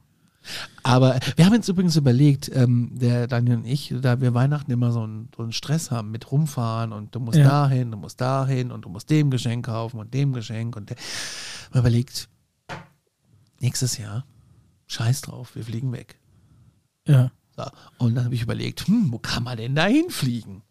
Aber 0.82 1.18
wir 1.36 1.44
haben 1.44 1.52
jetzt 1.52 1.68
übrigens 1.68 1.96
überlegt, 1.96 2.50
ähm, 2.54 2.92
der 2.94 3.26
Daniel 3.26 3.56
und 3.58 3.66
ich, 3.66 3.94
da 4.00 4.20
wir 4.22 4.32
Weihnachten 4.32 4.70
immer 4.70 4.90
so 4.90 5.02
einen, 5.02 5.28
so 5.36 5.42
einen 5.42 5.52
Stress 5.52 5.90
haben 5.90 6.10
mit 6.10 6.32
rumfahren 6.32 6.92
und 6.92 7.14
du 7.14 7.20
musst 7.20 7.36
Ja. 7.38 7.44
dahin, 7.44 7.90
du 7.90 7.98
musst 7.98 8.20
dahin 8.22 8.70
und 8.72 8.86
du 8.86 8.88
musst 8.88 9.10
dem 9.10 9.30
Geschenk 9.30 9.66
kaufen 9.66 9.98
und 9.98 10.14
dem 10.14 10.32
Geschenk 10.32 10.76
und 10.76 10.88
der, 10.90 10.96
wir 11.72 11.80
überlegt, 11.80 12.28
nächstes 13.60 13.98
Jahr, 13.98 14.24
scheiß 14.86 15.20
drauf, 15.20 15.54
wir 15.54 15.64
fliegen 15.64 15.92
weg. 15.92 16.18
Ja. 17.06 17.30
Und 17.98 18.14
dann 18.14 18.24
habe 18.24 18.34
ich 18.34 18.42
überlegt, 18.42 18.86
hm, 18.86 19.08
wo 19.12 19.18
kann 19.18 19.42
man 19.44 19.56
denn 19.56 19.74
da 19.74 19.86
hinfliegen? 19.86 20.62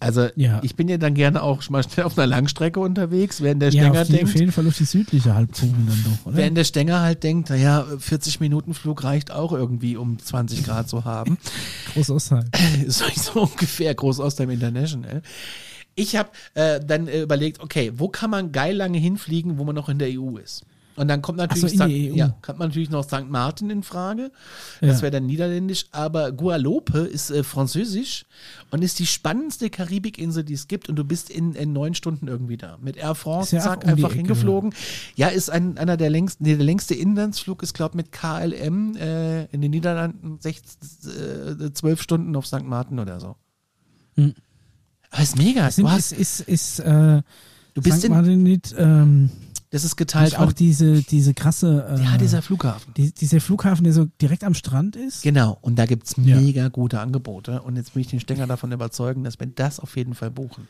Also 0.00 0.26
Ja. 0.34 0.58
ich 0.64 0.74
bin 0.74 0.88
ja 0.88 0.98
dann 0.98 1.14
gerne 1.14 1.44
auch 1.44 1.62
schon 1.62 1.74
mal 1.74 1.82
schnell 1.84 2.04
auf 2.04 2.18
einer 2.18 2.26
Langstrecke 2.26 2.80
unterwegs, 2.80 3.40
während 3.40 3.62
der 3.62 3.70
Ja, 3.70 3.82
Stenger 3.84 4.00
auf, 4.00 4.06
die, 4.08 4.14
auf 4.14 4.18
denkt, 4.18 4.34
jeden 4.40 4.50
Fall 4.52 4.66
auf 4.66 4.76
die 4.76 4.84
südliche 4.84 5.32
Halbkugel 5.32 5.76
dann 5.86 6.04
doch, 6.04 6.26
oder? 6.26 6.36
während 6.38 6.56
der 6.56 6.64
Stenger 6.64 7.00
halt 7.02 7.22
denkt, 7.22 7.50
naja, 7.50 7.86
40 7.98 8.40
Minuten 8.40 8.74
Flug 8.74 9.04
reicht 9.04 9.30
auch 9.30 9.52
irgendwie, 9.52 9.96
um 9.96 10.18
20 10.18 10.64
Grad 10.64 10.88
zu 10.88 11.04
haben. 11.04 11.38
Großostheim. 11.94 12.46
so, 12.88 13.04
so 13.14 13.42
ungefähr 13.42 13.94
Großostheim 13.94 14.50
International. 14.50 15.22
Ich 15.94 16.16
habe 16.16 16.30
äh, 16.54 16.80
dann 16.84 17.06
äh, 17.06 17.20
überlegt, 17.22 17.60
okay, 17.60 17.92
wo 17.94 18.08
kann 18.08 18.30
man 18.30 18.50
geil 18.50 18.74
lange 18.74 18.98
hinfliegen, 18.98 19.58
wo 19.58 19.64
man 19.64 19.74
noch 19.76 19.88
in 19.88 19.98
der 20.00 20.08
EU 20.18 20.36
ist? 20.38 20.64
Und 20.96 21.08
dann 21.08 21.22
kommt 21.22 21.38
natürlich, 21.38 21.78
so, 21.78 21.84
EU. 21.84 21.88
Ja, 21.88 22.36
kommt 22.42 22.58
natürlich 22.58 22.90
noch 22.90 23.04
St. 23.04 23.28
Martin 23.28 23.70
in 23.70 23.82
Frage. 23.82 24.30
Ja. 24.80 24.88
Das 24.88 25.02
wäre 25.02 25.10
dann 25.10 25.26
niederländisch, 25.26 25.86
aber 25.90 26.32
Guadeloupe 26.32 26.98
ist 26.98 27.30
äh, 27.30 27.42
französisch 27.42 28.26
und 28.70 28.82
ist 28.82 28.98
die 28.98 29.06
spannendste 29.06 29.70
Karibikinsel, 29.70 30.44
die 30.44 30.54
es 30.54 30.68
gibt. 30.68 30.88
Und 30.88 30.96
du 30.96 31.04
bist 31.04 31.30
in, 31.30 31.54
in 31.54 31.72
neun 31.72 31.94
Stunden 31.94 32.28
irgendwie 32.28 32.58
da. 32.58 32.78
Mit 32.80 32.96
Air 32.96 33.14
France, 33.14 33.56
ja 33.56 33.62
zack, 33.62 33.84
um 33.84 33.90
einfach 33.90 34.10
Ecke, 34.10 34.18
hingeflogen. 34.18 34.74
Ja, 35.16 35.28
ist 35.28 35.50
ein, 35.50 35.78
einer 35.78 35.96
der 35.96 36.10
längsten, 36.10 36.44
nee, 36.44 36.56
der 36.56 36.64
längste 36.64 36.94
Inlandsflug 36.94 37.62
ist, 37.62 37.72
glaube 37.72 37.96
mit 37.96 38.12
KLM 38.12 38.96
äh, 38.96 39.44
in 39.46 39.62
den 39.62 39.70
Niederlanden 39.70 40.38
sech, 40.40 40.60
äh, 41.04 41.72
zwölf 41.72 42.02
Stunden 42.02 42.36
auf 42.36 42.46
St. 42.46 42.64
Martin 42.64 42.98
oder 42.98 43.18
so. 43.18 43.36
Hm. 44.16 44.34
Aber 45.10 45.22
ist 45.22 45.36
mega. 45.36 45.70
Sind, 45.70 45.84
Du, 45.84 45.90
hast, 45.90 46.12
ist, 46.12 46.40
ist, 46.40 46.48
ist, 46.48 46.80
äh, 46.80 47.22
du 47.74 47.82
bist 47.82 47.98
St. 47.98 48.04
in, 48.06 48.12
Martin 48.12 48.42
nicht, 48.42 48.74
ähm, 48.78 49.30
das 49.72 49.84
ist 49.84 49.96
geteilt 49.96 50.32
nicht 50.32 50.38
auch 50.38 50.52
diese, 50.52 51.02
diese 51.02 51.34
krasse, 51.34 51.86
äh, 51.98 52.04
ja, 52.04 52.16
dieser 52.18 52.42
Flughafen. 52.42 52.94
die, 52.94 53.12
dieser 53.12 53.40
Flughafen, 53.40 53.84
der 53.84 53.92
so 53.92 54.04
direkt 54.20 54.44
am 54.44 54.54
Strand 54.54 54.94
ist? 54.94 55.22
Genau, 55.22 55.58
und 55.62 55.76
da 55.78 55.86
gibt's 55.86 56.14
Ja. 56.22 56.40
mega 56.40 56.68
gute 56.68 57.00
Angebote. 57.00 57.62
Und 57.62 57.76
jetzt 57.76 57.94
will 57.96 58.02
ich 58.02 58.08
den 58.08 58.20
Stenger 58.20 58.46
davon 58.46 58.70
überzeugen, 58.70 59.24
dass 59.24 59.40
wir 59.40 59.48
das 59.48 59.80
auf 59.80 59.96
jeden 59.96 60.14
Fall 60.14 60.30
buchen. 60.30 60.68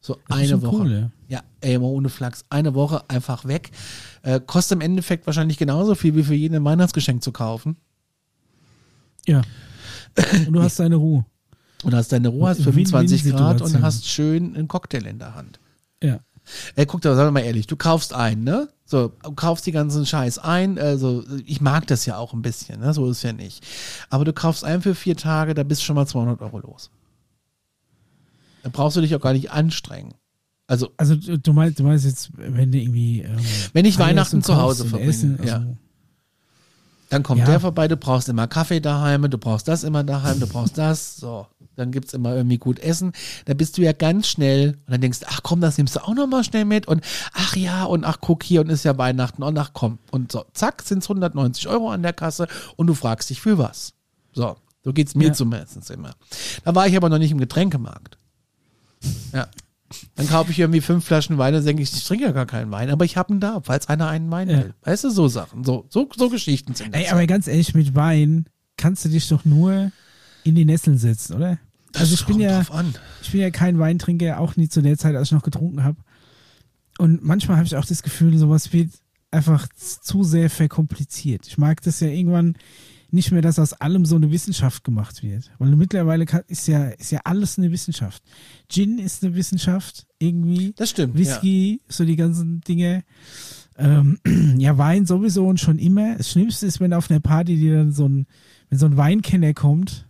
So 0.00 0.16
Das 0.28 0.38
eine 0.38 0.62
Woche. 0.62 0.76
Cool, 0.76 1.10
ja. 1.28 1.42
Ey, 1.60 1.78
mal 1.78 1.84
ohne 1.86 2.08
Flachs. 2.08 2.44
Eine 2.48 2.74
Woche 2.74 3.04
einfach 3.08 3.44
weg. 3.44 3.70
Äh, 4.22 4.40
kostet 4.40 4.76
im 4.76 4.80
Endeffekt 4.80 5.26
wahrscheinlich 5.26 5.58
genauso 5.58 5.94
viel, 5.94 6.16
wie 6.16 6.24
für 6.24 6.34
jeden 6.34 6.54
ein 6.56 6.64
Weihnachtsgeschenk 6.64 7.22
zu 7.22 7.30
kaufen. 7.30 7.76
Ja. 9.26 9.42
Und 10.46 10.52
du 10.52 10.62
hast 10.62 10.78
deine 10.80 10.96
Ruhe. 10.96 11.24
Und 11.84 11.94
hast 11.94 12.12
deine 12.12 12.28
Ruhe, 12.28 12.48
hast 12.50 12.58
Win-win 12.60 12.86
25 12.86 13.24
Grad 13.32 13.60
und 13.60 13.82
hast 13.82 14.06
schön 14.06 14.54
einen 14.54 14.68
Cocktail 14.68 15.04
in 15.04 15.18
der 15.18 15.34
Hand. 15.34 15.58
Ja. 16.00 16.20
Ey, 16.74 16.86
guck 16.86 17.00
doch, 17.02 17.14
sag 17.14 17.32
mal 17.32 17.40
ehrlich, 17.40 17.66
du 17.66 17.76
kaufst 17.76 18.12
ein, 18.14 18.42
ne? 18.44 18.68
So, 18.84 19.12
du 19.22 19.32
kaufst 19.32 19.64
die 19.66 19.72
ganzen 19.72 20.04
Scheiß 20.04 20.38
ein. 20.38 20.78
Also, 20.78 21.24
ich 21.46 21.60
mag 21.60 21.86
das 21.86 22.04
ja 22.04 22.16
auch 22.18 22.32
ein 22.34 22.42
bisschen, 22.42 22.80
ne? 22.80 22.92
So 22.92 23.08
ist 23.10 23.18
es 23.18 23.22
ja 23.22 23.32
nicht. 23.32 23.64
Aber 24.10 24.24
du 24.24 24.32
kaufst 24.32 24.64
ein 24.64 24.82
für 24.82 24.94
vier 24.94 25.16
Tage, 25.16 25.54
da 25.54 25.62
bist 25.62 25.80
du 25.80 25.84
schon 25.86 25.96
mal 25.96 26.06
200 26.06 26.40
Euro 26.42 26.58
los. 26.58 26.90
Da 28.62 28.70
brauchst 28.70 28.96
du 28.96 29.00
dich 29.00 29.14
auch 29.14 29.20
gar 29.20 29.32
nicht 29.32 29.50
anstrengen. 29.50 30.14
Also, 30.66 30.90
Also 30.96 31.16
du 31.16 31.52
meinst, 31.52 31.78
du 31.78 31.84
meinst 31.84 32.04
jetzt, 32.04 32.30
wenn 32.36 32.70
du 32.72 32.78
irgendwie 32.78 33.22
ähm, 33.22 33.36
Wenn 33.72 33.84
ich 33.84 33.98
Weihnachten 33.98 34.42
zu 34.42 34.56
Hause 34.56 34.84
verbringe, 34.84 35.10
Essen, 35.10 35.38
ja. 35.44 35.54
also, 35.56 35.76
Dann 37.10 37.22
kommt 37.22 37.40
Ja. 37.40 37.46
der 37.46 37.60
vorbei, 37.60 37.88
du 37.88 37.96
brauchst 37.96 38.28
immer 38.28 38.46
Kaffee 38.46 38.80
daheim, 38.80 39.28
du 39.28 39.38
brauchst 39.38 39.68
das 39.68 39.84
immer 39.84 40.04
daheim, 40.04 40.40
du 40.40 40.46
brauchst 40.46 40.78
das, 40.78 41.16
so. 41.16 41.46
Dann 41.76 41.90
gibt's 41.90 42.12
immer 42.12 42.34
irgendwie 42.36 42.58
gut 42.58 42.78
Essen. 42.80 43.12
Da 43.46 43.54
bist 43.54 43.78
du 43.78 43.82
ja 43.82 43.92
ganz 43.92 44.28
schnell 44.28 44.72
und 44.86 44.92
dann 44.92 45.00
denkst 45.00 45.20
du, 45.20 45.26
ach 45.28 45.40
komm, 45.42 45.60
das 45.60 45.78
nimmst 45.78 45.96
du 45.96 46.00
auch 46.04 46.14
nochmal 46.14 46.44
schnell 46.44 46.64
mit 46.64 46.86
und 46.86 47.02
ach 47.32 47.56
ja 47.56 47.84
und 47.84 48.04
ach 48.04 48.18
guck 48.20 48.42
hier 48.42 48.60
und 48.60 48.68
ist 48.70 48.84
ja 48.84 48.96
Weihnachten 48.98 49.42
und 49.42 49.56
ach 49.58 49.70
komm. 49.72 49.98
Und 50.10 50.30
so, 50.32 50.44
zack, 50.52 50.82
sind's 50.82 51.06
190 51.08 51.68
Euro 51.68 51.90
an 51.90 52.02
der 52.02 52.12
Kasse 52.12 52.46
und 52.76 52.86
du 52.88 52.94
fragst 52.94 53.30
dich 53.30 53.40
für 53.40 53.56
was. 53.58 53.94
So, 54.32 54.56
so 54.84 54.92
geht's 54.92 55.14
mir 55.14 55.28
Ja. 55.28 55.32
zumindest 55.32 55.90
immer. 55.90 56.10
Da 56.64 56.74
war 56.74 56.86
ich 56.86 56.96
aber 56.96 57.08
noch 57.08 57.18
nicht 57.18 57.30
im 57.32 57.38
Getränkemarkt. 57.38 58.18
Ja. 59.32 59.48
Dann 60.14 60.26
kaufe 60.28 60.50
ich 60.52 60.58
irgendwie 60.58 60.80
fünf 60.80 61.04
Flaschen 61.04 61.36
Wein 61.36 61.54
und 61.54 61.64
denke 61.66 61.82
ich, 61.82 61.92
ich 61.92 62.04
trinke 62.04 62.24
ja 62.24 62.32
gar 62.32 62.46
keinen 62.46 62.70
Wein, 62.70 62.88
aber 62.88 63.04
ich 63.04 63.16
habe 63.18 63.34
ihn 63.34 63.40
da, 63.40 63.60
falls 63.62 63.88
einer 63.88 64.08
einen 64.08 64.30
Wein 64.30 64.48
Ja. 64.48 64.58
will. 64.58 64.74
Weißt 64.82 65.04
du, 65.04 65.10
so 65.10 65.28
Sachen, 65.28 65.64
so, 65.64 65.84
so, 65.90 66.08
so 66.16 66.30
Geschichten 66.30 66.74
sind 66.74 66.94
Ey, 66.94 67.08
aber 67.08 67.26
ganz 67.26 67.46
ehrlich, 67.46 67.74
mit 67.74 67.94
Wein 67.94 68.46
kannst 68.78 69.04
du 69.04 69.10
dich 69.10 69.28
doch 69.28 69.44
nur 69.44 69.92
in 70.44 70.54
die 70.54 70.64
Nesseln 70.64 70.98
setzen, 70.98 71.34
oder? 71.34 71.58
also 71.96 72.14
ich 72.14 72.26
bin 72.26 72.40
ja, 72.40 72.64
ich 73.22 73.30
bin 73.30 73.40
ja 73.40 73.50
kein 73.50 73.78
Weintrinker, 73.78 74.40
auch 74.40 74.56
nie 74.56 74.68
zu 74.68 74.82
der 74.82 74.98
Zeit, 74.98 75.14
als 75.14 75.28
ich 75.28 75.32
noch 75.32 75.42
getrunken 75.42 75.84
habe. 75.84 75.98
Und 76.98 77.22
manchmal 77.22 77.56
habe 77.56 77.66
ich 77.66 77.76
auch 77.76 77.84
das 77.84 78.02
Gefühl, 78.02 78.36
sowas 78.36 78.72
wird 78.72 78.90
einfach 79.30 79.66
zu 79.76 80.24
sehr 80.24 80.50
verkompliziert. 80.50 81.46
Ich 81.46 81.58
mag 81.58 81.80
das 81.82 82.00
ja 82.00 82.08
irgendwann 82.08 82.54
nicht 83.10 83.30
mehr, 83.30 83.42
dass 83.42 83.58
aus 83.58 83.74
allem 83.74 84.06
so 84.06 84.16
eine 84.16 84.30
Wissenschaft 84.30 84.84
gemacht 84.84 85.22
wird. 85.22 85.50
Weil 85.58 85.76
mittlerweile 85.76 86.24
kann, 86.24 86.42
ist 86.48 86.66
ja, 86.66 86.86
ist 86.88 87.12
ja 87.12 87.20
alles 87.24 87.58
eine 87.58 87.70
Wissenschaft. 87.70 88.22
Gin 88.68 88.98
ist 88.98 89.22
eine 89.22 89.34
Wissenschaft, 89.34 90.06
irgendwie. 90.18 90.72
Das 90.76 90.90
stimmt. 90.90 91.16
Whisky, 91.16 91.82
so 91.88 92.04
die 92.04 92.16
ganzen 92.16 92.62
Dinge. 92.62 93.04
Ähm, 93.76 94.18
ja, 94.58 94.78
Wein 94.78 95.04
sowieso 95.04 95.46
und 95.46 95.60
schon 95.60 95.78
immer. 95.78 96.16
Das 96.16 96.30
Schlimmste 96.30 96.66
ist, 96.66 96.80
wenn 96.80 96.94
auf 96.94 97.10
einer 97.10 97.20
Party 97.20 97.56
dir 97.56 97.76
dann 97.76 97.92
so 97.92 98.08
ein, 98.08 98.26
wenn 98.70 98.78
so 98.78 98.86
ein 98.86 98.96
Weinkenner 98.96 99.52
kommt 99.52 100.06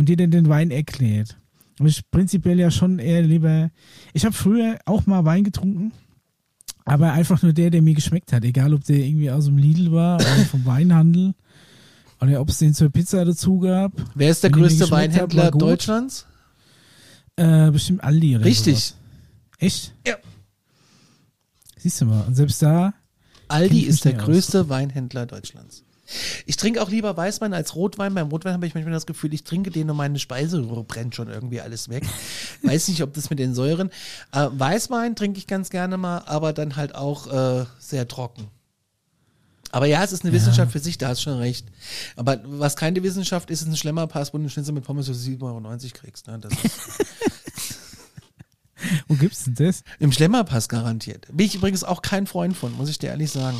und 0.00 0.08
dir 0.08 0.16
dann 0.16 0.30
den 0.30 0.48
Wein 0.48 0.70
erklärt. 0.70 1.36
Aber 1.78 1.86
ich 1.86 2.10
prinzipiell 2.10 2.58
ja 2.58 2.70
schon 2.70 2.98
eher 2.98 3.20
lieber. 3.20 3.70
Ich 4.14 4.24
habe 4.24 4.34
früher 4.34 4.78
auch 4.86 5.04
mal 5.04 5.26
Wein 5.26 5.44
getrunken, 5.44 5.92
aber 6.86 7.12
einfach 7.12 7.42
nur 7.42 7.52
der, 7.52 7.68
der 7.68 7.82
mir 7.82 7.92
geschmeckt 7.92 8.32
hat. 8.32 8.42
Egal, 8.44 8.72
ob 8.72 8.82
der 8.84 8.96
irgendwie 8.96 9.30
aus 9.30 9.44
dem 9.44 9.58
Lidl 9.58 9.92
war 9.92 10.16
oder 10.16 10.24
vom 10.50 10.64
Weinhandel 10.64 11.34
oder 12.18 12.40
ob 12.40 12.48
es 12.48 12.56
den 12.56 12.72
zur 12.72 12.88
Pizza 12.88 13.26
dazu 13.26 13.58
gab. 13.58 13.92
Wer 14.14 14.30
ist 14.30 14.42
der 14.42 14.50
Wenn 14.54 14.60
größte 14.60 14.90
Weinhändler 14.90 15.50
gut. 15.50 15.60
Deutschlands? 15.60 16.26
Äh, 17.36 17.70
bestimmt 17.70 18.02
Aldi 18.02 18.36
oder 18.36 18.46
Richtig. 18.46 18.78
sowas. 18.78 18.96
Echt? 19.58 19.94
Ja. 20.06 20.16
Siehst 21.76 22.00
du 22.00 22.06
mal. 22.06 22.22
Und 22.26 22.36
selbst 22.36 22.62
da 22.62 22.94
Aldi 23.48 23.82
ist 23.82 24.06
der 24.06 24.12
nicht 24.12 24.22
aus. 24.22 24.26
größte 24.28 24.68
Weinhändler 24.70 25.26
Deutschlands. 25.26 25.84
Ich 26.46 26.56
trinke 26.56 26.82
auch 26.82 26.90
lieber 26.90 27.16
Weißwein 27.16 27.54
als 27.54 27.74
Rotwein. 27.74 28.14
Beim 28.14 28.28
Rotwein 28.28 28.54
habe 28.54 28.66
ich 28.66 28.74
manchmal 28.74 28.92
das 28.94 29.06
Gefühl, 29.06 29.32
ich 29.34 29.44
trinke 29.44 29.70
den 29.70 29.90
und 29.90 29.96
meine 29.96 30.18
Speiseröhre 30.18 30.84
brennt 30.84 31.14
schon 31.14 31.28
irgendwie 31.28 31.60
alles 31.60 31.88
weg. 31.88 32.04
Weiß 32.62 32.88
nicht, 32.88 33.02
ob 33.02 33.14
das 33.14 33.30
mit 33.30 33.38
den 33.38 33.54
Säuren. 33.54 33.90
Äh, 34.32 34.48
Weißwein 34.52 35.16
trinke 35.16 35.38
ich 35.38 35.46
ganz 35.46 35.70
gerne 35.70 35.96
mal, 35.96 36.18
aber 36.26 36.52
dann 36.52 36.76
halt 36.76 36.94
auch 36.94 37.26
äh, 37.60 37.66
sehr 37.78 38.08
trocken. 38.08 38.48
Aber 39.72 39.86
ja, 39.86 40.02
es 40.02 40.12
ist 40.12 40.24
eine 40.24 40.32
Ja. 40.32 40.40
Wissenschaft 40.40 40.72
für 40.72 40.80
sich, 40.80 40.98
da 40.98 41.08
hast 41.08 41.20
du 41.20 41.30
schon 41.30 41.38
recht. 41.38 41.66
Aber 42.16 42.40
was 42.44 42.74
keine 42.76 43.02
Wissenschaft 43.02 43.50
ist, 43.50 43.62
ist 43.62 43.68
ein 43.68 43.76
Schlemmerpass, 43.76 44.32
wo 44.34 44.38
du 44.38 44.42
einen 44.42 44.50
Schnitzel 44.50 44.72
mit 44.72 44.84
Pommes 44.84 45.06
für 45.06 45.12
7,90 45.12 45.42
Euro 45.42 45.78
kriegst. 45.94 46.26
Ne? 46.26 46.38
Das 46.40 46.52
ist 46.52 46.60
Wo 49.08 49.14
gibt's 49.14 49.44
denn 49.44 49.54
das? 49.54 49.84
Im 49.98 50.10
Schlemmerpass 50.10 50.68
garantiert. 50.68 51.26
Bin 51.30 51.46
ich 51.46 51.54
übrigens 51.54 51.84
auch 51.84 52.02
kein 52.02 52.26
Freund 52.26 52.56
von, 52.56 52.76
muss 52.76 52.88
ich 52.88 52.98
dir 52.98 53.10
ehrlich 53.10 53.30
sagen. 53.30 53.58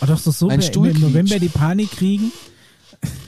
Oh, 0.00 0.06
doch, 0.06 0.20
doch 0.22 0.32
so, 0.32 0.46
Mein 0.46 0.62
Stuhl 0.62 0.88
im 0.88 1.00
November 1.00 1.38
die 1.38 1.48
Panik 1.48 1.90
kriegen. 1.90 2.32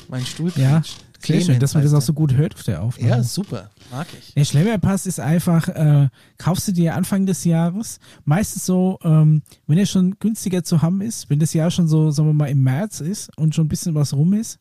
Mein 0.09 0.25
Stuhl 0.25 0.53
Ja, 0.57 0.81
quietscht. 0.81 0.97
sehr 1.27 1.41
schön, 1.43 1.61
dass 1.61 1.75
man 1.75 1.83
das 1.83 1.93
auch 1.95 2.01
so 2.03 2.13
gut 2.13 2.35
hört 2.35 2.55
auf 2.55 2.63
der 2.63 2.77
er. 2.77 2.83
Aufnahme. 2.83 3.11
Ja, 3.11 3.23
super. 3.23 3.71
Mag 3.93 4.07
ich. 4.19 4.35
Der 4.35 4.45
Schlemmerpass 4.45 5.07
ist 5.07 5.21
einfach, 5.21 5.69
äh, 5.69 6.09
kaufst 6.39 6.69
du 6.69 6.73
dir 6.73 6.95
Anfang 6.95 7.27
des 7.27 7.45
Jahres, 7.45 7.99
meistens 8.25 8.67
so, 8.67 8.99
ähm, 9.05 9.43
wenn 9.67 9.79
er 9.79 9.87
schon 9.87 10.17
günstiger 10.21 10.63
zu 10.65 10.83
haben 10.83 11.01
ist, 11.01 11.29
wenn 11.31 11.39
das 11.39 11.53
Jahr 11.55 11.71
schon 11.71 11.89
so, 11.89 12.11
sagen 12.11 12.29
wir 12.29 12.35
mal, 12.35 12.47
im 12.51 12.63
März 12.63 13.01
ist 13.01 13.37
und 13.37 13.55
schon 13.55 13.67
ein 13.67 13.69
bisschen 13.69 13.95
was 13.95 14.15
rum 14.15 14.33
ist. 14.33 14.59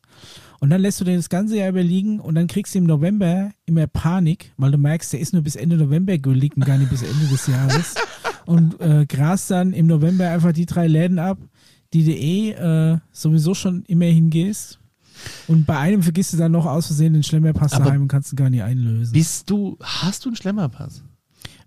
Und 0.60 0.68
dann 0.70 0.82
lässt 0.82 1.00
du 1.00 1.04
den 1.04 1.16
das 1.16 1.30
ganze 1.30 1.56
Jahr 1.56 1.70
überliegen 1.70 2.20
und 2.20 2.34
dann 2.34 2.46
kriegst 2.46 2.74
du 2.74 2.78
im 2.78 2.84
November 2.84 3.50
immer 3.64 3.86
Panik, 3.86 4.52
weil 4.58 4.70
du 4.70 4.78
merkst, 4.78 5.12
der 5.12 5.20
ist 5.20 5.32
nur 5.32 5.42
bis 5.42 5.56
Ende 5.56 5.76
November 5.76 6.18
gültig 6.18 6.54
und 6.56 6.66
gar 6.66 6.76
nicht 6.76 6.90
bis 6.90 7.02
Ende 7.02 7.26
des 7.30 7.46
Jahres. 7.46 7.94
Und 8.46 8.80
äh, 8.80 9.06
grast 9.06 9.50
dann 9.52 9.72
im 9.72 9.86
November 9.86 10.28
einfach 10.30 10.52
die 10.52 10.66
drei 10.66 10.88
Läden 10.88 11.20
ab, 11.20 11.38
die 11.92 12.04
du 12.04 12.12
eh 12.12 12.50
äh, 12.50 12.98
sowieso 13.12 13.54
schon 13.54 13.84
immer 13.86 14.06
hingehst. 14.06 14.78
Und 15.48 15.66
bei 15.66 15.76
einem 15.78 16.02
vergisst 16.02 16.32
du 16.32 16.36
dann 16.38 16.52
noch 16.52 16.64
aus 16.66 16.86
Versehen 16.86 17.12
den 17.12 17.22
Schlemmerpass 17.22 17.72
Aber 17.74 17.84
daheim 17.86 18.02
und 18.02 18.08
kannst 18.08 18.32
ihn 18.32 18.36
gar 18.36 18.48
nicht 18.48 18.62
einlösen. 18.62 19.12
Bist 19.12 19.50
du, 19.50 19.76
hast 19.82 20.24
du 20.24 20.30
einen 20.30 20.36
Schlemmerpass? 20.36 21.02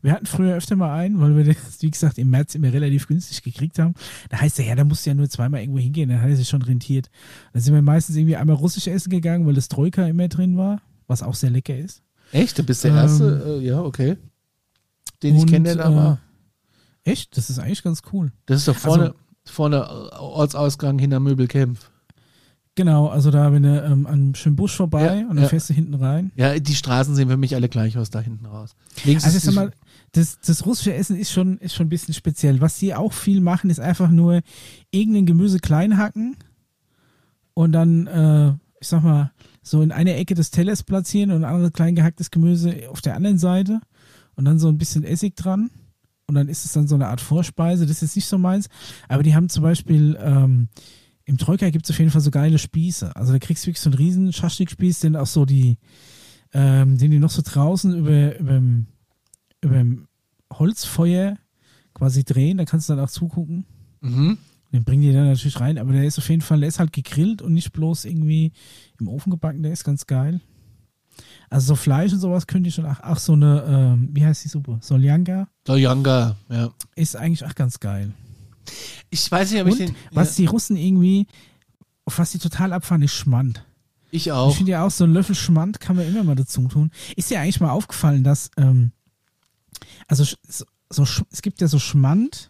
Wir 0.02 0.12
hatten 0.12 0.26
früher 0.26 0.56
öfter 0.56 0.76
mal 0.76 0.94
einen, 0.98 1.22
weil 1.22 1.38
wir 1.38 1.46
das, 1.46 1.82
wie 1.82 1.90
gesagt, 1.92 2.18
im 2.18 2.30
März 2.30 2.56
immer 2.56 2.74
relativ 2.74 3.08
günstig 3.08 3.42
gekriegt 3.42 3.80
haben. 3.80 3.94
Da 4.30 4.40
heißt 4.42 4.60
er, 4.60 4.66
ja, 4.66 4.76
da 4.76 4.84
musst 4.84 5.06
du 5.06 5.12
ja 5.12 5.14
nur 5.14 5.30
zweimal 5.30 5.62
irgendwo 5.62 5.80
hingehen, 5.80 6.10
dann 6.10 6.22
hat 6.22 6.30
er 6.30 6.36
sich 6.36 6.50
schon 6.50 6.62
rentiert. 6.62 7.10
Dann 7.54 7.62
sind 7.62 7.74
wir 7.74 7.82
meistens 7.82 8.16
irgendwie 8.18 8.36
einmal 8.36 8.56
russisch 8.56 8.88
essen 8.88 9.12
gegangen, 9.12 9.46
weil 9.46 9.54
das 9.54 9.68
Troika 9.70 10.06
immer 10.06 10.28
drin 10.28 10.58
war, 10.58 10.82
was 11.08 11.24
auch 11.24 11.36
sehr 11.36 11.52
lecker 11.52 11.78
ist. 11.78 12.02
Echt? 12.32 12.58
Du 12.58 12.64
bist 12.64 12.84
der 12.84 12.92
Ähm, 12.92 12.98
Erste? 12.98 13.60
Äh, 13.62 13.66
ja, 13.66 13.82
okay. 13.82 14.18
Den 15.22 15.36
ich 15.36 15.42
Und, 15.44 15.50
kenne, 15.50 15.64
der 15.66 15.76
da 15.76 15.92
äh, 15.92 15.96
war. 15.96 16.20
Echt? 17.06 17.38
Das 17.38 17.50
ist 17.50 17.60
eigentlich 17.60 17.84
ganz 17.84 18.02
cool. 18.12 18.32
Das 18.46 18.60
ist 18.60 18.68
doch 18.68 18.76
vorne, 18.76 19.04
also- 19.04 19.16
vorne 19.46 19.78
äh, 19.78 20.16
Ortsausgang 20.18 21.00
hinter 21.00 21.20
Möbelkämpf. 21.20 21.90
Genau, 22.76 23.08
also 23.08 23.30
da, 23.30 23.54
wenn 23.54 23.64
du 23.64 23.84
ähm, 23.84 24.08
an 24.08 24.14
einem 24.14 24.36
schönen 24.36 24.56
Busch 24.56 24.76
vorbei 24.76 25.20
Ja, 25.20 25.30
und 25.30 25.36
dann 25.36 25.44
ja. 25.44 25.48
fährst 25.48 25.70
du 25.70 25.76
hinten 25.76 25.94
rein. 25.94 26.32
Ja, 26.36 26.58
die 26.58 26.74
Straßen 26.74 27.14
sehen 27.14 27.30
für 27.30 27.38
mich 27.38 27.54
alle 27.54 27.70
gleich 27.70 27.98
aus, 28.00 28.10
da 28.10 28.20
hinten 28.20 28.48
raus. 28.48 28.76
Links 29.04 29.24
Also 29.24 29.38
ich 29.38 29.44
ist 29.44 29.54
sag 29.54 29.54
mal, 29.54 29.72
das, 30.14 30.40
das 30.44 30.66
russische 30.66 30.94
Essen 30.94 31.16
ist 31.16 31.32
schon, 31.32 31.60
ist 31.60 31.76
schon 31.76 31.86
ein 31.86 31.90
bisschen 31.90 32.16
speziell. 32.16 32.62
Was 32.62 32.80
sie 32.80 32.96
auch 32.96 33.14
viel 33.14 33.42
machen, 33.42 33.70
ist 33.70 33.80
einfach 33.80 34.10
nur 34.10 34.42
irgendein 34.90 35.28
Gemüse 35.28 35.60
klein 35.60 35.98
hacken 35.98 36.36
und 37.54 37.74
dann, 37.74 38.08
äh, 38.08 38.54
ich 38.80 38.88
sag 38.88 39.04
mal, 39.04 39.32
so 39.62 39.84
in 39.84 39.92
einer 39.92 40.16
Ecke 40.16 40.34
des 40.34 40.50
Tellers 40.50 40.82
platzieren 40.82 41.30
und 41.30 41.44
ein 41.44 41.50
anderes 41.54 41.74
klein 41.74 41.96
gehacktes 41.96 42.32
Gemüse 42.32 42.90
auf 42.90 43.02
der 43.02 43.16
anderen 43.16 43.38
Seite 43.38 43.82
und 44.36 44.46
dann 44.46 44.58
so 44.58 44.68
ein 44.68 44.80
bisschen 44.80 45.04
Essig 45.04 45.36
dran. 45.36 45.70
Und 46.28 46.36
dann 46.36 46.48
ist 46.48 46.66
es 46.66 46.74
dann 46.74 46.88
so 46.88 46.96
eine 46.96 47.08
Art 47.08 47.22
Vorspeise. 47.22 47.86
Das 47.86 47.98
ist 47.98 48.02
jetzt 48.02 48.16
nicht 48.16 48.28
so 48.28 48.38
meins. 48.38 48.70
Aber 49.10 49.24
die 49.24 49.36
haben 49.36 49.50
zum 49.50 49.64
Beispiel, 49.64 50.18
ähm, 50.22 50.70
im 51.26 51.38
Troika 51.38 51.70
gibt 51.70 51.86
es 51.86 51.92
auf 51.92 52.00
jeden 52.00 52.12
Fall 52.12 52.22
so 52.22 52.32
geile 52.32 52.58
Spieße. 52.58 53.16
Also 53.16 53.34
da 53.34 53.40
kriegst 53.40 53.64
du 53.64 53.68
wirklich 53.68 53.82
so 53.82 53.90
einen 53.90 53.98
riesen 53.98 54.34
Schaschlik-Spieß, 54.34 55.00
den 55.02 55.16
auch 55.16 55.28
so 55.28 55.46
die, 55.46 55.78
ähm, 56.54 56.98
den 56.98 57.12
die 57.12 57.20
noch 57.20 57.30
so 57.30 57.42
draußen 57.44 57.96
über, 57.96 58.38
überm, 58.40 58.88
überm 59.62 60.08
Holzfeuer 60.52 61.38
quasi 61.94 62.24
drehen. 62.24 62.58
Da 62.58 62.66
kannst 62.66 62.90
du 62.90 62.96
dann 62.96 63.04
auch 63.04 63.10
zugucken. 63.10 63.66
Mhm. 64.02 64.38
Den 64.74 64.84
bringen 64.84 65.04
die 65.04 65.14
dann 65.14 65.28
natürlich 65.28 65.60
rein, 65.60 65.78
aber 65.78 65.94
der 65.94 66.04
ist 66.04 66.18
auf 66.18 66.30
jeden 66.30 66.42
Fall, 66.42 66.60
der 66.60 66.68
ist 66.68 66.80
halt 66.80 66.92
gegrillt 66.92 67.44
und 67.44 67.54
nicht 67.54 67.74
bloß 67.74 68.06
irgendwie 68.06 68.54
im 69.00 69.08
Ofen 69.08 69.30
gebacken, 69.30 69.62
der 69.62 69.72
ist 69.72 69.84
ganz 69.84 70.08
geil. 70.08 70.42
Also 71.54 71.68
so 71.68 71.76
Fleisch 71.76 72.12
und 72.12 72.20
sowas 72.20 72.48
könnte 72.48 72.70
ich 72.70 72.76
schon, 72.76 72.86
ach, 72.86 73.00
ach 73.04 73.20
so 73.20 73.34
eine, 73.34 73.64
ähm, 73.68 74.10
wie 74.12 74.26
heißt 74.26 74.44
die 74.44 74.48
Suppe? 74.50 74.80
Soljanga 74.82 75.48
Soljanga, 75.68 76.36
ja. 76.50 76.72
ist 76.96 77.16
eigentlich 77.16 77.46
auch 77.46 77.54
ganz 77.54 77.80
geil. 77.80 78.12
Ich 79.12 79.32
weiß 79.32 79.52
nicht, 79.52 79.62
ob 79.62 79.68
ich 79.68 79.74
Und 79.74 79.80
den. 79.90 79.96
was 80.12 80.38
ja, 80.38 80.42
die 80.42 80.46
Russen 80.48 80.76
irgendwie, 80.78 81.28
auf 82.06 82.18
was 82.18 82.32
die 82.32 82.40
total 82.40 82.74
abfahren, 82.74 83.04
ist 83.04 83.14
Schmand. 83.14 83.64
ich 84.10 84.26
Ich 84.28 84.32
auch. 84.32 84.56
finde 84.56 84.72
ja 84.72 84.84
auch, 84.84 84.90
so 84.90 85.04
ein 85.04 85.14
Löffel 85.14 85.36
Schmand 85.36 85.80
kann 85.80 85.96
man 85.96 86.08
immer 86.08 86.24
mal 86.24 86.36
dazu 86.36 86.68
tun. 86.68 86.90
Ist 87.16 87.30
dir 87.30 87.40
eigentlich 87.40 87.60
mal 87.60 87.70
aufgefallen, 87.70 88.24
dass, 88.24 88.50
ähm, 88.58 88.92
also 90.08 90.24
so, 90.24 90.66
so, 90.90 91.04
es 91.32 91.44
gibt 91.44 91.62
ja 91.62 91.68
so 91.68 91.78
Schmand 91.78 92.50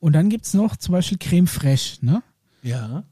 und 0.00 0.14
dann 0.14 0.30
gibt 0.30 0.46
es 0.46 0.54
noch 0.54 0.76
zum 0.76 0.92
Beispiel 0.92 1.18
Creme 1.18 1.46
Fraiche, 1.46 2.04
ne? 2.04 2.24
Ja. 2.64 3.04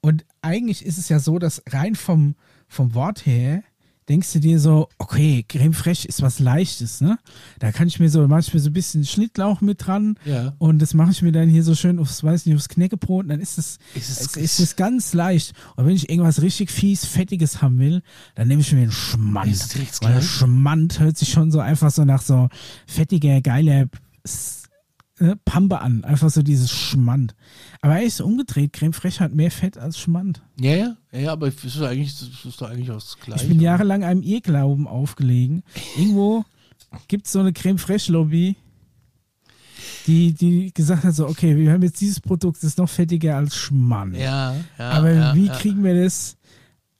Und 0.00 0.24
eigentlich 0.42 0.84
ist 0.84 0.98
es 0.98 1.08
ja 1.08 1.20
so, 1.20 1.38
dass 1.38 1.62
rein 1.68 1.94
vom, 1.94 2.34
vom 2.66 2.94
Wort 2.94 3.26
her 3.26 3.62
denkst 4.10 4.32
du 4.34 4.40
dir 4.40 4.58
so, 4.60 4.88
okay, 4.98 5.44
Creme 5.48 5.72
Fraiche 5.72 6.06
ist 6.08 6.20
was 6.20 6.40
Leichtes, 6.40 7.00
ne? 7.00 7.18
Da 7.60 7.70
kann 7.72 7.88
ich 7.88 7.98
mir 8.00 8.10
so, 8.10 8.26
mache 8.28 8.40
ich 8.40 8.52
mir 8.52 8.60
so 8.60 8.68
ein 8.68 8.72
bisschen 8.72 9.04
Schnittlauch 9.04 9.60
mit 9.60 9.86
dran 9.86 10.16
Ja. 10.24 10.52
und 10.58 10.80
das 10.82 10.92
mache 10.94 11.12
ich 11.12 11.22
mir 11.22 11.32
dann 11.32 11.48
hier 11.48 11.62
so 11.62 11.74
schön 11.74 11.98
aufs, 12.00 12.22
weiß 12.22 12.44
nicht, 12.46 12.56
aufs 12.56 12.68
Knäckebrot 12.68 13.22
und 13.24 13.28
dann 13.30 13.40
ist 13.40 13.56
es, 13.56 13.78
Ist 13.94 14.10
es- 14.20 14.36
ist 14.36 14.58
es 14.60 14.76
ganz 14.76 15.14
leicht. 15.14 15.52
Und 15.76 15.86
wenn 15.86 15.94
ich 15.94 16.10
irgendwas 16.10 16.42
richtig 16.42 16.70
fies, 16.70 17.04
fettiges 17.06 17.62
haben 17.62 17.78
will, 17.78 18.02
dann 18.34 18.48
nehme 18.48 18.60
ich 18.62 18.72
mir 18.72 18.82
einen 18.82 18.92
Schmand. 18.92 19.46
Weil. 20.02 20.20
Schmand 20.22 20.98
hört 21.00 21.16
sich 21.16 21.30
schon 21.30 21.50
so 21.52 21.60
einfach 21.60 21.90
so 21.92 22.04
nach 22.04 22.22
so 22.22 22.48
fettiger, 22.86 23.40
geiler 23.40 23.86
ne, 25.20 25.38
Pampe 25.44 25.80
an. 25.80 26.04
Einfach 26.04 26.30
so 26.30 26.42
dieses 26.42 26.70
Schmand. 26.70 27.34
Aber 27.80 27.94
eigentlich 27.94 28.08
ist 28.08 28.20
umgedreht. 28.20 28.72
Creme 28.72 28.92
Fraiche 28.92 29.20
hat 29.20 29.34
mehr 29.34 29.50
Fett 29.50 29.78
als 29.78 29.98
Schmand. 29.98 30.42
Ja, 30.58 30.74
ja, 30.74 30.96
ja, 31.12 31.32
aber 31.32 31.48
es 31.48 31.64
ist 31.64 31.80
eigentlich, 31.80 32.08
es 32.08 32.44
ist 32.44 32.60
doch 32.60 32.70
eigentlich 32.70 32.90
auch 32.90 32.94
das 32.94 33.16
Gleiche. 33.18 33.44
Ich 33.44 33.48
bin 33.48 33.60
jahrelang 33.60 34.04
einem 34.04 34.22
Irrglauben 34.22 34.86
aufgelegen. 34.86 35.62
Irgendwo 35.96 36.44
gibt 37.08 37.26
es 37.26 37.32
so 37.32 37.40
eine 37.40 37.52
Creme 37.52 37.78
Fraiche 37.78 38.12
Lobby, 38.12 38.56
die, 40.06 40.32
die 40.32 40.72
gesagt 40.74 41.04
hat 41.04 41.14
so, 41.14 41.28
okay, 41.28 41.56
wir 41.56 41.72
haben 41.72 41.82
jetzt 41.82 42.00
dieses 42.00 42.20
Produkt, 42.20 42.58
das 42.58 42.64
ist 42.64 42.78
noch 42.78 42.88
fettiger 42.88 43.36
als 43.36 43.56
Schmand. 43.56 44.16
Ja, 44.16 44.54
ja. 44.78 44.90
Aber 44.90 45.12
ja, 45.12 45.34
wie 45.34 45.46
ja. 45.46 45.54
kriegen 45.54 45.84
wir 45.84 46.02
das 46.02 46.36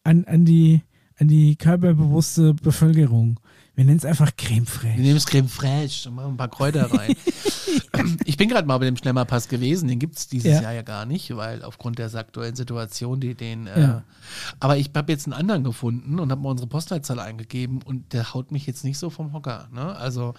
an, 0.04 0.24
an, 0.24 0.44
die, 0.44 0.82
an 1.18 1.28
die 1.28 1.56
körperbewusste 1.56 2.54
Bevölkerung? 2.54 3.40
Wir 3.76 3.84
nennen 3.84 3.96
es 3.98 4.04
einfach 4.04 4.30
Creme 4.36 4.66
Wir 4.66 4.66
Fraiche. 4.66 5.00
nehmen 5.00 5.16
es 5.16 5.26
Creme 5.26 5.48
Fraiche 5.48 6.08
und 6.08 6.16
machen 6.16 6.32
ein 6.32 6.36
paar 6.36 6.48
Kräuter 6.50 6.90
rein. 6.92 7.14
ich 8.24 8.36
bin 8.36 8.48
gerade 8.48 8.66
mal 8.66 8.76
bei 8.78 8.84
dem 8.84 8.96
Schlemmerpass 8.96 9.48
gewesen, 9.48 9.88
den 9.88 9.98
gibt 9.98 10.18
es 10.18 10.28
dieses 10.28 10.50
Ja. 10.52 10.62
Jahr 10.62 10.72
ja 10.72 10.82
gar 10.82 11.06
nicht, 11.06 11.34
weil 11.36 11.62
aufgrund 11.62 11.98
der 11.98 12.12
aktuellen 12.14 12.56
Situation, 12.56 13.20
die 13.20 13.34
den. 13.34 13.66
Äh, 13.66 13.80
Ja. 13.80 14.04
Aber 14.60 14.76
ich 14.76 14.90
habe 14.94 15.10
jetzt 15.12 15.26
einen 15.26 15.32
anderen 15.32 15.64
gefunden 15.64 16.18
und 16.20 16.30
habe 16.30 16.40
mal 16.42 16.50
unsere 16.50 16.68
Postleitzahl 16.68 17.18
eingegeben 17.20 17.80
und 17.82 18.12
der 18.12 18.34
haut 18.34 18.52
mich 18.52 18.66
jetzt 18.66 18.84
nicht 18.84 18.98
so 18.98 19.08
vom 19.10 19.32
Hocker. 19.32 19.68
Ne? 19.72 19.96
Also, 19.96 20.34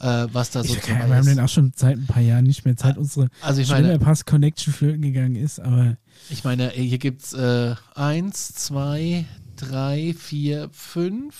äh, 0.00 0.26
was 0.32 0.50
da 0.50 0.64
so 0.64 0.74
Ich, 0.74 0.80
drin 0.80 0.96
wir 1.06 1.16
haben 1.16 1.26
den 1.26 1.40
auch 1.40 1.48
schon 1.48 1.72
seit 1.76 1.96
ein 1.98 2.06
paar 2.06 2.22
Jahren 2.22 2.44
nicht 2.44 2.64
mehr, 2.64 2.74
seit 2.76 2.98
unsere 2.98 3.28
Also, 3.42 3.60
ich 3.60 3.68
meine, 3.70 3.98
Pass 3.98 4.24
Connection 4.24 4.72
flöten 4.72 5.02
gegangen 5.02 5.36
ist, 5.36 5.60
aber 5.60 5.96
ich 6.30 6.42
meine, 6.44 6.70
hier 6.70 6.98
gibt 6.98 7.22
es 7.22 7.32
äh, 7.32 7.74
eins, 7.94 8.54
zwei, 8.54 9.24
drei, 9.56 10.14
vier, 10.18 10.68
fünf, 10.72 11.34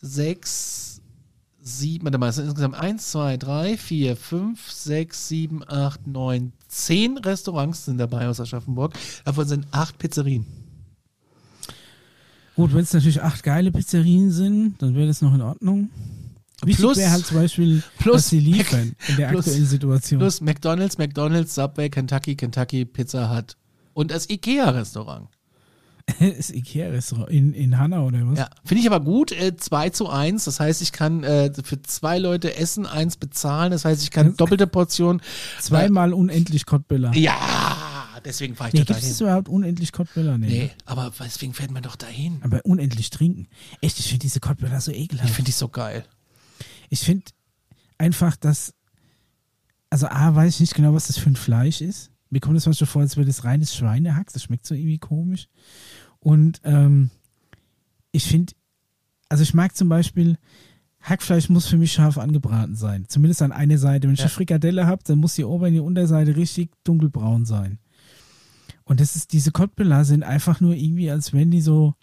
sechs, 0.00 1.00
sieben, 1.60 2.04
warte 2.04 2.18
mal, 2.18 2.28
es 2.28 2.36
sind 2.36 2.44
insgesamt 2.46 2.76
eins, 2.76 3.10
zwei, 3.10 3.36
drei, 3.36 3.76
vier, 3.76 4.16
fünf, 4.16 4.70
sechs, 4.70 5.28
sieben, 5.28 5.62
acht, 5.68 6.06
neun, 6.06 6.52
zehn 6.68 7.18
Restaurants 7.18 7.84
sind 7.86 7.98
dabei 7.98 8.28
aus 8.28 8.40
Aschaffenburg. 8.40 8.94
Davon 9.24 9.46
sind 9.48 9.66
acht 9.72 9.98
Pizzerien. 9.98 10.46
gut, 12.54 12.72
wenn 12.72 12.82
es 12.82 12.92
natürlich 12.92 13.22
acht 13.22 13.42
geile 13.42 13.70
Pizzerien 13.72 14.30
sind, 14.30 14.80
dann 14.80 14.94
wäre 14.94 15.06
das 15.08 15.20
noch 15.22 15.34
in 15.34 15.42
Ordnung. 15.42 15.90
Wichtig 16.62 16.76
Plus- 16.84 16.96
wäre 16.96 17.10
halt 17.10 17.26
zum 17.26 17.36
Beispiel, 17.36 17.82
plus- 17.98 18.14
dass 18.16 18.28
sie 18.30 18.40
liefern 18.40 18.94
in 19.08 19.16
der 19.16 19.28
plus- 19.28 19.46
aktuellen 19.46 19.66
Situation. 19.66 20.20
Plus 20.20 20.40
McDonalds, 20.40 20.96
McDonalds, 20.96 21.54
Subway, 21.54 21.90
Kentucky, 21.90 22.34
Kentucky, 22.34 22.84
Pizza 22.86 23.34
Hut 23.36 23.56
und 23.92 24.10
das 24.10 24.30
Ikea-Restaurant. 24.30 25.28
das 26.20 26.50
Ikea-Restaurant 26.50 27.30
in, 27.30 27.52
in 27.52 27.78
Hanau 27.78 28.06
oder 28.06 28.26
was? 28.26 28.38
Ja, 28.38 28.48
finde 28.64 28.80
ich 28.82 28.86
aber 28.86 29.00
gut. 29.00 29.32
Äh, 29.32 29.56
2 29.56 29.90
zu 29.90 30.08
1. 30.08 30.44
Das 30.44 30.60
heißt, 30.60 30.80
ich 30.82 30.92
kann 30.92 31.24
äh, 31.24 31.52
für 31.64 31.82
zwei 31.82 32.18
Leute 32.18 32.56
essen, 32.56 32.86
eins 32.86 33.16
bezahlen. 33.16 33.72
Das 33.72 33.84
heißt, 33.84 34.02
ich 34.02 34.10
kann 34.10 34.36
doppelte 34.36 34.66
Portion. 34.66 35.20
Zweimal 35.60 36.12
unendlich 36.12 36.64
Cottbüller. 36.64 37.12
Ja, 37.14 37.36
deswegen 38.24 38.54
fahre 38.54 38.68
ich 38.70 38.74
Nee, 38.74 38.84
da 38.84 38.94
gibt 38.94 38.98
es 39.04 39.18
dahin. 39.18 39.26
überhaupt 39.26 39.48
unendlich 39.48 39.92
Cottbüller? 39.92 40.38
Nee. 40.38 40.46
Nee, 40.46 40.70
aber 40.84 41.12
deswegen 41.18 41.54
fährt 41.54 41.72
man 41.72 41.82
doch 41.82 41.96
dahin. 41.96 42.38
Aber 42.42 42.60
unendlich 42.64 43.10
trinken. 43.10 43.48
Echt, 43.80 43.98
ich 43.98 44.06
finde 44.06 44.20
diese 44.20 44.38
Cottbüller 44.40 44.80
so 44.80 44.92
ekelhaft. 44.92 45.28
Ich 45.28 45.34
finde 45.34 45.48
die 45.50 45.56
so 45.56 45.68
geil. 45.68 46.04
Ich 46.88 47.00
finde 47.00 47.24
einfach, 47.98 48.36
dass. 48.36 48.72
Also, 49.90 50.06
A, 50.08 50.34
weiß 50.34 50.54
ich 50.54 50.60
nicht 50.60 50.74
genau, 50.74 50.94
was 50.94 51.08
das 51.08 51.18
für 51.18 51.30
ein 51.30 51.36
Fleisch 51.36 51.80
ist. 51.80 52.10
Mir 52.30 52.40
kommt 52.40 52.56
das 52.56 52.66
manchmal 52.66 52.88
vor, 52.88 53.02
als 53.02 53.16
wäre 53.16 53.26
das 53.26 53.44
reines 53.44 53.74
Schweinehack. 53.74 54.32
Das 54.32 54.42
schmeckt 54.42 54.66
so 54.66 54.74
irgendwie 54.74 54.98
komisch. 54.98 55.48
Und 56.18 56.60
ähm, 56.64 57.10
ich 58.12 58.24
finde, 58.24 58.52
also 59.28 59.42
ich 59.42 59.54
mag 59.54 59.76
zum 59.76 59.88
Beispiel, 59.88 60.36
Hackfleisch 61.00 61.48
muss 61.50 61.66
für 61.68 61.76
mich 61.76 61.92
scharf 61.92 62.18
angebraten 62.18 62.74
sein. 62.74 63.04
Zumindest 63.08 63.42
an 63.42 63.52
einer 63.52 63.78
Seite. 63.78 64.08
Wenn 64.08 64.14
ich 64.14 64.20
Ja. 64.20 64.24
eine 64.24 64.30
Frikadelle 64.30 64.86
habe, 64.86 65.02
dann 65.04 65.18
muss 65.18 65.36
die 65.36 65.44
Ober- 65.44 65.66
und 65.66 65.74
die 65.74 65.80
Unterseite 65.80 66.36
richtig 66.36 66.70
dunkelbraun 66.82 67.44
sein. 67.44 67.78
Und 68.84 69.00
das 69.00 69.14
ist, 69.16 69.32
diese 69.32 69.50
Cottbullar 69.52 70.04
sind 70.04 70.22
einfach 70.22 70.60
nur 70.60 70.74
irgendwie, 70.74 71.10
als 71.10 71.32
wenn 71.32 71.50
die 71.50 71.60
so, 71.60 71.94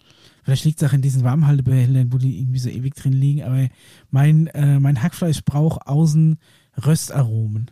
vielleicht 0.42 0.64
liegt 0.66 0.82
es 0.82 0.88
auch 0.88 0.92
in 0.92 1.00
diesen 1.02 1.24
Warmhaltebehältern, 1.24 2.12
wo 2.12 2.18
die 2.18 2.38
irgendwie 2.40 2.58
so 2.58 2.68
ewig 2.68 2.94
drin 2.94 3.14
liegen, 3.14 3.42
aber 3.42 3.68
mein, 4.10 4.48
äh, 4.48 4.78
mein 4.80 5.02
Hackfleisch 5.02 5.42
braucht 5.44 5.86
außen 5.86 6.38
Röstaromen. 6.84 7.70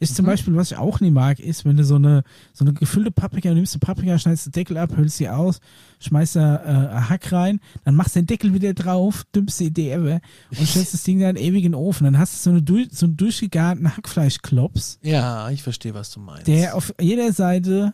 Ist 0.00 0.16
zum 0.16 0.24
Beispiel, 0.24 0.56
was 0.56 0.70
ich 0.72 0.78
auch 0.78 1.00
nie 1.00 1.10
mag, 1.10 1.38
ist, 1.38 1.64
wenn 1.66 1.76
du 1.76 1.84
so 1.84 1.96
eine, 1.96 2.22
so 2.54 2.64
eine 2.64 2.72
gefüllte 2.72 3.10
Paprika, 3.10 3.50
du 3.50 3.56
nimmst 3.56 3.74
eine 3.74 3.80
Paprika, 3.80 4.18
schneidest 4.18 4.46
den 4.46 4.52
Deckel 4.52 4.78
ab, 4.78 4.96
hüllst 4.96 5.18
sie 5.18 5.28
aus, 5.28 5.60
schmeißt 6.00 6.36
da 6.36 6.56
äh, 6.56 7.00
Hack 7.10 7.30
rein, 7.32 7.60
dann 7.84 7.94
machst 7.94 8.16
den 8.16 8.24
Deckel 8.26 8.54
wieder 8.54 8.72
drauf, 8.72 9.24
dümpst 9.34 9.60
die 9.60 9.66
Idee 9.66 9.90
ever 9.92 10.20
und 10.58 10.66
stellst 10.66 10.94
das 10.94 11.02
Ding 11.02 11.20
dann 11.20 11.36
ewig 11.36 11.64
in 11.64 11.72
den 11.72 11.74
Ofen. 11.74 12.04
Dann 12.04 12.18
hast 12.18 12.46
du 12.46 12.50
so, 12.50 12.56
eine, 12.74 12.88
so 12.90 13.04
einen 13.06 13.16
durchgegarten 13.18 13.94
Hackfleischklops, 13.96 14.98
Ja, 15.02 15.50
ich 15.50 15.62
verstehe, 15.62 15.92
was 15.92 16.10
du 16.10 16.20
meinst. 16.20 16.46
der 16.46 16.74
auf 16.74 16.94
jeder 17.00 17.32
Seite 17.32 17.92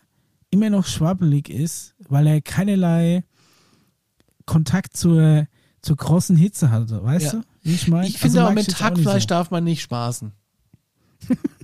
immer 0.51 0.71
noch 0.71 0.87
schwabbelig 0.87 1.49
ist, 1.51 1.95
weil 2.09 2.29
er 2.29 2.41
keinerlei 2.41 3.25
Kontakt 4.45 4.97
zur, 4.97 5.49
zur 5.83 5.97
großen 5.97 6.37
Hitze 6.37 6.71
hatte, 6.71 7.03
weißt 7.03 7.25
Ja. 7.25 7.33
du? 7.33 7.43
Wie 7.65 7.75
ich 7.75 7.89
meine? 7.89 8.07
ich 8.07 8.19
finde 8.19 8.39
Also 8.41 8.49
auch 8.51 8.55
mit 8.55 8.69
jetzt 8.69 8.77
auch 8.77 8.91
nicht 8.91 8.99
Hackfleisch 8.99 9.23
so. 9.25 9.29
darf 9.29 9.51
man 9.51 9.65
nicht 9.65 9.83
spaßen. 9.83 10.31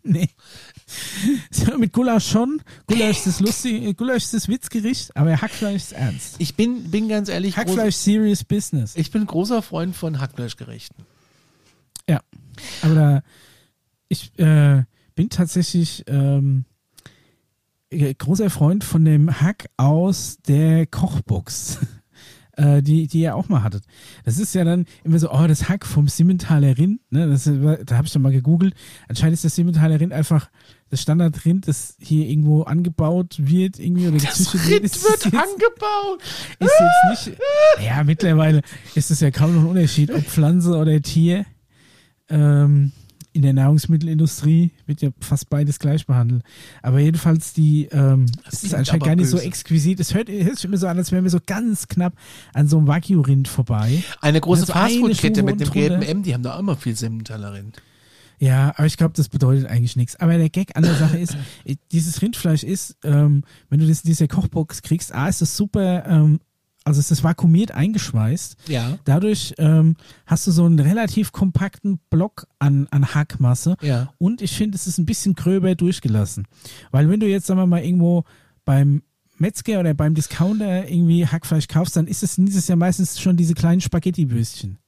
Nee. 0.04 0.30
Mit 1.78 1.92
Gulasch 1.92 2.30
schon. 2.30 2.62
Gulasch 2.86 3.18
ist 3.18 3.26
das 3.26 3.40
lustig, 3.40 3.96
Gulasch 3.96 4.24
ist 4.24 4.34
das 4.34 4.48
Witzgericht, 4.48 5.14
aber 5.16 5.40
Hackfleisch 5.40 5.76
ist 5.82 5.92
ernst. 5.92 6.36
Ich 6.38 6.54
bin, 6.54 6.90
bin 6.90 7.08
ganz 7.08 7.28
ehrlich, 7.28 7.56
Hackfleisch 7.56 7.96
serious 7.96 8.42
business. 8.42 8.96
ich 8.96 9.10
bin 9.10 9.26
großer 9.26 9.62
Freund 9.62 9.94
von 9.94 10.20
Hackfleischgerichten. 10.20 11.04
Ja. 12.08 12.20
Aber 12.82 12.94
da, 12.94 13.22
ich 14.08 14.36
äh, 14.38 14.84
bin 15.14 15.28
tatsächlich 15.28 16.04
ähm, 16.06 16.64
äh, 17.90 18.14
großer 18.14 18.50
Freund 18.50 18.84
von 18.84 19.04
dem 19.04 19.40
Hack 19.40 19.68
aus 19.76 20.38
der 20.46 20.86
Kochbox. 20.86 21.78
äh, 22.60 22.82
Die, 22.82 23.06
die 23.06 23.20
ihr 23.20 23.34
auch 23.36 23.48
mal 23.48 23.62
hattet. 23.62 23.84
Das 24.24 24.38
ist 24.38 24.54
ja 24.54 24.64
dann 24.64 24.86
immer 25.04 25.18
so, 25.18 25.30
oh, 25.32 25.46
das 25.46 25.68
Hack 25.68 25.86
vom 25.86 26.08
Simmentaler 26.08 26.76
Rind, 26.78 27.00
ne? 27.10 27.26
Das, 27.28 27.44
da 27.44 27.96
habe 27.96 28.06
ich 28.06 28.12
dann 28.12 28.22
mal 28.22 28.32
gegoogelt. 28.32 28.74
Anscheinend 29.08 29.34
ist 29.34 29.44
das 29.44 29.54
Simmentaler 29.56 29.98
Rind 30.00 30.12
einfach 30.12 30.50
das 30.90 31.00
Standardrind, 31.02 31.68
das 31.68 31.96
hier 32.00 32.26
irgendwo 32.26 32.62
angebaut 32.62 33.36
wird, 33.38 33.78
irgendwie 33.78 34.08
oder 34.08 34.18
Das 34.18 34.52
Rind 34.54 34.84
Ist 34.84 35.02
wird 35.04 35.24
jetzt- 35.24 35.34
angebaut. 35.34 36.20
ist 36.58 36.70
jetzt 37.14 37.26
nicht. 37.28 37.38
Ja, 37.86 38.02
mittlerweile 38.04 38.62
ist 38.94 39.10
es 39.10 39.20
ja 39.20 39.30
kaum 39.30 39.54
noch 39.54 39.62
ein 39.62 39.68
Unterschied, 39.68 40.10
ob 40.12 40.22
Pflanze 40.24 40.76
oder 40.76 41.00
Tier. 41.00 41.46
Ähm, 42.28 42.92
in 43.32 43.42
der 43.42 43.52
Nahrungsmittelindustrie 43.52 44.72
wird 44.86 45.02
ja 45.02 45.10
fast 45.20 45.50
beides 45.50 45.78
gleich 45.78 46.06
behandelt. 46.06 46.42
Aber 46.82 46.98
jedenfalls 46.98 47.52
die, 47.52 47.86
ähm, 47.92 48.26
es 48.50 48.64
ist 48.64 48.74
anscheinend 48.74 49.04
gar 49.04 49.16
nicht 49.16 49.28
so 49.28 49.36
böse. 49.36 49.46
exquisit. 49.46 50.00
Es 50.00 50.14
hört, 50.14 50.28
hört 50.28 50.56
sich 50.56 50.64
immer 50.64 50.76
so 50.76 50.86
an, 50.86 50.98
als 50.98 51.12
wären 51.12 51.24
wir 51.24 51.30
so 51.30 51.40
ganz 51.44 51.88
knapp 51.88 52.14
an 52.54 52.66
so 52.66 52.78
einem 52.78 52.86
Wagyu-Rind 52.86 53.48
vorbei. 53.48 54.02
Eine 54.20 54.40
große 54.40 54.62
Also 54.62 54.72
eine 54.72 54.88
Fastfood-Kette 54.88 55.42
mit 55.42 55.60
dem 55.60 55.70
gelben. 55.70 56.02
M, 56.02 56.22
die 56.22 56.34
haben 56.34 56.42
da 56.42 56.58
immer 56.58 56.76
viel 56.76 56.96
Simmentaler 56.96 57.52
Rind. 57.54 57.80
Ja, 58.40 58.72
aber 58.76 58.86
ich 58.86 58.96
glaube, 58.96 59.12
das 59.14 59.28
bedeutet 59.28 59.66
eigentlich 59.66 59.96
nichts. 59.96 60.16
Aber 60.16 60.36
der 60.36 60.48
Gag 60.48 60.74
an 60.74 60.82
der 60.82 60.94
Sache 60.94 61.18
ist, 61.18 61.36
dieses 61.92 62.22
Rindfleisch 62.22 62.64
ist, 62.64 62.96
ähm, 63.04 63.44
wenn 63.68 63.80
du 63.80 63.86
das 63.86 64.00
in 64.00 64.08
dieser 64.08 64.28
Kochbox 64.28 64.80
kriegst, 64.82 65.14
A, 65.14 65.28
ist 65.28 65.42
das 65.42 65.56
super, 65.56 66.06
ähm, 66.06 66.40
also 66.90 67.00
ist 67.00 67.10
das 67.10 67.24
vakuumiert 67.24 67.72
eingeschweißt. 67.72 68.56
Ja. 68.68 68.98
Dadurch 69.04 69.54
ähm, 69.58 69.96
hast 70.26 70.46
du 70.46 70.50
so 70.50 70.64
einen 70.64 70.78
relativ 70.78 71.32
kompakten 71.32 72.00
Block 72.10 72.46
an, 72.58 72.88
an 72.90 73.14
Hackmasse. 73.14 73.76
Ja. 73.80 74.12
Und 74.18 74.42
ich 74.42 74.56
finde, 74.56 74.76
es 74.76 74.86
ist 74.86 74.98
ein 74.98 75.06
bisschen 75.06 75.34
gröber 75.34 75.74
durchgelassen. 75.74 76.46
Weil 76.90 77.08
wenn 77.08 77.20
du 77.20 77.28
jetzt, 77.28 77.46
sagen 77.46 77.60
wir 77.60 77.66
mal, 77.66 77.84
irgendwo 77.84 78.24
beim 78.64 79.02
Metzger 79.38 79.80
oder 79.80 79.94
beim 79.94 80.14
Discounter 80.14 80.88
irgendwie 80.88 81.26
Hackfleisch 81.26 81.68
kaufst, 81.68 81.96
dann 81.96 82.06
ist 82.06 82.22
es 82.22 82.36
dieses 82.36 82.68
ja 82.68 82.76
meistens 82.76 83.20
schon 83.20 83.36
diese 83.36 83.54
kleinen 83.54 83.80
Spaghetti-Würstchen. 83.80 84.78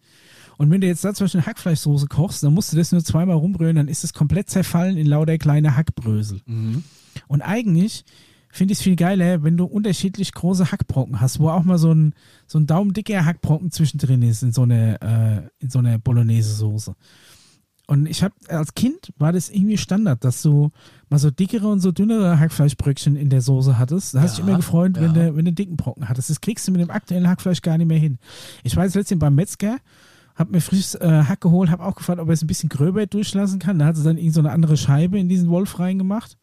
Und 0.58 0.70
wenn 0.70 0.80
du 0.80 0.86
jetzt 0.86 1.04
da 1.04 1.14
zum 1.14 1.24
Beispiel 1.24 1.40
eine 1.40 1.46
Hackfleischsoße 1.46 2.06
kochst, 2.08 2.42
dann 2.42 2.52
musst 2.52 2.72
du 2.72 2.76
das 2.76 2.92
nur 2.92 3.02
zweimal 3.02 3.36
rumrühren, 3.36 3.76
dann 3.76 3.88
ist 3.88 4.04
es 4.04 4.12
komplett 4.12 4.50
zerfallen 4.50 4.96
in 4.96 5.06
lauter 5.06 5.38
kleine 5.38 5.76
Hackbrösel. 5.76 6.40
Mhm. 6.46 6.84
Und 7.28 7.42
eigentlich 7.42 8.04
finde 8.52 8.72
ich 8.72 8.78
es 8.78 8.82
viel 8.82 8.96
geiler, 8.96 9.42
wenn 9.42 9.56
du 9.56 9.64
unterschiedlich 9.64 10.32
große 10.32 10.70
Hackbrocken 10.70 11.20
hast, 11.20 11.40
wo 11.40 11.48
auch 11.48 11.64
mal 11.64 11.78
so 11.78 11.92
ein, 11.92 12.14
so 12.46 12.58
ein 12.58 12.66
daumendicker 12.66 13.24
Hackbrocken 13.24 13.70
zwischendrin 13.72 14.22
ist 14.22 14.42
in 14.42 14.52
so 14.52 14.62
einer, 14.62 15.02
äh, 15.02 15.48
in 15.58 15.70
so 15.70 15.80
einer 15.80 15.98
Bolognese-Soße. 15.98 16.94
Und 17.86 18.06
ich 18.06 18.22
habe 18.22 18.34
als 18.48 18.74
Kind 18.74 19.12
war 19.18 19.32
das 19.32 19.50
irgendwie 19.50 19.76
Standard, 19.76 20.22
dass 20.24 20.42
du 20.42 20.70
mal 21.10 21.18
so 21.18 21.30
dickere 21.30 21.66
und 21.66 21.80
so 21.80 21.92
dünnere 21.92 22.38
Hackfleischbröckchen 22.38 23.16
in 23.16 23.28
der 23.30 23.40
Soße 23.40 23.78
hattest. 23.78 24.14
Da 24.14 24.20
hast 24.20 24.36
du 24.36 24.42
Ja, 24.42 24.46
dich 24.46 24.48
immer 24.50 24.56
gefreut, 24.58 24.92
wenn, 24.96 25.14
ja. 25.14 25.30
du, 25.30 25.36
wenn 25.36 25.44
du 25.46 25.52
dicken 25.52 25.76
Brocken 25.76 26.08
hattest. 26.08 26.30
Das 26.30 26.40
kriegst 26.40 26.68
du 26.68 26.72
mit 26.72 26.80
dem 26.80 26.90
aktuellen 26.90 27.28
Hackfleisch 27.28 27.62
gar 27.62 27.78
nicht 27.78 27.88
mehr 27.88 27.98
hin. 27.98 28.18
Ich 28.62 28.76
war 28.76 28.84
jetzt 28.84 28.94
letztens 28.94 29.18
beim 29.18 29.34
Metzger, 29.34 29.78
hab 30.36 30.50
mir 30.50 30.60
frisches 30.60 30.94
äh, 30.94 31.24
Hack 31.26 31.40
geholt, 31.40 31.70
hab 31.70 31.80
auch 31.80 31.96
gefragt, 31.96 32.20
ob 32.20 32.28
er 32.28 32.34
es 32.34 32.42
ein 32.42 32.46
bisschen 32.46 32.68
gröber 32.68 33.06
durchlassen 33.06 33.58
kann. 33.58 33.78
Da 33.78 33.86
hat 33.86 33.96
sie 33.96 34.04
dann 34.04 34.16
irgend 34.16 34.34
so 34.34 34.40
eine 34.40 34.52
andere 34.52 34.76
Scheibe 34.76 35.18
in 35.18 35.28
diesen 35.28 35.48
Wolf 35.50 35.78
reingemacht. 35.78 36.38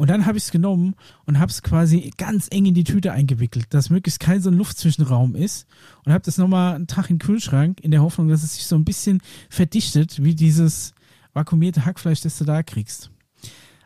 Und 0.00 0.08
dann 0.08 0.24
habe 0.24 0.38
ich 0.38 0.44
es 0.44 0.50
genommen 0.50 0.94
und 1.26 1.38
habe 1.38 1.50
es 1.50 1.62
quasi 1.62 2.10
ganz 2.16 2.48
eng 2.50 2.64
in 2.64 2.72
die 2.72 2.84
Tüte 2.84 3.12
eingewickelt, 3.12 3.66
dass 3.68 3.90
möglichst 3.90 4.18
kein 4.18 4.40
so 4.40 4.48
ein 4.48 4.56
Luftzwischenraum 4.56 5.34
ist. 5.34 5.66
Und 6.06 6.14
habe 6.14 6.24
das 6.24 6.38
nochmal 6.38 6.74
einen 6.74 6.86
Tag 6.86 7.10
in 7.10 7.18
den 7.18 7.26
Kühlschrank, 7.26 7.80
in 7.80 7.90
der 7.90 8.00
Hoffnung, 8.00 8.28
dass 8.28 8.42
es 8.42 8.54
sich 8.54 8.64
so 8.64 8.76
ein 8.76 8.86
bisschen 8.86 9.20
verdichtet, 9.50 10.24
wie 10.24 10.34
dieses 10.34 10.94
vakuumierte 11.34 11.84
Hackfleisch, 11.84 12.22
das 12.22 12.38
du 12.38 12.44
da 12.44 12.62
kriegst. 12.62 13.10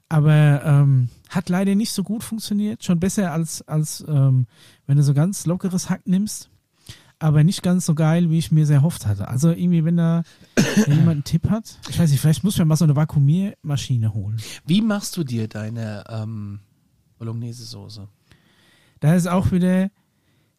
Aber 0.09 0.63
ähm, 0.65 1.09
hat 1.31 1.49
leider 1.49 1.75
nicht 1.75 1.91
so 1.91 2.05
gut 2.05 2.23
funktioniert. 2.23 2.85
Schon 2.85 3.01
besser 3.01 3.33
als, 3.33 3.63
als 3.63 4.05
ähm, 4.07 4.47
wenn 4.87 4.97
du 4.97 5.03
so 5.03 5.15
ganz 5.15 5.47
lockeres 5.47 5.91
Hack 5.91 6.07
nimmst. 6.07 6.49
Aber 7.19 7.45
nicht 7.45 7.63
ganz 7.63 7.87
so 7.87 7.95
geil, 7.95 8.31
wie 8.31 8.39
ich 8.39 8.53
mir 8.53 8.67
sehr 8.67 8.77
erhofft 8.77 9.07
hatte. 9.07 9.29
Also 9.29 9.51
irgendwie, 9.51 9.85
wenn 9.85 9.97
da 9.97 10.25
jemand 10.87 11.09
einen 11.09 11.25
Tipp 11.25 11.49
hat, 11.49 11.79
ich 11.89 11.99
weiß 11.99 12.11
nicht, 12.11 12.21
vielleicht 12.21 12.45
muss 12.45 12.59
man 12.59 12.69
mal 12.69 12.77
so 12.77 12.85
eine 12.85 12.97
Vakuumiermaschine 12.97 14.13
holen. 14.15 14.41
Wie 14.67 14.83
machst 14.83 15.17
du 15.17 15.25
dir 15.25 15.49
deine 15.49 16.05
ähm, 16.09 16.61
Bolognese-Soße? 17.19 18.09
Da 19.01 19.15
ist 19.15 19.27
auch 19.27 19.53
wieder, 19.53 19.91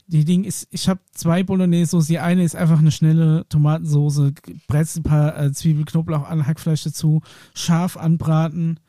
die 0.07 0.25
Ding 0.25 0.43
ist, 0.43 0.67
ich 0.71 0.87
habe 0.87 0.99
zwei 1.11 1.43
Bolognese, 1.43 1.99
die 2.07 2.19
eine 2.19 2.43
ist 2.43 2.55
einfach 2.55 2.79
eine 2.79 2.91
schnelle 2.91 3.45
Tomatensoße, 3.49 4.33
brätst 4.67 4.97
ein 4.97 5.03
paar 5.03 5.37
äh, 5.37 5.51
Zwiebel, 5.51 5.85
Knoblauch 5.85 6.27
an, 6.27 6.45
Hackfleisch 6.45 6.83
dazu, 6.83 7.21
scharf 7.53 7.97
anbraten, 7.97 8.79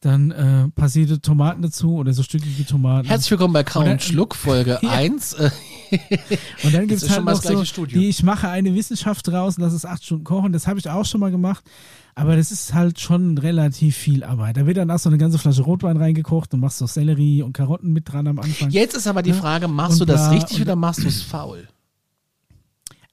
dann 0.00 0.30
äh, 0.30 0.68
passierte 0.70 1.20
Tomaten 1.20 1.60
dazu 1.60 1.96
oder 1.96 2.12
so 2.14 2.22
stückige 2.22 2.64
Tomaten. 2.64 3.06
Herzlich 3.06 3.30
willkommen 3.32 3.52
bei 3.52 3.64
Kau 3.64 3.82
Oder- 3.82 3.92
und 3.92 4.02
Schluck, 4.02 4.34
Folge 4.34 4.78
Ja. 4.82 4.90
1. 4.90 5.34
Äh, 5.34 5.50
Und 6.62 6.72
dann 6.72 6.86
gibt 6.86 7.02
es 7.02 7.10
halt 7.10 7.24
noch 7.24 7.42
so, 7.42 7.64
Studio. 7.64 7.98
die 8.00 8.08
ich 8.08 8.22
mache 8.22 8.48
eine 8.48 8.74
Wissenschaft 8.74 9.26
draus 9.26 9.58
und 9.58 9.64
lass 9.64 9.72
es 9.72 9.84
acht 9.84 10.04
Stunden 10.04 10.22
kochen. 10.24 10.52
Das 10.52 10.68
habe 10.68 10.78
ich 10.78 10.88
auch 10.88 11.04
schon 11.04 11.20
mal 11.20 11.32
gemacht. 11.32 11.64
Aber 12.14 12.36
das 12.36 12.52
ist 12.52 12.72
halt 12.74 13.00
schon 13.00 13.36
relativ 13.38 13.96
viel 13.96 14.22
Arbeit. 14.22 14.56
Da 14.56 14.66
wird 14.66 14.76
dann 14.76 14.90
auch 14.90 14.98
so 15.00 15.08
eine 15.08 15.18
ganze 15.18 15.38
Flasche 15.38 15.62
Rotwein 15.62 15.96
reingekocht 15.96 16.54
und 16.54 16.60
machst 16.60 16.78
so 16.78 16.86
Sellerie 16.86 17.42
und 17.42 17.52
Karotten 17.54 17.92
mit 17.92 18.10
dran 18.10 18.28
am 18.28 18.38
Anfang. 18.38 18.70
Jetzt 18.70 18.96
ist 18.96 19.06
aber 19.08 19.22
die. 19.22 19.32
Frage, 19.32 19.66
machst 19.68 20.00
Und 20.00 20.08
du 20.08 20.12
das 20.12 20.28
bla, 20.28 20.38
richtig 20.38 20.60
oder 20.62 20.76
machst 20.76 21.02
du 21.02 21.08
es 21.08 21.22
faul? 21.22 21.68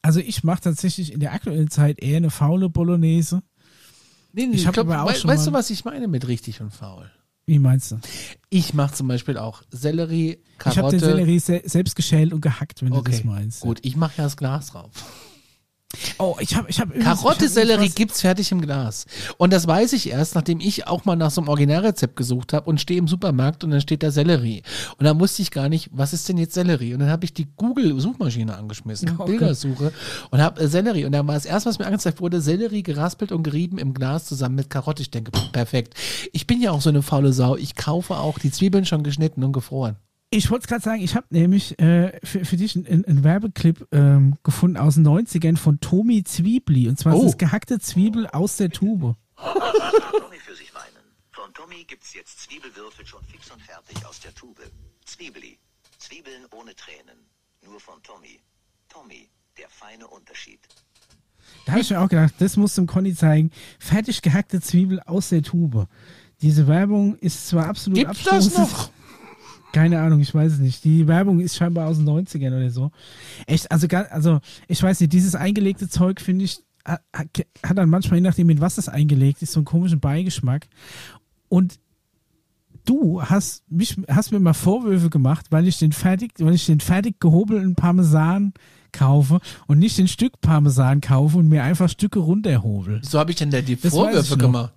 Also 0.03 0.19
ich 0.19 0.43
mache 0.43 0.61
tatsächlich 0.61 1.11
in 1.11 1.19
der 1.19 1.33
aktuellen 1.33 1.69
Zeit 1.69 1.99
eher 1.99 2.17
eine 2.17 2.29
faule 2.29 2.69
Bolognese. 2.69 3.41
Nee, 4.37 4.45
nee, 4.47 4.55
Ich 4.55 4.67
hab 4.67 4.73
glaub, 4.75 4.87
aber 4.87 5.01
auch 5.03 5.07
wei- 5.09 5.15
schon 5.15 5.29
weißt 5.31 5.47
du, 5.47 5.51
was 5.53 5.69
ich 5.71 5.83
meine 5.83 6.07
mit 6.07 6.27
richtig 6.27 6.61
und 6.61 6.71
faul? 6.71 7.09
Wie 7.47 7.59
meinst 7.59 7.91
du? 7.91 7.99
Ich 8.49 8.73
mache 8.73 8.93
zum 8.93 9.07
Beispiel 9.07 9.37
auch 9.37 9.63
Sellerie, 9.71 10.37
Ich 10.59 10.65
habe 10.65 10.75
Karotte. 10.75 10.97
den 10.97 11.05
Sellerie 11.05 11.39
se 11.39 11.61
selbst 11.65 11.95
geschält 11.95 12.33
und 12.33 12.41
gehackt, 12.41 12.81
wenn 12.83 12.91
du 12.91 12.97
okay, 12.97 13.11
das 13.13 13.23
meinst. 13.23 13.61
gut, 13.61 13.79
ich 13.83 13.95
mache 13.95 14.13
ja 14.17 14.25
das 14.25 14.37
Glas 14.37 14.67
drauf. 14.67 14.91
Oh, 16.19 16.35
ich 16.39 16.55
habe 16.55 16.69
ich 16.69 16.79
hab 16.79 16.89
übrigens- 16.89 17.05
Karotte, 17.05 17.45
ich 17.45 17.51
hab 17.51 17.53
Sellerie 17.53 17.89
gibt's 17.89 18.21
fertig 18.21 18.51
im 18.51 18.59
Glas. 18.61 19.05
Und 19.37 19.53
das 19.53 19.67
weiß 19.67 19.93
ich 19.93 20.09
erst, 20.09 20.35
nachdem 20.35 20.59
ich 20.59 20.85
auch 20.85 21.05
mal 21.05 21.15
nach 21.15 21.31
so 21.31 21.39
einem 21.41 21.47
Originalrezept 21.47 22.15
gesucht 22.17 22.51
habe 22.53 22.69
und 22.69 22.81
stehe 22.81 22.99
im 22.99 23.07
Supermarkt 23.07 23.63
und 23.63 23.71
dann 23.71 23.79
steht 23.81 24.03
da 24.03 24.11
Sellerie. 24.11 24.63
Und 24.97 25.05
dann 25.05 25.17
wusste 25.19 25.41
ich 25.41 25.49
gar 25.51 25.69
nicht, 25.69 25.89
was 25.93 26.11
ist 26.11 26.27
denn 26.27 26.37
jetzt 26.37 26.55
Sellerie? 26.55 26.93
Und 26.93 26.99
dann 26.99 27.09
habe 27.09 27.23
ich 27.23 27.33
die 27.33 27.47
Google-Suchmaschine 27.55 28.55
angeschmissen, 28.57 29.15
Oh, 29.17 29.25
Bildersuche 29.25 29.93
und 30.29 30.41
habe 30.41 30.59
äh, 30.61 30.67
Sellerie. 30.67 31.05
Und 31.05 31.13
dann 31.13 31.25
war 31.25 31.35
das 31.35 31.45
erste, 31.45 31.69
was 31.69 31.79
mir 31.79 31.85
angezeigt 31.85 32.19
wurde, 32.19 32.41
Sellerie 32.41 32.83
geraspelt 32.83 33.31
und 33.31 33.43
gerieben 33.43 33.77
im 33.77 33.93
Glas 33.93 34.25
zusammen 34.25 34.55
mit 34.55 34.69
Karotte. 34.69 35.01
Ich 35.01 35.11
denke, 35.11 35.31
perfekt. 35.53 35.93
Ich 36.33 36.45
bin 36.47 36.61
ja 36.61 36.71
auch 36.71 36.81
so 36.81 36.89
eine 36.89 37.01
faule 37.01 37.31
Sau. 37.31 37.55
Ich 37.55 37.75
kaufe 37.75 38.17
auch 38.17 38.39
die 38.39 38.51
Zwiebeln 38.51 38.85
schon 38.85 39.03
geschnitten 39.03 39.43
und 39.43 39.53
gefroren. 39.53 39.95
Ich 40.29 40.51
wollte 40.51 40.67
gerade 40.67 40.83
sagen, 40.83 41.01
ich 41.01 41.15
habe 41.15 41.27
nämlich 41.29 41.79
äh, 41.79 42.19
für, 42.23 42.43
für 42.43 42.57
dich 42.57 42.75
einen, 42.75 43.05
einen 43.05 43.23
Werbeclip 43.23 43.87
ähm, 43.93 44.35
gefunden 44.43 44.75
aus 44.77 44.95
den 44.95 45.07
90ern 45.07 45.55
von 45.57 45.79
Tomi 45.79 46.23
Zwiebli. 46.23 46.89
Und 46.89 46.99
zwar 46.99 47.15
Oh. 47.15 47.21
ist 47.21 47.29
es 47.31 47.37
gehackte 47.37 47.79
Zwiebel 47.79 48.27
aus 48.27 48.57
der 48.57 48.69
Tube. 48.69 49.15
Tommy 49.37 50.37
für 50.45 50.55
sich 50.55 50.73
meinen. 50.73 51.05
Von 51.31 51.53
Tommy 51.53 51.85
gibt's 51.85 52.13
jetzt 52.13 52.41
Zwiebelwürfel 52.41 53.05
schon 53.05 53.23
fix 53.23 53.49
und 53.51 53.61
fertig 53.61 54.05
aus 54.05 54.19
der 54.19 54.35
Tube. 54.35 54.59
Zwiebeli. 55.05 55.57
Zwiebeln 55.97 56.45
ohne 56.51 56.75
Tränen. 56.75 57.25
Nur 57.65 57.79
von 57.79 58.03
Tommy. 58.03 58.41
Tommy, 58.89 59.29
der 59.57 59.69
feine 59.69 60.07
Unterschied. 60.07 60.59
Da 61.65 61.71
habe 61.73 61.81
ich 61.81 61.89
mir 61.89 62.01
auch 62.01 62.09
gedacht, 62.09 62.33
das 62.39 62.57
muss 62.57 62.75
dem 62.75 62.87
Conny 62.87 63.15
zeigen. 63.15 63.51
Fertig 63.79 64.21
gehackte 64.21 64.59
Zwiebel 64.59 64.99
aus 65.01 65.29
der 65.29 65.41
Tube. 65.41 65.87
Diese 66.41 66.67
Werbung 66.67 67.15
ist 67.19 67.47
zwar 67.47 67.67
absolut 67.67 67.97
Gibt's 67.99 68.23
das 68.25 68.57
noch? 68.57 68.91
Keine 69.73 69.99
Ahnung, 69.99 70.21
ich 70.21 70.33
weiß 70.33 70.53
es 70.53 70.59
nicht. 70.59 70.83
Die 70.83 71.07
Werbung 71.07 71.39
ist 71.39 71.55
scheinbar 71.55 71.87
aus 71.87 71.97
den 71.97 72.07
90ern 72.07 72.55
oder 72.55 72.69
so. 72.69 72.91
Echt, 73.45 73.71
also, 73.71 73.87
also 73.87 74.39
ich 74.67 74.81
weiß 74.81 74.99
nicht, 75.01 75.13
dieses 75.13 75.35
eingelegte 75.35 75.89
Zeug, 75.89 76.21
finde 76.21 76.45
ich, 76.45 76.59
hat, 76.85 77.27
hat 77.63 77.77
dann 77.77 77.89
manchmal, 77.89 78.19
je 78.19 78.21
nachdem, 78.21 78.47
mit 78.47 78.61
was 78.61 78.77
es 78.77 78.87
eingelegt 78.89 79.41
ist, 79.41 79.51
so 79.51 79.59
einen 79.59 79.65
komischen 79.65 79.99
Beigeschmack. 79.99 80.67
Und 81.49 81.79
du 82.85 83.21
hast 83.21 83.69
mich, 83.69 83.97
hast 84.07 84.31
mir 84.31 84.39
mal 84.39 84.53
Vorwürfe 84.53 85.09
gemacht, 85.09 85.47
weil 85.49 85.67
ich 85.67 85.77
den 85.77 85.91
fertig, 85.91 86.31
weil 86.39 86.55
ich 86.55 86.65
den 86.65 86.79
fertig 86.79 87.19
gehobelten 87.19 87.75
Parmesan 87.75 88.53
kaufe 88.93 89.39
und 89.67 89.79
nicht 89.79 89.97
den 89.97 90.07
Stück 90.07 90.39
Parmesan 90.41 91.01
kaufe 91.01 91.37
und 91.37 91.49
mir 91.49 91.63
einfach 91.63 91.89
Stücke 91.89 92.19
runterhobel. 92.19 93.01
So 93.03 93.19
habe 93.19 93.31
ich 93.31 93.37
denn 93.37 93.51
da 93.51 93.61
die 93.61 93.75
Das 93.75 93.93
Vorwürfe 93.93 94.37
gemacht. 94.37 94.73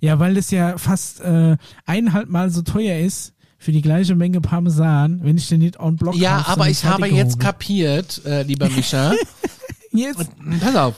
Ja, 0.00 0.18
weil 0.18 0.34
das 0.34 0.50
ja 0.50 0.76
fast 0.76 1.20
äh, 1.20 1.56
eineinhalb 1.86 2.28
Mal 2.28 2.50
so 2.50 2.62
teuer 2.62 2.98
ist 2.98 3.33
für 3.64 3.72
die 3.72 3.80
gleiche 3.82 4.14
Menge 4.14 4.40
Parmesan, 4.42 5.20
wenn 5.24 5.38
ich 5.38 5.48
den 5.48 5.60
nicht 5.60 5.80
on 5.80 5.96
block 5.96 6.14
Ja, 6.16 6.36
kaufe, 6.38 6.50
aber 6.50 6.68
ich 6.68 6.84
habe 6.84 7.06
jetzt 7.06 7.40
kapiert, 7.40 8.22
äh, 8.26 8.42
lieber 8.42 8.68
Micha. 8.68 9.14
Jetzt, 9.90 10.28
Pass 10.60 10.74
auf. 10.76 10.94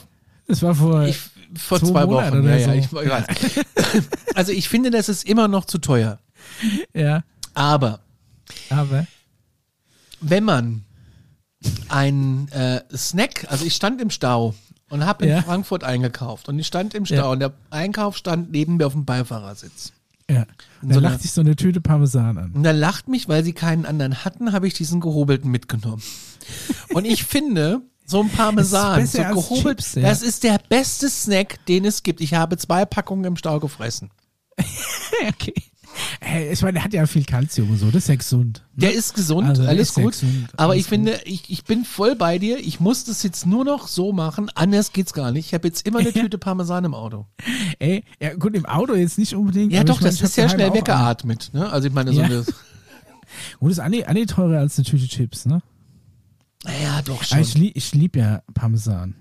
das 0.47 0.61
war 0.63 0.73
vor. 0.75 1.03
Ich, 1.05 1.17
vor 1.55 1.79
Zwei 1.79 1.87
zwei, 1.87 2.07
Wochen. 2.07 2.39
oder 2.39 2.49
Ja, 2.49 2.55
ja, 2.57 2.65
so. 2.65 2.71
ich, 2.73 2.85
ich 2.85 2.91
weiß. 3.09 3.25
Also 4.35 4.51
ich 4.51 4.67
finde, 4.67 4.89
das 4.91 5.07
ist 5.07 5.23
immer 5.29 5.47
noch 5.47 5.63
zu 5.65 5.77
teuer. 5.77 6.19
ja, 6.93 7.23
Aber 7.53 7.99
aber. 8.69 9.05
wenn 10.19 10.43
man 10.43 10.83
einen 11.89 12.49
äh, 12.49 12.81
Snack, 12.95 13.45
also 13.49 13.65
ich 13.65 13.75
stand 13.75 14.01
im 14.01 14.09
Stau 14.09 14.55
und 14.89 15.05
habe 15.05 15.25
in 15.25 15.31
Ja. 15.31 15.41
Frankfurt 15.43 15.83
eingekauft 15.83 16.49
und 16.49 16.57
ich 16.59 16.67
stand 16.67 16.93
im 16.95 17.05
Stau 17.05 17.15
Ja. 17.15 17.25
und 17.29 17.39
der 17.39 17.53
Einkauf 17.69 18.17
stand 18.17 18.51
neben 18.51 18.77
mir 18.77 18.87
auf 18.87 18.93
dem 18.93 19.05
Beifahrersitz. 19.05 19.93
Ja. 20.29 20.45
In 20.81 20.89
Da 20.89 20.95
so 20.95 20.99
lacht 21.01 21.21
sich 21.21 21.31
so 21.31 21.41
eine 21.41 21.55
Tüte 21.55 21.81
Parmesan 21.81 22.37
an. 22.37 22.51
Und 22.51 22.63
dann 22.63 22.75
lacht 22.75 23.07
mich, 23.07 23.29
weil 23.29 23.43
sie 23.43 23.53
keinen 23.53 23.85
anderen 23.85 24.25
hatten, 24.25 24.51
habe 24.51 24.67
ich 24.67 24.73
diesen 24.73 24.99
gehobelten 24.99 25.49
mitgenommen. 25.49 26.03
Und 26.93 27.05
ich 27.05 27.23
finde, 27.23 27.81
so 28.05 28.21
ein 28.21 28.29
Parmesan, 28.29 29.05
so 29.05 29.21
gehobelt, 29.21 29.79
Chips, 29.79 29.95
ja. 29.95 30.01
das 30.03 30.21
ist 30.21 30.43
der 30.43 30.59
beste 30.69 31.09
Snack, 31.09 31.65
den 31.65 31.85
es 31.85 32.03
gibt. 32.03 32.21
Ich 32.21 32.33
habe 32.33 32.57
zwei 32.57 32.85
Packungen 32.85 33.25
im 33.25 33.35
Stau 33.35 33.59
gefressen. 33.59 34.11
okay. 35.27 35.53
Hey, 36.19 36.51
ich 36.51 36.61
meine, 36.61 36.73
der 36.73 36.83
hat 36.83 36.93
ja 36.93 37.05
viel 37.05 37.23
Kalzium 37.25 37.69
und 37.71 37.77
so, 37.77 37.87
das 37.87 38.03
ist 38.03 38.09
ja 38.09 38.15
gesund. 38.15 38.63
Der 38.75 38.93
ist 38.93 39.13
gesund, 39.13 39.47
Also, 39.47 39.63
alles 39.63 39.89
ist 39.89 39.95
gut. 39.95 40.11
gesund, 40.13 40.49
aber 40.57 40.73
alles 40.73 40.81
ich 40.83 40.87
finde, 40.89 41.19
ich, 41.25 41.49
ich 41.49 41.63
bin 41.63 41.85
voll 41.85 42.15
bei 42.15 42.37
dir. 42.37 42.59
Ich 42.59 42.79
muss 42.79 43.03
das 43.05 43.23
jetzt 43.23 43.45
nur 43.45 43.65
noch 43.65 43.87
so 43.87 44.13
machen. 44.13 44.49
Anders 44.55 44.93
geht's 44.93 45.13
gar 45.13 45.31
nicht. 45.31 45.47
Ich 45.47 45.53
habe 45.53 45.67
jetzt 45.67 45.85
immer 45.87 45.99
eine 45.99 46.09
Ja. 46.11 46.21
Tüte 46.21 46.37
Parmesan 46.37 46.85
im 46.85 46.93
Auto. 46.93 47.25
Ey, 47.79 48.03
ja 48.21 48.33
gut, 48.35 48.55
im 48.55 48.65
Auto 48.65 48.93
jetzt 48.95 49.17
nicht 49.17 49.33
unbedingt. 49.35 49.71
Ja, 49.73 49.83
doch, 49.83 49.99
meine, 50.01 50.11
das 50.11 50.21
ist 50.21 50.37
daheim 50.37 50.49
schnell 50.49 50.73
weggeatmet. 50.73 51.51
Ne? 51.53 51.69
Also 51.69 51.87
ich 51.87 51.93
meine, 51.93 52.13
so 52.13 52.19
Ja. 52.19 52.25
eine, 52.25 52.45
Gut, 53.59 53.71
ist 53.71 53.79
Anni, 53.79 54.03
Anni 54.05 54.25
teurer 54.25 54.59
als 54.59 54.77
eine 54.77 54.85
Tüte 54.85 55.07
Chips, 55.07 55.45
ne? 55.45 55.61
ja, 56.83 57.01
doch 57.01 57.15
Aber 57.17 57.25
schon. 57.25 57.39
ich, 57.41 57.53
lieb, 57.57 57.71
ich 57.75 57.93
lieb 57.93 58.15
ja 58.15 58.41
Parmesan. 58.53 59.15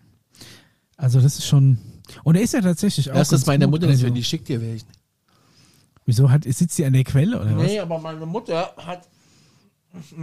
Also 0.97 1.21
das 1.21 1.39
ist 1.39 1.47
schon. 1.47 1.79
Und 2.25 2.37
er 2.37 2.43
ist 2.43 2.55
ja 2.55 2.61
tatsächlich 2.61 3.11
auch. 3.11 3.17
Das 3.17 3.47
meiner 3.47 3.67
gut, 3.67 3.81
Mutter 3.81 3.89
also, 3.89 4.07
wenn 4.07 4.15
die 4.15 4.25
schickt 4.25 4.49
dir 4.49 4.61
welchen. 4.61 4.87
Wieso 6.07 6.31
hat, 6.31 6.45
sitzt 6.45 6.77
sie 6.77 6.85
an 6.85 6.93
der 6.95 7.05
Quelle 7.05 7.41
oder 7.41 7.57
was? 7.59 7.67
Nee, 7.67 7.81
aber 7.81 7.99
meine 7.99 8.25
Mutter 8.27 8.73
hat, 8.79 9.09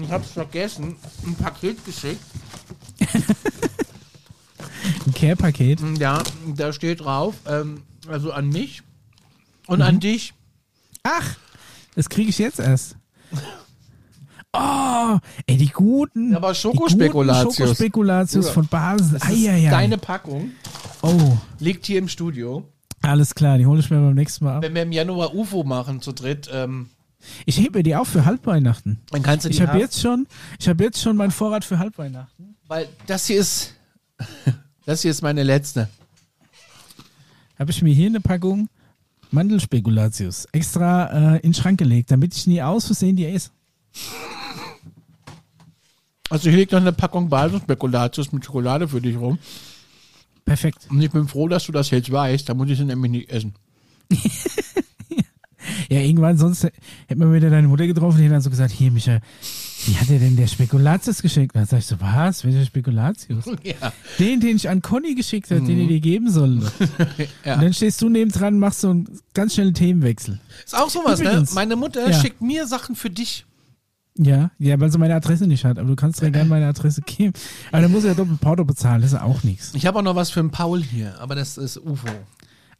ich 0.02 0.10
hab's 0.12 0.32
vergessen, 0.32 0.96
ein 1.26 1.36
Paket 1.36 1.84
geschickt. 1.86 2.22
Ein 5.06 5.14
Care-Paket. 5.14 5.80
Ja, 5.98 6.22
da 6.56 6.72
steht 6.74 7.02
drauf, 7.02 7.36
ähm, 7.46 7.84
also 8.08 8.32
an 8.32 8.50
mich 8.50 8.82
und 9.68 9.78
Mhm. 9.80 9.86
an 9.86 10.00
dich. 10.00 10.34
Ach, 11.04 11.36
das 11.96 12.10
kriege 12.10 12.30
ich 12.30 12.38
jetzt 12.38 12.60
erst. 12.60 12.96
Oh, 14.54 15.18
ey, 15.48 15.58
die 15.58 15.70
guten. 15.70 16.36
Aber 16.36 16.54
Schokospekulatius. 16.54 17.56
Schokospekulatius 17.58 18.50
von 18.50 18.68
Basen. 18.68 19.14
Das 19.14 19.24
ist 19.30 19.30
Eieiei. 19.48 19.70
deine 19.70 19.98
Packung, 19.98 20.52
Oh, 21.02 21.38
liegt 21.60 21.86
hier 21.86 22.00
im 22.00 22.08
Studio. 22.08 22.64
Alles 23.04 23.36
klar, 23.36 23.58
die 23.58 23.66
hole 23.66 23.80
ich 23.80 23.90
mir 23.90 23.98
beim 24.00 24.16
nächsten 24.16 24.46
Mal 24.46 24.58
ab. 24.58 24.64
Wenn 24.64 24.74
wir 24.74 24.82
im 24.84 24.92
Januar 24.92 25.34
UFO 25.36 25.64
machen 25.64 26.02
zu 26.02 26.12
dritt, 26.14 26.50
ähm, 26.52 26.90
Ich 27.46 27.58
hebe 27.58 27.80
mir 27.80 27.84
die 27.84 27.96
auf 27.96 28.08
für 28.08 28.26
Halbweihnachten. 28.26 29.00
dann 29.12 29.22
kannst 29.24 29.46
du 29.46 29.50
die 29.50 29.56
Ich 29.56 29.62
habe 29.62 29.78
jetzt 29.78 30.02
schon, 30.02 30.28
ich 30.60 30.68
habe 30.68 30.84
jetzt 30.84 31.02
schon 31.02 31.16
meinen 31.18 31.32
Vorrat 31.32 31.64
für 31.66 31.80
Halbweihnachten. 31.80 32.56
weil 32.68 32.88
das 33.08 33.28
hier 33.28 33.40
ist, 33.40 33.76
das 34.86 35.02
hier 35.02 35.12
ist 35.12 35.22
meine 35.22 35.44
letzte. 35.44 35.90
habe 37.60 37.72
ich 37.72 37.82
mir 37.82 37.94
hier 37.94 38.08
eine 38.08 38.20
Packung 38.22 38.68
Mandelspekulatius 39.32 40.46
extra 40.52 41.06
äh, 41.08 41.36
in 41.38 41.52
den 41.52 41.54
Schrank 41.56 41.80
gelegt, 41.80 42.12
damit 42.12 42.36
ich 42.36 42.46
nie 42.48 42.62
aus 42.62 42.86
Versehen 42.86 43.16
die 43.16 43.26
esse. 43.26 43.50
Also 46.30 46.50
hier 46.50 46.58
liegt 46.60 46.72
noch 46.72 46.82
eine 46.82 46.94
Packung 46.94 47.30
Basenspekulatius 47.30 48.32
mit 48.32 48.46
Schokolade 48.46 48.88
für 48.88 49.02
dich 49.02 49.18
rum. 49.18 49.38
Perfekt. 50.46 50.88
Und 50.90 51.02
ich 51.02 51.12
bin 51.12 51.28
froh, 51.28 51.48
dass 51.48 51.66
du 51.66 51.72
das 51.72 51.90
jetzt 51.90 52.12
weißt. 52.12 52.48
Da 52.50 52.54
muss 52.54 52.70
ich 52.70 52.78
sie 52.78 52.86
nämlich 52.86 53.12
nicht 53.12 53.30
essen. 53.30 53.54
Ja, 55.90 56.00
irgendwann 56.00 56.38
sonst 56.38 56.64
hätte 56.64 56.74
man 57.16 57.34
wieder 57.34 57.50
deine 57.50 57.68
Mutter 57.68 57.88
getroffen, 57.88 58.18
die 58.18 58.26
hat 58.26 58.34
dann 58.34 58.42
so 58.42 58.50
gesagt, 58.50 58.72
hier 58.72 58.92
Micha, 58.92 59.20
wie 59.86 59.96
hat 59.96 60.10
dir 60.10 60.20
denn 60.20 60.36
der 60.36 60.48
Spekulatius 60.48 61.22
geschickt? 61.22 61.56
Und 61.56 61.62
dann 61.62 61.68
sag 61.68 61.80
ich 61.80 61.86
so, 61.86 62.00
was? 62.00 62.44
Welcher 62.44 62.66
Spekulatius? 62.66 63.46
Ja. 63.64 63.94
Den, 64.20 64.40
den 64.42 64.58
ich 64.58 64.70
an 64.70 64.82
Conny 64.82 65.16
geschickt 65.16 65.50
habe, 65.52 65.62
den 65.62 65.80
er 65.80 65.88
dir 65.88 66.00
geben 66.02 66.30
soll. 66.30 66.60
ja. 67.46 67.56
Und 67.56 67.64
dann 67.64 67.74
stehst 67.74 68.02
du 68.02 68.10
nebendran, 68.10 68.60
machst 68.60 68.82
so 68.82 68.90
einen 68.90 69.08
ganz 69.34 69.54
schnellen 69.54 69.74
Themenwechsel. 69.74 70.40
Ist 70.66 70.76
auch 70.76 70.90
sowas, 70.90 71.20
ne? 71.20 71.30
Übrigens. 71.30 71.54
Meine 71.54 71.76
Mutter 71.76 72.10
Ja. 72.10 72.20
schickt 72.20 72.42
mir 72.42 72.68
Sachen 72.68 72.96
für 72.96 73.10
dich. 73.10 73.46
Ja, 74.18 74.52
ja, 74.60 74.80
weil 74.80 74.92
sie 74.92 74.98
meine 75.00 75.16
Adresse 75.16 75.48
nicht 75.48 75.66
hat, 75.66 75.80
aber 75.80 75.88
du 75.88 75.96
kannst 75.96 76.22
ja 76.22 76.30
gerne 76.30 76.50
meine 76.50 76.68
Adresse 76.68 77.02
geben. 77.02 77.34
Aber 77.72 77.82
dann 77.82 77.92
muss 77.92 78.04
er 78.04 78.12
ja 78.12 78.16
doppelt 78.16 78.40
Porto 78.40 78.64
bezahlen, 78.64 79.02
das 79.02 79.12
ist 79.12 79.18
ja 79.18 79.24
auch 79.24 79.44
nichts. 79.44 79.74
Ich 79.74 79.86
habe 79.86 80.00
auch 80.00 80.04
noch 80.04 80.16
was 80.16 80.30
für 80.30 80.42
den 80.42 80.52
Paul 80.52 80.84
hier, 80.84 81.20
aber 81.20 81.36
das 81.36 81.58
ist 81.58 81.78
UFO. 81.78 82.08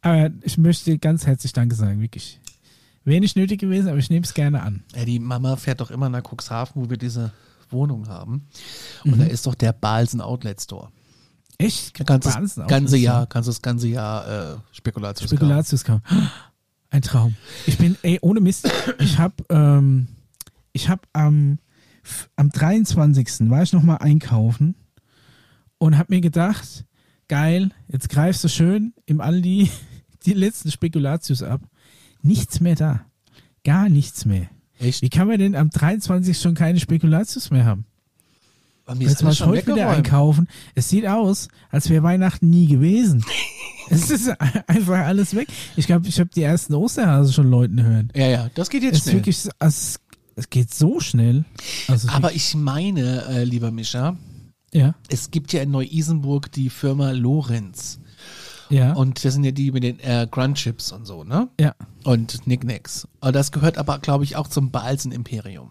Aber 0.02 0.30
ich 0.42 0.58
möchte 0.58 0.96
ganz 0.98 1.26
herzlich 1.26 1.52
Danke 1.52 1.74
sagen, 1.74 2.00
wirklich. 2.00 2.40
Wäre 3.04 3.20
nicht 3.20 3.36
nötig 3.36 3.60
gewesen, 3.60 3.88
aber 3.88 3.98
ich 3.98 4.10
nehme 4.10 4.24
es 4.24 4.32
gerne 4.32 4.62
an. 4.62 4.82
Ja, 4.94 5.04
die 5.04 5.18
Mama 5.18 5.56
fährt 5.56 5.80
doch 5.80 5.90
immer 5.90 6.08
nach 6.08 6.22
Cuxhaven, 6.22 6.82
wo 6.82 6.90
wir 6.90 6.96
diese 6.96 7.32
Wohnung 7.70 8.08
haben. 8.08 8.46
Und 9.04 9.18
da 9.18 9.24
ist 9.24 9.46
doch 9.46 9.54
der 9.54 9.72
Balsen 9.72 10.20
Outlet 10.20 10.60
Store. 10.60 10.88
Echt? 11.58 11.94
Kannst 12.06 12.26
das 12.26 12.66
ganze 12.66 12.96
Jahr, 12.96 13.26
kannst 13.26 13.48
du 13.48 13.50
das 13.52 13.62
ganze 13.62 13.88
Jahr 13.88 14.54
äh, 14.54 14.56
Spekulatius 14.72 15.30
kaufen. 15.30 15.36
Spekulatius 15.36 15.84
kam. 15.84 16.02
Ein 16.90 17.02
Traum. 17.02 17.36
Ich 17.66 17.76
bin, 17.78 17.96
ey, 18.02 18.18
ohne 18.22 18.40
Mist, 18.40 18.70
ich 18.98 19.18
hab, 19.18 19.42
ähm, 19.50 20.08
ich 20.74 20.90
hab 20.90 21.08
am, 21.14 21.58
am 22.36 22.50
23. 22.50 23.48
war 23.48 23.62
ich 23.62 23.72
nochmal 23.72 23.98
einkaufen 23.98 24.74
und 25.78 25.96
hab 25.96 26.10
mir 26.10 26.20
gedacht, 26.20 26.84
geil, 27.28 27.70
jetzt 27.88 28.10
greifst 28.10 28.44
du 28.44 28.48
schön 28.48 28.92
im 29.06 29.22
Aldi 29.22 29.70
die 30.26 30.34
letzten 30.34 30.70
Spekulatius 30.70 31.42
ab. 31.42 31.62
Nichts 32.20 32.60
mehr 32.60 32.74
da. 32.74 33.06
Gar 33.64 33.88
nichts 33.88 34.26
mehr. 34.26 34.48
Echt? 34.78 35.00
Wie 35.02 35.08
kann 35.08 35.28
man 35.28 35.38
denn 35.38 35.54
am 35.54 35.70
23. 35.70 36.38
schon 36.38 36.54
keine 36.54 36.80
Spekulatius 36.80 37.50
mehr 37.50 37.64
haben? 37.64 37.86
Jetzt 38.98 39.22
mal 39.22 39.32
heute 39.34 39.72
wieder 39.72 39.88
einkaufen. 39.88 40.48
Es 40.74 40.90
sieht 40.90 41.06
aus, 41.06 41.48
als 41.70 41.88
wäre 41.88 42.02
Weihnachten 42.02 42.50
nie 42.50 42.66
gewesen. 42.66 43.24
es 43.90 44.10
ist 44.10 44.28
einfach 44.66 45.06
alles 45.06 45.34
weg. 45.34 45.48
Ich 45.76 45.86
glaube, 45.86 46.06
ich 46.08 46.20
habe 46.20 46.30
die 46.34 46.42
ersten 46.42 46.74
Osterhase 46.74 47.32
schon 47.32 47.50
Leuten 47.50 47.82
hören. 47.82 48.10
Ja, 48.14 48.26
ja, 48.26 48.50
das 48.54 48.68
geht 48.68 48.82
jetzt 48.82 48.96
Es 48.96 49.02
schnell. 49.04 49.16
wirklich, 49.16 49.48
es, 49.58 50.00
es 50.36 50.50
geht 50.50 50.72
so 50.72 51.00
schnell. 51.00 51.44
Also 51.88 52.08
Aber 52.08 52.32
ich 52.32 52.54
meine, 52.54 53.24
äh, 53.26 53.44
lieber 53.44 53.70
Mischa, 53.70 54.16
ja, 54.72 54.94
es 55.08 55.30
gibt 55.30 55.52
ja 55.52 55.62
in 55.62 55.70
Neu-Isenburg 55.70 56.50
die 56.52 56.70
Firma 56.70 57.12
Lorenz. 57.12 58.00
ja, 58.70 58.92
Und 58.94 59.24
das 59.24 59.34
sind 59.34 59.44
ja 59.44 59.52
die 59.52 59.70
mit 59.70 59.84
den 59.84 60.00
äh, 60.00 60.26
Grunt-Chips 60.30 60.92
und 60.92 61.06
so, 61.06 61.24
ne? 61.24 61.48
ja. 61.60 61.74
Und 62.04 62.42
Knickknacks. 62.42 63.06
Und 63.20 63.34
das 63.34 63.52
gehört 63.52 63.78
aber, 63.78 63.98
glaube 63.98 64.24
ich, 64.24 64.36
auch 64.36 64.48
zum 64.48 64.70
Balsen 64.70 65.12
Imperium. 65.12 65.70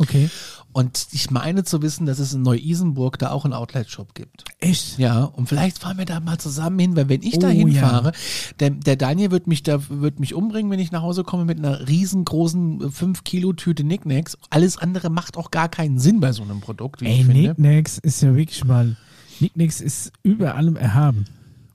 Okay. 0.00 0.30
Und 0.72 1.08
ich 1.12 1.30
meine 1.32 1.64
zu 1.64 1.82
wissen, 1.82 2.06
dass 2.06 2.20
es 2.20 2.32
in 2.32 2.42
Neu-Isenburg 2.42 3.18
da 3.18 3.30
auch 3.32 3.44
einen 3.44 3.54
Outlet-Shop 3.54 4.14
gibt. 4.14 4.44
Echt? 4.60 4.98
Ja, 4.98 5.24
und 5.24 5.48
vielleicht 5.48 5.78
fahren 5.80 5.98
wir 5.98 6.04
da 6.04 6.20
mal 6.20 6.38
zusammen 6.38 6.78
hin, 6.78 6.94
weil 6.96 7.08
wenn 7.08 7.22
ich 7.22 7.38
da 7.40 7.48
Oh, 7.48 7.50
hinfahre, 7.50 8.12
der, 8.60 8.70
der 8.70 8.94
Daniel 8.96 9.32
wird 9.32 9.46
mich 9.48 9.64
da 9.64 9.80
wird 9.88 10.20
mich 10.20 10.32
umbringen, 10.32 10.70
wenn 10.70 10.78
ich 10.78 10.92
nach 10.92 11.02
Hause 11.02 11.24
komme 11.24 11.44
mit 11.44 11.58
einer 11.58 11.88
riesengroßen 11.88 12.92
5 12.92 13.24
Kilo 13.24 13.52
Tüte 13.52 13.82
Knickknacks. 13.82 14.38
Alles 14.48 14.78
andere 14.78 15.10
macht 15.10 15.36
auch 15.36 15.50
gar 15.50 15.68
keinen 15.68 15.98
Sinn 15.98 16.20
bei 16.20 16.32
so 16.32 16.42
einem 16.44 16.60
Produkt, 16.60 17.00
wie 17.00 17.06
Ey, 17.06 17.20
ich 17.20 17.26
finde. 17.26 17.40
Nicknacks 17.48 17.98
ist 17.98 18.22
ja 18.22 18.34
wirklich 18.36 18.64
mal. 18.64 18.96
Nicknacks 19.40 19.80
ist 19.80 20.12
über 20.22 20.54
allem 20.54 20.76
erhaben. 20.76 21.24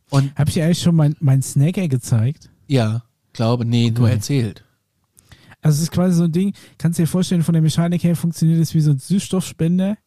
Und 0.10 0.34
Hab 0.36 0.48
ich 0.48 0.54
dir 0.54 0.66
eigentlich 0.66 0.82
schon 0.82 0.96
mein, 0.96 1.16
mein 1.20 1.42
Snacker 1.42 1.88
gezeigt? 1.88 2.50
ja, 2.68 3.04
glaube, 3.34 3.66
nee, 3.66 3.92
nur 3.92 4.06
Okay. 4.06 4.14
erzählt. 4.14 4.64
Also 5.66 5.78
es 5.78 5.84
ist 5.84 5.92
quasi 5.92 6.16
so 6.16 6.26
ein 6.26 6.32
Ding, 6.32 6.54
kannst 6.78 7.00
du 7.00 7.04
dir 7.04 7.08
vorstellen, 7.08 7.42
von 7.42 7.54
der 7.54 7.62
Mechanik 7.64 8.04
her 8.04 8.16
funktioniert 8.16 8.62
es 8.62 8.76
wie 8.76 8.82
so 8.82 8.92
ein 8.92 9.00
Süßstoffspender. 9.00 9.98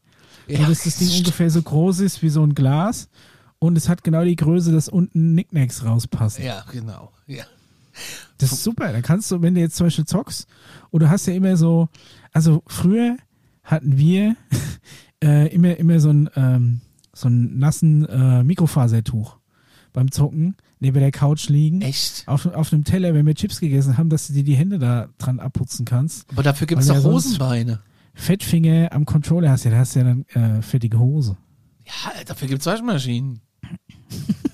Ja, 0.47 0.61
wo 0.61 0.65
das, 0.67 0.85
das 0.85 0.99
Ding 0.99 1.11
ungefähr 1.19 1.51
so 1.51 1.61
groß 1.61 1.99
ist 1.99 2.23
wie 2.23 2.29
so 2.29 2.45
ein 2.45 2.55
Glas. 2.55 3.09
Und 3.59 3.77
es 3.77 3.89
hat 3.89 4.05
genau 4.05 4.23
die 4.23 4.37
Größe, 4.37 4.71
dass 4.71 4.89
unten 4.89 5.35
Nicknacks 5.35 5.85
rauspassen. 5.85 6.45
Ja, 6.45 6.65
genau. 6.71 7.11
Ja. 7.27 7.43
Das 8.39 8.53
ist 8.53 8.63
super. 8.63 8.93
Da 8.93 9.01
kannst 9.01 9.33
du, 9.33 9.43
wenn 9.43 9.57
du 9.57 9.61
jetzt 9.61 9.75
zum 9.75 9.87
Beispiel 9.87 10.05
zockst, 10.05 10.47
du 10.93 11.09
hast 11.09 11.27
ja 11.27 11.35
immer 11.35 11.57
so, 11.57 11.89
also 12.33 12.63
früher 12.69 13.17
hatten 13.65 13.99
wir 13.99 14.37
äh, 15.25 15.53
immer, 15.53 15.77
immer 15.77 15.99
so 15.99 16.11
ein, 16.11 16.31
ähm, 16.37 16.83
so 17.13 17.27
einen 17.27 17.59
nassen 17.59 18.07
äh, 18.07 18.45
Mikrofasertuch 18.45 19.39
beim 19.93 20.13
Zocken 20.13 20.55
neben 20.81 20.99
der 20.99 21.11
Couch 21.11 21.49
liegen. 21.49 21.83
Echt? 21.83 22.25
Auf, 22.27 22.47
auf 22.47 22.73
einem 22.73 22.85
Teller, 22.85 23.15
wenn 23.15 23.27
wir 23.27 23.35
Chips 23.35 23.61
gegessen 23.61 23.99
haben, 23.99 24.09
dass 24.09 24.27
du 24.27 24.33
dir 24.33 24.45
die 24.45 24.55
Hände 24.55 24.79
da 24.79 25.09
dran 25.19 25.41
abputzen 25.41 25.85
kannst. 25.85 26.31
Aber 26.31 26.43
dafür 26.43 26.67
gibt 26.67 26.83
es 26.83 26.89
doch 26.89 26.97
ja 26.97 27.03
Hosenbeine. 27.03 27.81
Fettfinger 28.15 28.93
am 28.93 29.05
Controller 29.05 29.51
hast 29.51 29.65
du, 29.65 29.71
da 29.71 29.79
hast 29.79 29.95
du 29.95 30.01
ja 30.01 30.05
dann 30.05 30.25
äh, 30.59 30.63
fettige 30.63 30.99
Hose. 30.99 31.37
Ja, 31.85 32.25
dafür 32.25 32.49
gibt 32.49 32.61
es 32.61 32.67
Waschmaschinen. 32.67 33.41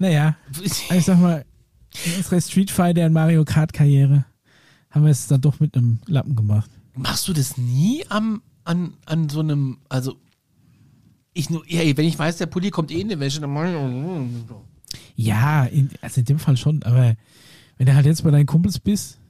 Naja, 0.00 0.34
ich 0.62 1.04
sag 1.04 1.20
mal, 1.20 1.44
in 2.06 2.14
unserer 2.16 2.40
Street 2.40 2.70
Fighter 2.70 3.04
und 3.04 3.12
Mario 3.12 3.44
Kart 3.44 3.74
Karriere 3.74 4.24
haben 4.90 5.04
wir 5.04 5.10
es 5.10 5.26
dann 5.26 5.42
doch 5.42 5.60
mit 5.60 5.76
einem 5.76 5.98
Lappen 6.06 6.34
gemacht. 6.34 6.70
Machst 6.94 7.28
du 7.28 7.34
das 7.34 7.58
nie 7.58 8.02
am, 8.08 8.40
an, 8.64 8.94
an 9.04 9.28
so 9.28 9.40
einem, 9.40 9.76
also 9.90 10.16
ich 11.32 11.50
nur, 11.50 11.62
ja, 11.68 11.80
wenn 11.96 12.06
ich 12.06 12.18
weiß, 12.18 12.38
der 12.38 12.46
Pulli 12.46 12.70
kommt 12.70 12.90
eh 12.90 13.00
in 13.00 13.08
die 13.08 13.20
Wäsche, 13.20 13.40
dann 13.40 13.52
mach 13.52 13.64
ich. 13.64 14.96
Ja, 15.16 15.64
in, 15.64 15.90
also 16.00 16.20
in 16.20 16.24
dem 16.24 16.38
Fall 16.38 16.56
schon, 16.56 16.82
aber 16.82 17.14
wenn 17.76 17.86
du 17.86 17.94
halt 17.94 18.06
jetzt 18.06 18.24
bei 18.24 18.30
deinen 18.30 18.46
Kumpels 18.46 18.78
bist, 18.78 19.20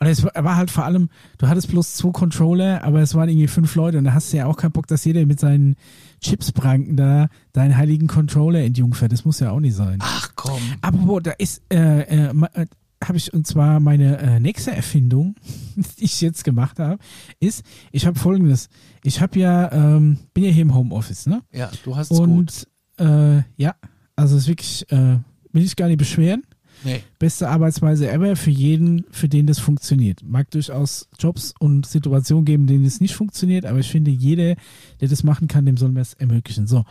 und 0.00 0.06
es 0.06 0.22
war 0.24 0.56
halt 0.56 0.70
vor 0.70 0.84
allem, 0.84 1.08
du 1.38 1.48
hattest 1.48 1.68
bloß 1.68 1.94
zwei 1.96 2.10
Controller, 2.10 2.82
aber 2.84 3.00
es 3.00 3.14
waren 3.14 3.28
irgendwie 3.28 3.48
fünf 3.48 3.74
Leute 3.74 3.98
und 3.98 4.04
da 4.04 4.12
hast 4.12 4.32
du 4.32 4.38
ja 4.38 4.46
auch 4.46 4.56
keinen 4.56 4.72
Bock, 4.72 4.86
dass 4.86 5.04
jeder 5.04 5.26
mit 5.26 5.40
seinen 5.40 5.76
Chipspranken 6.20 6.96
da 6.96 7.28
deinen 7.52 7.76
heiligen 7.76 8.06
Controller 8.06 8.60
entjungfert. 8.60 9.12
Das 9.12 9.24
muss 9.24 9.40
ja 9.40 9.50
auch 9.50 9.60
nicht 9.60 9.74
sein. 9.74 9.98
Ach 10.00 10.30
komm. 10.34 10.60
Aber 10.82 10.98
wo, 11.06 11.20
da 11.20 11.32
ist, 11.32 11.62
äh, 11.70 12.02
äh, 12.02 12.32
äh, 12.54 12.66
habe 13.04 13.18
ich, 13.18 13.32
und 13.32 13.46
zwar 13.46 13.80
meine 13.80 14.18
äh, 14.18 14.40
nächste 14.40 14.72
Erfindung, 14.72 15.34
die 15.98 16.04
ich 16.04 16.20
jetzt 16.20 16.44
gemacht 16.44 16.78
habe, 16.78 16.98
ist, 17.40 17.62
ich 17.92 18.06
habe 18.06 18.18
folgendes. 18.18 18.68
Ich 19.02 19.20
habe 19.20 19.38
ja, 19.38 19.70
ähm, 19.72 20.18
bin 20.34 20.44
ja 20.44 20.50
hier 20.50 20.62
im 20.62 20.74
Homeoffice, 20.74 21.26
ne? 21.26 21.42
Ja, 21.52 21.70
du 21.84 21.96
hast 21.96 22.10
es 22.10 22.18
gut. 22.18 22.28
Und 22.28 22.68
äh, 22.98 23.42
ja, 23.56 23.74
also 24.16 24.36
es 24.36 24.42
ist 24.42 24.48
wirklich, 24.48 24.90
äh, 24.90 25.18
will 25.52 25.64
ich 25.64 25.76
gar 25.76 25.88
nicht 25.88 25.98
beschweren. 25.98 26.42
Nee. 26.84 27.02
Beste 27.18 27.48
Arbeitsweise 27.48 28.10
ever 28.10 28.36
für 28.36 28.50
jeden, 28.50 29.04
für 29.10 29.28
den 29.28 29.46
das 29.46 29.58
funktioniert. 29.58 30.22
Mag 30.22 30.50
durchaus 30.50 31.08
Jobs 31.18 31.54
und 31.58 31.86
Situationen 31.86 32.44
geben, 32.44 32.66
denen 32.66 32.84
es 32.84 33.00
nicht 33.00 33.14
funktioniert, 33.14 33.64
aber 33.64 33.78
ich 33.78 33.90
finde, 33.90 34.10
jeder, 34.10 34.56
der 35.00 35.08
das 35.08 35.22
machen 35.22 35.48
kann, 35.48 35.64
dem 35.64 35.76
soll 35.76 35.92
man 35.92 36.02
es 36.02 36.14
ermöglichen. 36.14 36.66
So. 36.66 36.84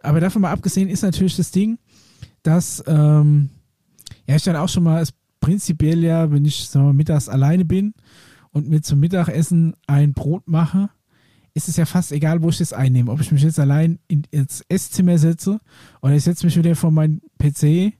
Aber 0.00 0.20
davon 0.20 0.42
mal 0.42 0.50
abgesehen 0.50 0.88
ist 0.88 1.02
natürlich 1.02 1.36
das 1.36 1.50
Ding, 1.50 1.78
dass, 2.42 2.82
ähm, 2.86 3.50
ja, 4.26 4.36
ich 4.36 4.42
dann 4.42 4.56
auch 4.56 4.68
schon 4.68 4.82
mal, 4.82 5.04
prinzipiell 5.40 6.02
ja, 6.04 6.30
wenn 6.30 6.44
ich 6.44 6.72
mal, 6.74 6.92
mittags 6.92 7.28
alleine 7.28 7.64
bin 7.64 7.94
und 8.50 8.68
mir 8.68 8.82
zum 8.82 9.00
Mittagessen 9.00 9.74
ein 9.86 10.12
Brot 10.14 10.48
mache, 10.48 10.90
ist 11.54 11.68
es 11.68 11.76
ja 11.76 11.86
fast 11.86 12.12
egal, 12.12 12.42
wo 12.42 12.50
ich 12.50 12.58
das 12.58 12.72
einnehme. 12.72 13.10
Ob 13.10 13.20
ich 13.20 13.32
mich 13.32 13.42
jetzt 13.42 13.58
allein 13.58 13.98
in, 14.08 14.22
ins 14.30 14.62
Esszimmer 14.68 15.18
setze 15.18 15.60
oder 16.02 16.14
ich 16.14 16.24
setze 16.24 16.46
mich 16.46 16.56
wieder 16.56 16.76
vor 16.76 16.90
meinen 16.90 17.20
PC 17.38 17.94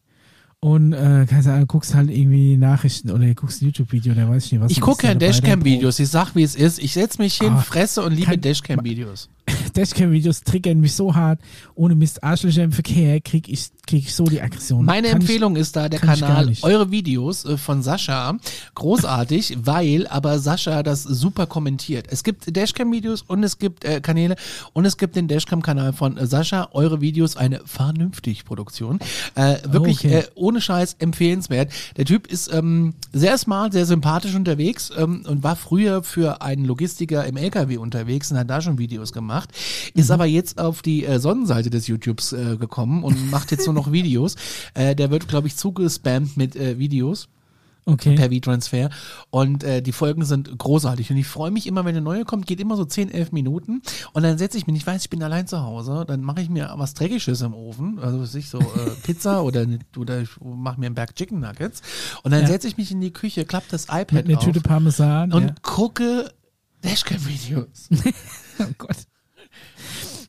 und 0.60 0.92
äh, 0.92 1.24
du 1.26 1.66
guckst 1.66 1.94
halt 1.94 2.10
irgendwie 2.10 2.56
Nachrichten 2.56 3.10
oder 3.10 3.32
guckst 3.34 3.62
ein 3.62 3.66
YouTube-Video 3.66 4.12
oder 4.12 4.28
weiß 4.28 4.46
ich 4.46 4.52
nicht 4.52 4.60
was. 4.60 4.72
Ich 4.72 4.80
gucke 4.80 5.06
dein 5.06 5.18
Dashcam-Videos. 5.18 5.98
Ich 6.00 6.08
sag, 6.08 6.34
wie 6.34 6.42
es 6.42 6.56
ist. 6.56 6.78
Ich 6.80 6.94
setze 6.94 7.22
mich 7.22 7.38
hin, 7.38 7.52
Ah, 7.52 7.60
fresse 7.60 8.02
und 8.02 8.12
liebe 8.12 8.36
Dashcam-Videos. 8.36 9.28
Dashcam-Videos 9.74 10.42
triggern 10.42 10.80
mich 10.80 10.94
so 10.94 11.14
hart. 11.14 11.40
Ohne 11.74 11.94
Mist, 11.94 12.22
Arschlöcher 12.22 12.62
im 12.64 12.72
Verkehr 12.72 13.20
krieg 13.20 13.48
ich, 13.48 13.70
krieg 13.86 14.04
ich 14.04 14.14
so 14.14 14.24
die 14.24 14.40
Aggression. 14.40 14.84
Meine 14.84 15.08
Kann 15.08 15.20
Empfehlung 15.20 15.56
ist 15.56 15.76
da 15.76 15.88
der 15.88 16.00
ich 16.02 16.06
Kanal. 16.06 16.52
Eure 16.62 16.90
Videos 16.90 17.44
äh, 17.44 17.56
von 17.56 17.82
Sascha. 17.82 18.36
Großartig, 18.74 19.58
weil 19.62 20.06
aber 20.08 20.38
Sascha 20.38 20.82
das 20.82 21.02
super 21.02 21.46
kommentiert. 21.46 22.06
Es 22.10 22.24
gibt 22.24 22.54
Dashcam-Videos 22.56 23.22
und 23.22 23.42
es 23.44 23.58
gibt 23.58 23.84
äh, 23.84 24.00
Kanäle 24.00 24.36
und 24.72 24.84
es 24.84 24.96
gibt 24.96 25.16
den 25.16 25.28
Dashcam-Kanal 25.28 25.92
von 25.92 26.18
Sascha. 26.26 26.68
Eure 26.72 27.00
Videos, 27.00 27.36
eine 27.36 27.60
vernünftig 27.64 28.44
Produktion. 28.44 28.98
Äh, 29.34 29.56
wirklich 29.64 29.98
Okay. 29.98 30.18
äh, 30.18 30.24
ohne 30.34 30.60
Scheiß 30.60 30.96
empfehlenswert. 30.98 31.72
Der 31.96 32.04
Typ 32.04 32.26
ist 32.26 32.52
ähm, 32.52 32.94
sehr 33.12 33.36
smart, 33.38 33.72
sehr 33.72 33.86
sympathisch 33.86 34.34
unterwegs 34.34 34.90
ähm, 34.96 35.24
und 35.26 35.42
war 35.42 35.56
früher 35.56 36.02
für 36.02 36.42
einen 36.42 36.64
Logistiker 36.64 37.24
im 37.26 37.36
LKW 37.36 37.78
unterwegs 37.78 38.30
und 38.30 38.38
hat 38.38 38.48
da 38.50 38.60
schon 38.60 38.78
Videos 38.78 39.12
gemacht. 39.12 39.37
Ist 39.94 40.10
aber 40.10 40.26
jetzt 40.26 40.58
auf 40.58 40.82
die 40.82 41.04
äh, 41.04 41.18
Sonnenseite 41.20 41.70
des 41.70 41.86
YouTubes 41.86 42.32
äh, 42.32 42.56
gekommen 42.56 43.04
und 43.04 43.30
macht 43.30 43.50
jetzt 43.50 43.66
nur 43.66 43.74
noch 43.74 43.92
Videos. 43.92 44.36
Äh, 44.74 44.94
der 44.96 45.10
wird, 45.10 45.28
glaube 45.28 45.46
ich, 45.48 45.56
zugespammt 45.56 46.36
mit 46.36 46.56
äh, 46.56 46.78
Videos 46.78 47.28
Okay. 47.84 48.16
per 48.16 48.30
V-Transfer. 48.30 48.90
Und 49.30 49.64
äh, 49.64 49.80
die 49.80 49.92
Folgen 49.92 50.22
sind 50.26 50.58
großartig. 50.58 51.10
Und 51.10 51.16
ich 51.16 51.26
freue 51.26 51.50
mich 51.50 51.66
immer, 51.66 51.86
wenn 51.86 51.94
eine 51.96 52.02
neue 52.02 52.26
kommt, 52.26 52.46
geht 52.46 52.60
immer 52.60 52.76
so 52.76 52.84
10, 52.84 53.10
11 53.10 53.32
Minuten. 53.32 53.80
Und 54.12 54.24
dann 54.24 54.36
setze 54.36 54.58
ich 54.58 54.66
mich, 54.66 54.76
ich 54.76 54.86
weiß, 54.86 55.04
ich 55.04 55.08
bin 55.08 55.22
allein 55.22 55.46
zu 55.46 55.62
Hause, 55.62 56.04
dann 56.06 56.20
mache 56.20 56.42
ich 56.42 56.50
mir 56.50 56.70
was 56.76 56.92
Dreckiges 56.92 57.40
im 57.40 57.54
Ofen, 57.54 57.98
also 57.98 58.20
was 58.20 58.34
ich 58.34 58.50
so 58.50 58.58
äh, 58.58 58.64
Pizza 59.04 59.42
oder, 59.42 59.64
ne- 59.64 59.78
oder 59.96 60.20
ich 60.20 60.28
mache 60.38 60.78
mir 60.78 60.84
einen 60.84 60.94
Berg 60.96 61.14
Chicken 61.16 61.40
Nuggets. 61.40 61.80
Und 62.24 62.32
dann 62.32 62.42
Ja. 62.42 62.48
setze 62.48 62.68
ich 62.68 62.76
mich 62.76 62.90
in 62.90 63.00
die 63.00 63.10
Küche, 63.12 63.46
klappe 63.46 63.68
das 63.70 63.84
iPad 63.84 64.12
Mit 64.12 64.26
einer 64.28 64.36
auf 64.38 64.44
Tüte 64.44 64.60
Parmesan. 64.60 65.32
und 65.32 65.44
ja. 65.44 65.54
gucke 65.62 66.30
Dashcam-Videos. 66.84 67.88
Oh 68.60 68.64
Gott. 68.76 68.96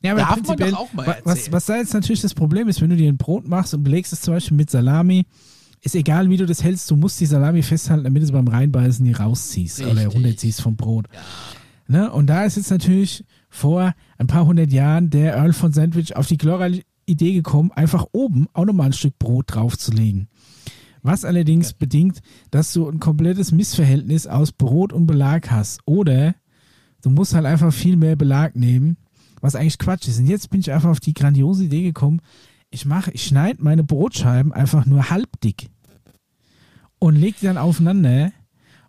Ja, 0.02 0.12
aber 0.12 0.20
Darf 0.22 0.42
man 0.46 0.56
doch 0.56 0.78
auch 0.78 0.92
mal 0.94 1.06
wa- 1.06 1.16
was, 1.24 1.52
was 1.52 1.66
da 1.66 1.76
jetzt 1.76 1.92
natürlich 1.94 2.22
das 2.22 2.34
Problem 2.34 2.68
ist, 2.68 2.80
wenn 2.80 2.90
du 2.90 2.96
dir 2.96 3.08
ein 3.12 3.18
Brot 3.18 3.46
machst 3.46 3.74
und 3.74 3.82
belegst 3.82 4.12
es 4.12 4.22
zum 4.22 4.34
Beispiel 4.34 4.56
mit 4.56 4.70
Salami, 4.70 5.26
ist 5.82 5.94
egal, 5.94 6.28
wie 6.30 6.36
du 6.36 6.46
das 6.46 6.62
hältst, 6.62 6.90
du 6.90 6.96
musst 6.96 7.20
die 7.20 7.26
Salami 7.26 7.62
festhalten, 7.62 8.04
damit 8.04 8.22
du 8.22 8.26
es 8.26 8.32
beim 8.32 8.48
Reinbeißen 8.48 9.04
nie 9.04 9.12
rausziehst 9.12 9.80
oder 9.82 9.96
Richtig. 9.96 10.14
runterziehst 10.14 10.62
vom 10.62 10.76
Brot. 10.76 11.06
Ne? 11.88 12.10
Und 12.10 12.28
da 12.28 12.44
ist 12.44 12.56
jetzt 12.56 12.70
natürlich 12.70 13.24
vor 13.48 13.94
ein 14.18 14.26
paar 14.26 14.46
hundert 14.46 14.72
Jahren 14.72 15.10
der 15.10 15.34
Earl 15.34 15.52
von 15.52 15.72
Sandwich 15.72 16.16
auf 16.16 16.26
die 16.28 16.38
glorreiche 16.38 16.82
Idee 17.06 17.32
gekommen, 17.32 17.72
einfach 17.72 18.06
oben 18.12 18.46
auch 18.52 18.64
nochmal 18.64 18.86
ein 18.86 18.92
Stück 18.92 19.18
Brot 19.18 19.46
draufzulegen. 19.54 20.28
Was 21.02 21.24
allerdings 21.24 21.72
bedingt, 21.72 22.20
dass 22.50 22.72
du 22.72 22.88
ein 22.88 23.00
komplettes 23.00 23.52
Missverhältnis 23.52 24.26
aus 24.26 24.52
Brot 24.52 24.92
und 24.92 25.06
Belag 25.06 25.50
hast. 25.50 25.80
Oder 25.86 26.34
du 27.02 27.08
musst 27.10 27.34
halt 27.34 27.46
einfach 27.46 27.72
viel 27.72 27.96
mehr 27.96 28.16
Belag 28.16 28.54
nehmen, 28.54 28.98
was 29.40 29.54
eigentlich 29.54 29.78
Quatsch 29.78 30.08
ist. 30.08 30.18
Und 30.18 30.26
jetzt 30.26 30.50
bin 30.50 30.60
ich 30.60 30.72
einfach 30.72 30.90
auf 30.90 31.00
die 31.00 31.14
grandiose 31.14 31.64
Idee 31.64 31.82
gekommen, 31.82 32.20
ich 32.70 32.84
mache, 32.84 33.10
ich 33.10 33.24
schneide 33.24 33.62
meine 33.62 33.82
Brotscheiben 33.82 34.52
einfach 34.52 34.86
nur 34.86 35.10
halbdick 35.10 35.70
und 37.00 37.16
lege 37.16 37.36
die 37.40 37.46
dann 37.46 37.58
aufeinander 37.58 38.32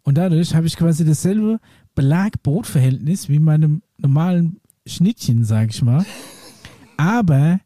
und 0.03 0.17
dadurch 0.17 0.53
habe 0.53 0.67
ich 0.67 0.77
quasi 0.77 1.03
dasselbe 1.03 1.59
Belag-Brot-Verhältnis 1.95 3.27
wie 3.27 3.39
meinem 3.39 3.81
normalen 3.97 4.59
Schnittchen, 4.85 5.43
sag 5.43 5.69
ich 5.71 5.81
mal, 5.81 6.05
aber 6.97 7.59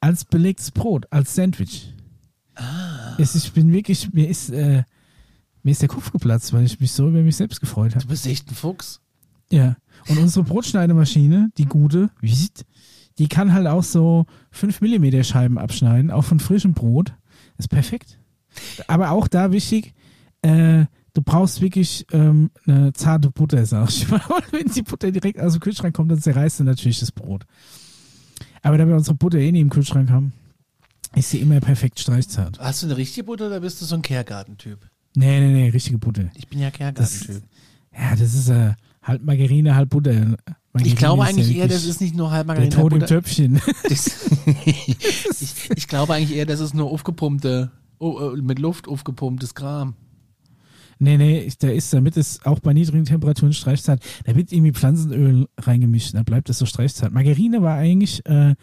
als 0.00 0.24
belegtes 0.24 0.70
Brot, 0.70 1.06
als 1.10 1.34
Sandwich. 1.34 1.92
Es, 3.18 3.34
ich 3.34 3.52
bin 3.52 3.72
wirklich, 3.72 4.12
mir 4.12 4.28
ist, 4.28 4.50
äh, 4.50 4.84
mir 5.62 5.70
ist 5.70 5.82
der 5.82 5.88
Kopf 5.88 6.10
geplatzt, 6.10 6.52
weil 6.52 6.64
ich 6.64 6.80
mich 6.80 6.92
so 6.92 7.08
über 7.08 7.22
mich 7.22 7.36
selbst 7.36 7.60
gefreut 7.60 7.94
habe. 7.94 8.04
Du 8.04 8.08
bist 8.08 8.26
echt 8.26 8.50
ein 8.50 8.54
Fuchs. 8.54 9.00
Ja. 9.50 9.76
Und 10.08 10.18
unsere 10.18 10.44
Brotschneidemaschine, 10.44 11.50
die 11.58 11.66
gute, 11.66 12.10
die 13.18 13.28
kann 13.28 13.52
halt 13.52 13.66
auch 13.66 13.82
so 13.82 14.26
5 14.50 14.80
mm 14.80 15.22
Scheiben 15.22 15.58
abschneiden, 15.58 16.10
auch 16.10 16.24
von 16.24 16.40
frischem 16.40 16.72
Brot. 16.74 17.12
Ist 17.58 17.68
perfekt. 17.68 18.18
Aber 18.88 19.10
auch 19.10 19.28
da 19.28 19.52
wichtig, 19.52 19.94
äh, 20.42 20.86
du 21.12 21.22
brauchst 21.22 21.60
wirklich 21.60 22.06
ähm, 22.12 22.50
eine 22.66 22.92
zarte 22.92 23.30
Butter, 23.30 23.64
sag 23.66 23.88
ich 23.90 24.08
mal. 24.08 24.20
Wenn 24.50 24.66
die 24.68 24.82
Butter 24.82 25.10
direkt 25.12 25.38
aus 25.40 25.52
dem 25.52 25.60
Kühlschrank 25.60 25.94
kommt, 25.94 26.10
dann 26.10 26.20
zerreißt 26.20 26.60
du 26.60 26.64
natürlich 26.64 27.00
das 27.00 27.12
Brot. 27.12 27.44
Aber 28.62 28.78
da 28.78 28.86
wir 28.86 28.96
unsere 28.96 29.16
Butter 29.16 29.38
eh 29.38 29.52
nie 29.52 29.60
im 29.60 29.70
Kühlschrank 29.70 30.10
haben, 30.10 30.32
ist 31.14 31.30
sie 31.30 31.38
immer 31.40 31.60
perfekt 31.60 31.98
streichzart. 32.00 32.58
Hast 32.58 32.82
du 32.82 32.86
eine 32.86 32.96
richtige 32.96 33.24
Butter 33.24 33.46
oder 33.48 33.60
bist 33.60 33.80
du 33.80 33.84
so 33.84 33.94
ein 33.96 34.02
Kehrgartentyp? 34.02 34.78
Nee, 35.16 35.40
nee, 35.40 35.52
nee, 35.52 35.68
richtige 35.70 35.98
Butter. 35.98 36.30
Ich 36.34 36.46
bin 36.48 36.60
ja 36.60 36.70
Das, 36.70 36.76
Kehrgartentyp. 36.76 37.42
ja, 37.92 38.10
das 38.16 38.34
ist 38.34 38.48
äh, 38.48 38.74
halb 39.02 39.22
Margarine, 39.22 39.74
halb 39.74 39.90
Butter. 39.90 40.12
Margarine 40.12 40.38
Ich 40.84 40.96
glaube 40.96 41.24
eigentlich 41.24 41.56
eher, 41.56 41.68
das 41.68 41.84
ist 41.84 42.00
nicht 42.00 42.14
nur 42.14 42.30
halb 42.30 42.46
der 42.46 42.54
Margarine. 42.54 42.74
Tod 42.74 42.92
im 42.92 42.98
Butter. 43.00 43.14
Töpfchen. 43.14 43.60
Das, 43.88 44.30
ich, 45.40 45.70
ich 45.74 45.88
glaube 45.88 46.14
eigentlich 46.14 46.36
eher, 46.36 46.46
das 46.46 46.60
ist 46.60 46.74
nur 46.74 46.90
aufgepumpte, 46.90 47.70
oh, 47.98 48.32
äh, 48.34 48.42
mit 48.42 48.58
Luft 48.58 48.88
aufgepumptes 48.88 49.54
Kram. 49.54 49.94
Nee, 51.02 51.16
nee, 51.16 51.50
da 51.60 51.70
ist, 51.70 51.94
damit 51.94 52.18
es 52.18 52.44
auch 52.44 52.60
bei 52.60 52.74
niedrigen 52.74 53.06
Temperaturen 53.06 53.54
streichzart, 53.54 54.02
da 54.24 54.36
wird 54.36 54.52
irgendwie 54.52 54.72
Pflanzenöl 54.72 55.48
reingemischt, 55.56 56.14
da 56.14 56.22
bleibt 56.22 56.50
es 56.50 56.58
so 56.58 56.66
streichzart. 56.66 57.14
Margarine 57.14 57.62
war 57.62 57.76
eigentlich 57.76 58.24
äh, 58.26 58.54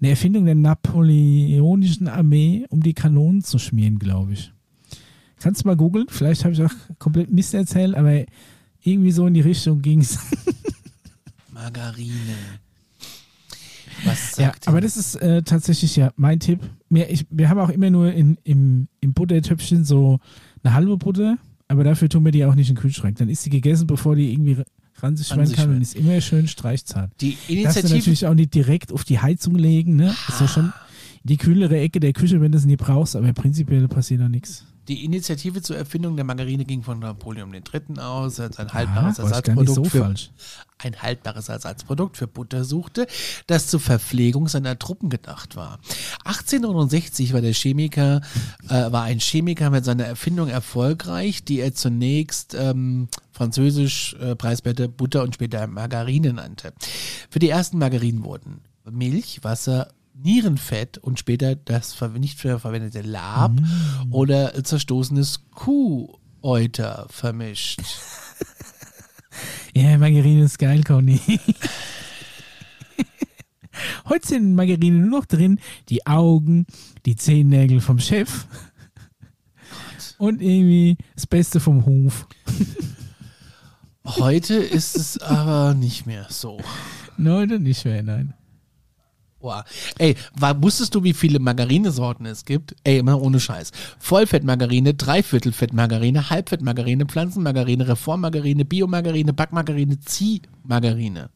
eine 0.00 0.10
Erfindung 0.10 0.44
der 0.44 0.56
napoleonischen 0.56 2.08
Armee, 2.08 2.66
um 2.68 2.82
die 2.82 2.94
Kanonen 2.94 3.44
zu 3.44 3.58
schmieren, 3.58 4.00
glaube 4.00 4.32
ich. 4.32 4.52
Kannst 5.38 5.62
du 5.62 5.68
mal 5.68 5.76
googeln, 5.76 6.06
vielleicht 6.08 6.44
habe 6.44 6.54
ich 6.54 6.62
auch 6.64 6.72
komplett 6.98 7.30
Mist 7.30 7.54
erzählt, 7.54 7.94
aber 7.94 8.24
irgendwie 8.84 9.12
so 9.12 9.26
in 9.26 9.34
die 9.34 9.40
Richtung 9.40 9.82
ging 9.82 10.00
es. 10.00 10.18
Margarine. 11.52 12.36
Was 14.04 14.36
Ja, 14.36 14.46
sagt 14.46 14.68
aber 14.68 14.80
das 14.80 14.96
ist 14.96 15.16
äh, 15.16 15.42
tatsächlich 15.42 15.96
ja 15.96 16.12
mein 16.16 16.40
Tipp. 16.40 16.60
Mir, 16.88 17.10
ich, 17.10 17.26
wir 17.30 17.48
haben 17.48 17.58
auch 17.58 17.70
immer 17.70 17.90
nur 17.90 18.12
in, 18.12 18.36
im, 18.44 18.88
im 19.00 19.14
Buttertöpfchen 19.14 19.84
so 19.84 20.18
eine 20.62 20.74
halbe 20.74 20.96
Butter, 20.96 21.38
aber 21.68 21.84
dafür 21.84 22.08
tun 22.08 22.24
wir 22.24 22.32
die 22.32 22.44
auch 22.44 22.54
nicht 22.54 22.68
in 22.68 22.74
den 22.74 22.80
Kühlschrank. 22.82 23.16
Dann 23.18 23.28
ist 23.28 23.42
sie 23.42 23.50
gegessen, 23.50 23.86
bevor 23.86 24.16
die 24.16 24.32
irgendwie 24.32 24.58
ran 24.96 25.16
sich 25.16 25.28
sich 25.28 25.56
kann 25.56 25.70
und 25.70 25.82
ist 25.82 25.96
immer 25.96 26.20
schön 26.20 26.48
streichzart. 26.48 27.10
Die 27.20 27.30
Darfst 27.32 27.48
du 27.48 27.52
Initiative, 27.52 27.94
natürlich 27.94 28.26
auch 28.26 28.34
nicht 28.34 28.54
direkt 28.54 28.92
auf 28.92 29.04
die 29.04 29.18
Heizung 29.20 29.54
legen, 29.56 29.96
ne? 29.96 30.14
Ist 30.28 30.40
ja 30.40 30.48
schon 30.48 30.72
die 31.24 31.36
kühlere 31.36 31.78
Ecke 31.78 32.00
der 32.00 32.12
Küche, 32.12 32.40
wenn 32.40 32.52
du 32.52 32.58
es 32.58 32.64
nie 32.64 32.76
brauchst, 32.76 33.16
aber 33.16 33.32
prinzipiell 33.32 33.88
passiert 33.88 34.20
da 34.20 34.28
nichts. 34.28 34.66
Die 34.88 35.04
Initiative 35.04 35.62
zur 35.62 35.76
Erfindung 35.76 36.16
der 36.16 36.24
Margarine 36.24 36.64
ging 36.64 36.82
von 36.82 36.98
Napoleon 36.98 37.52
III. 37.52 37.98
aus, 37.98 38.40
als 38.40 38.58
ein 38.58 38.72
haltbares 38.72 39.16
gar 39.16 39.24
nicht 39.24 39.34
so 39.74 39.82
Ersatzprodukt 39.82 39.90
für 39.90 40.14
ein 40.78 41.00
haltbares 41.00 41.48
Ersatzprodukt 41.48 42.16
für 42.16 42.26
Butter 42.26 42.64
suchte, 42.64 43.06
das 43.46 43.68
zur 43.68 43.80
Verpflegung 43.80 44.48
seiner 44.48 44.78
Truppen 44.78 45.08
gedacht 45.08 45.56
war. 45.56 45.78
1869 46.24 47.32
war 47.32 47.40
der 47.40 47.54
Chemiker, 47.54 48.20
äh, 48.68 48.92
war 48.92 49.04
ein 49.04 49.20
Chemiker 49.20 49.70
mit 49.70 49.84
seiner 49.84 50.04
Erfindung 50.04 50.48
erfolgreich, 50.48 51.44
die 51.44 51.60
er 51.60 51.74
zunächst 51.74 52.54
ähm, 52.54 53.08
französisch 53.32 54.14
äh, 54.20 54.36
preiswerte 54.36 54.88
Butter 54.88 55.22
und 55.22 55.34
später 55.34 55.66
Margarine 55.66 56.34
nannte. 56.34 56.72
Für 57.30 57.38
die 57.38 57.48
ersten 57.48 57.78
Margarinen 57.78 58.24
wurden 58.24 58.60
Milch, 58.90 59.42
Wasser, 59.42 59.88
Nierenfett 60.14 60.98
und 60.98 61.18
später 61.18 61.56
das 61.56 62.00
nicht 62.18 62.38
verwendete 62.38 63.02
Lab 63.02 63.52
oder 64.10 64.62
zerstoßenes 64.62 65.50
Kuhäuter 65.50 67.06
vermischt. 67.10 67.80
Ja, 69.76 69.98
Margarine 69.98 70.44
ist 70.44 70.60
geil, 70.60 70.84
Conny. 70.84 71.20
Heute 74.08 74.28
sind 74.28 74.42
in 74.44 74.54
Margarine 74.54 74.98
nur 74.98 75.18
noch 75.20 75.26
drin 75.26 75.58
die 75.88 76.06
Augen, 76.06 76.66
die 77.06 77.16
Zehennägel 77.16 77.80
vom 77.80 77.98
Chef 77.98 78.46
und 80.18 80.40
irgendwie 80.40 80.96
das 81.16 81.26
Beste 81.26 81.58
vom 81.58 81.84
Hof. 81.86 82.28
Heute 84.04 84.54
ist 84.54 84.96
es 84.96 85.18
aber 85.18 85.74
nicht 85.74 86.06
mehr 86.06 86.26
so. 86.30 86.60
Nein, 87.16 87.48
nicht 87.62 87.84
mehr, 87.84 88.04
nein. 88.04 88.34
Boah. 89.44 89.62
Ey, 89.98 90.16
war, 90.34 90.62
wusstest 90.62 90.94
du, 90.94 91.04
wie 91.04 91.12
viele 91.12 91.38
Margarinesorten 91.38 92.24
es 92.24 92.46
gibt? 92.46 92.74
Ey, 92.82 92.96
immer 92.96 93.20
ohne 93.20 93.38
Scheiß. 93.38 93.72
Vollfettmargarine, 93.98 94.94
Dreiviertelfettmargarine, 94.94 96.30
Halbfettmargarine, 96.30 97.04
Pflanzenmargarine, 97.04 97.86
Reformmargarine, 97.86 98.64
Biomargarine, 98.64 99.34
Backmargarine, 99.34 100.00
Ziehmargarine. 100.00 101.28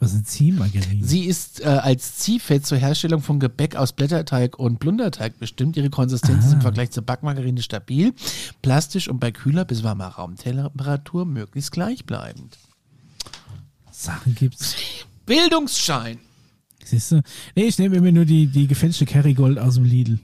Was 0.00 0.10
sind 0.10 0.26
Ziehmargarine? 0.26 1.04
Sie 1.04 1.26
ist 1.26 1.60
äh, 1.60 1.66
als 1.66 2.16
Ziehfett 2.16 2.66
zur 2.66 2.78
Herstellung 2.78 3.22
von 3.22 3.38
Gebäck 3.38 3.76
aus 3.76 3.92
Blätterteig 3.92 4.58
und 4.58 4.80
Blunderteig 4.80 5.38
bestimmt. 5.38 5.76
Ihre 5.76 5.90
Konsistenz 5.90 6.46
ist 6.46 6.54
im 6.54 6.60
Vergleich 6.60 6.90
zur 6.90 7.04
Backmargarine 7.04 7.62
stabil, 7.62 8.14
plastisch 8.62 9.06
und 9.06 9.20
bei 9.20 9.30
kühler 9.30 9.64
bis 9.64 9.84
warmer 9.84 10.08
Raumtemperatur 10.08 11.24
möglichst 11.24 11.70
gleichbleibend. 11.70 12.58
Sachen 13.92 14.34
gibt's. 14.34 14.74
Bildungsschein. 15.24 16.18
Siehst 16.84 17.12
du? 17.12 17.22
Nee, 17.54 17.64
ich 17.64 17.78
nehme 17.78 17.96
immer 17.96 18.12
nur 18.12 18.24
die, 18.24 18.46
die 18.46 18.66
gefälschte 18.66 19.06
Kerrygold 19.06 19.58
aus 19.58 19.74
dem 19.74 19.84
Lidl. 19.84 20.20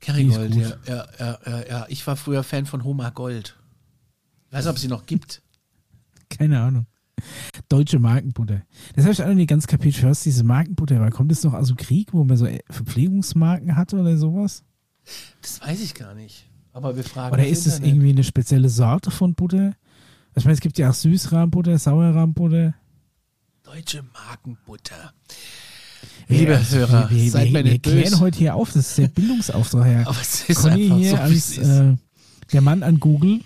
Kerrygold, 0.00 0.54
ja, 0.54 0.76
ja, 0.86 1.06
ja, 1.18 1.68
ja. 1.68 1.86
Ich 1.88 2.06
war 2.06 2.16
früher 2.16 2.42
Fan 2.42 2.66
von 2.66 2.82
Homa 2.84 3.10
Gold. 3.10 3.56
Ich 4.48 4.52
weiß 4.52 4.64
nicht, 4.64 4.70
ob 4.70 4.76
es 4.76 4.82
sie 4.82 4.88
noch 4.88 5.06
gibt. 5.06 5.42
Keine 6.28 6.60
Ahnung. 6.60 6.86
Deutsche 7.68 8.00
Markenbutter. 8.00 8.62
Das 8.96 9.04
habe 9.04 9.12
ich 9.12 9.22
auch 9.22 9.28
noch 9.28 9.34
nicht 9.34 9.48
ganz 9.48 9.68
kapiert, 9.68 9.94
für 9.94 10.08
was 10.08 10.24
diese 10.24 10.42
Markenbutter 10.42 10.98
war. 10.98 11.10
Kommt 11.10 11.30
es 11.30 11.44
noch 11.44 11.54
aus 11.54 11.68
dem 11.68 11.76
Krieg, 11.76 12.12
wo 12.12 12.24
man 12.24 12.36
so 12.36 12.48
Verpflegungsmarken 12.68 13.76
hatte 13.76 13.96
oder 13.96 14.16
sowas? 14.16 14.64
Das 15.40 15.60
weiß 15.60 15.80
ich 15.82 15.94
gar 15.94 16.14
nicht. 16.14 16.48
Aber 16.72 16.96
wir 16.96 17.04
fragen. 17.04 17.34
Oder 17.34 17.46
ist 17.46 17.66
es 17.66 17.78
irgendwie 17.78 18.10
eine 18.10 18.24
spezielle 18.24 18.68
Sorte 18.68 19.10
von 19.10 19.34
Butter? 19.34 19.74
Ich 20.34 20.44
meine, 20.44 20.54
es 20.54 20.60
gibt 20.60 20.78
ja 20.78 20.90
auch 20.90 20.94
Süßrahmbutter, 20.94 21.78
Sauerrahmbutter. 21.78 22.74
Deutsche 23.74 24.04
Markenbutter. 24.12 25.14
Liebe 26.28 26.52
Ja, 26.52 26.58
Hörer, 26.60 27.10
wir, 27.10 27.30
seid 27.30 27.52
wir, 27.54 27.62
mir 27.62 27.70
wir 27.70 27.78
klären 27.78 28.02
böse. 28.10 28.20
heute 28.20 28.38
hier 28.38 28.54
auf, 28.54 28.68
das 28.72 28.88
ist 28.90 28.98
der 28.98 29.08
Bildungsauftrag, 29.14 29.86
Herr. 29.86 30.08
Aber 30.08 30.20
es 30.20 30.46
ist 30.46 30.60
Conny 30.60 30.84
einfach 30.84 30.96
hier 30.98 31.10
so, 31.10 31.16
als 31.16 31.58
äh, 31.58 31.96
der 32.52 32.60
Mann 32.60 32.82
an 32.82 33.00
Google. 33.00 33.40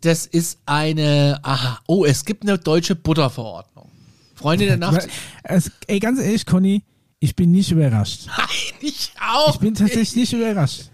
Das 0.00 0.26
ist 0.26 0.58
eine, 0.66 1.38
aha, 1.42 1.78
oh, 1.86 2.04
es 2.04 2.24
gibt 2.24 2.42
eine 2.42 2.58
deutsche 2.58 2.96
Butterverordnung. 2.96 3.88
Freunde 4.34 4.66
der 4.66 4.76
Nacht. 4.78 5.06
Es, 5.44 5.70
ey, 5.86 6.00
ganz 6.00 6.18
ehrlich, 6.18 6.44
Conny, 6.44 6.82
ich 7.26 7.36
bin 7.36 7.50
nicht 7.50 7.70
überrascht. 7.72 8.26
Nein, 8.38 8.46
ich 8.80 9.10
auch. 9.20 9.54
Ich 9.54 9.60
bin 9.60 9.74
tatsächlich 9.74 10.16
nicht 10.16 10.32
überrascht. 10.32 10.84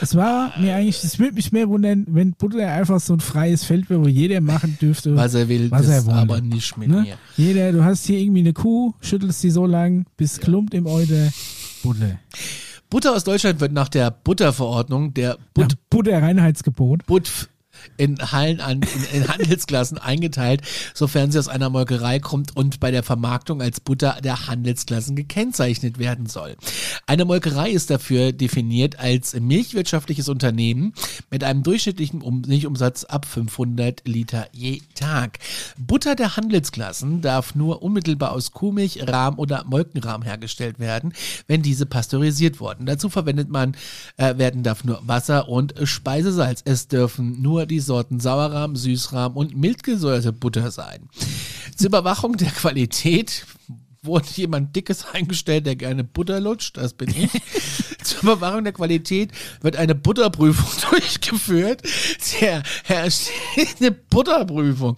Es 0.00 0.14
war 0.14 0.52
mir 0.60 0.74
eigentlich, 0.76 1.02
es 1.02 1.18
würde 1.18 1.34
mich 1.34 1.50
mehr 1.52 1.68
wundern, 1.68 2.04
wenn 2.08 2.32
Butter 2.34 2.70
einfach 2.70 3.00
so 3.00 3.14
ein 3.14 3.20
freies 3.20 3.64
Feld 3.64 3.88
wäre, 3.90 4.02
wo 4.02 4.08
jeder 4.08 4.40
machen 4.40 4.76
dürfte, 4.80 5.16
was 5.16 5.34
er 5.34 5.48
will, 5.48 5.70
was 5.70 5.88
er 5.88 6.04
wollte. 6.06 6.18
aber 6.18 6.40
nicht 6.40 6.76
mit 6.76 6.88
Ne? 6.88 7.00
mir. 7.02 7.18
Jeder, 7.36 7.72
du 7.72 7.82
hast 7.84 8.04
hier 8.06 8.18
irgendwie 8.18 8.40
eine 8.40 8.52
Kuh, 8.52 8.92
schüttelst 9.00 9.42
die 9.42 9.50
so 9.50 9.66
lang, 9.66 10.04
bis 10.16 10.38
klumpt 10.38 10.74
im 10.74 10.86
Euter. 10.86 11.32
Butter. 11.82 12.18
Butter 12.90 13.14
aus 13.14 13.24
Deutschland 13.24 13.60
wird 13.60 13.72
nach 13.72 13.88
der 13.88 14.10
Butterverordnung, 14.10 15.12
der 15.14 15.36
But 15.54 15.68
But 15.68 15.76
Butter-Reinheitsgebot. 15.90 17.06
Butf 17.06 17.48
in 17.96 18.18
Hallen 18.18 18.60
an, 18.60 18.80
in, 18.82 19.20
in 19.20 19.28
Handelsklassen 19.28 19.98
eingeteilt, 19.98 20.62
sofern 20.94 21.30
sie 21.30 21.38
aus 21.38 21.48
einer 21.48 21.70
Molkerei 21.70 22.18
kommt 22.18 22.56
und 22.56 22.80
bei 22.80 22.90
der 22.90 23.02
Vermarktung 23.02 23.62
als 23.62 23.80
Butter 23.80 24.18
der 24.22 24.46
Handelsklassen 24.46 25.16
gekennzeichnet 25.16 25.98
werden 25.98 26.26
soll. 26.26 26.56
Eine 27.06 27.24
Molkerei 27.24 27.70
ist 27.70 27.90
dafür 27.90 28.32
definiert 28.32 28.98
als 28.98 29.34
milchwirtschaftliches 29.38 30.28
Unternehmen 30.28 30.92
mit 31.30 31.44
einem 31.44 31.62
durchschnittlichen 31.62 32.22
um 32.22 32.42
Milchumsatz 32.46 33.04
ab 33.04 33.26
500 33.26 34.06
Liter 34.06 34.48
je 34.52 34.80
Tag. 34.94 35.38
Butter 35.78 36.14
der 36.14 36.36
Handelsklassen 36.36 37.20
darf 37.20 37.54
nur 37.54 37.82
unmittelbar 37.82 38.32
aus 38.32 38.52
Kuhmilch, 38.52 39.06
Rahm 39.08 39.38
oder 39.38 39.64
Molkenrahm 39.64 40.22
hergestellt 40.22 40.78
werden, 40.78 41.12
wenn 41.46 41.62
diese 41.62 41.86
pasteurisiert 41.86 42.60
wurden. 42.60 42.86
Dazu 42.86 43.08
verwendet 43.08 43.48
man, 43.48 43.76
äh, 44.16 44.36
werden 44.38 44.62
darf 44.62 44.84
nur 44.84 45.00
Wasser 45.06 45.48
und 45.48 45.74
Speisesalz. 45.84 46.62
Es 46.64 46.88
dürfen 46.88 47.40
nur 47.42 47.66
die 47.66 47.77
Sorten 47.80 48.20
Sauerrahm, 48.20 48.76
Süßrahm 48.76 49.36
und 49.36 49.56
mildgesäuerte 49.56 50.32
Butter 50.32 50.70
sein. 50.70 51.08
Zur 51.76 51.88
Überwachung 51.88 52.36
der 52.36 52.50
Qualität 52.50 53.46
wurde 54.02 54.26
jemand 54.34 54.74
Dickes 54.74 55.06
eingestellt, 55.12 55.66
der 55.66 55.76
gerne 55.76 56.04
Butter 56.04 56.40
lutscht, 56.40 56.76
das 56.76 56.94
bin 56.94 57.10
ich. 57.10 57.30
Zur 58.02 58.22
Überwachung 58.22 58.64
der 58.64 58.72
Qualität 58.72 59.32
wird 59.60 59.76
eine 59.76 59.94
Butterprüfung 59.94 60.90
durchgeführt. 60.90 61.82
Der 62.40 62.62
eine 62.88 63.90
Butterprüfung. 63.90 64.96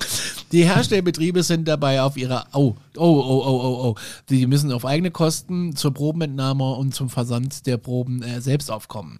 Die 0.52 0.64
Herstellbetriebe 0.64 1.42
sind 1.42 1.66
dabei 1.68 2.02
auf 2.02 2.16
ihrer, 2.16 2.46
oh, 2.52 2.74
oh, 2.96 3.02
oh, 3.04 3.42
oh, 3.46 3.60
oh, 3.62 3.88
oh, 3.88 3.94
die 4.28 4.46
müssen 4.46 4.72
auf 4.72 4.84
eigene 4.84 5.10
Kosten 5.10 5.76
zur 5.76 5.94
Probenentnahme 5.94 6.74
und 6.74 6.94
zum 6.94 7.08
Versand 7.08 7.66
der 7.66 7.76
Proben 7.76 8.22
äh, 8.22 8.40
selbst 8.40 8.70
aufkommen. 8.70 9.18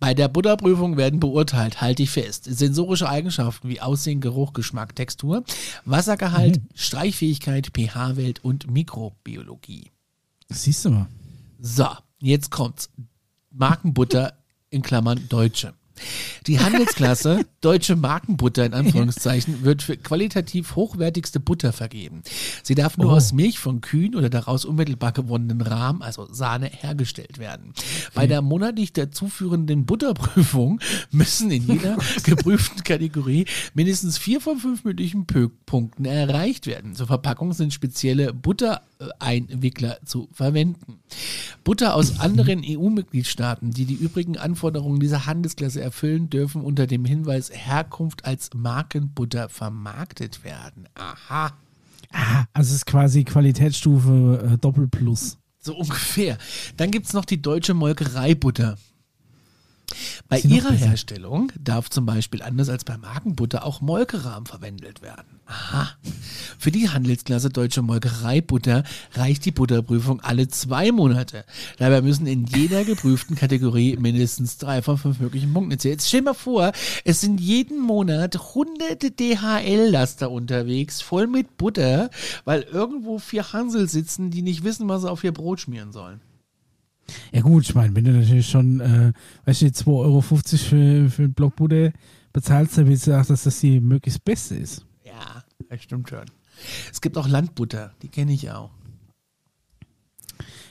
Bei 0.00 0.12
der 0.12 0.28
Butterprüfung 0.28 0.96
werden 0.96 1.20
beurteilt, 1.20 1.80
halte 1.80 2.02
ich 2.02 2.10
fest, 2.10 2.44
sensorische 2.44 3.08
Eigenschaften 3.08 3.68
wie 3.68 3.80
Aussehen, 3.80 4.20
Geruch, 4.20 4.52
Geschmack, 4.52 4.96
Textur, 4.96 5.44
Wassergehalt, 5.84 6.60
Streichfähigkeit, 6.74 7.70
pH-Wert 7.74 8.44
und 8.44 8.70
Mikrobiologie. 8.70 9.90
Siehst 10.48 10.84
du 10.84 10.90
mal. 10.90 11.08
So, 11.60 11.86
jetzt 12.18 12.50
kommt's. 12.50 12.90
Markenbutter 13.52 14.34
in 14.70 14.82
Klammern 14.82 15.28
Deutsche. 15.28 15.74
Die 16.46 16.58
Handelsklasse 16.60 17.44
Deutsche 17.60 17.94
Markenbutter 17.96 18.66
in 18.66 18.74
Anführungszeichen 18.74 19.62
wird 19.64 19.82
für 19.82 19.96
qualitativ 19.96 20.74
hochwertigste 20.74 21.38
Butter 21.40 21.72
vergeben. 21.72 22.22
Sie 22.62 22.74
darf 22.74 22.98
nur 22.98 23.12
Oh. 23.12 23.16
aus 23.16 23.32
Milch 23.32 23.58
von 23.58 23.80
Kühen 23.80 24.14
oder 24.16 24.28
daraus 24.30 24.64
unmittelbar 24.64 25.12
gewonnenen 25.12 25.60
Rahm, 25.60 26.02
also 26.02 26.26
Sahne, 26.32 26.66
hergestellt 26.72 27.38
werden. 27.38 27.72
Bei 28.14 28.26
der 28.26 28.42
monatlich 28.42 28.92
dazuführenden 28.92 29.86
Butterprüfung 29.86 30.80
müssen 31.10 31.50
in 31.50 31.66
jeder 31.66 31.96
geprüften 32.24 32.82
Kategorie 32.82 33.46
mindestens 33.74 34.18
vier 34.18 34.40
von 34.40 34.58
fünf 34.58 34.84
möglichen 34.84 35.26
Punkten 35.26 36.04
erreicht 36.04 36.66
werden. 36.66 36.94
Zur 36.96 37.06
Verpackung 37.06 37.52
sind 37.52 37.72
spezielle 37.72 38.32
Buttereinwickler 38.32 39.98
zu 40.04 40.28
verwenden. 40.32 40.98
Butter 41.64 41.94
aus 41.94 42.18
anderen 42.20 42.62
EU-Mitgliedstaaten, 42.64 43.70
die 43.70 43.84
die 43.84 43.94
übrigen 43.94 44.36
Anforderungen 44.36 44.98
dieser 45.00 45.26
Handelsklasse 45.26 45.80
erfüllen, 45.80 45.91
dürfen 46.30 46.62
unter 46.62 46.86
dem 46.86 47.04
Hinweis 47.04 47.50
Herkunft 47.52 48.24
als 48.24 48.50
Markenbutter 48.54 49.48
vermarktet 49.48 50.44
werden. 50.44 50.88
Aha. 50.94 51.52
Ah, 52.12 52.44
also 52.52 52.70
es 52.70 52.76
ist 52.76 52.86
quasi 52.86 53.24
Qualitätsstufe 53.24 54.52
äh, 54.54 54.58
Doppelplus. 54.58 55.38
So 55.58 55.76
ungefähr. 55.76 56.38
Dann 56.76 56.90
gibt's 56.90 57.12
noch 57.12 57.24
die 57.24 57.40
deutsche 57.40 57.74
Molkereibutter. 57.74 58.76
Bei 60.28 60.38
ihrer? 60.38 60.72
Herstellung 60.72 61.52
darf 61.60 61.90
zum 61.90 62.06
Beispiel 62.06 62.42
anders 62.42 62.68
als 62.68 62.84
bei 62.84 62.96
Markenbutter 62.96 63.64
auch 63.64 63.80
Molkerahm 63.80 64.46
verwendet 64.46 65.02
werden. 65.02 65.40
Aha. 65.46 65.90
Für 66.58 66.70
die 66.70 66.88
Handelsklasse 66.88 67.50
Deutsche 67.50 67.82
Molkereibutter 67.82 68.84
reicht 69.14 69.44
die 69.44 69.50
Butterprüfung 69.50 70.20
alle 70.20 70.48
zwei 70.48 70.92
Monate. 70.92 71.44
Dabei 71.78 72.02
müssen 72.02 72.26
in 72.26 72.46
jeder 72.46 72.84
geprüften 72.84 73.36
Kategorie 73.36 73.96
mindestens 73.96 74.58
drei 74.58 74.82
von 74.82 74.98
fünf 74.98 75.20
möglichen 75.20 75.52
Punkten 75.52 75.78
zählen. 75.78 75.94
Jetzt 75.94 76.08
stell 76.08 76.22
mal 76.22 76.34
vor, 76.34 76.72
es 77.04 77.20
sind 77.20 77.40
jeden 77.40 77.80
Monat 77.80 78.54
hunderte 78.54 79.10
DHL-Laster 79.10 80.30
unterwegs, 80.30 81.02
voll 81.02 81.26
mit 81.26 81.56
Butter, 81.56 82.10
weil 82.44 82.62
irgendwo 82.62 83.18
vier 83.18 83.52
Hansel 83.52 83.88
sitzen, 83.88 84.30
die 84.30 84.42
nicht 84.42 84.64
wissen, 84.64 84.88
was 84.88 85.02
sie 85.02 85.10
auf 85.10 85.24
ihr 85.24 85.32
Brot 85.32 85.60
schmieren 85.60 85.92
sollen. 85.92 86.20
Ja 87.32 87.40
gut, 87.40 87.64
ich 87.64 87.74
meine, 87.74 87.94
wenn 87.94 88.04
du 88.04 88.12
natürlich 88.12 88.48
schon, 88.48 88.80
äh, 88.80 89.12
weißt 89.44 89.62
du, 89.62 89.66
2,50 89.66 89.86
Euro 89.86 90.20
für, 90.20 91.10
für 91.10 91.22
einen 91.22 91.34
Block 91.34 91.56
Butter 91.56 91.92
bezahlst, 92.32 92.78
dann 92.78 92.86
willst 92.86 93.06
du 93.06 93.18
auch, 93.18 93.26
dass 93.26 93.44
das 93.44 93.60
die 93.60 93.80
möglichst 93.80 94.24
beste 94.24 94.56
ist. 94.56 94.86
Ja, 95.04 95.44
das 95.68 95.82
stimmt 95.82 96.08
schon. 96.08 96.24
Es 96.90 97.00
gibt 97.00 97.16
auch 97.16 97.28
Landbutter, 97.28 97.92
die 98.02 98.08
kenne 98.08 98.32
ich 98.32 98.50
auch. 98.50 98.70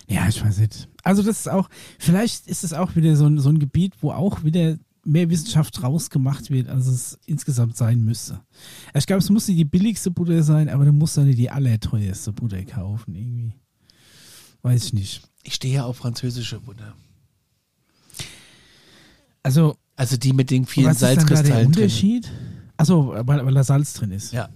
Ja, 0.08 0.28
ich 0.28 0.44
weiß 0.44 0.60
nicht. 0.60 0.90
Also 1.04 1.24
das 1.24 1.40
ist 1.40 1.50
auch, 1.50 1.70
vielleicht 1.98 2.48
ist 2.48 2.64
es 2.64 2.74
auch 2.74 2.96
wieder 2.96 3.16
so 3.16 3.26
ein, 3.26 3.40
so 3.40 3.50
ein 3.50 3.60
Gebiet, 3.60 3.94
wo 4.02 4.12
auch 4.12 4.44
wieder 4.44 4.78
mehr 5.06 5.30
Wissenschaft 5.30 5.82
draus 5.82 6.10
gemacht 6.10 6.50
wird, 6.50 6.68
als 6.70 6.88
es 6.88 7.20
insgesamt 7.26 7.78
sein 7.78 8.04
müsste. 8.04 8.42
Ich 8.94 9.08
glaube, 9.08 9.22
es 9.22 9.30
muss 9.30 9.48
nicht 9.48 9.60
die 9.60 9.66
billigste 9.66 10.12
Butter 10.12 10.44
sein, 10.44 10.70
aber 10.70 10.86
du 10.86 10.92
musst 10.92 11.18
dann 11.18 11.26
nicht 11.26 11.40
die 11.40 11.50
allerteuerste 11.50 12.34
Butter 12.34 12.64
kaufen, 12.66 13.16
irgendwie. 13.16 13.54
Weiß 14.64 14.86
ich 14.86 14.94
nicht. 14.94 15.22
Ich 15.44 15.56
stehe 15.56 15.76
ja 15.76 15.86
auf 15.86 15.98
französische 15.98 16.60
Butter. 16.60 16.94
Also, 19.44 19.76
Also 19.96 20.18
die 20.18 20.34
mit 20.34 20.52
den 20.52 20.66
vielen 20.66 20.88
was 20.88 20.98
ist 20.98 21.02
dann 21.04 21.16
da 21.16 21.16
der 21.16 21.26
Salzkristallen 21.28 21.72
drin. 21.72 21.84
Unterschied? 21.84 22.32
Achso, 22.78 23.14
weil, 23.26 23.46
weil 23.46 23.54
da 23.54 23.64
Salz 23.64 23.94
drin 23.94 24.12
ist. 24.12 24.34
Ja, 24.34 24.50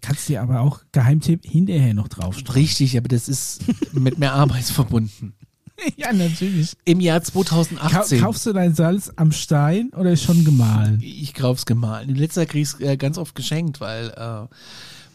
Kannst 0.00 0.28
dir 0.28 0.42
aber 0.42 0.60
auch 0.60 0.80
Geheimtipp 0.92 1.44
hinterher 1.44 1.92
noch 1.92 2.08
draufstreichen. 2.08 2.54
richtig, 2.54 2.96
aber 2.96 3.08
das 3.08 3.28
ist 3.28 3.62
mit 3.92 4.18
mehr 4.18 4.32
Arbeit 4.32 4.64
verbunden. 4.64 5.34
ja, 5.96 6.12
natürlich. 6.12 6.72
Im 6.84 7.00
Jahr 7.00 7.20
Kau 7.20 7.42
2018. 7.42 8.20
kaufst 8.20 8.46
du 8.46 8.52
dein 8.52 8.74
Salz 8.74 9.12
am 9.16 9.32
Stein 9.32 9.90
oder 9.96 10.12
ist 10.12 10.22
schon 10.22 10.44
gemahlen? 10.44 11.00
ich 11.02 11.34
kauf's 11.34 11.66
gemahlen. 11.66 12.08
In 12.10 12.14
letzter 12.16 12.42
Zeit 12.42 12.50
krieg 12.50 12.62
ich's 12.62 12.80
äh, 12.80 12.96
ganz 12.96 13.18
oft 13.18 13.34
geschenkt, 13.34 13.80
weil 13.80 14.10
äh, 14.10 14.54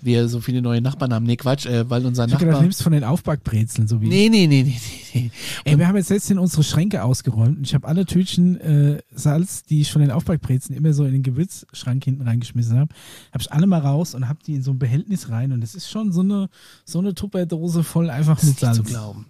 wir 0.04 0.28
so 0.28 0.40
viele 0.40 0.62
neue 0.62 0.82
Nachbarn 0.82 1.14
haben. 1.14 1.26
Nee, 1.26 1.36
Quatsch, 1.38 1.66
äh, 1.66 1.90
weil 1.90 2.06
unser 2.06 2.26
Ich 2.26 2.34
hab 2.34 2.40
gedacht, 2.40 2.52
Nachbar... 2.52 2.60
du 2.62 2.66
nimmst 2.66 2.84
von 2.84 2.92
den 2.94 3.04
Aufbackbrezeln, 3.04 3.88
so 3.88 4.02
wie 4.02 4.08
Nee, 4.08 4.30
nee, 4.30 4.48
nee, 4.48 4.64
nee, 4.64 4.80
nee. 5.14 5.32
Ey, 5.64 5.78
wir 5.78 5.88
haben 5.88 5.96
jetzt 5.96 6.10
letztens 6.10 6.40
unsere 6.40 6.64
Schränke 6.64 7.04
ausgeräumt 7.04 7.58
und 7.58 7.64
ich 7.66 7.74
habe 7.74 7.88
alle 7.88 8.06
Tütchen 8.06 8.60
äh, 8.60 9.02
Salz, 9.14 9.64
die 9.64 9.82
ich 9.82 9.92
von 9.92 10.02
den 10.02 10.12
Aufbackbrezeln 10.12 10.78
immer 10.78 10.94
so 10.94 11.06
in 11.06 11.14
den 11.14 11.24
Gewürzschrank 11.24 12.04
hinten 12.04 12.24
reingeschmissen 12.24 12.78
habe, 12.78 12.94
habe 13.32 13.42
ich 13.42 13.52
alle 13.52 13.68
mal 13.68 13.80
raus 13.80 14.16
und 14.16 14.28
habe 14.28 14.40
die 14.46 14.56
in 14.56 14.64
so 14.64 14.72
ein 14.72 14.80
Behältnis 14.80 15.30
rein 15.30 15.52
und 15.52 15.64
es 15.64 15.76
ist 15.76 15.90
schon 15.90 16.12
so 16.12 16.22
eine 16.22 16.50
so 16.86 17.00
eine 17.00 17.14
Tupperdose 17.16 17.84
voll 17.84 18.10
einfach 18.10 18.40
Das 18.40 18.50
mit 18.50 18.60
Salz. 18.60 18.78
zu 18.78 18.84
glauben. 18.84 19.28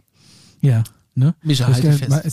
Ja, 0.62 0.84
ne? 1.16 1.36
Micha, 1.44 1.68
halte 1.68 1.92
fest. 1.92 2.10
mal, 2.10 2.24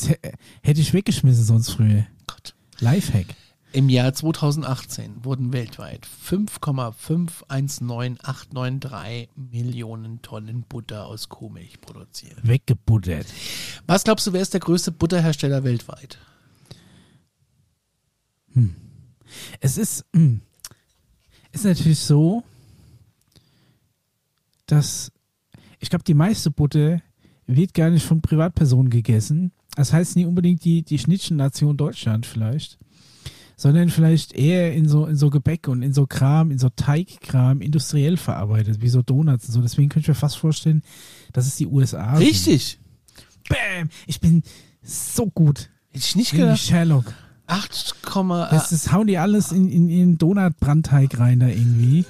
hätte 0.62 0.81
ich 0.81 0.93
weggeschmissen 0.95 1.45
sonst 1.45 1.71
früher. 1.71 2.07
Gott. 2.27 2.55
Lifehack. 2.79 3.27
Im 3.72 3.88
Jahr 3.88 4.12
2018 4.12 5.24
wurden 5.24 5.52
weltweit 5.52 6.05
5,519893 6.28 9.28
Millionen 9.36 10.20
Tonnen 10.22 10.64
Butter 10.68 11.06
aus 11.06 11.28
Kuhmilch 11.28 11.80
produziert. 11.80 12.34
Weggebuttert. 12.42 13.26
Was 13.86 14.02
glaubst 14.02 14.26
du, 14.26 14.32
wer 14.32 14.42
ist 14.42 14.55
der 14.55 14.60
größte 14.60 14.90
Butterhersteller 14.90 15.62
weltweit? 15.62 16.18
Es 19.60 19.78
ist, 19.78 20.05
mh, 20.12 20.40
ist 21.52 21.64
natürlich 21.64 22.01
so, 22.01 22.42
dass 24.66 25.12
ich 25.78 25.90
glaube, 25.90 26.02
die 26.05 26.14
meiste 26.14 26.51
Butter 26.51 27.01
wird 27.47 27.74
gar 27.74 27.90
nicht 27.90 28.05
von 28.05 28.20
Privatpersonen 28.20 28.90
gegessen. 28.90 29.52
Das 29.76 29.92
heißt 29.92 30.16
nicht 30.16 30.26
unbedingt 30.26 30.64
die, 30.64 30.82
die 30.82 30.98
Schnittchen-Nation 30.98 31.76
Deutschland 31.76 32.26
vielleicht, 32.26 32.80
sondern 33.61 33.91
vielleicht 33.91 34.32
eher 34.32 34.73
in 34.73 34.89
so, 34.89 35.05
in 35.05 35.16
so 35.16 35.28
Gebäck 35.28 35.69
und 35.69 35.82
in 35.82 35.93
so 35.93 36.07
Kram, 36.07 36.51
in 36.51 36.59
so 36.59 36.70
Teigkram 36.70 37.61
industriell 37.61 38.16
verarbeitet, 38.16 38.81
wie 38.81 38.89
so 38.89 39.03
Donuts 39.03 39.49
und 39.49 39.53
so. 39.53 39.61
Deswegen 39.61 39.91
könnte 39.91 40.05
ich 40.05 40.09
mir 40.09 40.15
fast 40.15 40.39
vorstellen, 40.39 40.81
dass 41.35 41.47
es 41.47 41.57
die 41.57 41.66
USA 41.66 42.15
Richtig. 42.16 42.78
sind. 42.81 43.49
Bam! 43.51 43.91
Ich 44.07 44.19
bin 44.19 44.43
so 44.82 45.27
gut. 45.27 45.69
Hätte 45.91 46.05
ich 46.07 46.16
nicht 46.16 46.32
Wie 46.32 46.39
gedacht. 46.39 46.59
Sherlock. 46.59 47.12
8, 47.49 47.95
Das, 48.51 48.70
das 48.70 48.93
hauen 48.93 49.07
die 49.09 49.19
alles 49.19 49.53
in, 49.53 49.69
in, 49.69 49.91
in 49.91 50.16
Donutbrandteig 50.16 51.19
rein 51.19 51.41
da 51.41 51.49
irgendwie. 51.49 52.07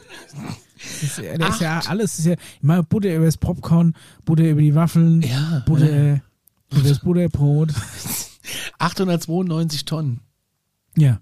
Das 0.79 1.03
ist, 1.03 1.19
ja- 1.19 1.37
das 1.37 1.55
ist 1.57 1.61
ja 1.63 1.81
alles, 1.89 2.11
das 2.13 2.19
ist 2.21 2.27
ja, 2.27 2.33
ich 2.35 2.63
meine, 2.63 2.85
Butter 2.85 3.13
über 3.17 3.25
das 3.25 3.39
Popcorn, 3.39 3.97
Butter 4.25 4.49
über 4.49 4.61
die 4.61 4.77
Waffeln, 4.77 5.23
Ja, 5.23 5.65
Butter 5.67 6.21
über 6.71 6.83
das 6.89 7.01
Butterbrot. 7.01 7.73
892 8.79 9.85
Tonnen. 9.85 10.21
Ja. 10.97 11.21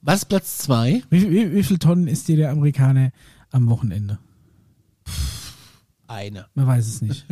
Was 0.00 0.20
ist 0.20 0.24
Platz 0.26 0.58
2? 0.58 1.02
Wie, 1.10 1.30
wie, 1.30 1.52
wie 1.54 1.62
viel 1.62 1.78
Tonnen 1.78 2.08
isst 2.08 2.28
dir 2.28 2.36
der 2.36 2.50
Amerikaner 2.50 3.10
am 3.50 3.68
Wochenende? 3.68 4.18
Eine. 6.06 6.46
Man 6.54 6.66
weiß 6.66 6.86
es 6.86 7.00
nicht. 7.00 7.24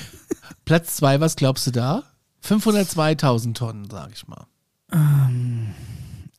Platz 0.64 0.96
2, 0.96 1.20
was 1.20 1.36
glaubst 1.36 1.66
du 1.66 1.70
da? 1.70 2.02
502.000 2.44 3.54
Tonnen, 3.54 3.88
sag 3.90 4.12
ich 4.12 4.26
mal. 4.26 4.46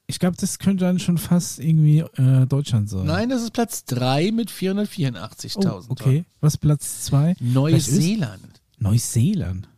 Ich 0.08 0.20
glaube, 0.20 0.38
das 0.40 0.58
könnte 0.58 0.86
dann 0.86 1.00
schon 1.00 1.18
fast 1.18 1.60
irgendwie 1.60 2.00
äh, 2.00 2.46
Deutschland 2.48 2.90
sein. 2.90 3.06
Nein, 3.06 3.30
das 3.30 3.42
ist 3.44 3.52
Platz 3.52 3.84
3 3.86 4.32
mit 4.32 4.50
484.000 4.50 5.66
Oh, 5.68 5.84
okay. 5.90 6.26
Was 6.40 6.58
Platz 6.58 7.04
zwei? 7.06 7.34
Tonnen. 7.36 7.54
Vielleicht 7.54 7.88
ist- 7.90 7.94
Neuseeland. 7.96 8.62
Neuseeland. 8.80 9.70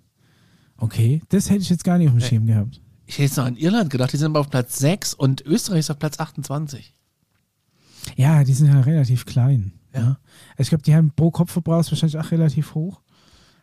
Okay, 0.78 1.22
das 1.30 1.50
hätte 1.50 1.62
ich 1.62 1.70
jetzt 1.70 1.84
gar 1.84 1.98
nicht 1.98 2.08
auf 2.08 2.14
dem 2.14 2.22
Schirm 2.22 2.46
gehabt. 2.46 2.80
Ich 3.10 3.16
hätte 3.16 3.24
jetzt 3.24 3.38
noch 3.38 3.46
an 3.46 3.56
Irland 3.56 3.90
gedacht, 3.90 4.14
die 4.14 4.18
sind 4.18 4.28
aber 4.28 4.40
auf 4.40 4.52
Platz 4.52 4.78
6 4.78 5.16
und 5.16 5.42
Österreich 5.42 5.80
ist 5.80 5.90
auf 5.90 5.98
Platz 5.98 6.20
28. 6.20 6.94
Ja, 8.16 8.44
die 8.44 8.54
sind 8.54 8.68
ja 8.68 8.82
relativ 8.82 9.26
klein. 9.26 9.74
Ja. 9.96 10.00
Ja. 10.00 10.20
Also 10.52 10.62
ich 10.62 10.70
glaube, 10.70 10.84
die 10.84 10.94
haben 10.94 11.10
pro 11.16 11.32
Kopfverbrauch 11.32 11.90
wahrscheinlich 11.90 12.20
auch 12.20 12.30
relativ 12.30 12.76
hoch. 12.76 13.02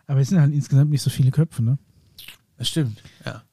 Aber 0.09 0.19
es 0.19 0.31
sind 0.31 0.41
halt 0.41 0.53
insgesamt 0.53 0.91
nicht 0.91 1.01
so 1.01 1.11
viele 1.11 1.31
Köpfe, 1.31 1.63
ne? 1.63 1.79
Das 2.57 2.69
stimmt, 2.69 3.01
ja. 3.25 3.45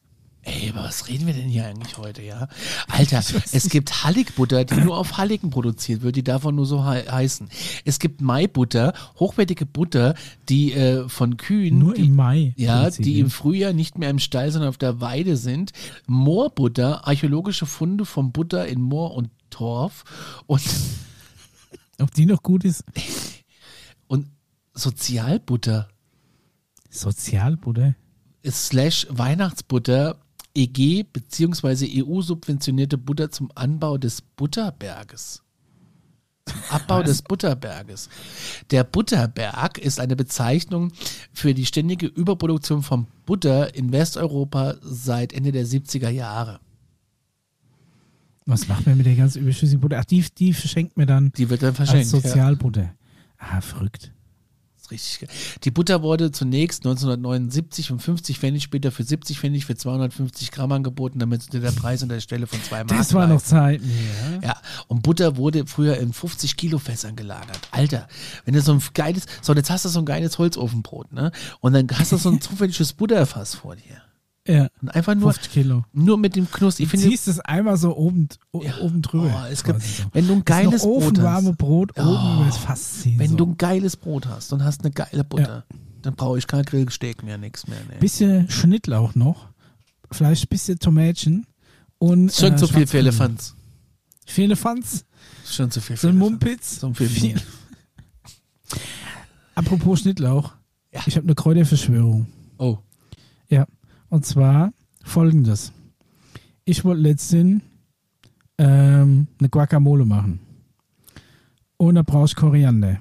Ey, 0.45 0.69
aber 0.71 0.83
was 0.83 1.07
reden 1.07 1.25
wir 1.25 1.33
denn 1.33 1.47
hier 1.47 1.65
eigentlich 1.65 1.97
heute, 1.97 2.21
ja? 2.21 2.49
Alter, 2.89 3.23
es 3.53 3.69
gibt 3.69 4.03
Halligbutter, 4.03 4.65
die 4.65 4.75
nur 4.75 4.97
auf 4.97 5.17
Halligen 5.17 5.49
produziert 5.51 6.01
wird, 6.01 6.17
die 6.17 6.23
davon 6.23 6.55
nur 6.55 6.65
so 6.65 6.83
hei- 6.83 7.05
heißen. 7.09 7.47
Es 7.85 7.97
gibt 7.97 8.19
Maibutter, 8.19 8.93
hochwertige 9.19 9.65
Butter, 9.65 10.15
die 10.49 10.73
äh, 10.73 11.07
von 11.07 11.37
Kühen, 11.37 11.79
Nur 11.79 11.93
die, 11.93 12.07
im 12.07 12.15
Mai. 12.17 12.53
ja, 12.57 12.89
die 12.89 13.19
im. 13.19 13.29
Frühjahr 13.29 13.71
nicht 13.71 13.97
mehr 13.97 14.09
im 14.09 14.19
Stall, 14.19 14.51
sondern 14.51 14.67
auf 14.69 14.77
der 14.77 14.99
Weide 14.99 15.37
sind. 15.37 15.71
Moorbutter, 16.07 17.07
archäologische 17.07 17.65
Funde 17.65 18.03
vom 18.05 18.33
Butter 18.33 18.67
in 18.67 18.81
Moor 18.81 19.13
und 19.15 19.29
Torf 19.49 20.03
und, 20.45 20.61
Ob 22.01 22.11
die 22.13 22.25
noch 22.25 22.43
gut 22.43 22.65
ist? 22.65 22.83
und 24.07 24.27
Sozialbutter 24.73 25.87
Sozialbutter. 26.89 27.95
slash 28.45 29.07
Weihnachtsbutter 29.09 30.17
EG 30.55 31.03
beziehungsweise 31.11 31.88
EU-subventionierte 31.89 32.97
Butter 32.97 33.31
zum 33.31 33.51
Anbau 33.55 33.97
des 33.97 34.21
Butterberges. 34.21 35.41
Zum 36.45 36.59
Abbau 36.69 37.01
des 37.03 37.21
Butterberges. 37.21 38.09
Der 38.69 38.84
Butterberg 38.84 39.77
ist 39.77 39.99
eine 39.99 40.15
Bezeichnung 40.15 40.91
für 41.31 41.53
die 41.53 41.65
ständige 41.65 42.05
Überproduktion 42.07 42.84
von 42.84 43.07
Butter 43.25 43.73
in 43.75 43.91
Westeuropa 43.93 44.75
seit 44.81 45.31
Ende 45.34 45.51
der 45.53 45.65
70er 45.65 46.09
Jahre. 46.09 46.59
Was 48.45 48.67
macht 48.67 48.85
man 48.85 48.97
mit 48.97 49.05
der 49.05 49.15
ganzen 49.15 49.41
überschüssigen 49.41 49.80
Butter? 49.80 49.99
Ach, 49.99 50.05
die, 50.05 50.25
die 50.38 50.53
verschenkt 50.53 50.97
mir 50.97 51.05
dann 51.05 51.31
Die 51.31 51.49
wird 51.49 51.61
dann 51.63 51.69
als 51.69 51.77
verschenkt. 51.77 52.11
ja. 52.11 52.19
Sozialbutter. 52.19 52.93
Ah, 53.38 53.61
verrückt. 53.61 54.11
Richtig 54.93 55.21
geil. 55.21 55.29
Die 55.63 55.71
Butter 55.71 56.03
wurde 56.03 56.31
zunächst 56.31 56.85
1979 56.85 57.91
und 57.91 57.99
50 57.99 58.37
Pfennig, 58.37 58.63
später 58.63 58.91
für 58.91 59.03
70 59.03 59.39
Pfennig 59.39 59.65
für 59.65 59.75
250 59.75 60.51
Gramm 60.51 60.71
angeboten, 60.71 61.17
damit 61.17 61.51
der 61.51 61.71
Preis 61.71 62.03
an 62.03 62.09
der 62.09 62.19
Stelle 62.19 62.45
von 62.45 62.61
zwei 62.61 62.83
Mark 62.83 62.89
Das 62.89 63.13
war 63.13 63.25
noch 63.25 63.41
Zeiten. 63.41 63.89
Ja. 64.41 64.49
Ja, 64.49 64.61
und 64.87 65.01
Butter 65.01 65.35
wurde 65.37 65.65
früher 65.65 65.97
in 65.97 66.13
50 66.13 66.55
Kilo 66.57 66.77
Fässern 66.77 67.15
gelagert. 67.15 67.59
Alter, 67.71 68.07
wenn 68.45 68.53
du 68.53 68.61
so 68.61 68.73
ein 68.73 68.81
geiles, 68.93 69.25
so 69.41 69.53
jetzt 69.53 69.71
hast 69.71 69.85
du 69.85 69.89
so 69.89 69.99
ein 69.99 70.05
geiles 70.05 70.37
Holzofenbrot, 70.37 71.11
ne? 71.11 71.31
Und 71.59 71.73
dann 71.73 71.87
hast 71.97 72.11
du 72.11 72.17
so 72.17 72.29
ein 72.29 72.39
zufälliges 72.39 72.93
Butterfass 72.93 73.55
vor 73.55 73.75
dir. 73.75 74.01
Ja. 74.47 74.67
Und 74.81 74.89
einfach 74.89 75.15
nur, 75.15 75.31
50 75.33 75.51
Kilo. 75.51 75.85
nur 75.93 76.17
mit 76.17 76.35
dem 76.35 76.49
Knuss. 76.51 76.79
Ich 76.79 76.85
Du 76.85 76.91
finde, 76.97 77.07
ziehst 77.09 77.27
es 77.27 77.39
einmal 77.39 77.77
so 77.77 77.95
oben, 77.95 78.27
Ja. 78.61 78.77
oben 78.79 79.01
drüber. 79.01 79.43
Oh, 79.45 79.51
es 79.51 79.63
gibt, 79.63 79.81
so. 79.81 80.03
wenn 80.13 80.27
du 80.27 80.33
ein 80.33 80.45
geiles 80.45 80.81
Brot 80.83 81.19
hast, 81.19 81.57
Brot 81.57 81.97
oben 81.97 82.07
Oh. 82.07 82.35
über 82.37 82.45
das 82.45 82.57
Fass 82.57 83.01
ziehen. 83.01 83.19
wenn 83.19 83.31
so. 83.31 83.35
du 83.37 83.45
ein 83.47 83.57
geiles 83.57 83.95
Brot 83.97 84.27
hast 84.27 84.51
und 84.53 84.63
hast 84.63 84.81
eine 84.81 84.91
geile 84.91 85.23
Butter, 85.23 85.65
dann 86.01 86.15
brauche 86.15 86.37
ich 86.37 86.47
kein 86.47 86.63
Grillsteak 86.63 87.23
mehr, 87.23 87.37
nix 87.37 87.67
mehr. 87.67 87.79
Nee. 87.89 87.97
bisschen 87.99 88.49
Schnittlauch 88.49 89.15
noch, 89.15 89.47
vielleicht 90.11 90.49
bisschen 90.49 90.77
Tomätchen 90.79 91.45
und 91.97 92.33
Schon 92.33 92.53
äh, 92.53 92.57
zu 92.57 92.67
viel 92.67 92.85
für. 92.87 92.97
Elefants. 92.97 93.55
Für 94.25 94.43
Elefants, 94.43 95.05
Schon 95.49 95.71
zu 95.71 95.79
viel 95.81 95.95
für 95.97 96.01
so 96.03 96.07
ein. 96.09 96.17
Mumpitz. 96.17 96.79
So 96.81 96.93
viel 96.93 97.07
Viel. 97.09 97.41
Apropos 99.55 99.99
Schnittlauch, 100.01 100.53
Ja. 100.91 101.01
ich 101.05 101.15
habe 101.15 101.25
eine 101.25 101.35
Kräuterverschwörung. 101.35 102.27
Oh. 102.57 102.77
Ja, 103.49 103.65
und 104.14 104.27
zwar 104.27 104.72
folgendes. 105.03 105.73
Ich 106.65 106.85
wollte 106.85 107.02
letztens 107.02 107.64
ähm, 108.60 109.26
eine 109.40 109.49
Guacamole 109.49 110.06
machen. 110.06 110.40
Und 111.77 111.95
da 111.95 112.03
brauche 112.03 112.26
ich 112.26 112.35
Koriander. 112.35 112.99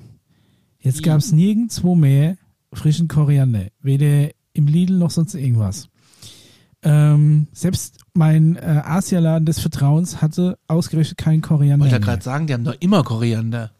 Jetzt 0.80 1.02
gab 1.02 1.18
es 1.18 1.30
nirgendwo 1.30 1.94
mehr 1.94 2.38
frischen 2.72 3.08
Koriander. 3.08 3.66
Weder 3.82 4.30
im 4.54 4.66
Lidl 4.66 4.96
noch 4.96 5.10
sonst 5.10 5.34
irgendwas. 5.34 5.90
Ähm, 6.82 7.46
selbst 7.52 7.98
mein 8.14 8.56
äh, 8.56 8.80
Asialaden 8.82 9.44
des 9.44 9.60
Vertrauens 9.60 10.22
hatte 10.22 10.58
ausgerechnet 10.66 11.18
keinen 11.18 11.42
Koriander. 11.42 11.84
Wollte 11.84 11.96
ja 11.96 11.98
gerade 11.98 12.24
sagen, 12.24 12.46
die 12.46 12.54
haben 12.54 12.64
doch 12.64 12.76
immer 12.80 13.04
Koriander. 13.04 13.70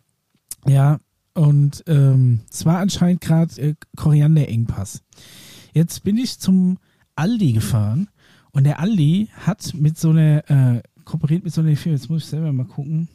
Ja, 0.68 0.98
und 1.32 1.82
ähm, 1.86 2.40
es 2.52 2.66
war 2.66 2.76
anscheinend 2.76 3.22
gerade 3.22 3.58
äh, 3.58 3.74
Korianderengpass. 3.96 5.02
Jetzt 5.72 6.04
bin 6.04 6.18
ich 6.18 6.38
zum 6.38 6.76
Aldi 7.16 7.52
gefahren 7.52 8.08
und 8.52 8.64
der 8.64 8.80
Aldi 8.80 9.28
hat 9.34 9.74
mit 9.74 9.98
so 9.98 10.10
einer, 10.10 10.48
äh, 10.50 10.82
kooperiert 11.04 11.44
mit 11.44 11.52
so 11.52 11.60
einer 11.60 11.76
Firma, 11.76 11.96
jetzt 11.96 12.10
muss 12.10 12.24
ich 12.24 12.28
selber 12.28 12.52
mal 12.52 12.66
gucken. 12.66 13.08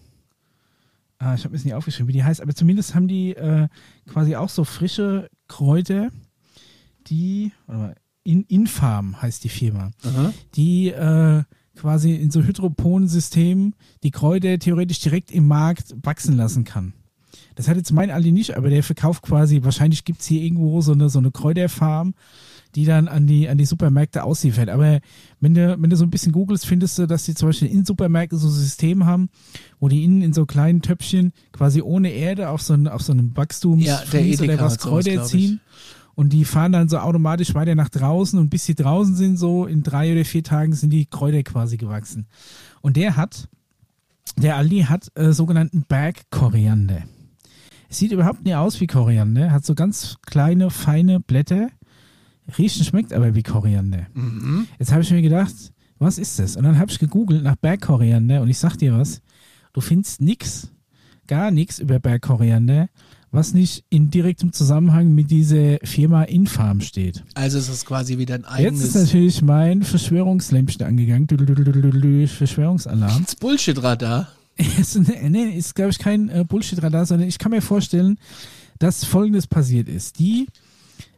Ah, 1.19 1.33
ich 1.33 1.41
habe 1.41 1.51
mir 1.51 1.57
das 1.57 1.65
nicht 1.65 1.73
aufgeschrieben, 1.73 2.09
wie 2.09 2.13
die 2.13 2.23
heißt, 2.23 2.41
aber 2.41 2.53
zumindest 2.53 2.93
haben 2.93 3.07
die 3.07 3.35
äh, 3.35 3.67
quasi 4.07 4.35
auch 4.35 4.49
so 4.49 4.63
frische 4.63 5.29
Kräuter, 5.47 6.09
die, 7.07 7.51
mal, 7.67 7.95
in, 8.23 8.43
Infarm 8.43 9.21
heißt 9.21 9.43
die 9.43 9.49
Firma 9.49 9.91
die 10.55 10.89
äh, 10.89 11.43
quasi 11.75 12.13
in 12.15 12.29
so 12.29 12.43
Hydroponensystemen 12.43 13.75
die 14.03 14.11
Kräuter 14.11 14.59
theoretisch 14.59 14.99
direkt 14.99 15.31
im 15.31 15.47
Markt 15.47 15.95
wachsen 16.03 16.35
lassen 16.35 16.65
kann. 16.65 16.93
Das 17.55 17.67
hat 17.67 17.77
jetzt 17.77 17.91
mein 17.91 18.11
Aldi 18.11 18.31
nicht, 18.31 18.57
aber 18.57 18.69
der 18.69 18.83
verkauft 18.83 19.23
quasi, 19.23 19.63
wahrscheinlich 19.63 20.05
gibt 20.05 20.21
es 20.21 20.27
hier 20.27 20.41
irgendwo 20.41 20.81
so 20.81 20.91
eine, 20.91 21.09
so 21.09 21.19
eine 21.19 21.31
Kräuterfarm, 21.31 22.13
die 22.75 22.85
dann 22.85 23.07
an 23.07 23.27
die, 23.27 23.49
an 23.49 23.57
die 23.57 23.65
Supermärkte 23.65 24.23
ausliefert. 24.23 24.69
Aber 24.69 24.99
wenn 25.39 25.53
du, 25.53 25.77
wenn 25.79 25.89
du 25.89 25.95
so 25.95 26.03
ein 26.03 26.09
bisschen 26.09 26.31
googelst, 26.31 26.65
findest 26.65 26.97
du, 26.99 27.05
dass 27.05 27.25
die 27.25 27.35
zum 27.35 27.49
Beispiel 27.49 27.69
in 27.69 27.85
Supermärkten 27.85 28.37
so 28.37 28.47
ein 28.47 28.53
System 28.53 29.05
haben, 29.05 29.29
wo 29.79 29.87
die 29.87 30.03
innen 30.03 30.21
in 30.21 30.33
so 30.33 30.45
kleinen 30.45 30.81
Töpfchen 30.81 31.33
quasi 31.51 31.81
ohne 31.81 32.09
Erde 32.09 32.49
auf 32.49 32.61
so, 32.61 32.75
auf 32.75 33.01
so 33.01 33.13
einem 33.13 33.35
Wachstums 33.35 33.85
Ja, 33.85 34.01
oder 34.11 34.59
was 34.59 34.77
Kräuter 34.79 35.23
ziehen. 35.23 35.61
Und 36.15 36.33
die 36.33 36.45
fahren 36.45 36.71
dann 36.71 36.89
so 36.89 36.97
automatisch 36.97 37.53
weiter 37.53 37.75
nach 37.75 37.89
draußen 37.89 38.39
und 38.39 38.49
bis 38.49 38.65
sie 38.65 38.73
draußen 38.73 39.15
sind, 39.15 39.37
so 39.37 39.67
in 39.67 39.83
drei 39.83 40.11
oder 40.11 40.25
vier 40.25 40.43
Tagen 40.43 40.73
sind 40.73 40.89
die 40.89 41.05
Kräuter 41.05 41.43
quasi 41.43 41.77
gewachsen. 41.77 42.25
Und 42.81 42.97
der 42.97 43.15
hat, 43.15 43.47
der 44.35 44.55
Aldi 44.57 44.81
hat 44.81 45.11
äh, 45.13 45.31
sogenannten 45.31 45.83
Bergkoriander. 45.87 47.03
Es 47.89 47.99
sieht 47.99 48.11
überhaupt 48.11 48.43
nicht 48.43 48.55
aus 48.55 48.81
wie 48.81 48.87
Koriander, 48.87 49.51
hat 49.51 49.65
so 49.65 49.75
ganz 49.75 50.17
kleine, 50.25 50.69
feine 50.69 51.19
Blätter. 51.19 51.69
Riechen 52.57 52.85
schmeckt 52.85 53.13
aber 53.13 53.35
wie 53.35 53.43
Koriander. 53.43 54.07
Jetzt 54.79 54.91
habe 54.91 55.01
ich 55.01 55.11
mir 55.11 55.21
gedacht, 55.21 55.53
was 55.99 56.17
ist 56.17 56.39
das? 56.39 56.55
Und 56.55 56.63
dann 56.63 56.77
habe 56.77 56.91
ich 56.91 56.99
gegoogelt 56.99 57.43
nach 57.43 57.55
Bergkoriander 57.55 58.41
und 58.41 58.49
ich 58.49 58.57
sag 58.57 58.77
dir 58.77 58.97
was, 58.97 59.21
du 59.73 59.81
findest 59.81 60.21
nix, 60.21 60.69
gar 61.27 61.51
nichts 61.51 61.79
über 61.79 61.99
Bergkoriander, 61.99 62.89
was 63.31 63.53
nicht 63.53 63.83
in 63.89 64.09
direktem 64.09 64.53
Zusammenhang 64.53 65.13
mit 65.13 65.29
dieser 65.31 65.77
Firma 65.83 66.23
Infarm 66.23 66.81
steht. 66.81 67.23
Also 67.33 67.57
es 67.57 67.67
ist 67.67 67.85
quasi 67.85 68.17
wieder 68.17 68.35
ein 68.35 68.45
Jetzt 68.57 68.81
ist 68.81 68.95
eigenes 68.95 68.95
natürlich 68.95 69.41
mein 69.41 69.83
Verschwörungslämpchen 69.83 70.85
angegangen. 70.85 71.27
Verschwörungsalarm. 72.27 73.25
Bullshit-Radar. 73.39 74.29
ist, 74.79 74.97
nee, 74.97 75.49
ist 75.57 75.75
glaube 75.75 75.91
ich 75.91 75.99
kein 75.99 76.29
äh, 76.29 76.45
Bullshit-Radar, 76.47 77.05
sondern 77.05 77.27
ich 77.27 77.37
kann 77.37 77.51
mir 77.51 77.61
vorstellen, 77.61 78.17
dass 78.79 79.03
folgendes 79.03 79.47
passiert 79.47 79.87
ist. 79.87 80.19
Die 80.19 80.47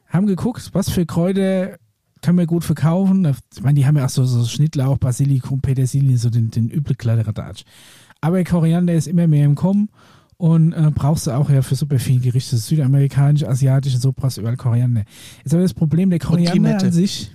haben 0.10 0.28
geguckt, 0.28 0.70
was 0.74 0.90
für 0.90 1.06
Kräuter 1.06 1.78
können 2.22 2.38
wir 2.38 2.48
gut 2.48 2.66
verkaufen. 2.66 3.34
Ich 3.54 3.62
meine, 3.62 3.76
die 3.76 3.86
haben 3.86 3.98
ja 3.98 4.06
auch 4.06 4.10
so, 4.10 4.26
so 4.26 4.44
Schnittlauch, 4.44 4.98
Basilikum, 4.98 5.62
Petersilie, 5.62 6.18
so 6.18 6.30
den, 6.30 6.52
den 6.52 6.70
übel 6.70 6.96
Kladderadatsch. 6.96 7.64
Aber 8.20 8.44
Koriander 8.44 8.94
ist 8.94 9.08
immer 9.08 9.28
mehr 9.28 9.46
im 9.46 9.56
Kommen 9.56 9.90
und 10.36 10.74
äh, 10.74 10.92
brauchst 10.94 11.28
du 11.28 11.32
auch 11.32 11.50
ja 11.50 11.62
für 11.62 11.76
super 11.76 12.00
viele 12.00 12.20
Gerichte, 12.20 12.58
südamerikanisch, 12.58 13.46
asiatisch 13.46 13.96
und 13.96 14.02
so 14.02 14.12
brauchst 14.12 14.38
du 14.38 14.42
überall 14.42 14.58
Koriander. 14.58 15.04
Jetzt 15.44 15.54
aber 15.54 15.64
das 15.64 15.74
Problem, 15.74 16.10
der 16.10 16.20
Koriander 16.20 16.78
an 16.82 16.92
sich 16.92 17.32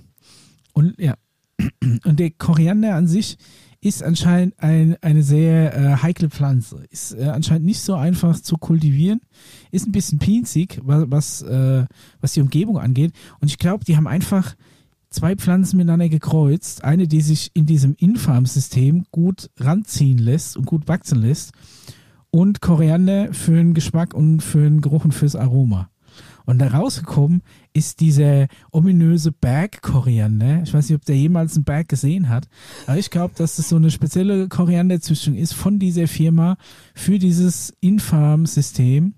und 0.73 0.99
ja, 0.99 1.15
Und 2.05 2.19
der 2.19 2.31
Koriander 2.31 2.95
an 2.95 3.07
sich 3.07 3.37
ist 3.85 4.01
anscheinend 4.01 4.55
ein, 4.57 4.97
eine 5.01 5.21
sehr 5.21 5.77
äh, 5.77 5.97
heikle 6.01 6.31
Pflanze. 6.31 6.83
Ist 6.89 7.13
äh, 7.13 7.25
anscheinend 7.25 7.67
nicht 7.67 7.81
so 7.81 7.93
einfach 7.93 8.39
zu 8.39 8.57
kultivieren. 8.57 9.21
Ist 9.69 9.87
ein 9.87 9.91
bisschen 9.91 10.17
pinzig, 10.17 10.81
was, 10.83 11.05
was, 11.09 11.41
äh, 11.43 11.85
was 12.19 12.33
die 12.33 12.41
Umgebung 12.41 12.79
angeht. 12.79 13.13
Und 13.39 13.47
ich 13.47 13.59
glaube, 13.59 13.85
die 13.85 13.95
haben 13.95 14.07
einfach 14.07 14.55
zwei 15.11 15.35
Pflanzen 15.35 15.77
miteinander 15.77 16.09
gekreuzt. 16.09 16.83
Eine, 16.83 17.07
die 17.07 17.21
sich 17.21 17.51
in 17.53 17.67
diesem 17.67 17.93
Infarm-System 17.93 19.05
gut 19.11 19.51
ranziehen 19.57 20.17
lässt 20.17 20.57
und 20.57 20.65
gut 20.65 20.87
wachsen 20.87 21.21
lässt. 21.21 21.51
Und 22.31 22.61
Koriander 22.61 23.33
für 23.33 23.53
den 23.53 23.75
Geschmack 23.75 24.15
und 24.15 24.41
für 24.41 24.63
den 24.63 24.81
Geruch 24.81 25.05
und 25.05 25.13
fürs 25.13 25.35
Aroma. 25.35 25.91
Und 26.45 26.59
da 26.59 26.67
rausgekommen 26.67 27.41
ist 27.73 27.99
dieser 27.99 28.47
ominöse 28.71 29.31
Berg-Koriander. 29.31 30.61
Ich 30.63 30.73
weiß 30.73 30.89
nicht, 30.89 30.97
ob 30.97 31.05
der 31.05 31.17
jemals 31.17 31.55
einen 31.55 31.63
Berg 31.63 31.89
gesehen 31.89 32.29
hat, 32.29 32.47
aber 32.85 32.97
ich 32.97 33.09
glaube, 33.09 33.33
dass 33.35 33.55
das 33.55 33.69
so 33.69 33.75
eine 33.75 33.91
spezielle 33.91 34.47
Korianderzüchtung 34.47 35.35
ist 35.35 35.53
von 35.53 35.79
dieser 35.79 36.07
Firma 36.07 36.57
für 36.93 37.19
dieses 37.19 37.73
Infarm-System, 37.81 39.15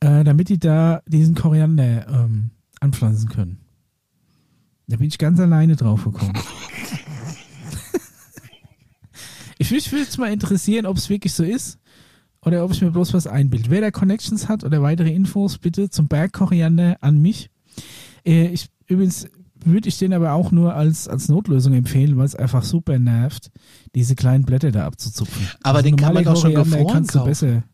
äh, 0.00 0.24
damit 0.24 0.48
die 0.48 0.58
da 0.58 1.02
diesen 1.06 1.34
Koriander 1.34 2.06
ähm, 2.08 2.50
anpflanzen 2.80 3.28
können. 3.28 3.58
Da 4.86 4.96
bin 4.96 5.08
ich 5.08 5.18
ganz 5.18 5.38
alleine 5.40 5.76
drauf 5.76 6.04
gekommen. 6.04 6.32
ich 9.58 9.70
würde 9.70 9.98
jetzt 9.98 10.18
mal 10.18 10.32
interessieren, 10.32 10.86
ob 10.86 10.96
es 10.96 11.10
wirklich 11.10 11.34
so 11.34 11.42
ist 11.44 11.78
oder 12.48 12.64
ob 12.64 12.72
ich 12.72 12.82
mir 12.82 12.90
bloß 12.90 13.14
was 13.14 13.26
einbild. 13.26 13.70
Wer 13.70 13.80
da 13.80 13.90
Connections 13.90 14.48
hat 14.48 14.64
oder 14.64 14.82
weitere 14.82 15.12
Infos, 15.12 15.58
bitte 15.58 15.90
zum 15.90 16.08
Bergkoriander 16.08 16.96
an 17.00 17.22
mich. 17.22 17.50
Äh, 18.26 18.48
ich, 18.48 18.68
übrigens 18.86 19.28
würde 19.64 19.88
ich 19.88 19.98
den 19.98 20.12
aber 20.12 20.32
auch 20.32 20.50
nur 20.50 20.74
als, 20.74 21.08
als 21.08 21.28
Notlösung 21.28 21.74
empfehlen, 21.74 22.16
weil 22.16 22.26
es 22.26 22.34
einfach 22.34 22.64
super 22.64 22.98
nervt, 22.98 23.50
diese 23.94 24.14
kleinen 24.14 24.44
Blätter 24.44 24.70
da 24.70 24.86
abzuzupfen. 24.86 25.48
Aber 25.62 25.82
den 25.82 25.96
kann 25.96 26.14
man 26.14 26.24
doch 26.24 26.40
schon 26.40 26.54
gefroren 26.54 27.06
kaufen. 27.06 27.28
besser. 27.28 27.64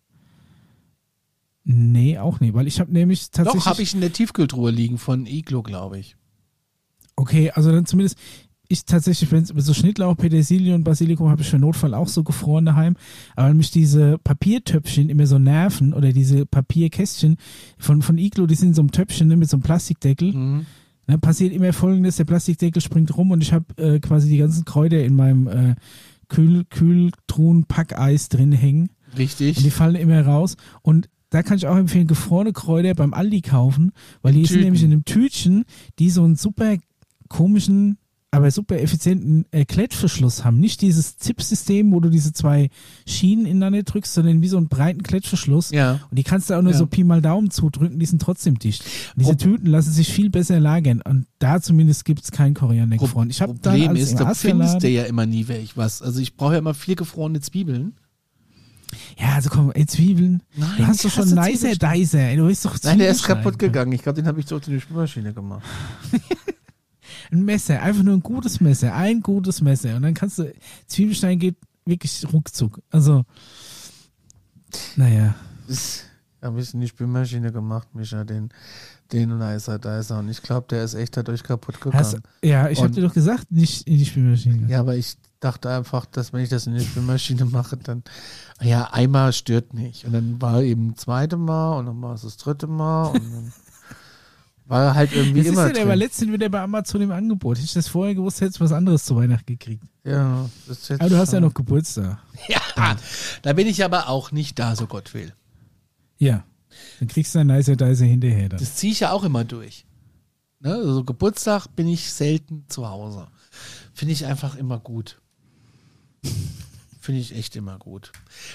Nee, 1.65 2.19
auch 2.19 2.41
nicht, 2.41 2.53
weil 2.55 2.67
ich 2.67 2.81
habe 2.81 2.93
nämlich 2.93 3.31
tatsächlich. 3.31 3.65
Doch, 3.65 3.71
habe 3.71 3.83
ich 3.83 3.95
in 3.95 4.01
der 4.03 4.13
Tiefkühltruhe 4.13 4.71
liegen 4.71 4.99
von 4.99 5.27
Iglo, 5.27 5.63
glaube 5.63 5.99
ich. 5.99 6.17
Okay, 7.17 7.51
also 7.53 7.71
dann 7.71 7.87
zumindest, 7.87 8.19
ich 8.69 8.85
tatsächlich, 8.85 9.31
wenn 9.31 9.45
so 9.45 9.75
Schnittlauch, 9.75 10.17
Petersilie 10.17 10.75
und 10.75 10.85
Basilikum 10.85 11.29
habe 11.29 11.43
ich 11.43 11.49
für 11.51 11.59
Notfall 11.59 11.95
auch 11.95 12.09
so 12.09 12.23
gefroren 12.25 12.65
daheim. 12.65 12.97
Aber 13.37 13.49
wenn 13.51 13.57
mich 13.59 13.71
diese 13.71 14.19
Papiertöpfchen 14.19 15.11
immer 15.11 15.27
so 15.27 15.39
nerven 15.39 15.93
oder 15.93 16.13
diese 16.13 16.47
Papierkästchen 16.47 17.37
von, 17.79 18.03
von 18.03 18.17
Iglo, 18.19 18.47
die 18.47 18.55
sind 18.55 18.69
in 18.69 18.75
so 18.75 18.83
einem 18.83 18.91
Töpfchen 18.93 19.29
ne, 19.29 19.37
mit 19.37 19.51
so 19.51 19.57
einem 19.57 19.63
Plastikdeckel, 19.63 20.33
Mhm. 20.33 20.67
ne, 21.07 21.19
passiert 21.19 21.53
immer 21.53 21.73
folgendes, 21.73 22.17
der 22.17 22.25
Plastikdeckel 22.25 22.81
springt 22.81 23.17
rum 23.17 23.31
und 23.31 23.43
ich 23.43 23.53
habe 23.53 23.67
äh, 23.77 24.01
quasi 24.01 24.29
die 24.31 24.39
ganzen 24.39 24.65
Kräuter 24.65 25.05
in 25.05 25.15
meinem 25.15 25.47
äh, 25.47 25.75
Kühl, 26.29 26.65
Kühltruhen 26.65 27.65
Packeis 27.65 28.29
drin 28.31 28.53
hängen. 28.53 28.89
Richtig. 29.17 29.59
Und 29.59 29.63
die 29.65 29.71
fallen 29.71 29.95
immer 29.97 30.23
raus. 30.23 30.57
Und 30.83 31.09
da 31.31 31.43
kann 31.43 31.57
ich 31.59 31.67
auch 31.67 31.77
empfehlen, 31.77 32.07
gefrorene 32.07 32.53
Kräuter 32.53 32.95
beim 32.95 33.13
Aldi 33.13 33.43
kaufen, 33.43 33.93
weil 34.23 34.33
die 34.33 34.41
sind 34.41 34.49
Tüten. 34.49 34.65
nämlich 34.65 34.83
in 34.85 34.93
einem 34.93 35.05
Tütchen, 35.05 35.65
die 35.99 36.09
so 36.11 36.25
einen 36.25 36.37
super 36.37 36.77
komischen, 37.29 37.99
aber 38.35 38.51
super 38.51 38.79
effizienten 38.81 39.47
äh, 39.51 39.65
Klettverschluss 39.65 40.45
haben. 40.45 40.59
Nicht 40.61 40.83
dieses 40.83 41.17
ZIP-System, 41.19 41.93
wo 41.93 42.01
du 42.01 42.11
diese 42.11 42.33
zwei 42.33 42.69
Schienen 43.07 43.47
ineinander 43.47 43.83
drückst, 43.83 44.13
sondern 44.15 44.43
wie 44.43 44.49
so 44.49 44.57
einen 44.57 44.69
breiten 44.69 45.03
Klettverschluss. 45.03 45.71
ja. 45.71 46.01
Und 46.11 46.19
die 46.19 46.23
kannst 46.25 46.51
du 46.51 46.55
auch 46.55 46.63
nur 46.63 46.73
Ja. 46.73 46.79
so 46.79 46.87
Pi 46.87 47.05
mal 47.05 47.23
Daumen 47.23 47.51
zudrücken, 47.51 47.99
die 47.99 48.07
sind 48.07 48.21
trotzdem 48.21 48.59
dicht. 48.59 48.83
Und 49.15 49.21
diese 49.23 49.37
Pro- 49.37 49.45
Tüten 49.45 49.67
lassen 49.67 49.93
sich 49.93 50.13
viel 50.13 50.31
besser 50.31 50.61
lagern. 50.61 51.01
Und 51.03 51.27
da 51.39 51.61
zumindest 51.61 52.05
gibt 52.05 52.23
es 52.25 52.31
kein 52.31 52.55
Koriander 52.55 52.97
Pro 52.97 53.05
gefroren. 53.07 53.31
Ich 53.31 53.41
habe 53.41 53.55
Problem 53.55 53.97
ist, 53.97 54.19
du 54.19 54.35
findest 54.35 54.83
dir 54.83 54.91
ja 54.91 55.03
immer 55.05 55.27
nie 55.27 55.49
welch 55.49 55.77
was. 55.77 56.03
Also 56.03 56.21
ich 56.21 56.37
brauche 56.37 56.53
ja 56.55 56.59
immer 56.59 56.75
vier 56.75 56.97
gefrorene 56.97 57.41
Zwiebeln. 57.41 57.95
Ja, 59.19 59.35
also 59.35 59.51
komm, 59.51 59.73
ey, 59.73 59.87
Zwiebeln. 59.87 60.43
Nein, 60.57 60.71
du 60.79 60.87
hast 60.87 61.05
doch 61.05 61.11
schon 61.11 61.29
Nicer. 61.35 61.75
Dicer. 61.75 62.21
Ey, 62.21 62.37
du 62.37 62.47
bist 62.47 62.65
doch 62.65 62.77
Nein, 62.85 62.99
der 62.99 63.09
ist 63.09 63.25
kaputt 63.25 63.59
gegangen. 63.59 63.91
Ich 63.93 64.03
glaube, 64.03 64.17
den 64.17 64.27
habe 64.29 64.39
ich 64.39 64.47
durch 64.47 64.65
die 64.65 64.81
Spülmaschine 64.81 65.33
gemacht. 65.33 65.63
Ein 67.35 67.45
Messer, 67.45 67.83
einfach 67.83 68.03
nur 68.05 68.15
ein 68.15 68.23
gutes 68.23 68.61
Messer, 68.61 68.95
ein 68.95 69.21
gutes 69.21 69.61
Messer. 69.61 69.97
Und 69.97 70.03
dann 70.03 70.15
kannst 70.15 70.39
du, 70.39 70.53
Zwiebelstein 70.87 71.39
geht 71.39 71.57
wirklich 71.85 72.25
ruckzuck. 72.33 72.81
Also, 72.91 73.25
naja. 74.97 75.35
Habe 76.43 76.61
ich 76.61 76.75
in 76.75 76.81
die 76.81 76.89
Spülmaschine 76.89 77.51
gemacht, 77.53 77.89
Micha, 77.95 78.23
den, 78.25 78.51
den 79.13 79.37
Nicer 79.39 79.79
Dicer. 79.79 80.19
Und 80.19 80.29
ich 80.29 80.43
glaube, 80.43 80.67
der 80.71 80.85
ist 80.85 80.95
echt 80.95 81.17
dadurch 81.17 81.43
kaputt 81.43 81.77
Hast, 81.93 82.13
gegangen. 82.17 82.25
ja, 82.45 82.69
ich 82.69 82.79
habe 82.79 82.89
Und- 82.89 82.97
dir 82.97 83.03
doch 83.03 83.15
gesagt, 83.15 83.51
nicht 83.51 83.87
in 83.89 83.97
die 83.99 84.05
Spülmaschine. 84.05 84.69
Ja, 84.69 84.81
aber 84.81 84.95
ich 84.97 85.17
dachte 85.41 85.71
einfach, 85.71 86.05
dass 86.07 86.33
wenn 86.33 86.43
ich 86.43 86.51
das 86.51 86.67
in 86.67 86.75
die 86.75 86.85
Spülmaschine 86.85 87.47
mache, 87.47 87.77
dann, 87.79 88.03
ja, 88.61 88.85
einmal 88.93 89.33
stört 89.33 89.73
nicht. 89.75 90.05
Und 90.05 90.13
dann 90.13 90.41
war 90.41 90.63
eben 90.63 90.93
das 90.95 91.05
zweite 91.05 91.37
Mal 91.39 91.79
und 91.79 91.87
dann 91.87 92.01
war 92.03 92.15
es 92.15 92.23
das 92.23 92.37
dritte 92.37 92.67
Mal 92.67 93.07
und 93.09 93.15
dann 93.33 93.53
war 94.67 94.95
halt 94.95 95.13
irgendwie 95.13 95.41
ist 95.41 95.49
immer 95.49 95.67
ja 95.67 95.73
der 95.73 95.83
aber 95.83 95.91
drin. 95.93 95.99
letztens 96.01 96.33
wieder 96.33 96.49
bei 96.49 96.61
Amazon 96.61 97.03
im 97.03 97.11
Angebot. 97.13 97.57
Hätte 97.59 97.67
ich 97.67 97.75
das 97.75 97.89
vorher 97.89 98.15
gewusst, 98.15 98.41
hättest 98.41 98.61
du 98.61 98.65
was 98.65 98.73
anderes 98.73 99.05
zu 99.05 99.17
Weihnachten 99.17 99.47
gekriegt. 99.47 99.85
Ja, 100.05 100.49
das 100.67 100.79
ist 100.79 100.89
jetzt 100.91 101.01
Aber 101.01 101.11
du 101.11 101.19
hast 101.19 101.33
ja 101.33 101.41
noch 101.41 101.55
Geburtstag. 101.55 102.19
Ja, 102.49 102.97
da 103.43 103.53
bin 103.53 103.67
ich 103.67 103.85
aber 103.85 104.09
auch 104.09 104.33
nicht 104.33 104.59
da, 104.59 104.75
so 104.77 104.87
Gott 104.87 105.15
will. 105.15 105.33
Ja. 106.19 106.45
Dann 106.99 107.09
kriegst 107.09 107.35
du 107.35 107.39
ein 107.39 107.47
Nicer 107.47 107.77
Dicer 107.77 108.05
hinterher 108.05 108.49
dann. 108.49 108.59
Das 108.59 108.75
ziehe 108.77 108.93
ich 108.93 109.01
ja 109.01 109.13
auch 109.13 109.23
immer 109.25 109.45
durch. 109.45 109.87
Ne? 110.61 110.75
Also 110.75 111.05
Geburtstag 111.05 111.69
bin 111.77 111.87
ich 111.89 112.11
selten 112.13 112.65
zu 112.69 112.89
Hause. 112.89 113.29
Finde 113.93 114.13
ich 114.13 114.27
einfach 114.27 114.57
immer 114.57 114.79
gut. 114.79 115.21
Finde 117.01 117.21
ich 117.21 117.35
echt 117.37 117.55
immer 117.55 117.79
gut. 117.79 118.13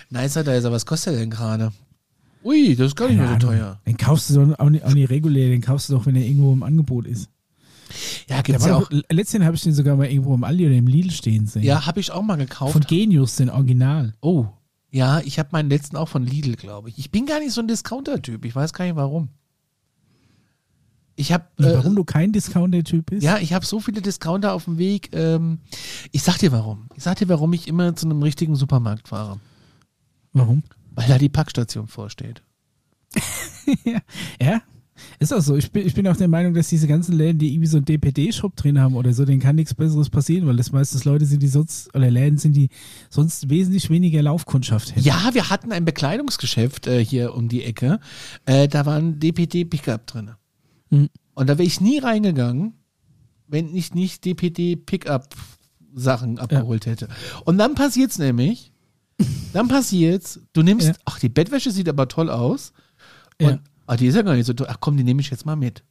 Nicer 0.10 0.44
Dicer, 0.44 0.72
was 0.72 0.86
kostet 0.86 1.14
der 1.14 1.20
denn 1.22 1.30
gerade? 1.30 1.72
Ui, 2.44 2.76
das 2.76 2.88
ist 2.88 2.96
gar 2.96 3.08
nicht 3.08 3.18
mehr 3.18 3.28
so 3.28 3.34
Ahnung. 3.34 3.50
teuer. 3.50 3.80
Den 3.86 3.98
kaufst 3.98 4.30
du 4.30 4.34
doch 4.36 4.60
auch 4.60 4.70
nicht, 4.70 4.86
auch 4.86 4.94
nicht 4.94 5.10
regulär, 5.10 5.50
den 5.50 5.62
kaufst 5.62 5.90
du 5.90 5.94
doch, 5.94 6.06
wenn 6.06 6.16
er 6.16 6.24
irgendwo 6.24 6.54
im 6.54 6.64
Angebot 6.64 7.06
ist. 7.06 7.30
Ja, 8.28 8.42
gibt's 8.42 8.66
ja 8.66 8.76
auch. 8.76 8.90
letztens 9.10 9.44
habe 9.46 9.56
ich 9.56 9.64
den 9.64 9.74
sogar 9.74 9.96
mal 9.96 10.08
irgendwo 10.08 10.36
im 10.36 10.44
Aldi 10.44 10.68
oder 10.68 10.76
im 10.76 10.88
Lidl 10.88 11.12
stehen 11.12 11.48
sehen. 11.48 11.64
Ja, 11.64 11.86
habe 11.86 12.00
ich 12.00 12.12
auch 12.12 12.22
mal 12.22 12.36
gekauft. 12.38 12.74
Von 12.74 12.82
Genius, 12.84 13.36
den 13.38 13.50
Original. 13.50 14.14
oh, 14.22 14.46
ja, 14.92 15.20
ich 15.20 15.38
habe 15.38 15.50
meinen 15.52 15.70
letzten 15.70 15.98
auch 15.98 16.08
von 16.08 16.26
Lidl, 16.26 16.56
glaube 16.56 16.90
ich. 16.90 16.98
Ich 16.98 17.12
bin 17.12 17.28
gar 17.28 17.40
nicht 17.40 17.52
so 17.52 17.62
ein 17.62 17.68
Discounter-Typ. 17.68 18.44
Ich 18.46 18.56
weiß 18.56 18.74
gar 18.74 18.86
nicht 18.86 18.96
warum. 18.96 19.30
Ich 21.16 21.32
habe 21.32 21.46
äh, 21.58 21.76
warum 21.76 21.96
du 21.96 22.04
kein 22.04 22.32
Discounter-Typ 22.32 23.08
bist? 23.08 23.22
Ja, 23.22 23.38
ich 23.38 23.54
habe 23.54 23.66
so 23.66 23.80
viele 23.80 24.02
Discounter 24.02 24.54
auf 24.54 24.66
dem 24.66 24.78
Weg. 24.80 25.10
Ähm, 25.14 25.60
ich 26.12 26.24
sag 26.24 26.38
dir 26.40 26.52
warum. 26.52 26.88
Ich 26.96 27.04
sag 27.04 27.18
dir, 27.18 27.30
warum 27.30 27.54
ich 27.54 27.68
immer 27.68 27.96
zu 27.96 28.08
einem 28.08 28.24
richtigen 28.24 28.56
Supermarkt 28.56 29.10
fahre. 29.10 29.40
Warum? 30.34 30.64
Weil 31.00 31.08
da 31.08 31.18
die 31.18 31.30
Packstation 31.30 31.88
vorsteht. 31.88 32.44
ja, 34.42 34.62
ist 35.20 35.34
auch 35.34 35.42
so. 35.42 35.56
Ich 35.56 35.72
bin, 35.72 35.86
ich 35.86 35.94
bin 35.94 36.08
auch 36.08 36.16
der 36.16 36.28
Meinung, 36.28 36.54
dass 36.54 36.70
diese 36.70 36.88
ganzen 36.88 37.18
Läden, 37.18 37.40
die 37.40 37.54
irgendwie 37.54 37.68
so 37.68 37.78
einen 37.78 37.86
DPD-Shop 37.86 38.56
drin 38.56 38.80
haben 38.80 38.96
oder 38.96 39.14
so, 39.14 39.26
denen 39.26 39.40
kann 39.40 39.56
nichts 39.56 39.74
Besseres 39.74 40.10
passieren, 40.10 40.48
weil 40.48 40.58
das 40.58 40.72
meistens 40.72 41.06
Leute 41.06 41.26
sind, 41.26 41.42
die 41.42 41.48
sonst, 41.48 41.94
oder 41.96 42.10
Läden 42.10 42.38
sind, 42.38 42.56
die 42.56 42.70
sonst 43.10 43.50
wesentlich 43.50 43.90
weniger 43.90 44.22
Laufkundschaft 44.22 44.92
hätten. 44.92 45.06
Ja, 45.06 45.30
wir 45.34 45.50
hatten 45.50 45.72
ein 45.72 45.86
Bekleidungsgeschäft 45.86 46.88
äh, 46.88 47.04
hier 47.04 47.34
um 47.34 47.50
die 47.50 47.64
Ecke. 47.64 48.00
Äh, 48.46 48.68
da 48.68 48.86
war 48.86 48.98
ein 48.98 49.20
DPD-Pickup 49.20 50.08
drin. 50.08 50.32
Mhm. 50.90 51.10
Und 51.34 51.50
da 51.50 51.58
wäre 51.58 51.68
ich 51.68 51.82
nie 51.82 52.00
reingegangen, 52.00 52.74
wenn 53.48 53.76
ich 53.76 53.94
nicht 53.94 54.26
DPD-Pickup-Sachen 54.26 56.40
abgeholt 56.40 56.86
hätte. 56.86 57.08
Und 57.46 57.58
dann 57.58 57.76
passiert's 57.76 58.20
nämlich. 58.20 58.74
Dann 59.54 59.68
passiert's, 59.68 60.40
du 60.54 60.62
nimmst, 60.62 60.88
Ja. 60.88 60.94
ach, 61.06 61.20
die 61.20 61.30
Bettwäsche 61.30 61.72
sieht 61.72 61.90
aber 61.90 62.08
toll 62.08 62.30
aus. 62.30 62.72
Und, 63.42 63.48
Ja. 63.50 63.60
ah, 63.88 63.96
die 63.96 64.08
ist 64.08 64.16
ja 64.16 64.22
gar 64.22 64.36
nicht 64.36 64.46
so 64.46 64.54
toll. 64.54 64.68
Ach 64.70 64.78
komm, 64.80 64.96
die 64.98 65.04
nehme 65.04 65.22
ich 65.22 65.30
jetzt 65.30 65.46
mal 65.46 65.56
mit. 65.56 65.84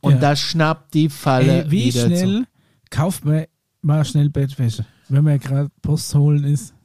Und 0.00 0.14
Ja. 0.14 0.18
da 0.18 0.36
schnappt 0.36 0.94
die 0.94 1.08
Falle 1.08 1.64
Ey, 1.64 1.70
wie 1.70 1.84
wieder 1.86 2.06
schnell 2.06 2.42
zu. 2.42 2.46
kauft 2.90 3.24
man 3.24 3.44
mal 3.82 4.04
schnell 4.04 4.30
Bettwäsche, 4.30 4.84
wenn 5.08 5.24
man 5.24 5.38
gerade 5.38 5.70
Post 5.82 6.14
holen 6.14 6.44
ist? 6.44 6.74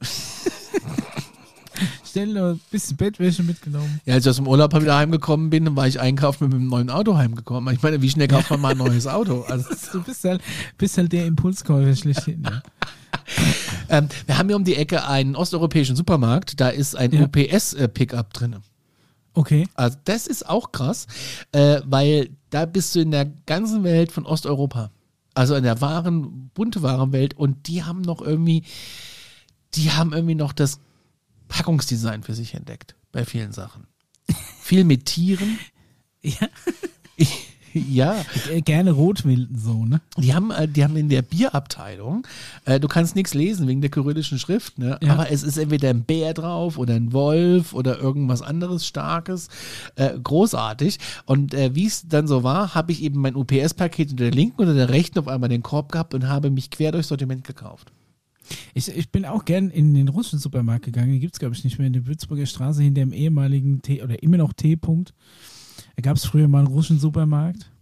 Schnell 2.10 2.28
noch 2.32 2.50
ein 2.54 2.60
bisschen 2.70 2.96
Bettwäsche 2.96 3.42
mitgenommen. 3.42 4.00
Ja, 4.04 4.14
als 4.14 4.24
ich 4.24 4.30
aus 4.30 4.36
dem 4.36 4.48
Urlaub 4.48 4.74
wieder 4.80 4.96
heimgekommen 4.96 5.50
bin, 5.50 5.76
war 5.76 5.86
ich 5.86 6.00
einkaufen 6.00 6.44
mit 6.48 6.54
einem 6.54 6.66
neuen 6.68 6.90
Auto 6.90 7.16
heimgekommen. 7.16 7.72
Ich 7.74 7.82
meine, 7.82 8.00
wie 8.02 8.10
schnell 8.10 8.26
kauft 8.28 8.50
man 8.50 8.60
mal 8.60 8.72
ein 8.72 8.78
neues 8.78 9.06
Auto? 9.06 9.42
Also, 9.42 9.68
Du 9.92 10.02
bist 10.02 10.24
halt, 10.24 10.40
bist 10.78 10.96
halt 10.98 11.12
der 11.12 11.26
Impulskäufer 11.26 11.94
schlechthin. 11.94 12.42
Ja. 12.44 12.62
ähm, 13.88 14.08
wir 14.26 14.38
haben 14.38 14.48
hier 14.48 14.56
um 14.56 14.64
die 14.64 14.76
Ecke 14.76 15.04
einen 15.06 15.36
osteuropäischen 15.36 15.96
Supermarkt. 15.96 16.60
Da 16.60 16.68
ist 16.68 16.96
ein 16.96 17.12
Ja. 17.12 17.22
UPS-Pickup 17.24 18.32
drin. 18.32 18.56
Okay. 19.34 19.68
Also 19.74 19.98
das 20.04 20.26
ist 20.26 20.48
auch 20.48 20.72
krass, 20.72 21.06
äh, 21.52 21.80
weil 21.84 22.30
da 22.50 22.66
bist 22.66 22.94
du 22.94 23.00
in 23.00 23.10
der 23.10 23.26
ganzen 23.46 23.84
Welt 23.84 24.10
von 24.10 24.26
Osteuropa. 24.26 24.90
Also 25.34 25.54
in 25.54 25.62
der 25.62 25.80
wahren, 25.80 26.50
bunte 26.54 26.82
Warenwelt 26.82 27.34
und 27.34 27.68
die 27.68 27.84
haben 27.84 28.00
noch 28.00 28.20
irgendwie, 28.20 28.64
die 29.74 29.92
haben 29.92 30.12
irgendwie 30.12 30.34
noch 30.34 30.52
das 30.52 30.80
Packungsdesign 31.46 32.24
für 32.24 32.34
sich 32.34 32.54
entdeckt 32.54 32.96
bei 33.12 33.24
vielen 33.24 33.52
Sachen. 33.52 33.86
Viel 34.60 34.82
mit 34.84 35.04
Tieren. 35.04 35.58
Ja. 36.22 36.48
ja, 37.78 38.24
Äh, 38.50 38.60
Gerne 38.62 38.92
Rotwilden 38.92 39.58
so, 39.58 39.84
ne? 39.84 40.00
die 40.16 40.34
haben, 40.34 40.50
äh, 40.50 40.68
die 40.68 40.84
haben 40.84 40.96
in 40.96 41.08
der 41.08 41.22
Bierabteilung, 41.22 42.26
äh, 42.64 42.80
du 42.80 42.88
kannst 42.88 43.16
nichts 43.16 43.34
lesen 43.34 43.66
wegen 43.68 43.80
der 43.80 43.90
kyrillischen 43.90 44.38
Schrift, 44.38 44.78
ne? 44.78 44.98
Ja. 45.02 45.12
aber 45.12 45.30
es 45.30 45.42
ist 45.42 45.56
entweder 45.56 45.90
ein 45.90 46.02
Bär 46.02 46.34
drauf 46.34 46.78
oder 46.78 46.94
ein 46.94 47.12
Wolf 47.12 47.72
oder 47.74 47.98
irgendwas 47.98 48.42
anderes 48.42 48.86
Starkes. 48.86 49.48
Äh, 49.96 50.18
großartig. 50.22 50.98
Und 51.26 51.54
äh, 51.54 51.74
wie 51.74 51.86
es 51.86 52.08
dann 52.08 52.26
so 52.26 52.42
war, 52.42 52.74
habe 52.74 52.92
ich 52.92 53.02
eben 53.02 53.20
mein 53.20 53.36
UPS-Paket 53.36 54.10
unter 54.10 54.24
der 54.24 54.32
linken 54.32 54.60
oder 54.62 54.74
der 54.74 54.88
rechten 54.88 55.18
auf 55.18 55.28
einmal 55.28 55.48
den 55.48 55.62
Korb 55.62 55.92
gehabt 55.92 56.14
und 56.14 56.28
habe 56.28 56.50
mich 56.50 56.70
quer 56.70 56.92
durchs 56.92 57.08
Sortiment 57.08 57.44
gekauft. 57.44 57.92
Ich, 58.74 58.88
ich 58.88 59.10
bin 59.10 59.24
auch 59.26 59.44
gern 59.44 59.70
in 59.70 59.94
den 59.94 60.08
russischen 60.08 60.38
Supermarkt 60.38 60.84
gegangen. 60.84 61.10
Den 61.12 61.20
gibt 61.20 61.34
es, 61.34 61.38
glaube 61.38 61.54
ich, 61.54 61.64
nicht 61.64 61.78
mehr 61.78 61.86
in 61.86 61.92
der 61.92 62.06
Würzburger 62.06 62.46
Straße 62.46 62.82
hinter 62.82 63.00
dem 63.00 63.12
ehemaligen 63.12 63.82
T 63.82 64.02
oder 64.02 64.22
immer 64.22 64.38
noch 64.38 64.52
T-Punkt. 64.52 65.12
Da 65.98 66.02
gab 66.02 66.16
es 66.16 66.24
früher 66.24 66.46
mal 66.46 66.58
einen 66.58 66.68
russischen 66.68 67.00
Supermarkt. 67.00 67.72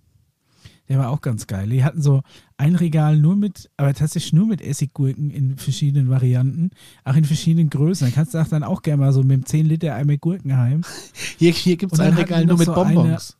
Der 0.88 0.98
war 0.98 1.10
auch 1.10 1.20
ganz 1.20 1.46
geil. 1.46 1.68
Die 1.68 1.84
hatten 1.84 2.00
so 2.00 2.22
ein 2.56 2.74
Regal 2.74 3.18
nur 3.18 3.36
mit, 3.36 3.68
aber 3.76 3.92
tatsächlich 3.92 4.32
nur 4.32 4.46
mit 4.46 4.62
Essiggurken 4.62 5.30
in 5.30 5.58
verschiedenen 5.58 6.08
Varianten, 6.08 6.70
auch 7.04 7.14
in 7.14 7.26
verschiedenen 7.26 7.68
Größen. 7.68 8.06
Da 8.06 8.14
kannst 8.14 8.32
du 8.32 8.38
auch 8.38 8.48
dann 8.48 8.62
auch 8.62 8.80
gerne 8.80 9.02
mal 9.02 9.12
so 9.12 9.22
mit 9.22 9.32
einem 9.32 9.44
10 9.44 9.66
Liter 9.66 9.94
Eimer 9.94 10.16
Gurken 10.16 10.56
heim. 10.56 10.80
Hier, 11.38 11.52
hier 11.52 11.76
gibt 11.76 11.92
es 11.92 11.98
dann 11.98 12.12
ein 12.12 12.16
Regal 12.16 12.46
nur 12.46 12.56
mit 12.56 12.64
so 12.64 12.72
Bonbons. 12.72 13.36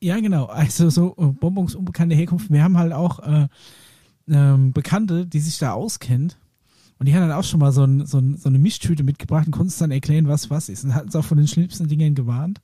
Ja, 0.00 0.20
genau. 0.20 0.44
Also 0.44 0.88
so 0.88 1.16
äh, 1.18 1.26
Bonbons 1.32 1.74
unbekannte 1.74 2.14
Herkunft. 2.14 2.48
Wir 2.48 2.62
haben 2.62 2.78
halt 2.78 2.92
auch 2.92 3.18
äh, 3.18 3.48
ähm, 4.28 4.72
Bekannte, 4.72 5.26
die 5.26 5.40
sich 5.40 5.58
da 5.58 5.72
auskennt. 5.72 6.38
Und 7.00 7.06
die 7.06 7.14
haben 7.16 7.22
dann 7.22 7.36
auch 7.36 7.42
schon 7.42 7.58
mal 7.58 7.72
so, 7.72 7.82
ein, 7.82 8.06
so, 8.06 8.18
ein, 8.18 8.36
so 8.36 8.48
eine 8.48 8.60
Mischtüte 8.60 9.02
mitgebracht 9.02 9.46
und 9.46 9.52
konnten 9.52 9.74
dann 9.80 9.90
erklären, 9.90 10.28
was 10.28 10.48
was 10.48 10.68
ist. 10.68 10.84
Und 10.84 10.94
hatten 10.94 11.08
es 11.08 11.16
auch 11.16 11.24
von 11.24 11.38
den 11.38 11.48
schlimmsten 11.48 11.88
Dingen 11.88 12.14
gewarnt. 12.14 12.60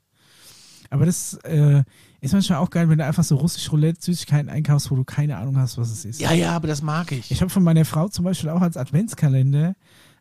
Aber 0.90 1.06
das 1.06 1.34
äh, 1.44 1.82
ist 2.20 2.32
manchmal 2.32 2.58
auch 2.58 2.70
geil, 2.70 2.88
wenn 2.88 2.98
du 2.98 3.04
einfach 3.04 3.24
so 3.24 3.36
russisch 3.36 3.70
Roulette 3.70 4.00
Süßigkeiten 4.00 4.48
einkaufst, 4.48 4.90
wo 4.90 4.96
du 4.96 5.04
keine 5.04 5.36
Ahnung 5.36 5.58
hast, 5.58 5.76
was 5.78 5.90
es 5.90 6.04
ist. 6.04 6.20
Ja, 6.20 6.32
ja, 6.32 6.52
aber 6.56 6.66
das 6.66 6.82
mag 6.82 7.12
ich. 7.12 7.30
Ich 7.30 7.40
habe 7.40 7.50
von 7.50 7.62
meiner 7.62 7.84
Frau 7.84 8.08
zum 8.08 8.24
Beispiel 8.24 8.50
auch 8.50 8.62
als 8.62 8.76
Adventskalender 8.76 9.74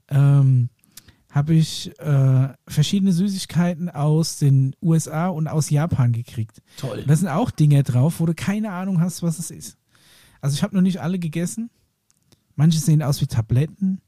ähm, 0.10 0.70
habe 1.30 1.54
ich 1.54 1.98
äh, 2.00 2.50
verschiedene 2.68 3.14
Süßigkeiten 3.14 3.90
aus 3.90 4.38
den 4.38 4.76
USA 4.82 5.28
und 5.28 5.48
aus 5.48 5.70
Japan 5.70 6.12
gekriegt. 6.12 6.62
Toll. 6.78 7.04
Da 7.06 7.16
sind 7.16 7.28
auch 7.28 7.52
Dinge 7.52 7.84
drauf, 7.84 8.20
wo 8.20 8.26
du 8.26 8.34
keine 8.34 8.72
Ahnung 8.72 9.00
hast, 9.02 9.24
was 9.24 9.40
es 9.40 9.52
ist. 9.52 9.78
Also 10.42 10.56
ich 10.56 10.64
habe 10.64 10.76
noch 10.76 10.82
nicht 10.82 11.02
alle 11.02 11.20
gegessen. 11.20 11.70
Manche 12.56 12.80
sehen 12.80 13.04
aus 13.04 13.22
wie 13.22 13.28
Tabletten, 13.28 14.02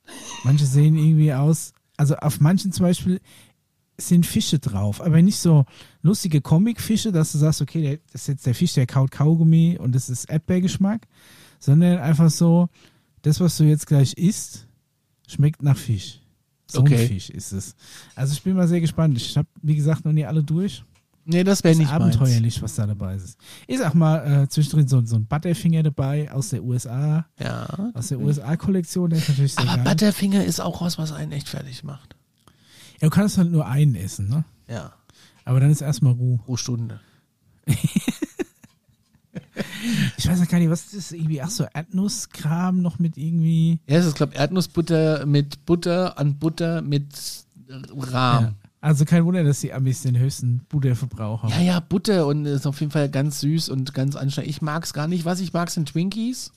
manche 0.43 0.65
sehen 0.65 0.97
irgendwie 0.97 1.33
aus, 1.33 1.73
also 1.97 2.15
auf 2.15 2.39
manchen 2.39 2.71
zum 2.71 2.83
Beispiel 2.83 3.21
sind 3.99 4.25
Fische 4.25 4.59
drauf, 4.59 5.01
aber 5.01 5.21
nicht 5.21 5.39
so 5.39 5.65
lustige 6.01 6.41
Comic-Fische, 6.41 7.11
dass 7.11 7.31
du 7.31 7.37
sagst, 7.37 7.61
okay, 7.61 7.81
der, 7.81 7.97
das 8.11 8.21
ist 8.23 8.27
jetzt 8.27 8.45
der 8.45 8.55
Fisch, 8.55 8.73
der 8.73 8.85
kaut 8.87 9.11
Kaugummi 9.11 9.77
und 9.79 9.93
das 9.93 10.09
ist 10.09 10.25
Erdbeergeschmack, 10.25 11.07
sondern 11.59 11.99
einfach 11.99 12.29
so, 12.29 12.69
das, 13.21 13.39
was 13.39 13.57
du 13.57 13.65
jetzt 13.65 13.85
gleich 13.87 14.13
isst, 14.13 14.65
schmeckt 15.27 15.61
nach 15.61 15.77
Fisch. 15.77 16.19
So 16.67 16.81
Okay. 16.81 17.01
ein 17.01 17.07
Fisch 17.07 17.29
ist 17.29 17.51
es. 17.51 17.75
Also 18.15 18.33
ich 18.33 18.41
bin 18.43 18.55
mal 18.55 18.67
sehr 18.67 18.79
gespannt. 18.81 19.17
Ich 19.17 19.35
habe, 19.37 19.47
wie 19.61 19.75
gesagt, 19.75 20.05
noch 20.05 20.11
nie 20.13 20.25
alle 20.25 20.43
durch. 20.43 20.83
Nee, 21.25 21.43
das 21.43 21.63
wäre 21.63 21.75
nicht 21.75 21.89
meins. 21.91 22.01
abenteuerlich, 22.15 22.59
was 22.61 22.75
da 22.75 22.87
dabei 22.87 23.15
ist. 23.15 23.37
Ich 23.67 23.77
sag 23.77 23.93
mal, 23.93 24.43
äh, 24.43 24.47
zwischendrin 24.49 24.87
so, 24.87 25.05
so 25.05 25.15
ein 25.15 25.25
Butterfinger 25.27 25.83
dabei 25.83 26.31
aus 26.31 26.49
der 26.49 26.63
USA, 26.63 27.25
Ja. 27.39 27.91
aus 27.93 28.07
der 28.07 28.19
USA-Kollektion, 28.19 29.09
der 29.11 29.19
ist 29.19 29.29
natürlich 29.29 29.53
sehr 29.53 29.67
Aber 29.67 29.75
geil. 29.83 29.85
Butterfinger 29.93 30.43
ist 30.45 30.59
auch 30.59 30.81
was, 30.81 30.97
was 30.97 31.11
einen 31.11 31.31
echt 31.31 31.49
fertig 31.49 31.83
macht. 31.83 32.15
Ja, 33.01 33.07
du 33.07 33.09
kannst 33.09 33.37
halt 33.37 33.51
nur 33.51 33.67
einen 33.67 33.95
essen, 33.95 34.29
ne? 34.29 34.45
Ja. 34.67 34.93
Aber 35.45 35.59
dann 35.59 35.71
ist 35.71 35.81
erstmal 35.81 36.13
Ruhe. 36.13 36.37
Pro 36.37 36.57
Stunde. 36.57 36.99
Ich 40.17 40.27
weiß 40.27 40.41
auch 40.41 40.47
gar 40.47 40.59
nicht, 40.59 40.69
was 40.69 40.85
ist 40.85 40.95
das 40.95 41.11
irgendwie? 41.11 41.41
Ach 41.41 41.49
so, 41.49 41.65
Erdnusskram 41.73 42.81
noch 42.81 42.99
mit 42.99 43.17
irgendwie. 43.17 43.79
Ja, 43.87 43.97
es 43.97 44.05
ist, 44.05 44.15
glaube 44.15 44.35
Erdnussbutter 44.35 45.25
mit 45.25 45.65
Butter 45.65 46.17
an 46.17 46.37
Butter 46.37 46.81
mit 46.81 47.07
Rahm. 47.69 48.43
Ja. 48.43 48.53
Also 48.81 49.05
kein 49.05 49.25
Wunder, 49.25 49.43
dass 49.43 49.59
die 49.59 49.73
Amis 49.73 50.03
den 50.03 50.17
höchsten 50.17 50.61
Butterverbrauch 50.69 51.43
haben. 51.43 51.51
Ja, 51.51 51.59
ja, 51.59 51.79
Butter 51.79 52.27
und 52.27 52.45
ist 52.45 52.65
auf 52.65 52.79
jeden 52.79 52.91
Fall 52.91 53.09
ganz 53.09 53.41
süß 53.41 53.69
und 53.69 53.93
ganz 53.93 54.15
anstrengend. 54.15 54.49
Ich 54.49 54.61
mag 54.61 54.83
es 54.85 54.93
gar 54.93 55.07
nicht. 55.07 55.25
Was 55.25 55.41
ich 55.41 55.51
mag, 55.51 55.69
sind 55.69 55.89
Twinkies. 55.89 56.51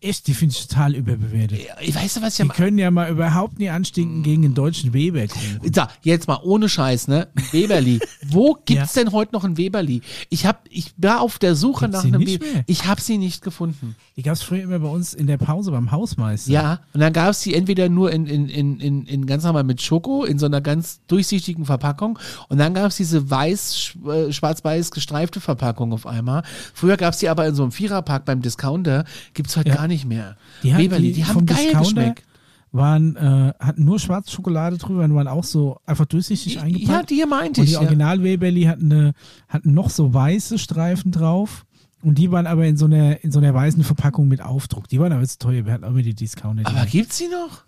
Echt, 0.00 0.28
die 0.28 0.34
finde 0.34 0.54
ich 0.56 0.64
total 0.68 0.94
überbewertet. 0.94 1.58
Ich 1.80 1.92
weiß, 1.92 2.22
was 2.22 2.34
ich 2.34 2.36
Die 2.36 2.42
am 2.42 2.48
können 2.50 2.78
ja 2.78 2.88
mal 2.92 3.10
überhaupt 3.10 3.58
nie 3.58 3.68
anstinken 3.68 4.22
gegen 4.22 4.42
den 4.42 4.54
deutschen 4.54 4.92
Weberkuchen. 4.92 5.60
So, 5.74 5.82
jetzt 6.02 6.28
mal 6.28 6.38
ohne 6.44 6.68
Scheiß, 6.68 7.08
ne? 7.08 7.26
Weberli. 7.50 7.98
Wo 8.24 8.56
gibt's 8.64 8.92
denn 8.92 9.10
heute 9.10 9.32
noch 9.34 9.42
ein 9.42 9.56
Weberli? 9.56 10.02
Ich 10.30 10.46
hab, 10.46 10.66
ich 10.70 10.94
war 10.98 11.20
auf 11.20 11.40
der 11.40 11.56
Suche 11.56 11.86
Gibt's 11.86 11.94
nach 11.96 12.02
sie 12.02 12.08
einem 12.14 12.20
nicht 12.20 12.34
Weberli. 12.40 12.52
mehr? 12.54 12.64
Ich 12.68 12.86
habe 12.86 13.00
sie 13.00 13.18
nicht 13.18 13.42
gefunden. 13.42 13.96
Die 14.16 14.22
gab 14.22 14.34
es 14.34 14.42
früher 14.42 14.62
immer 14.62 14.78
bei 14.78 14.88
uns 14.88 15.14
in 15.14 15.26
der 15.26 15.36
Pause 15.36 15.72
beim 15.72 15.90
Hausmeister. 15.90 16.52
Ja, 16.52 16.80
und 16.94 17.00
dann 17.00 17.12
gab's 17.12 17.40
die 17.40 17.54
entweder 17.54 17.88
nur 17.88 18.12
in, 18.12 18.26
in, 18.26 18.48
in, 18.48 18.78
in, 18.78 19.04
in 19.04 19.26
ganz 19.26 19.42
normal 19.42 19.64
mit 19.64 19.82
Schoko, 19.82 20.22
in 20.24 20.38
so 20.38 20.46
einer 20.46 20.60
ganz 20.60 21.00
durchsichtigen 21.08 21.64
Verpackung. 21.64 22.20
Und 22.48 22.58
dann 22.58 22.72
gab's 22.72 22.96
diese 22.98 23.28
weiß, 23.28 23.74
sch- 23.74 24.12
äh, 24.28 24.32
schwarz-weiß 24.32 24.92
gestreifte 24.92 25.40
Verpackung 25.40 25.92
auf 25.92 26.06
einmal. 26.06 26.44
Früher 26.72 26.96
gab's 26.96 27.18
die 27.18 27.28
aber 27.28 27.48
in 27.48 27.56
so 27.56 27.62
einem 27.64 27.72
Viererpack 27.72 28.24
beim 28.24 28.42
Discounter. 28.42 29.04
Gibt's 29.34 29.56
heute 29.56 29.70
Ja. 29.70 29.74
gar 29.74 29.87
nicht 29.88 30.04
mehr. 30.04 30.36
Die, 30.62 30.72
hatten 30.72 30.82
Weberli, 30.84 31.12
die 31.12 31.24
haben 31.24 31.32
vom 31.34 31.46
geil 31.46 31.74
geschmeckt. 31.74 32.24
Waren, 32.70 33.16
äh, 33.16 33.54
hatten 33.58 33.84
nur 33.84 33.98
schwarze 33.98 34.30
Schokolade 34.30 34.76
drüber 34.76 35.02
und 35.04 35.14
waren 35.14 35.26
auch 35.26 35.42
so 35.44 35.78
einfach 35.86 36.04
durchsichtig 36.04 36.56
Ja, 36.56 36.62
eingepackt. 36.62 37.08
die 37.10 37.14
hier 37.14 37.26
meinte 37.26 37.62
und 37.62 37.64
ich. 37.64 37.70
die 37.70 37.74
Ja. 37.74 37.80
Original 37.80 38.22
Weberli 38.22 38.64
hatten, 38.64 38.92
eine, 38.92 39.12
hatten 39.48 39.72
noch 39.72 39.88
so 39.88 40.12
weiße 40.12 40.58
Streifen 40.58 41.10
drauf. 41.10 41.64
Und 42.02 42.18
die 42.18 42.30
waren 42.30 42.46
aber 42.46 42.66
in 42.66 42.76
so 42.76 42.84
einer, 42.84 43.24
in 43.24 43.32
so 43.32 43.38
einer 43.40 43.52
weißen 43.54 43.82
Verpackung 43.82 44.28
mit 44.28 44.42
Aufdruck. 44.42 44.86
Die 44.88 45.00
waren 45.00 45.12
aber 45.12 45.22
jetzt 45.22 45.40
teuer. 45.40 45.64
Wir 45.64 45.72
hatten 45.72 45.84
auch 45.84 45.90
immer 45.90 46.02
die 46.02 46.14
Discounter. 46.14 46.64
Aber 46.66 46.84
gibt's 46.86 47.16
die 47.18 47.28
noch? 47.28 47.64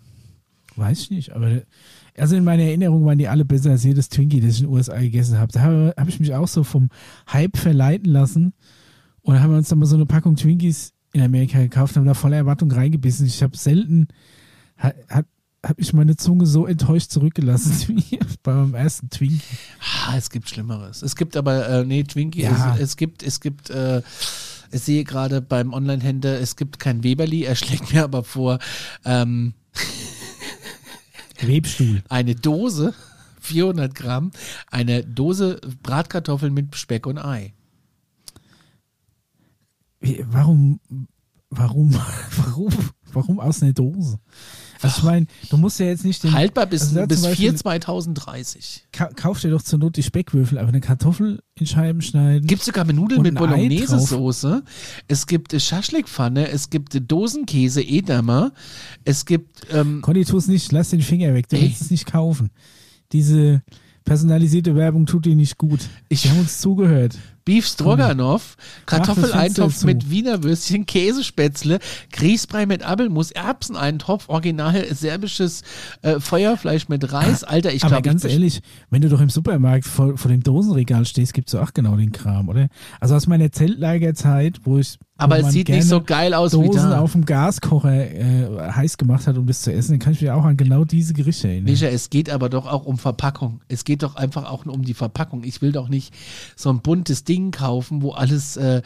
Weiß 0.77 0.99
ich 1.01 1.09
nicht, 1.11 1.33
aber 1.33 1.63
also 2.17 2.35
in 2.35 2.43
meiner 2.45 2.63
Erinnerung 2.63 3.03
waren 3.05 3.17
die 3.17 3.27
alle 3.27 3.43
besser 3.43 3.71
als 3.71 3.83
jedes 3.83 4.07
Twinkie, 4.09 4.39
das 4.39 4.51
ich 4.55 4.61
in 4.61 4.67
den 4.67 4.73
USA 4.73 4.99
gegessen 4.99 5.37
habe. 5.37 5.51
Da 5.51 5.61
habe 5.61 5.93
hab 5.97 6.07
ich 6.07 6.19
mich 6.19 6.33
auch 6.35 6.47
so 6.47 6.63
vom 6.63 6.89
Hype 7.31 7.57
verleiten 7.57 8.09
lassen. 8.11 8.53
Und 9.21 9.39
haben 9.41 9.51
wir 9.51 9.57
uns 9.57 9.67
dann 9.69 9.79
mal 9.79 9.85
so 9.85 9.95
eine 9.95 10.05
Packung 10.05 10.35
Twinkies 10.35 10.93
in 11.13 11.21
Amerika 11.21 11.59
gekauft, 11.59 11.95
haben 11.95 12.05
da 12.05 12.13
voller 12.13 12.37
Erwartung 12.37 12.71
reingebissen. 12.71 13.25
Ich 13.25 13.43
habe 13.43 13.55
selten, 13.57 14.07
hat, 14.77 14.95
hat, 15.09 15.25
habe 15.65 15.79
ich 15.81 15.93
meine 15.93 16.15
Zunge 16.15 16.45
so 16.45 16.65
enttäuscht 16.65 17.11
zurückgelassen 17.11 17.73
wie 18.09 18.19
bei 18.43 18.53
meinem 18.53 18.73
ersten 18.75 19.09
Twinkie. 19.09 19.41
Ah, 20.07 20.15
es 20.17 20.29
gibt 20.29 20.49
Schlimmeres. 20.49 21.01
Es 21.01 21.15
gibt 21.15 21.35
aber, 21.37 21.67
äh, 21.69 21.85
nee, 21.85 22.03
Twinkie, 22.03 22.43
Ja. 22.43 22.75
es, 22.75 22.81
es 22.81 22.97
gibt, 22.97 23.23
es 23.23 23.39
gibt, 23.41 23.69
äh, 23.69 24.01
ich 24.71 24.81
sehe 24.81 25.03
gerade 25.03 25.41
beim 25.41 25.73
Online-Händler, 25.73 26.39
es 26.39 26.55
gibt 26.55 26.79
kein 26.79 27.03
Weberli, 27.03 27.43
er 27.43 27.55
schlägt 27.57 27.93
mir 27.93 28.03
aber 28.03 28.23
vor, 28.23 28.59
ähm, 29.05 29.53
Webstuhl. 31.41 32.03
eine 32.09 32.35
Dose, 32.35 32.93
400 33.41 33.93
Gramm, 33.95 34.31
eine 34.69 35.03
Dose 35.03 35.59
Bratkartoffeln 35.81 36.53
mit 36.53 36.75
Speck 36.75 37.05
und 37.07 37.17
Ei. 37.17 37.53
Warum, 40.31 40.79
warum, 41.49 41.93
warum, 42.37 42.69
warum 43.13 43.39
aus 43.39 43.61
einer 43.61 43.73
Dose? 43.73 44.17
Also 44.83 44.97
ich 44.97 45.03
meine, 45.03 45.27
du 45.51 45.57
musst 45.57 45.79
ja 45.79 45.85
jetzt 45.85 46.03
nicht 46.03 46.23
den, 46.23 46.33
Haltbar 46.33 46.65
bis, 46.65 46.81
also 46.81 47.05
bis 47.05 47.21
Beispiel- 47.21 47.49
4 47.51 47.55
2030. 47.55 48.87
ka 48.91 49.05
kauf 49.15 49.39
dir 49.39 49.51
doch 49.51 49.61
zur 49.61 49.77
Not 49.77 49.95
die 49.95 50.01
Speckwürfel, 50.01 50.57
aber 50.57 50.69
eine 50.69 50.81
Kartoffel 50.81 51.43
in 51.53 51.67
Scheiben 51.67 52.01
schneiden. 52.01 52.47
Gibt 52.47 52.63
sogar 52.63 52.83
mit 52.85 52.95
Nudeln 52.95 53.21
mit 53.21 53.35
Bolognese-Soße. 53.35 54.63
Es 55.07 55.27
gibt 55.27 55.53
Schaschlikpfanne, 55.61 56.47
es 56.49 56.71
gibt 56.71 56.99
Dosenkäse, 57.11 57.83
Edamer. 57.83 58.53
Es 59.05 59.25
gibt, 59.27 59.67
ähm, 59.71 60.01
Conny, 60.01 60.25
tu 60.25 60.37
es 60.37 60.47
nicht, 60.47 60.71
lass 60.71 60.89
den 60.89 61.01
Finger 61.01 61.33
weg, 61.35 61.47
du 61.47 61.57
Ey. 61.57 61.63
willst 61.63 61.81
es 61.81 61.91
nicht 61.91 62.07
kaufen. 62.07 62.49
Diese 63.11 63.61
personalisierte 64.03 64.73
Werbung 64.75 65.05
tut 65.05 65.25
dir 65.25 65.35
nicht 65.35 65.59
gut. 65.59 65.81
Ich- 66.09 66.23
Wir 66.23 66.31
haben 66.31 66.39
uns 66.39 66.59
zugehört. 66.59 67.19
Beef 67.45 67.65
Stroganoff, 67.65 68.55
Kartoffeleintopf 68.85 69.73
Fenster 69.73 69.87
mit. 69.87 70.09
Wiener 70.09 70.43
Würstchen, 70.43 70.85
Käsespätzle, 70.85 71.79
Grießbrei 72.11 72.65
mit 72.65 72.83
Apfelmus, 72.83 73.31
Erbseneintopf, 73.31 74.29
original 74.29 74.85
serbisches 74.93 75.63
äh, 76.01 76.19
Feuerfleisch 76.19 76.89
mit 76.89 77.11
Reis. 77.11 77.43
Alter, 77.43 77.73
ich 77.73 77.83
aber 77.83 78.01
glaube, 78.01 78.09
ganz 78.09 78.23
ehrlich, 78.23 78.61
wenn 78.89 79.01
du 79.01 79.09
doch 79.09 79.21
im 79.21 79.29
Supermarkt 79.29 79.85
vor, 79.85 80.17
vor 80.17 80.29
dem 80.29 80.43
Dosenregal 80.43 81.05
stehst, 81.05 81.33
gibt's 81.33 81.51
doch 81.51 81.61
auch 81.61 81.73
genau 81.73 81.95
den 81.95 82.11
Kram, 82.11 82.49
oder? 82.49 82.67
Also 82.99 83.15
aus 83.15 83.27
meiner 83.27 83.51
Zeltlagerzeit, 83.51 84.59
wo 84.63 84.77
ich 84.77 84.97
aber 85.21 85.39
es 85.39 85.51
sieht 85.51 85.69
nicht 85.69 85.87
so 85.87 86.01
geil 86.01 86.33
aus 86.33 86.53
wie 86.53 86.65
Dosen 86.65 86.89
da. 86.91 86.99
auf 86.99 87.11
dem 87.11 87.25
Gaskocher 87.25 87.93
äh, 87.93 88.71
heiß 88.71 88.97
gemacht 88.97 89.27
hat, 89.27 89.37
um 89.37 89.45
das 89.45 89.61
zu 89.61 89.71
essen, 89.71 89.93
dann 89.93 89.99
kann 89.99 90.13
ich 90.13 90.21
mich 90.21 90.31
auch 90.31 90.43
an 90.43 90.57
genau 90.57 90.83
diese 90.83 91.13
Gerichte 91.13 91.47
erinnern. 91.47 91.71
Micha, 91.71 91.87
es 91.87 92.09
geht 92.09 92.29
aber 92.29 92.49
doch 92.49 92.65
auch 92.65 92.85
um 92.85 92.97
Verpackung. 92.97 93.61
Es 93.67 93.83
geht 93.83 94.03
doch 94.03 94.15
einfach 94.15 94.49
auch 94.49 94.65
nur 94.65 94.73
um 94.73 94.83
die 94.83 94.93
Verpackung. 94.93 95.43
Ich 95.43 95.61
will 95.61 95.71
doch 95.71 95.89
nicht 95.89 96.13
so 96.55 96.69
ein 96.69 96.81
buntes 96.81 97.23
Ding 97.23 97.51
kaufen, 97.51 98.01
wo 98.01 98.11
alles 98.11 98.57
äh, 98.57 98.81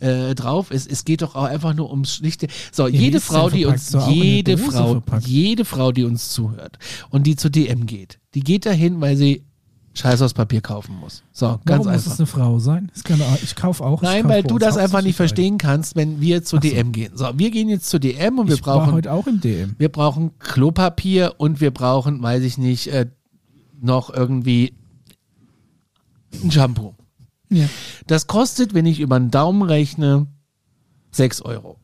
äh, 0.00 0.34
drauf 0.34 0.70
ist. 0.70 0.90
Es 0.90 1.04
geht 1.04 1.22
doch 1.22 1.34
auch 1.34 1.44
einfach 1.44 1.74
nur 1.74 1.90
ums 1.90 2.14
schlichte. 2.14 2.48
So, 2.72 2.86
wie 2.86 2.96
jede 2.96 3.20
Frau, 3.20 3.50
die 3.50 3.64
uns, 3.64 3.96
jede 4.08 4.58
Frau, 4.58 4.92
verpackt? 4.92 5.26
jede 5.26 5.64
Frau, 5.64 5.92
die 5.92 6.04
uns 6.04 6.30
zuhört 6.30 6.78
und 7.10 7.26
die 7.26 7.36
zu 7.36 7.50
DM 7.50 7.86
geht, 7.86 8.18
die 8.34 8.40
geht 8.40 8.66
dahin, 8.66 9.00
weil 9.00 9.16
sie 9.16 9.44
Scheiß 9.98 10.22
aus 10.22 10.32
Papier 10.32 10.60
kaufen 10.60 10.96
muss. 11.00 11.22
So, 11.32 11.46
ganz 11.46 11.60
Warum 11.66 11.78
muss 11.86 11.94
einfach. 11.94 12.12
es 12.12 12.18
eine 12.20 12.26
Frau 12.26 12.58
sein? 12.60 12.92
Kann, 13.04 13.20
ich 13.42 13.56
kaufe 13.56 13.84
auch. 13.84 14.00
Nein, 14.00 14.22
kauf 14.22 14.30
weil 14.30 14.42
du 14.44 14.58
das 14.58 14.76
einfach 14.76 15.02
nicht 15.02 15.16
verstehen 15.16 15.58
kannst, 15.58 15.96
wenn 15.96 16.20
wir 16.20 16.44
zur 16.44 16.60
Ach 16.60 16.62
so. 16.62 16.68
DM 16.70 16.92
gehen. 16.92 17.16
So, 17.16 17.26
wir 17.34 17.50
gehen 17.50 17.68
jetzt 17.68 17.90
zur 17.90 17.98
DM 18.00 18.38
und 18.38 18.46
wir 18.48 18.54
Ich 18.54 18.66
war 18.66 18.78
brauchen, 18.78 18.92
heute 18.92 19.12
auch 19.12 19.26
im 19.26 19.40
DM. 19.40 19.74
wir 19.76 19.88
brauchen 19.88 20.38
Klopapier 20.38 21.34
und 21.38 21.60
wir 21.60 21.72
brauchen, 21.72 22.22
weiß 22.22 22.42
ich 22.44 22.58
nicht, 22.58 22.86
äh, 22.88 23.06
noch 23.80 24.10
irgendwie 24.12 24.74
ein 26.42 26.50
Shampoo. 26.50 26.94
Ja. 27.50 27.66
Das 28.06 28.26
kostet, 28.26 28.74
wenn 28.74 28.86
ich 28.86 29.00
über 29.00 29.18
den 29.18 29.30
Daumen 29.30 29.62
rechne, 29.62 30.26
6 31.10 31.42
Euro. 31.42 31.78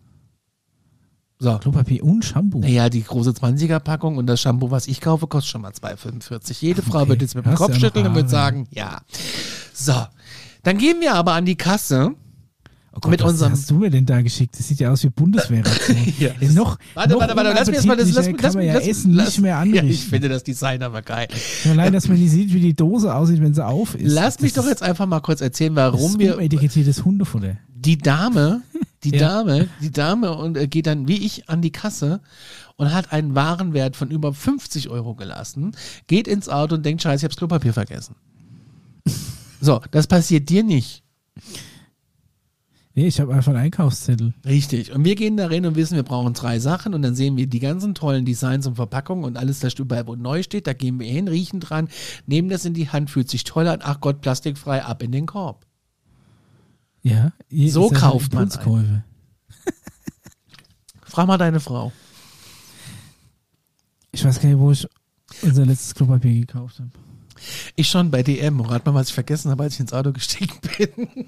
So. 1.39 1.59
Klopapier 1.59 2.03
und 2.05 2.25
Shampoo. 2.25 2.61
Naja, 2.61 2.89
die 2.89 3.03
große 3.03 3.31
20er-Packung 3.31 4.17
und 4.17 4.27
das 4.27 4.41
Shampoo, 4.41 4.71
was 4.71 4.87
ich 4.87 5.01
kaufe, 5.01 5.27
kostet 5.27 5.51
schon 5.51 5.63
mal 5.63 5.73
2,45. 5.73 6.57
Jede 6.61 6.83
Frau 6.83 7.01
Okay. 7.01 7.09
wird 7.11 7.23
jetzt 7.23 7.35
mit 7.35 7.45
dem 7.45 7.53
Hast 7.53 7.59
Kopf 7.59 7.75
ja 7.75 7.81
schütteln 7.81 8.07
und 8.07 8.15
wird 8.15 8.31
sagen, 8.31 8.67
ja. 8.71 9.01
So. 9.75 9.95
Dann 10.63 10.79
gehen 10.79 11.01
wir 11.01 11.15
aber 11.15 11.33
an 11.33 11.45
die 11.45 11.57
Kasse. 11.57 12.13
Oh 12.97 12.99
Gott, 13.01 13.11
mit 13.11 13.23
was 13.25 13.33
unserem- 13.33 13.53
hast 13.53 13.69
du 13.69 13.75
mir 13.75 13.91
denn 13.91 14.07
da 14.07 14.23
geschickt? 14.23 14.57
Das 14.57 14.69
sieht 14.69 14.79
ja 14.79 14.93
aus 14.93 15.03
wie 15.03 15.09
Bundeswehrration. 15.11 15.97
Ja. 16.21 16.31
Ist 16.39 16.55
noch, 16.55 16.79
Warte, 16.95 17.11
noch 17.13 17.21
warte, 17.21 17.35
warte, 17.37 17.51
lass 17.53 17.67
mich 17.67 17.75
erst 17.77 17.87
mal 17.89 17.97
das, 17.97 18.07
lass, 18.13 18.29
unappetitlicher 18.29 18.43
lass, 18.45 18.53
kann 18.55 18.61
man 18.61 18.67
ja 18.69 18.75
lass, 18.75 18.87
Essen 18.87 19.13
lass, 19.15 19.27
nicht 19.27 19.41
mehr 19.41 19.51
Ja, 19.51 19.61
anrichten. 19.61 19.91
ich 19.91 20.05
finde 20.05 20.29
das 20.29 20.45
Design 20.45 20.81
aber 20.85 21.03
geil. 21.03 21.27
Allein, 21.69 21.93
dass 21.93 22.07
man 22.07 22.19
nicht 22.21 22.31
sieht, 22.31 22.55
wie 22.55 22.61
die 22.61 22.75
Dose 22.75 23.13
aussieht, 23.13 23.41
wenn 23.43 23.53
sie 23.53 23.67
auf 23.67 23.97
ist. 23.97 24.13
Lass 24.13 24.39
mich 24.41 24.53
Das 24.53 24.63
doch 24.63 24.71
ist- 24.71 24.79
jetzt 24.79 24.83
einfach 24.85 25.07
mal 25.07 25.19
kurz 25.21 25.41
erzählen, 25.41 25.75
das 25.75 25.93
warum 25.93 26.13
ist 26.13 26.19
wir 26.21 26.37
umetikettiertes 26.37 27.05
Hundefutter. 27.05 27.57
die 27.75 27.99
Dame, 27.99 28.63
die 29.05 29.11
Ja. 29.17 29.43
Dame, 29.45 29.69
die 29.81 29.91
Dame 29.91 30.33
und 30.37 30.57
äh, 30.57 30.67
geht 30.67 30.87
dann 30.87 31.07
wie 31.09 31.25
ich 31.25 31.49
an 31.49 31.63
die 31.63 31.73
Kasse 31.73 32.21
und 32.77 32.93
hat 32.93 33.13
einen 33.13 33.35
Warenwert 33.35 33.97
von 33.97 34.11
über 34.11 34.33
50 34.35 34.89
Euro 34.89 35.15
gelassen, 35.15 35.77
geht 36.07 36.27
ins 36.27 36.49
Auto 36.49 36.75
und 36.75 36.85
denkt, 36.85 37.03
scheiße, 37.03 37.21
ich 37.21 37.25
hab's 37.25 37.37
Klopapier 37.37 37.73
vergessen. 37.73 38.17
So, 39.61 39.81
das 39.91 40.07
passiert 40.07 40.49
dir 40.49 40.63
nicht. 40.65 41.03
Nee, 42.97 43.09
ich 43.09 43.19
habe 43.19 43.35
einfach 43.35 43.53
einen 43.53 43.63
Einkaufszettel. 43.63 44.35
Richtig. 44.47 44.93
Und 44.93 45.05
wir 45.05 45.17
gehen 45.17 45.37
da 45.37 45.49
rein 45.49 45.67
und 45.67 45.75
wissen, 45.75 45.97
wir 45.97 46.05
brauchen 46.05 46.33
drei 46.33 46.61
Sachen 46.61 46.95
und 46.95 47.03
dann 47.03 47.17
sehen 47.17 47.37
wir 47.37 47.49
die 47.49 47.59
ganzen 47.59 47.95
tollen 47.97 48.25
Designs 48.25 48.69
und 48.69 48.77
Verpackungen 48.77 49.25
und 49.25 49.37
alles, 49.37 49.59
das 49.59 49.75
überall 49.75 50.07
wo 50.07 50.15
neu 50.15 50.45
steht. 50.45 50.69
Da 50.69 50.75
gehen 50.75 51.01
wir 51.01 51.09
hin, 51.11 51.27
riechen 51.27 51.59
dran, 51.59 51.89
nehmen 52.27 52.49
das 52.49 52.65
in 52.65 52.73
die 52.75 52.89
Hand, 52.89 53.11
fühlt 53.11 53.29
sich 53.29 53.43
toll 53.43 53.67
an. 53.67 53.81
Ach 53.83 54.01
Gott, 54.01 54.21
plastikfrei, 54.21 54.85
ab 54.85 55.03
in 55.03 55.11
den 55.11 55.27
Korb. 55.27 55.67
Ja. 57.05 57.33
So 57.69 57.91
kauft 57.91 58.33
man 58.33 58.45
Impulskäufe. 58.45 59.05
Frag 61.05 61.27
mal 61.29 61.39
deine 61.39 61.61
Frau. 61.61 61.93
Ich 64.11 64.25
weiß 64.25 64.41
gar 64.41 64.49
nicht, 64.49 64.59
wo 64.59 64.73
ich 64.73 64.89
unser 65.43 65.67
letztes 65.67 65.95
Klopapier 65.95 66.41
gekauft 66.41 66.79
habe. 66.81 66.91
Ich 67.77 67.89
schon 67.89 68.11
bei 68.11 68.23
DM. 68.23 68.61
Rat 68.61 68.87
mal, 68.87 68.95
was 68.95 69.09
ich 69.09 69.15
vergessen 69.15 69.51
habe, 69.51 69.65
als 69.65 69.75
ich 69.75 69.81
ins 69.81 69.93
Auto 69.93 70.13
gestiegen 70.13 70.55
bin. 70.79 71.27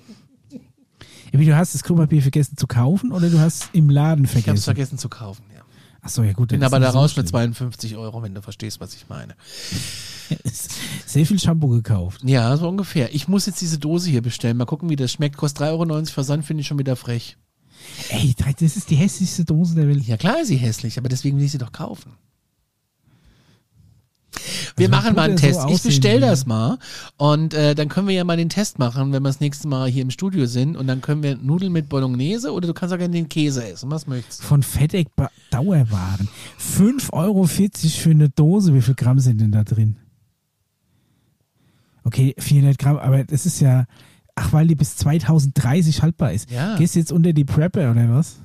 Wie, 1.33 1.45
du 1.45 1.57
hast 1.57 1.75
das 1.75 1.83
Klopapier 1.83 2.23
vergessen 2.23 2.57
zu 2.57 2.67
kaufen 2.67 3.13
oder 3.13 3.29
du 3.29 3.39
hast 3.39 3.69
im 3.75 3.91
Laden 3.91 4.25
Ich 4.25 4.31
habe 4.31 4.39
es 4.39 4.45
vergessen? 4.45 4.65
vergessen 4.65 4.99
zu 4.99 5.09
kaufen, 5.11 5.45
ja. 5.55 5.56
Achso, 6.07 6.23
ja 6.23 6.33
gut. 6.35 6.51
Bin 6.51 6.63
aber 6.63 6.79
da 6.79 6.87
nicht 6.87 6.93
so 6.93 6.99
raus 7.01 7.17
mit 7.17 7.29
schlimm. 7.29 7.53
52 7.53 7.97
Euro, 7.97 8.23
wenn 8.23 8.33
du 8.33 8.41
verstehst, 8.41 8.81
was 8.81 8.95
ich 8.95 9.09
meine. 9.09 9.35
Sehr 11.07 11.27
viel 11.27 11.41
Shampoo 11.41 11.69
gekauft. 11.69 12.21
Ja, 12.25 12.57
so 12.57 12.69
ungefähr. 12.69 13.13
Ich 13.13 13.27
muss 13.27 13.47
jetzt 13.47 13.61
diese 13.61 13.79
Dose 13.79 14.09
hier 14.09 14.23
bestellen. 14.23 14.57
Mal 14.57 14.67
gucken, 14.67 14.89
wie 14.89 14.95
das 14.95 15.11
schmeckt. 15.11 15.37
Kostet 15.37 15.67
3,90 15.67 15.71
Euro 15.71 16.05
Versand, 16.05 16.45
finde 16.45 16.61
ich 16.61 16.69
schon 16.69 16.79
wieder 16.79 16.95
frech. 16.95 17.37
Ey, 18.11 18.35
das 18.39 18.77
ist 18.77 18.89
die 18.91 18.95
hässlichste 18.95 19.45
Dose 19.45 19.75
der 19.75 19.89
Welt. 19.89 20.05
Ja, 20.05 20.17
klar 20.17 20.41
ist 20.41 20.49
sie 20.49 20.57
hässlich, 20.57 20.97
aber 20.97 21.09
deswegen 21.09 21.39
will 21.39 21.45
ich 21.45 21.53
sie 21.53 21.59
doch 21.59 21.73
kaufen. 21.73 22.13
Wir 24.77 24.93
Also, 24.93 25.01
machen 25.01 25.17
mal 25.17 25.23
einen 25.23 25.37
Test. 25.37 25.61
so 25.63 25.69
ich 25.69 25.75
aussehen 25.75 25.89
bestell 25.91 26.15
würde. 26.21 26.27
das 26.27 26.47
mal 26.47 26.79
und 27.17 27.55
äh, 27.55 27.75
dann 27.75 27.89
können 27.89 28.09
wir 28.09 28.15
ja 28.15 28.25
mal 28.25 28.37
den 28.37 28.49
Test 28.49 28.79
machen, 28.79 29.13
wenn 29.13 29.23
wir 29.23 29.29
das 29.29 29.41
nächste 29.41 29.69
Mal 29.69 29.89
hier 29.89 30.03
im 30.03 30.11
Studio 30.11 30.47
sind 30.47 30.77
und 30.77 30.87
dann 30.87 31.01
können 31.01 31.23
wir 31.23 31.37
Nudeln 31.37 31.73
mit 31.73 31.89
Bolognese 31.89 32.53
oder 32.53 32.67
du 32.67 32.75
kannst 32.75 32.95
auch 32.95 32.99
gerne 32.99 33.15
den 33.15 33.29
Käse 33.29 33.67
essen. 33.69 33.91
Was 33.91 34.07
möchtest 34.07 34.43
du? 34.43 34.47
Von 34.47 34.63
Fetteck 34.63 35.09
Dauerwaren. 35.51 36.29
5,40 36.61 37.13
Euro 37.13 37.45
für 37.47 38.11
eine 38.11 38.29
Dose. 38.29 38.75
Wie 38.75 38.83
viel 38.83 38.95
Gramm 38.95 39.19
sind 39.21 39.41
denn 39.41 39.53
da 39.53 39.65
drin? 39.65 39.97
Okay, 42.05 42.35
400 42.39 42.79
Gramm, 42.79 42.97
aber 42.99 43.25
das 43.25 43.47
ist 43.47 43.61
ja. 43.61 43.87
Ach, 44.37 44.53
weil 44.53 44.67
die 44.67 44.75
bis 44.75 44.97
2030 44.97 46.03
haltbar 46.03 46.33
ist. 46.33 46.51
Ja. 46.51 46.77
Gehst 46.77 46.95
du 46.95 46.99
jetzt 46.99 47.11
unter 47.11 47.33
die 47.33 47.45
Prepper 47.45 47.91
oder 47.91 48.11
was? 48.11 48.37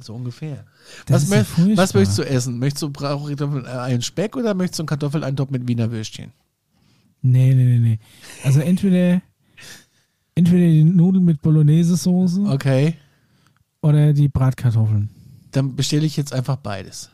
So 0.00 0.14
ungefähr. 0.14 0.64
Das 1.06 1.28
Was, 1.28 1.56
ja 1.56 1.76
was 1.76 1.94
möchtest 1.94 2.18
du 2.18 2.22
essen? 2.22 2.58
Möchtest 2.58 2.82
du 2.82 2.92
ich 3.30 3.40
äh, 3.40 3.66
einen 3.66 4.02
Speck 4.02 4.36
oder 4.36 4.54
möchtest 4.54 4.78
du 4.78 4.82
einen 4.82 4.88
Kartoffeleintopf 4.88 5.50
mit 5.50 5.66
Wiener 5.66 5.90
Würstchen? 5.90 6.32
Nee, 7.20 7.52
nee, 7.52 7.64
nee, 7.64 7.78
nee. 7.78 7.98
Also 8.44 8.60
entweder, 8.60 9.20
entweder 10.36 10.66
die 10.66 10.84
Nudeln 10.84 11.24
mit 11.24 11.42
Bolognese-Soße 11.42 12.48
Okay, 12.48 12.94
oder 13.82 14.12
die 14.12 14.28
Bratkartoffeln. 14.28 15.10
dann 15.50 15.74
bestelle 15.74 16.06
ich 16.06 16.16
jetzt 16.16 16.32
einfach 16.32 16.56
beides. 16.56 17.10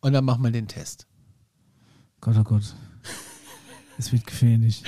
Und 0.00 0.12
dann 0.12 0.24
machen 0.24 0.42
wir 0.44 0.50
den 0.52 0.68
Test. 0.68 1.06
Gott, 2.20 2.36
oh 2.38 2.44
Gott. 2.44 2.74
Es 3.98 4.12
wird 4.12 4.26
gefährlich. 4.26 4.82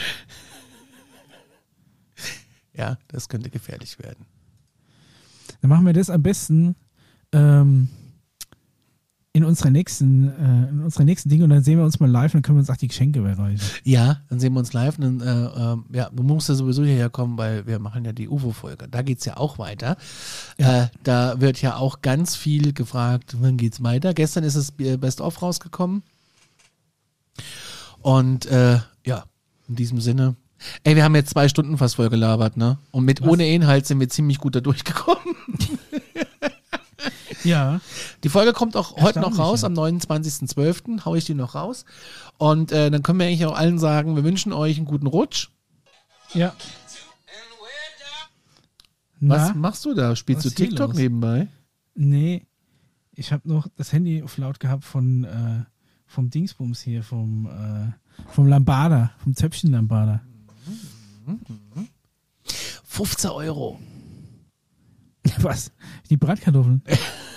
Ja, 2.72 2.98
das 3.08 3.28
könnte 3.28 3.50
gefährlich 3.50 3.98
werden. 3.98 4.26
Dann 5.60 5.70
machen 5.70 5.86
wir 5.86 5.92
das 5.92 6.10
am 6.10 6.22
besten 6.22 6.74
ähm, 7.34 7.88
in 9.36 9.42
unserer 9.44 9.70
nächsten, 9.70 10.28
äh, 10.28 10.68
in 10.68 10.80
unserer 10.80 11.02
nächsten 11.02 11.28
Dinge 11.28 11.42
und 11.42 11.50
dann 11.50 11.64
sehen 11.64 11.78
wir 11.78 11.84
uns 11.84 11.98
mal 11.98 12.08
live 12.08 12.34
und 12.34 12.38
dann 12.38 12.42
können 12.42 12.58
wir 12.58 12.60
uns 12.60 12.70
auch 12.70 12.76
die 12.76 12.86
Geschenke 12.86 13.18
überreichen. 13.18 13.60
Ja, 13.82 14.20
dann 14.28 14.38
sehen 14.38 14.52
wir 14.52 14.60
uns 14.60 14.72
live. 14.72 14.96
Und 14.98 15.20
dann, 15.20 15.20
äh, 15.20 15.72
ähm, 15.72 15.84
ja, 15.92 16.08
du 16.10 16.22
musst 16.22 16.48
ja 16.48 16.54
sowieso 16.54 16.84
hierher 16.84 17.10
kommen, 17.10 17.36
weil 17.36 17.66
wir 17.66 17.80
machen 17.80 18.04
ja 18.04 18.12
die 18.12 18.28
UFO-Folge. 18.28 18.86
Da 18.88 19.02
geht's 19.02 19.24
ja 19.24 19.36
auch 19.36 19.58
weiter. 19.58 19.96
Äh, 20.56 20.86
da 21.02 21.40
wird 21.40 21.60
ja 21.60 21.76
auch 21.76 22.00
ganz 22.00 22.36
viel 22.36 22.72
gefragt, 22.72 23.36
wann 23.40 23.56
geht's 23.56 23.82
weiter. 23.82 24.14
Gestern 24.14 24.44
ist 24.44 24.56
das 24.56 24.70
Best-of 24.70 25.42
rausgekommen. 25.42 26.04
Und 28.02 28.46
äh, 28.46 28.78
ja, 29.04 29.24
in 29.68 29.74
diesem 29.74 30.00
Sinne. 30.00 30.36
Ey, 30.84 30.94
wir 30.94 31.02
haben 31.02 31.14
jetzt 31.16 31.30
zwei 31.30 31.48
Stunden 31.48 31.76
fast 31.76 31.96
voll 31.96 32.08
gelabert, 32.08 32.56
ne? 32.56 32.78
Und 32.92 33.04
mit 33.04 33.20
Was? 33.20 33.28
ohne 33.28 33.48
Inhalt 33.48 33.86
sind 33.86 33.98
wir 33.98 34.08
ziemlich 34.08 34.38
gut 34.38 34.54
da 34.54 34.60
durchgekommen. 34.60 35.34
Ja. 37.44 37.80
Die 38.22 38.28
Folge 38.28 38.52
kommt 38.52 38.76
auch 38.76 38.96
heute 38.96 39.20
noch 39.20 39.38
raus, 39.38 39.62
ja. 39.62 39.68
am 39.68 39.74
29.12. 39.74 41.04
hau 41.04 41.14
ich 41.14 41.24
die 41.24 41.34
noch 41.34 41.54
raus. 41.54 41.84
Und 42.38 42.72
äh, 42.72 42.90
dann 42.90 43.02
können 43.02 43.18
wir 43.18 43.26
eigentlich 43.26 43.46
auch 43.46 43.56
allen 43.56 43.78
sagen, 43.78 44.16
wir 44.16 44.24
wünschen 44.24 44.52
euch 44.52 44.76
einen 44.76 44.86
guten 44.86 45.06
Rutsch. 45.06 45.50
Ja. 46.32 46.54
Was 49.20 49.48
Na? 49.48 49.54
machst 49.54 49.84
du 49.84 49.94
da? 49.94 50.16
Spielst 50.16 50.44
Was 50.44 50.54
du 50.54 50.64
TikTok 50.64 50.88
los? 50.88 50.96
nebenbei? 50.96 51.48
Nee. 51.94 52.46
Ich 53.12 53.32
habe 53.32 53.48
noch 53.48 53.68
das 53.76 53.92
Handy 53.92 54.22
auf 54.22 54.36
laut 54.38 54.58
gehabt 54.58 54.84
von 54.84 55.24
äh, 55.24 55.64
vom 56.06 56.30
Dingsbums 56.30 56.80
hier, 56.80 57.02
vom, 57.02 57.46
äh, 57.46 57.92
vom 58.32 58.46
Lambada, 58.46 59.12
vom 59.18 59.34
Zöpfchen 59.34 59.72
Lambada. 59.72 60.22
15 62.84 63.30
Euro. 63.30 63.78
Was? 65.38 65.72
Die 66.10 66.16
Bratkartoffeln. 66.16 66.82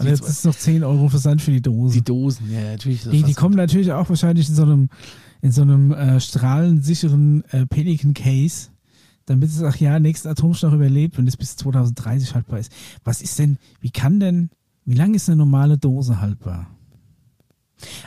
Und 0.00 0.08
jetzt 0.08 0.26
ist 0.26 0.44
noch 0.44 0.56
10 0.56 0.82
Euro 0.82 1.08
Versand 1.08 1.42
für 1.42 1.50
die 1.50 1.60
Dose. 1.60 1.94
Die 1.94 2.02
Dosen, 2.02 2.50
ja, 2.50 2.72
natürlich. 2.72 3.02
Die, 3.02 3.22
die 3.22 3.34
kommen 3.34 3.54
natürlich 3.54 3.92
auch 3.92 4.08
wahrscheinlich 4.08 4.48
in 4.48 4.54
so 4.54 4.62
einem, 4.62 4.88
in 5.42 5.52
so 5.52 5.62
einem 5.62 5.92
äh, 5.92 6.18
strahlensicheren 6.20 7.44
äh, 7.50 7.66
Pelican 7.66 8.14
Case, 8.14 8.70
damit 9.26 9.50
es 9.50 9.62
auch 9.62 9.76
ja 9.76 10.00
nächsten 10.00 10.28
Atomschlag 10.28 10.72
überlebt, 10.72 11.18
wenn 11.18 11.28
es 11.28 11.36
bis 11.36 11.56
2030 11.56 12.34
haltbar 12.34 12.58
ist. 12.58 12.72
Was 13.04 13.20
ist 13.20 13.38
denn, 13.38 13.58
wie 13.80 13.90
kann 13.90 14.20
denn, 14.20 14.50
wie 14.86 14.94
lange 14.94 15.16
ist 15.16 15.28
eine 15.28 15.36
normale 15.36 15.76
Dose 15.76 16.20
haltbar? 16.20 16.66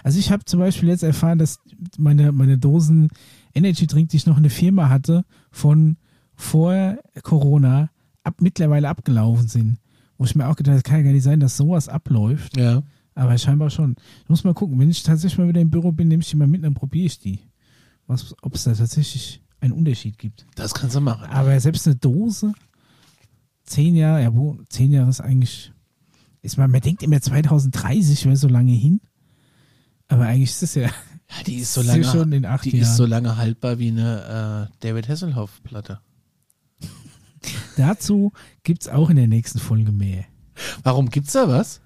Also 0.03 0.19
ich 0.19 0.31
habe 0.31 0.45
zum 0.45 0.59
Beispiel 0.59 0.89
jetzt 0.89 1.03
erfahren, 1.03 1.37
dass 1.37 1.59
meine, 1.97 2.31
meine 2.31 2.57
Dosen 2.57 3.09
Energy 3.53 3.87
Drink, 3.87 4.09
die 4.09 4.17
ich 4.17 4.25
noch 4.25 4.37
in 4.37 4.43
der 4.43 4.51
Firma 4.51 4.89
hatte, 4.89 5.25
von 5.51 5.97
vor 6.35 6.97
Corona 7.21 7.89
ab, 8.23 8.35
mittlerweile 8.39 8.89
abgelaufen 8.89 9.47
sind. 9.47 9.77
Wo 10.23 10.25
ich 10.25 10.35
mir 10.35 10.47
auch 10.47 10.55
gedacht 10.55 10.71
habe, 10.75 10.83
kann 10.83 10.97
ja 10.99 11.03
gar 11.03 11.11
nicht 11.11 11.23
sein, 11.23 11.41
dass 11.41 11.57
sowas 11.57 11.89
abläuft. 11.89 12.55
Ja. 12.55 12.81
Aber 13.13 13.37
scheinbar 13.37 13.69
schon. 13.69 13.97
Ich 14.23 14.29
muss 14.29 14.45
mal 14.45 14.53
gucken. 14.53 14.79
Wenn 14.79 14.89
ich 14.89 15.03
tatsächlich 15.03 15.37
mal 15.37 15.49
wieder 15.49 15.59
im 15.59 15.69
Büro 15.69 15.91
bin, 15.91 16.07
nehme 16.07 16.23
ich 16.23 16.29
die 16.29 16.37
mal 16.37 16.47
mit, 16.47 16.63
dann 16.63 16.73
probiere 16.73 17.07
ich 17.07 17.19
die. 17.19 17.39
Ob 18.07 18.55
es 18.55 18.63
da 18.63 18.73
tatsächlich 18.73 19.43
einen 19.59 19.73
Unterschied 19.73 20.17
gibt. 20.17 20.45
Das 20.55 20.73
kannst 20.73 20.95
du 20.95 21.01
machen. 21.01 21.25
Aber 21.29 21.59
selbst 21.59 21.85
eine 21.87 21.97
Dose, 21.97 22.53
zehn 23.65 23.97
Jahre, 23.97 24.23
ja, 24.23 24.33
wo, 24.33 24.57
zehn 24.69 24.93
Jahre 24.93 25.09
ist 25.09 25.19
eigentlich, 25.19 25.73
ist 26.41 26.57
man, 26.57 26.71
man 26.71 26.79
denkt 26.79 27.03
immer 27.03 27.19
2030 27.19 28.23
wäre 28.25 28.37
so 28.37 28.47
lange 28.47 28.71
hin. 28.71 29.01
Aber 30.07 30.25
eigentlich 30.25 30.51
ist 30.51 30.63
es 30.63 30.75
ja, 30.75 30.83
Ja, 30.83 31.43
die 31.45 31.55
ist 31.57 31.73
so 31.73 31.81
ist 31.81 31.87
lange, 31.87 32.03
schon 32.13 32.31
in 32.31 32.45
acht 32.45 32.63
die 32.63 32.77
ist 32.77 32.85
Jahren. 32.87 32.95
so 32.95 33.05
lange 33.05 33.35
haltbar 33.35 33.77
wie 33.77 33.89
eine 33.89 34.69
äh, 34.71 34.75
David 34.79 35.09
Hasselhoff-Platte. 35.09 35.99
dazu 37.77 38.31
gibt 38.63 38.83
es 38.83 38.89
auch 38.89 39.09
in 39.09 39.15
der 39.17 39.27
nächsten 39.27 39.59
Folge 39.59 39.91
mehr. 39.91 40.25
Warum 40.83 41.09
gibt's 41.09 41.33
da 41.33 41.47
was? 41.47 41.81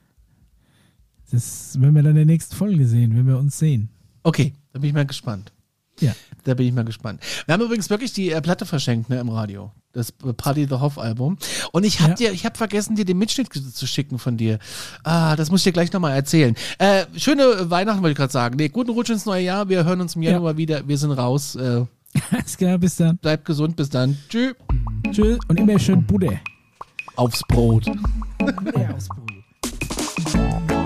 Das 1.31 1.79
werden 1.79 1.95
wir 1.95 2.03
dann 2.03 2.11
in 2.11 2.15
der 2.17 2.25
nächsten 2.25 2.55
Folge 2.55 2.87
sehen, 2.87 3.15
wenn 3.15 3.27
wir 3.27 3.37
uns 3.37 3.57
sehen. 3.59 3.89
Okay, 4.23 4.53
da 4.73 4.79
bin 4.79 4.89
ich 4.89 4.93
mal 4.93 5.05
gespannt. 5.05 5.51
Ja. 5.99 6.13
Da 6.43 6.53
bin 6.53 6.67
ich 6.67 6.73
mal 6.73 6.85
gespannt. 6.85 7.21
Wir 7.45 7.53
haben 7.53 7.63
übrigens 7.63 7.89
wirklich 7.89 8.13
die 8.13 8.31
äh, 8.31 8.39
Platte 8.41 8.65
verschenkt, 8.65 9.09
ne, 9.09 9.19
im 9.19 9.29
Radio. 9.29 9.71
Das 9.93 10.11
Party 10.11 10.65
the 10.69 10.75
Hoff 10.75 10.99
Album. 10.99 11.37
Und 11.71 11.83
ich 11.85 11.99
hab 12.01 12.09
Ja. 12.11 12.15
dir, 12.15 12.31
ich 12.31 12.45
hab 12.45 12.55
vergessen, 12.55 12.95
dir 12.95 13.03
den 13.03 13.17
Mitschnitt 13.17 13.51
zu 13.51 13.87
schicken 13.87 14.19
von 14.19 14.37
dir. 14.37 14.59
Ah, 15.03 15.35
das 15.35 15.49
muss 15.49 15.61
ich 15.61 15.63
dir 15.65 15.71
gleich 15.71 15.91
nochmal 15.91 16.13
erzählen. 16.15 16.55
Äh, 16.77 17.05
schöne 17.17 17.69
Weihnachten 17.71 18.01
wollte 18.03 18.11
ich 18.11 18.17
gerade 18.17 18.31
sagen. 18.31 18.57
Nee, 18.57 18.69
guten 18.69 18.91
Rutsch 18.91 19.09
ins 19.09 19.25
neue 19.25 19.43
Jahr. 19.43 19.69
Wir 19.69 19.85
hören 19.85 19.99
uns 20.01 20.15
im 20.15 20.21
Ja. 20.21 20.31
Januar 20.33 20.55
wieder. 20.55 20.87
Wir 20.87 20.97
sind 20.99 21.11
raus. 21.11 21.55
Äh, 21.55 21.85
Alles 22.31 22.57
klar, 22.57 22.77
bis 22.77 22.95
dann. 22.97 23.17
bleibt 23.17 23.45
gesund. 23.45 23.75
Bis 23.75 23.89
dann. 23.89 24.17
Tschüss. 24.29 24.53
Tschüss 25.11 25.39
und 25.47 25.59
immer 25.59 25.79
schön 25.79 26.05
Bude. 26.05 26.39
Aufs 27.17 27.41
Brot. 27.47 27.85
Ja, 27.87 28.93
aufs 28.93 29.09
Brot. 29.09 30.76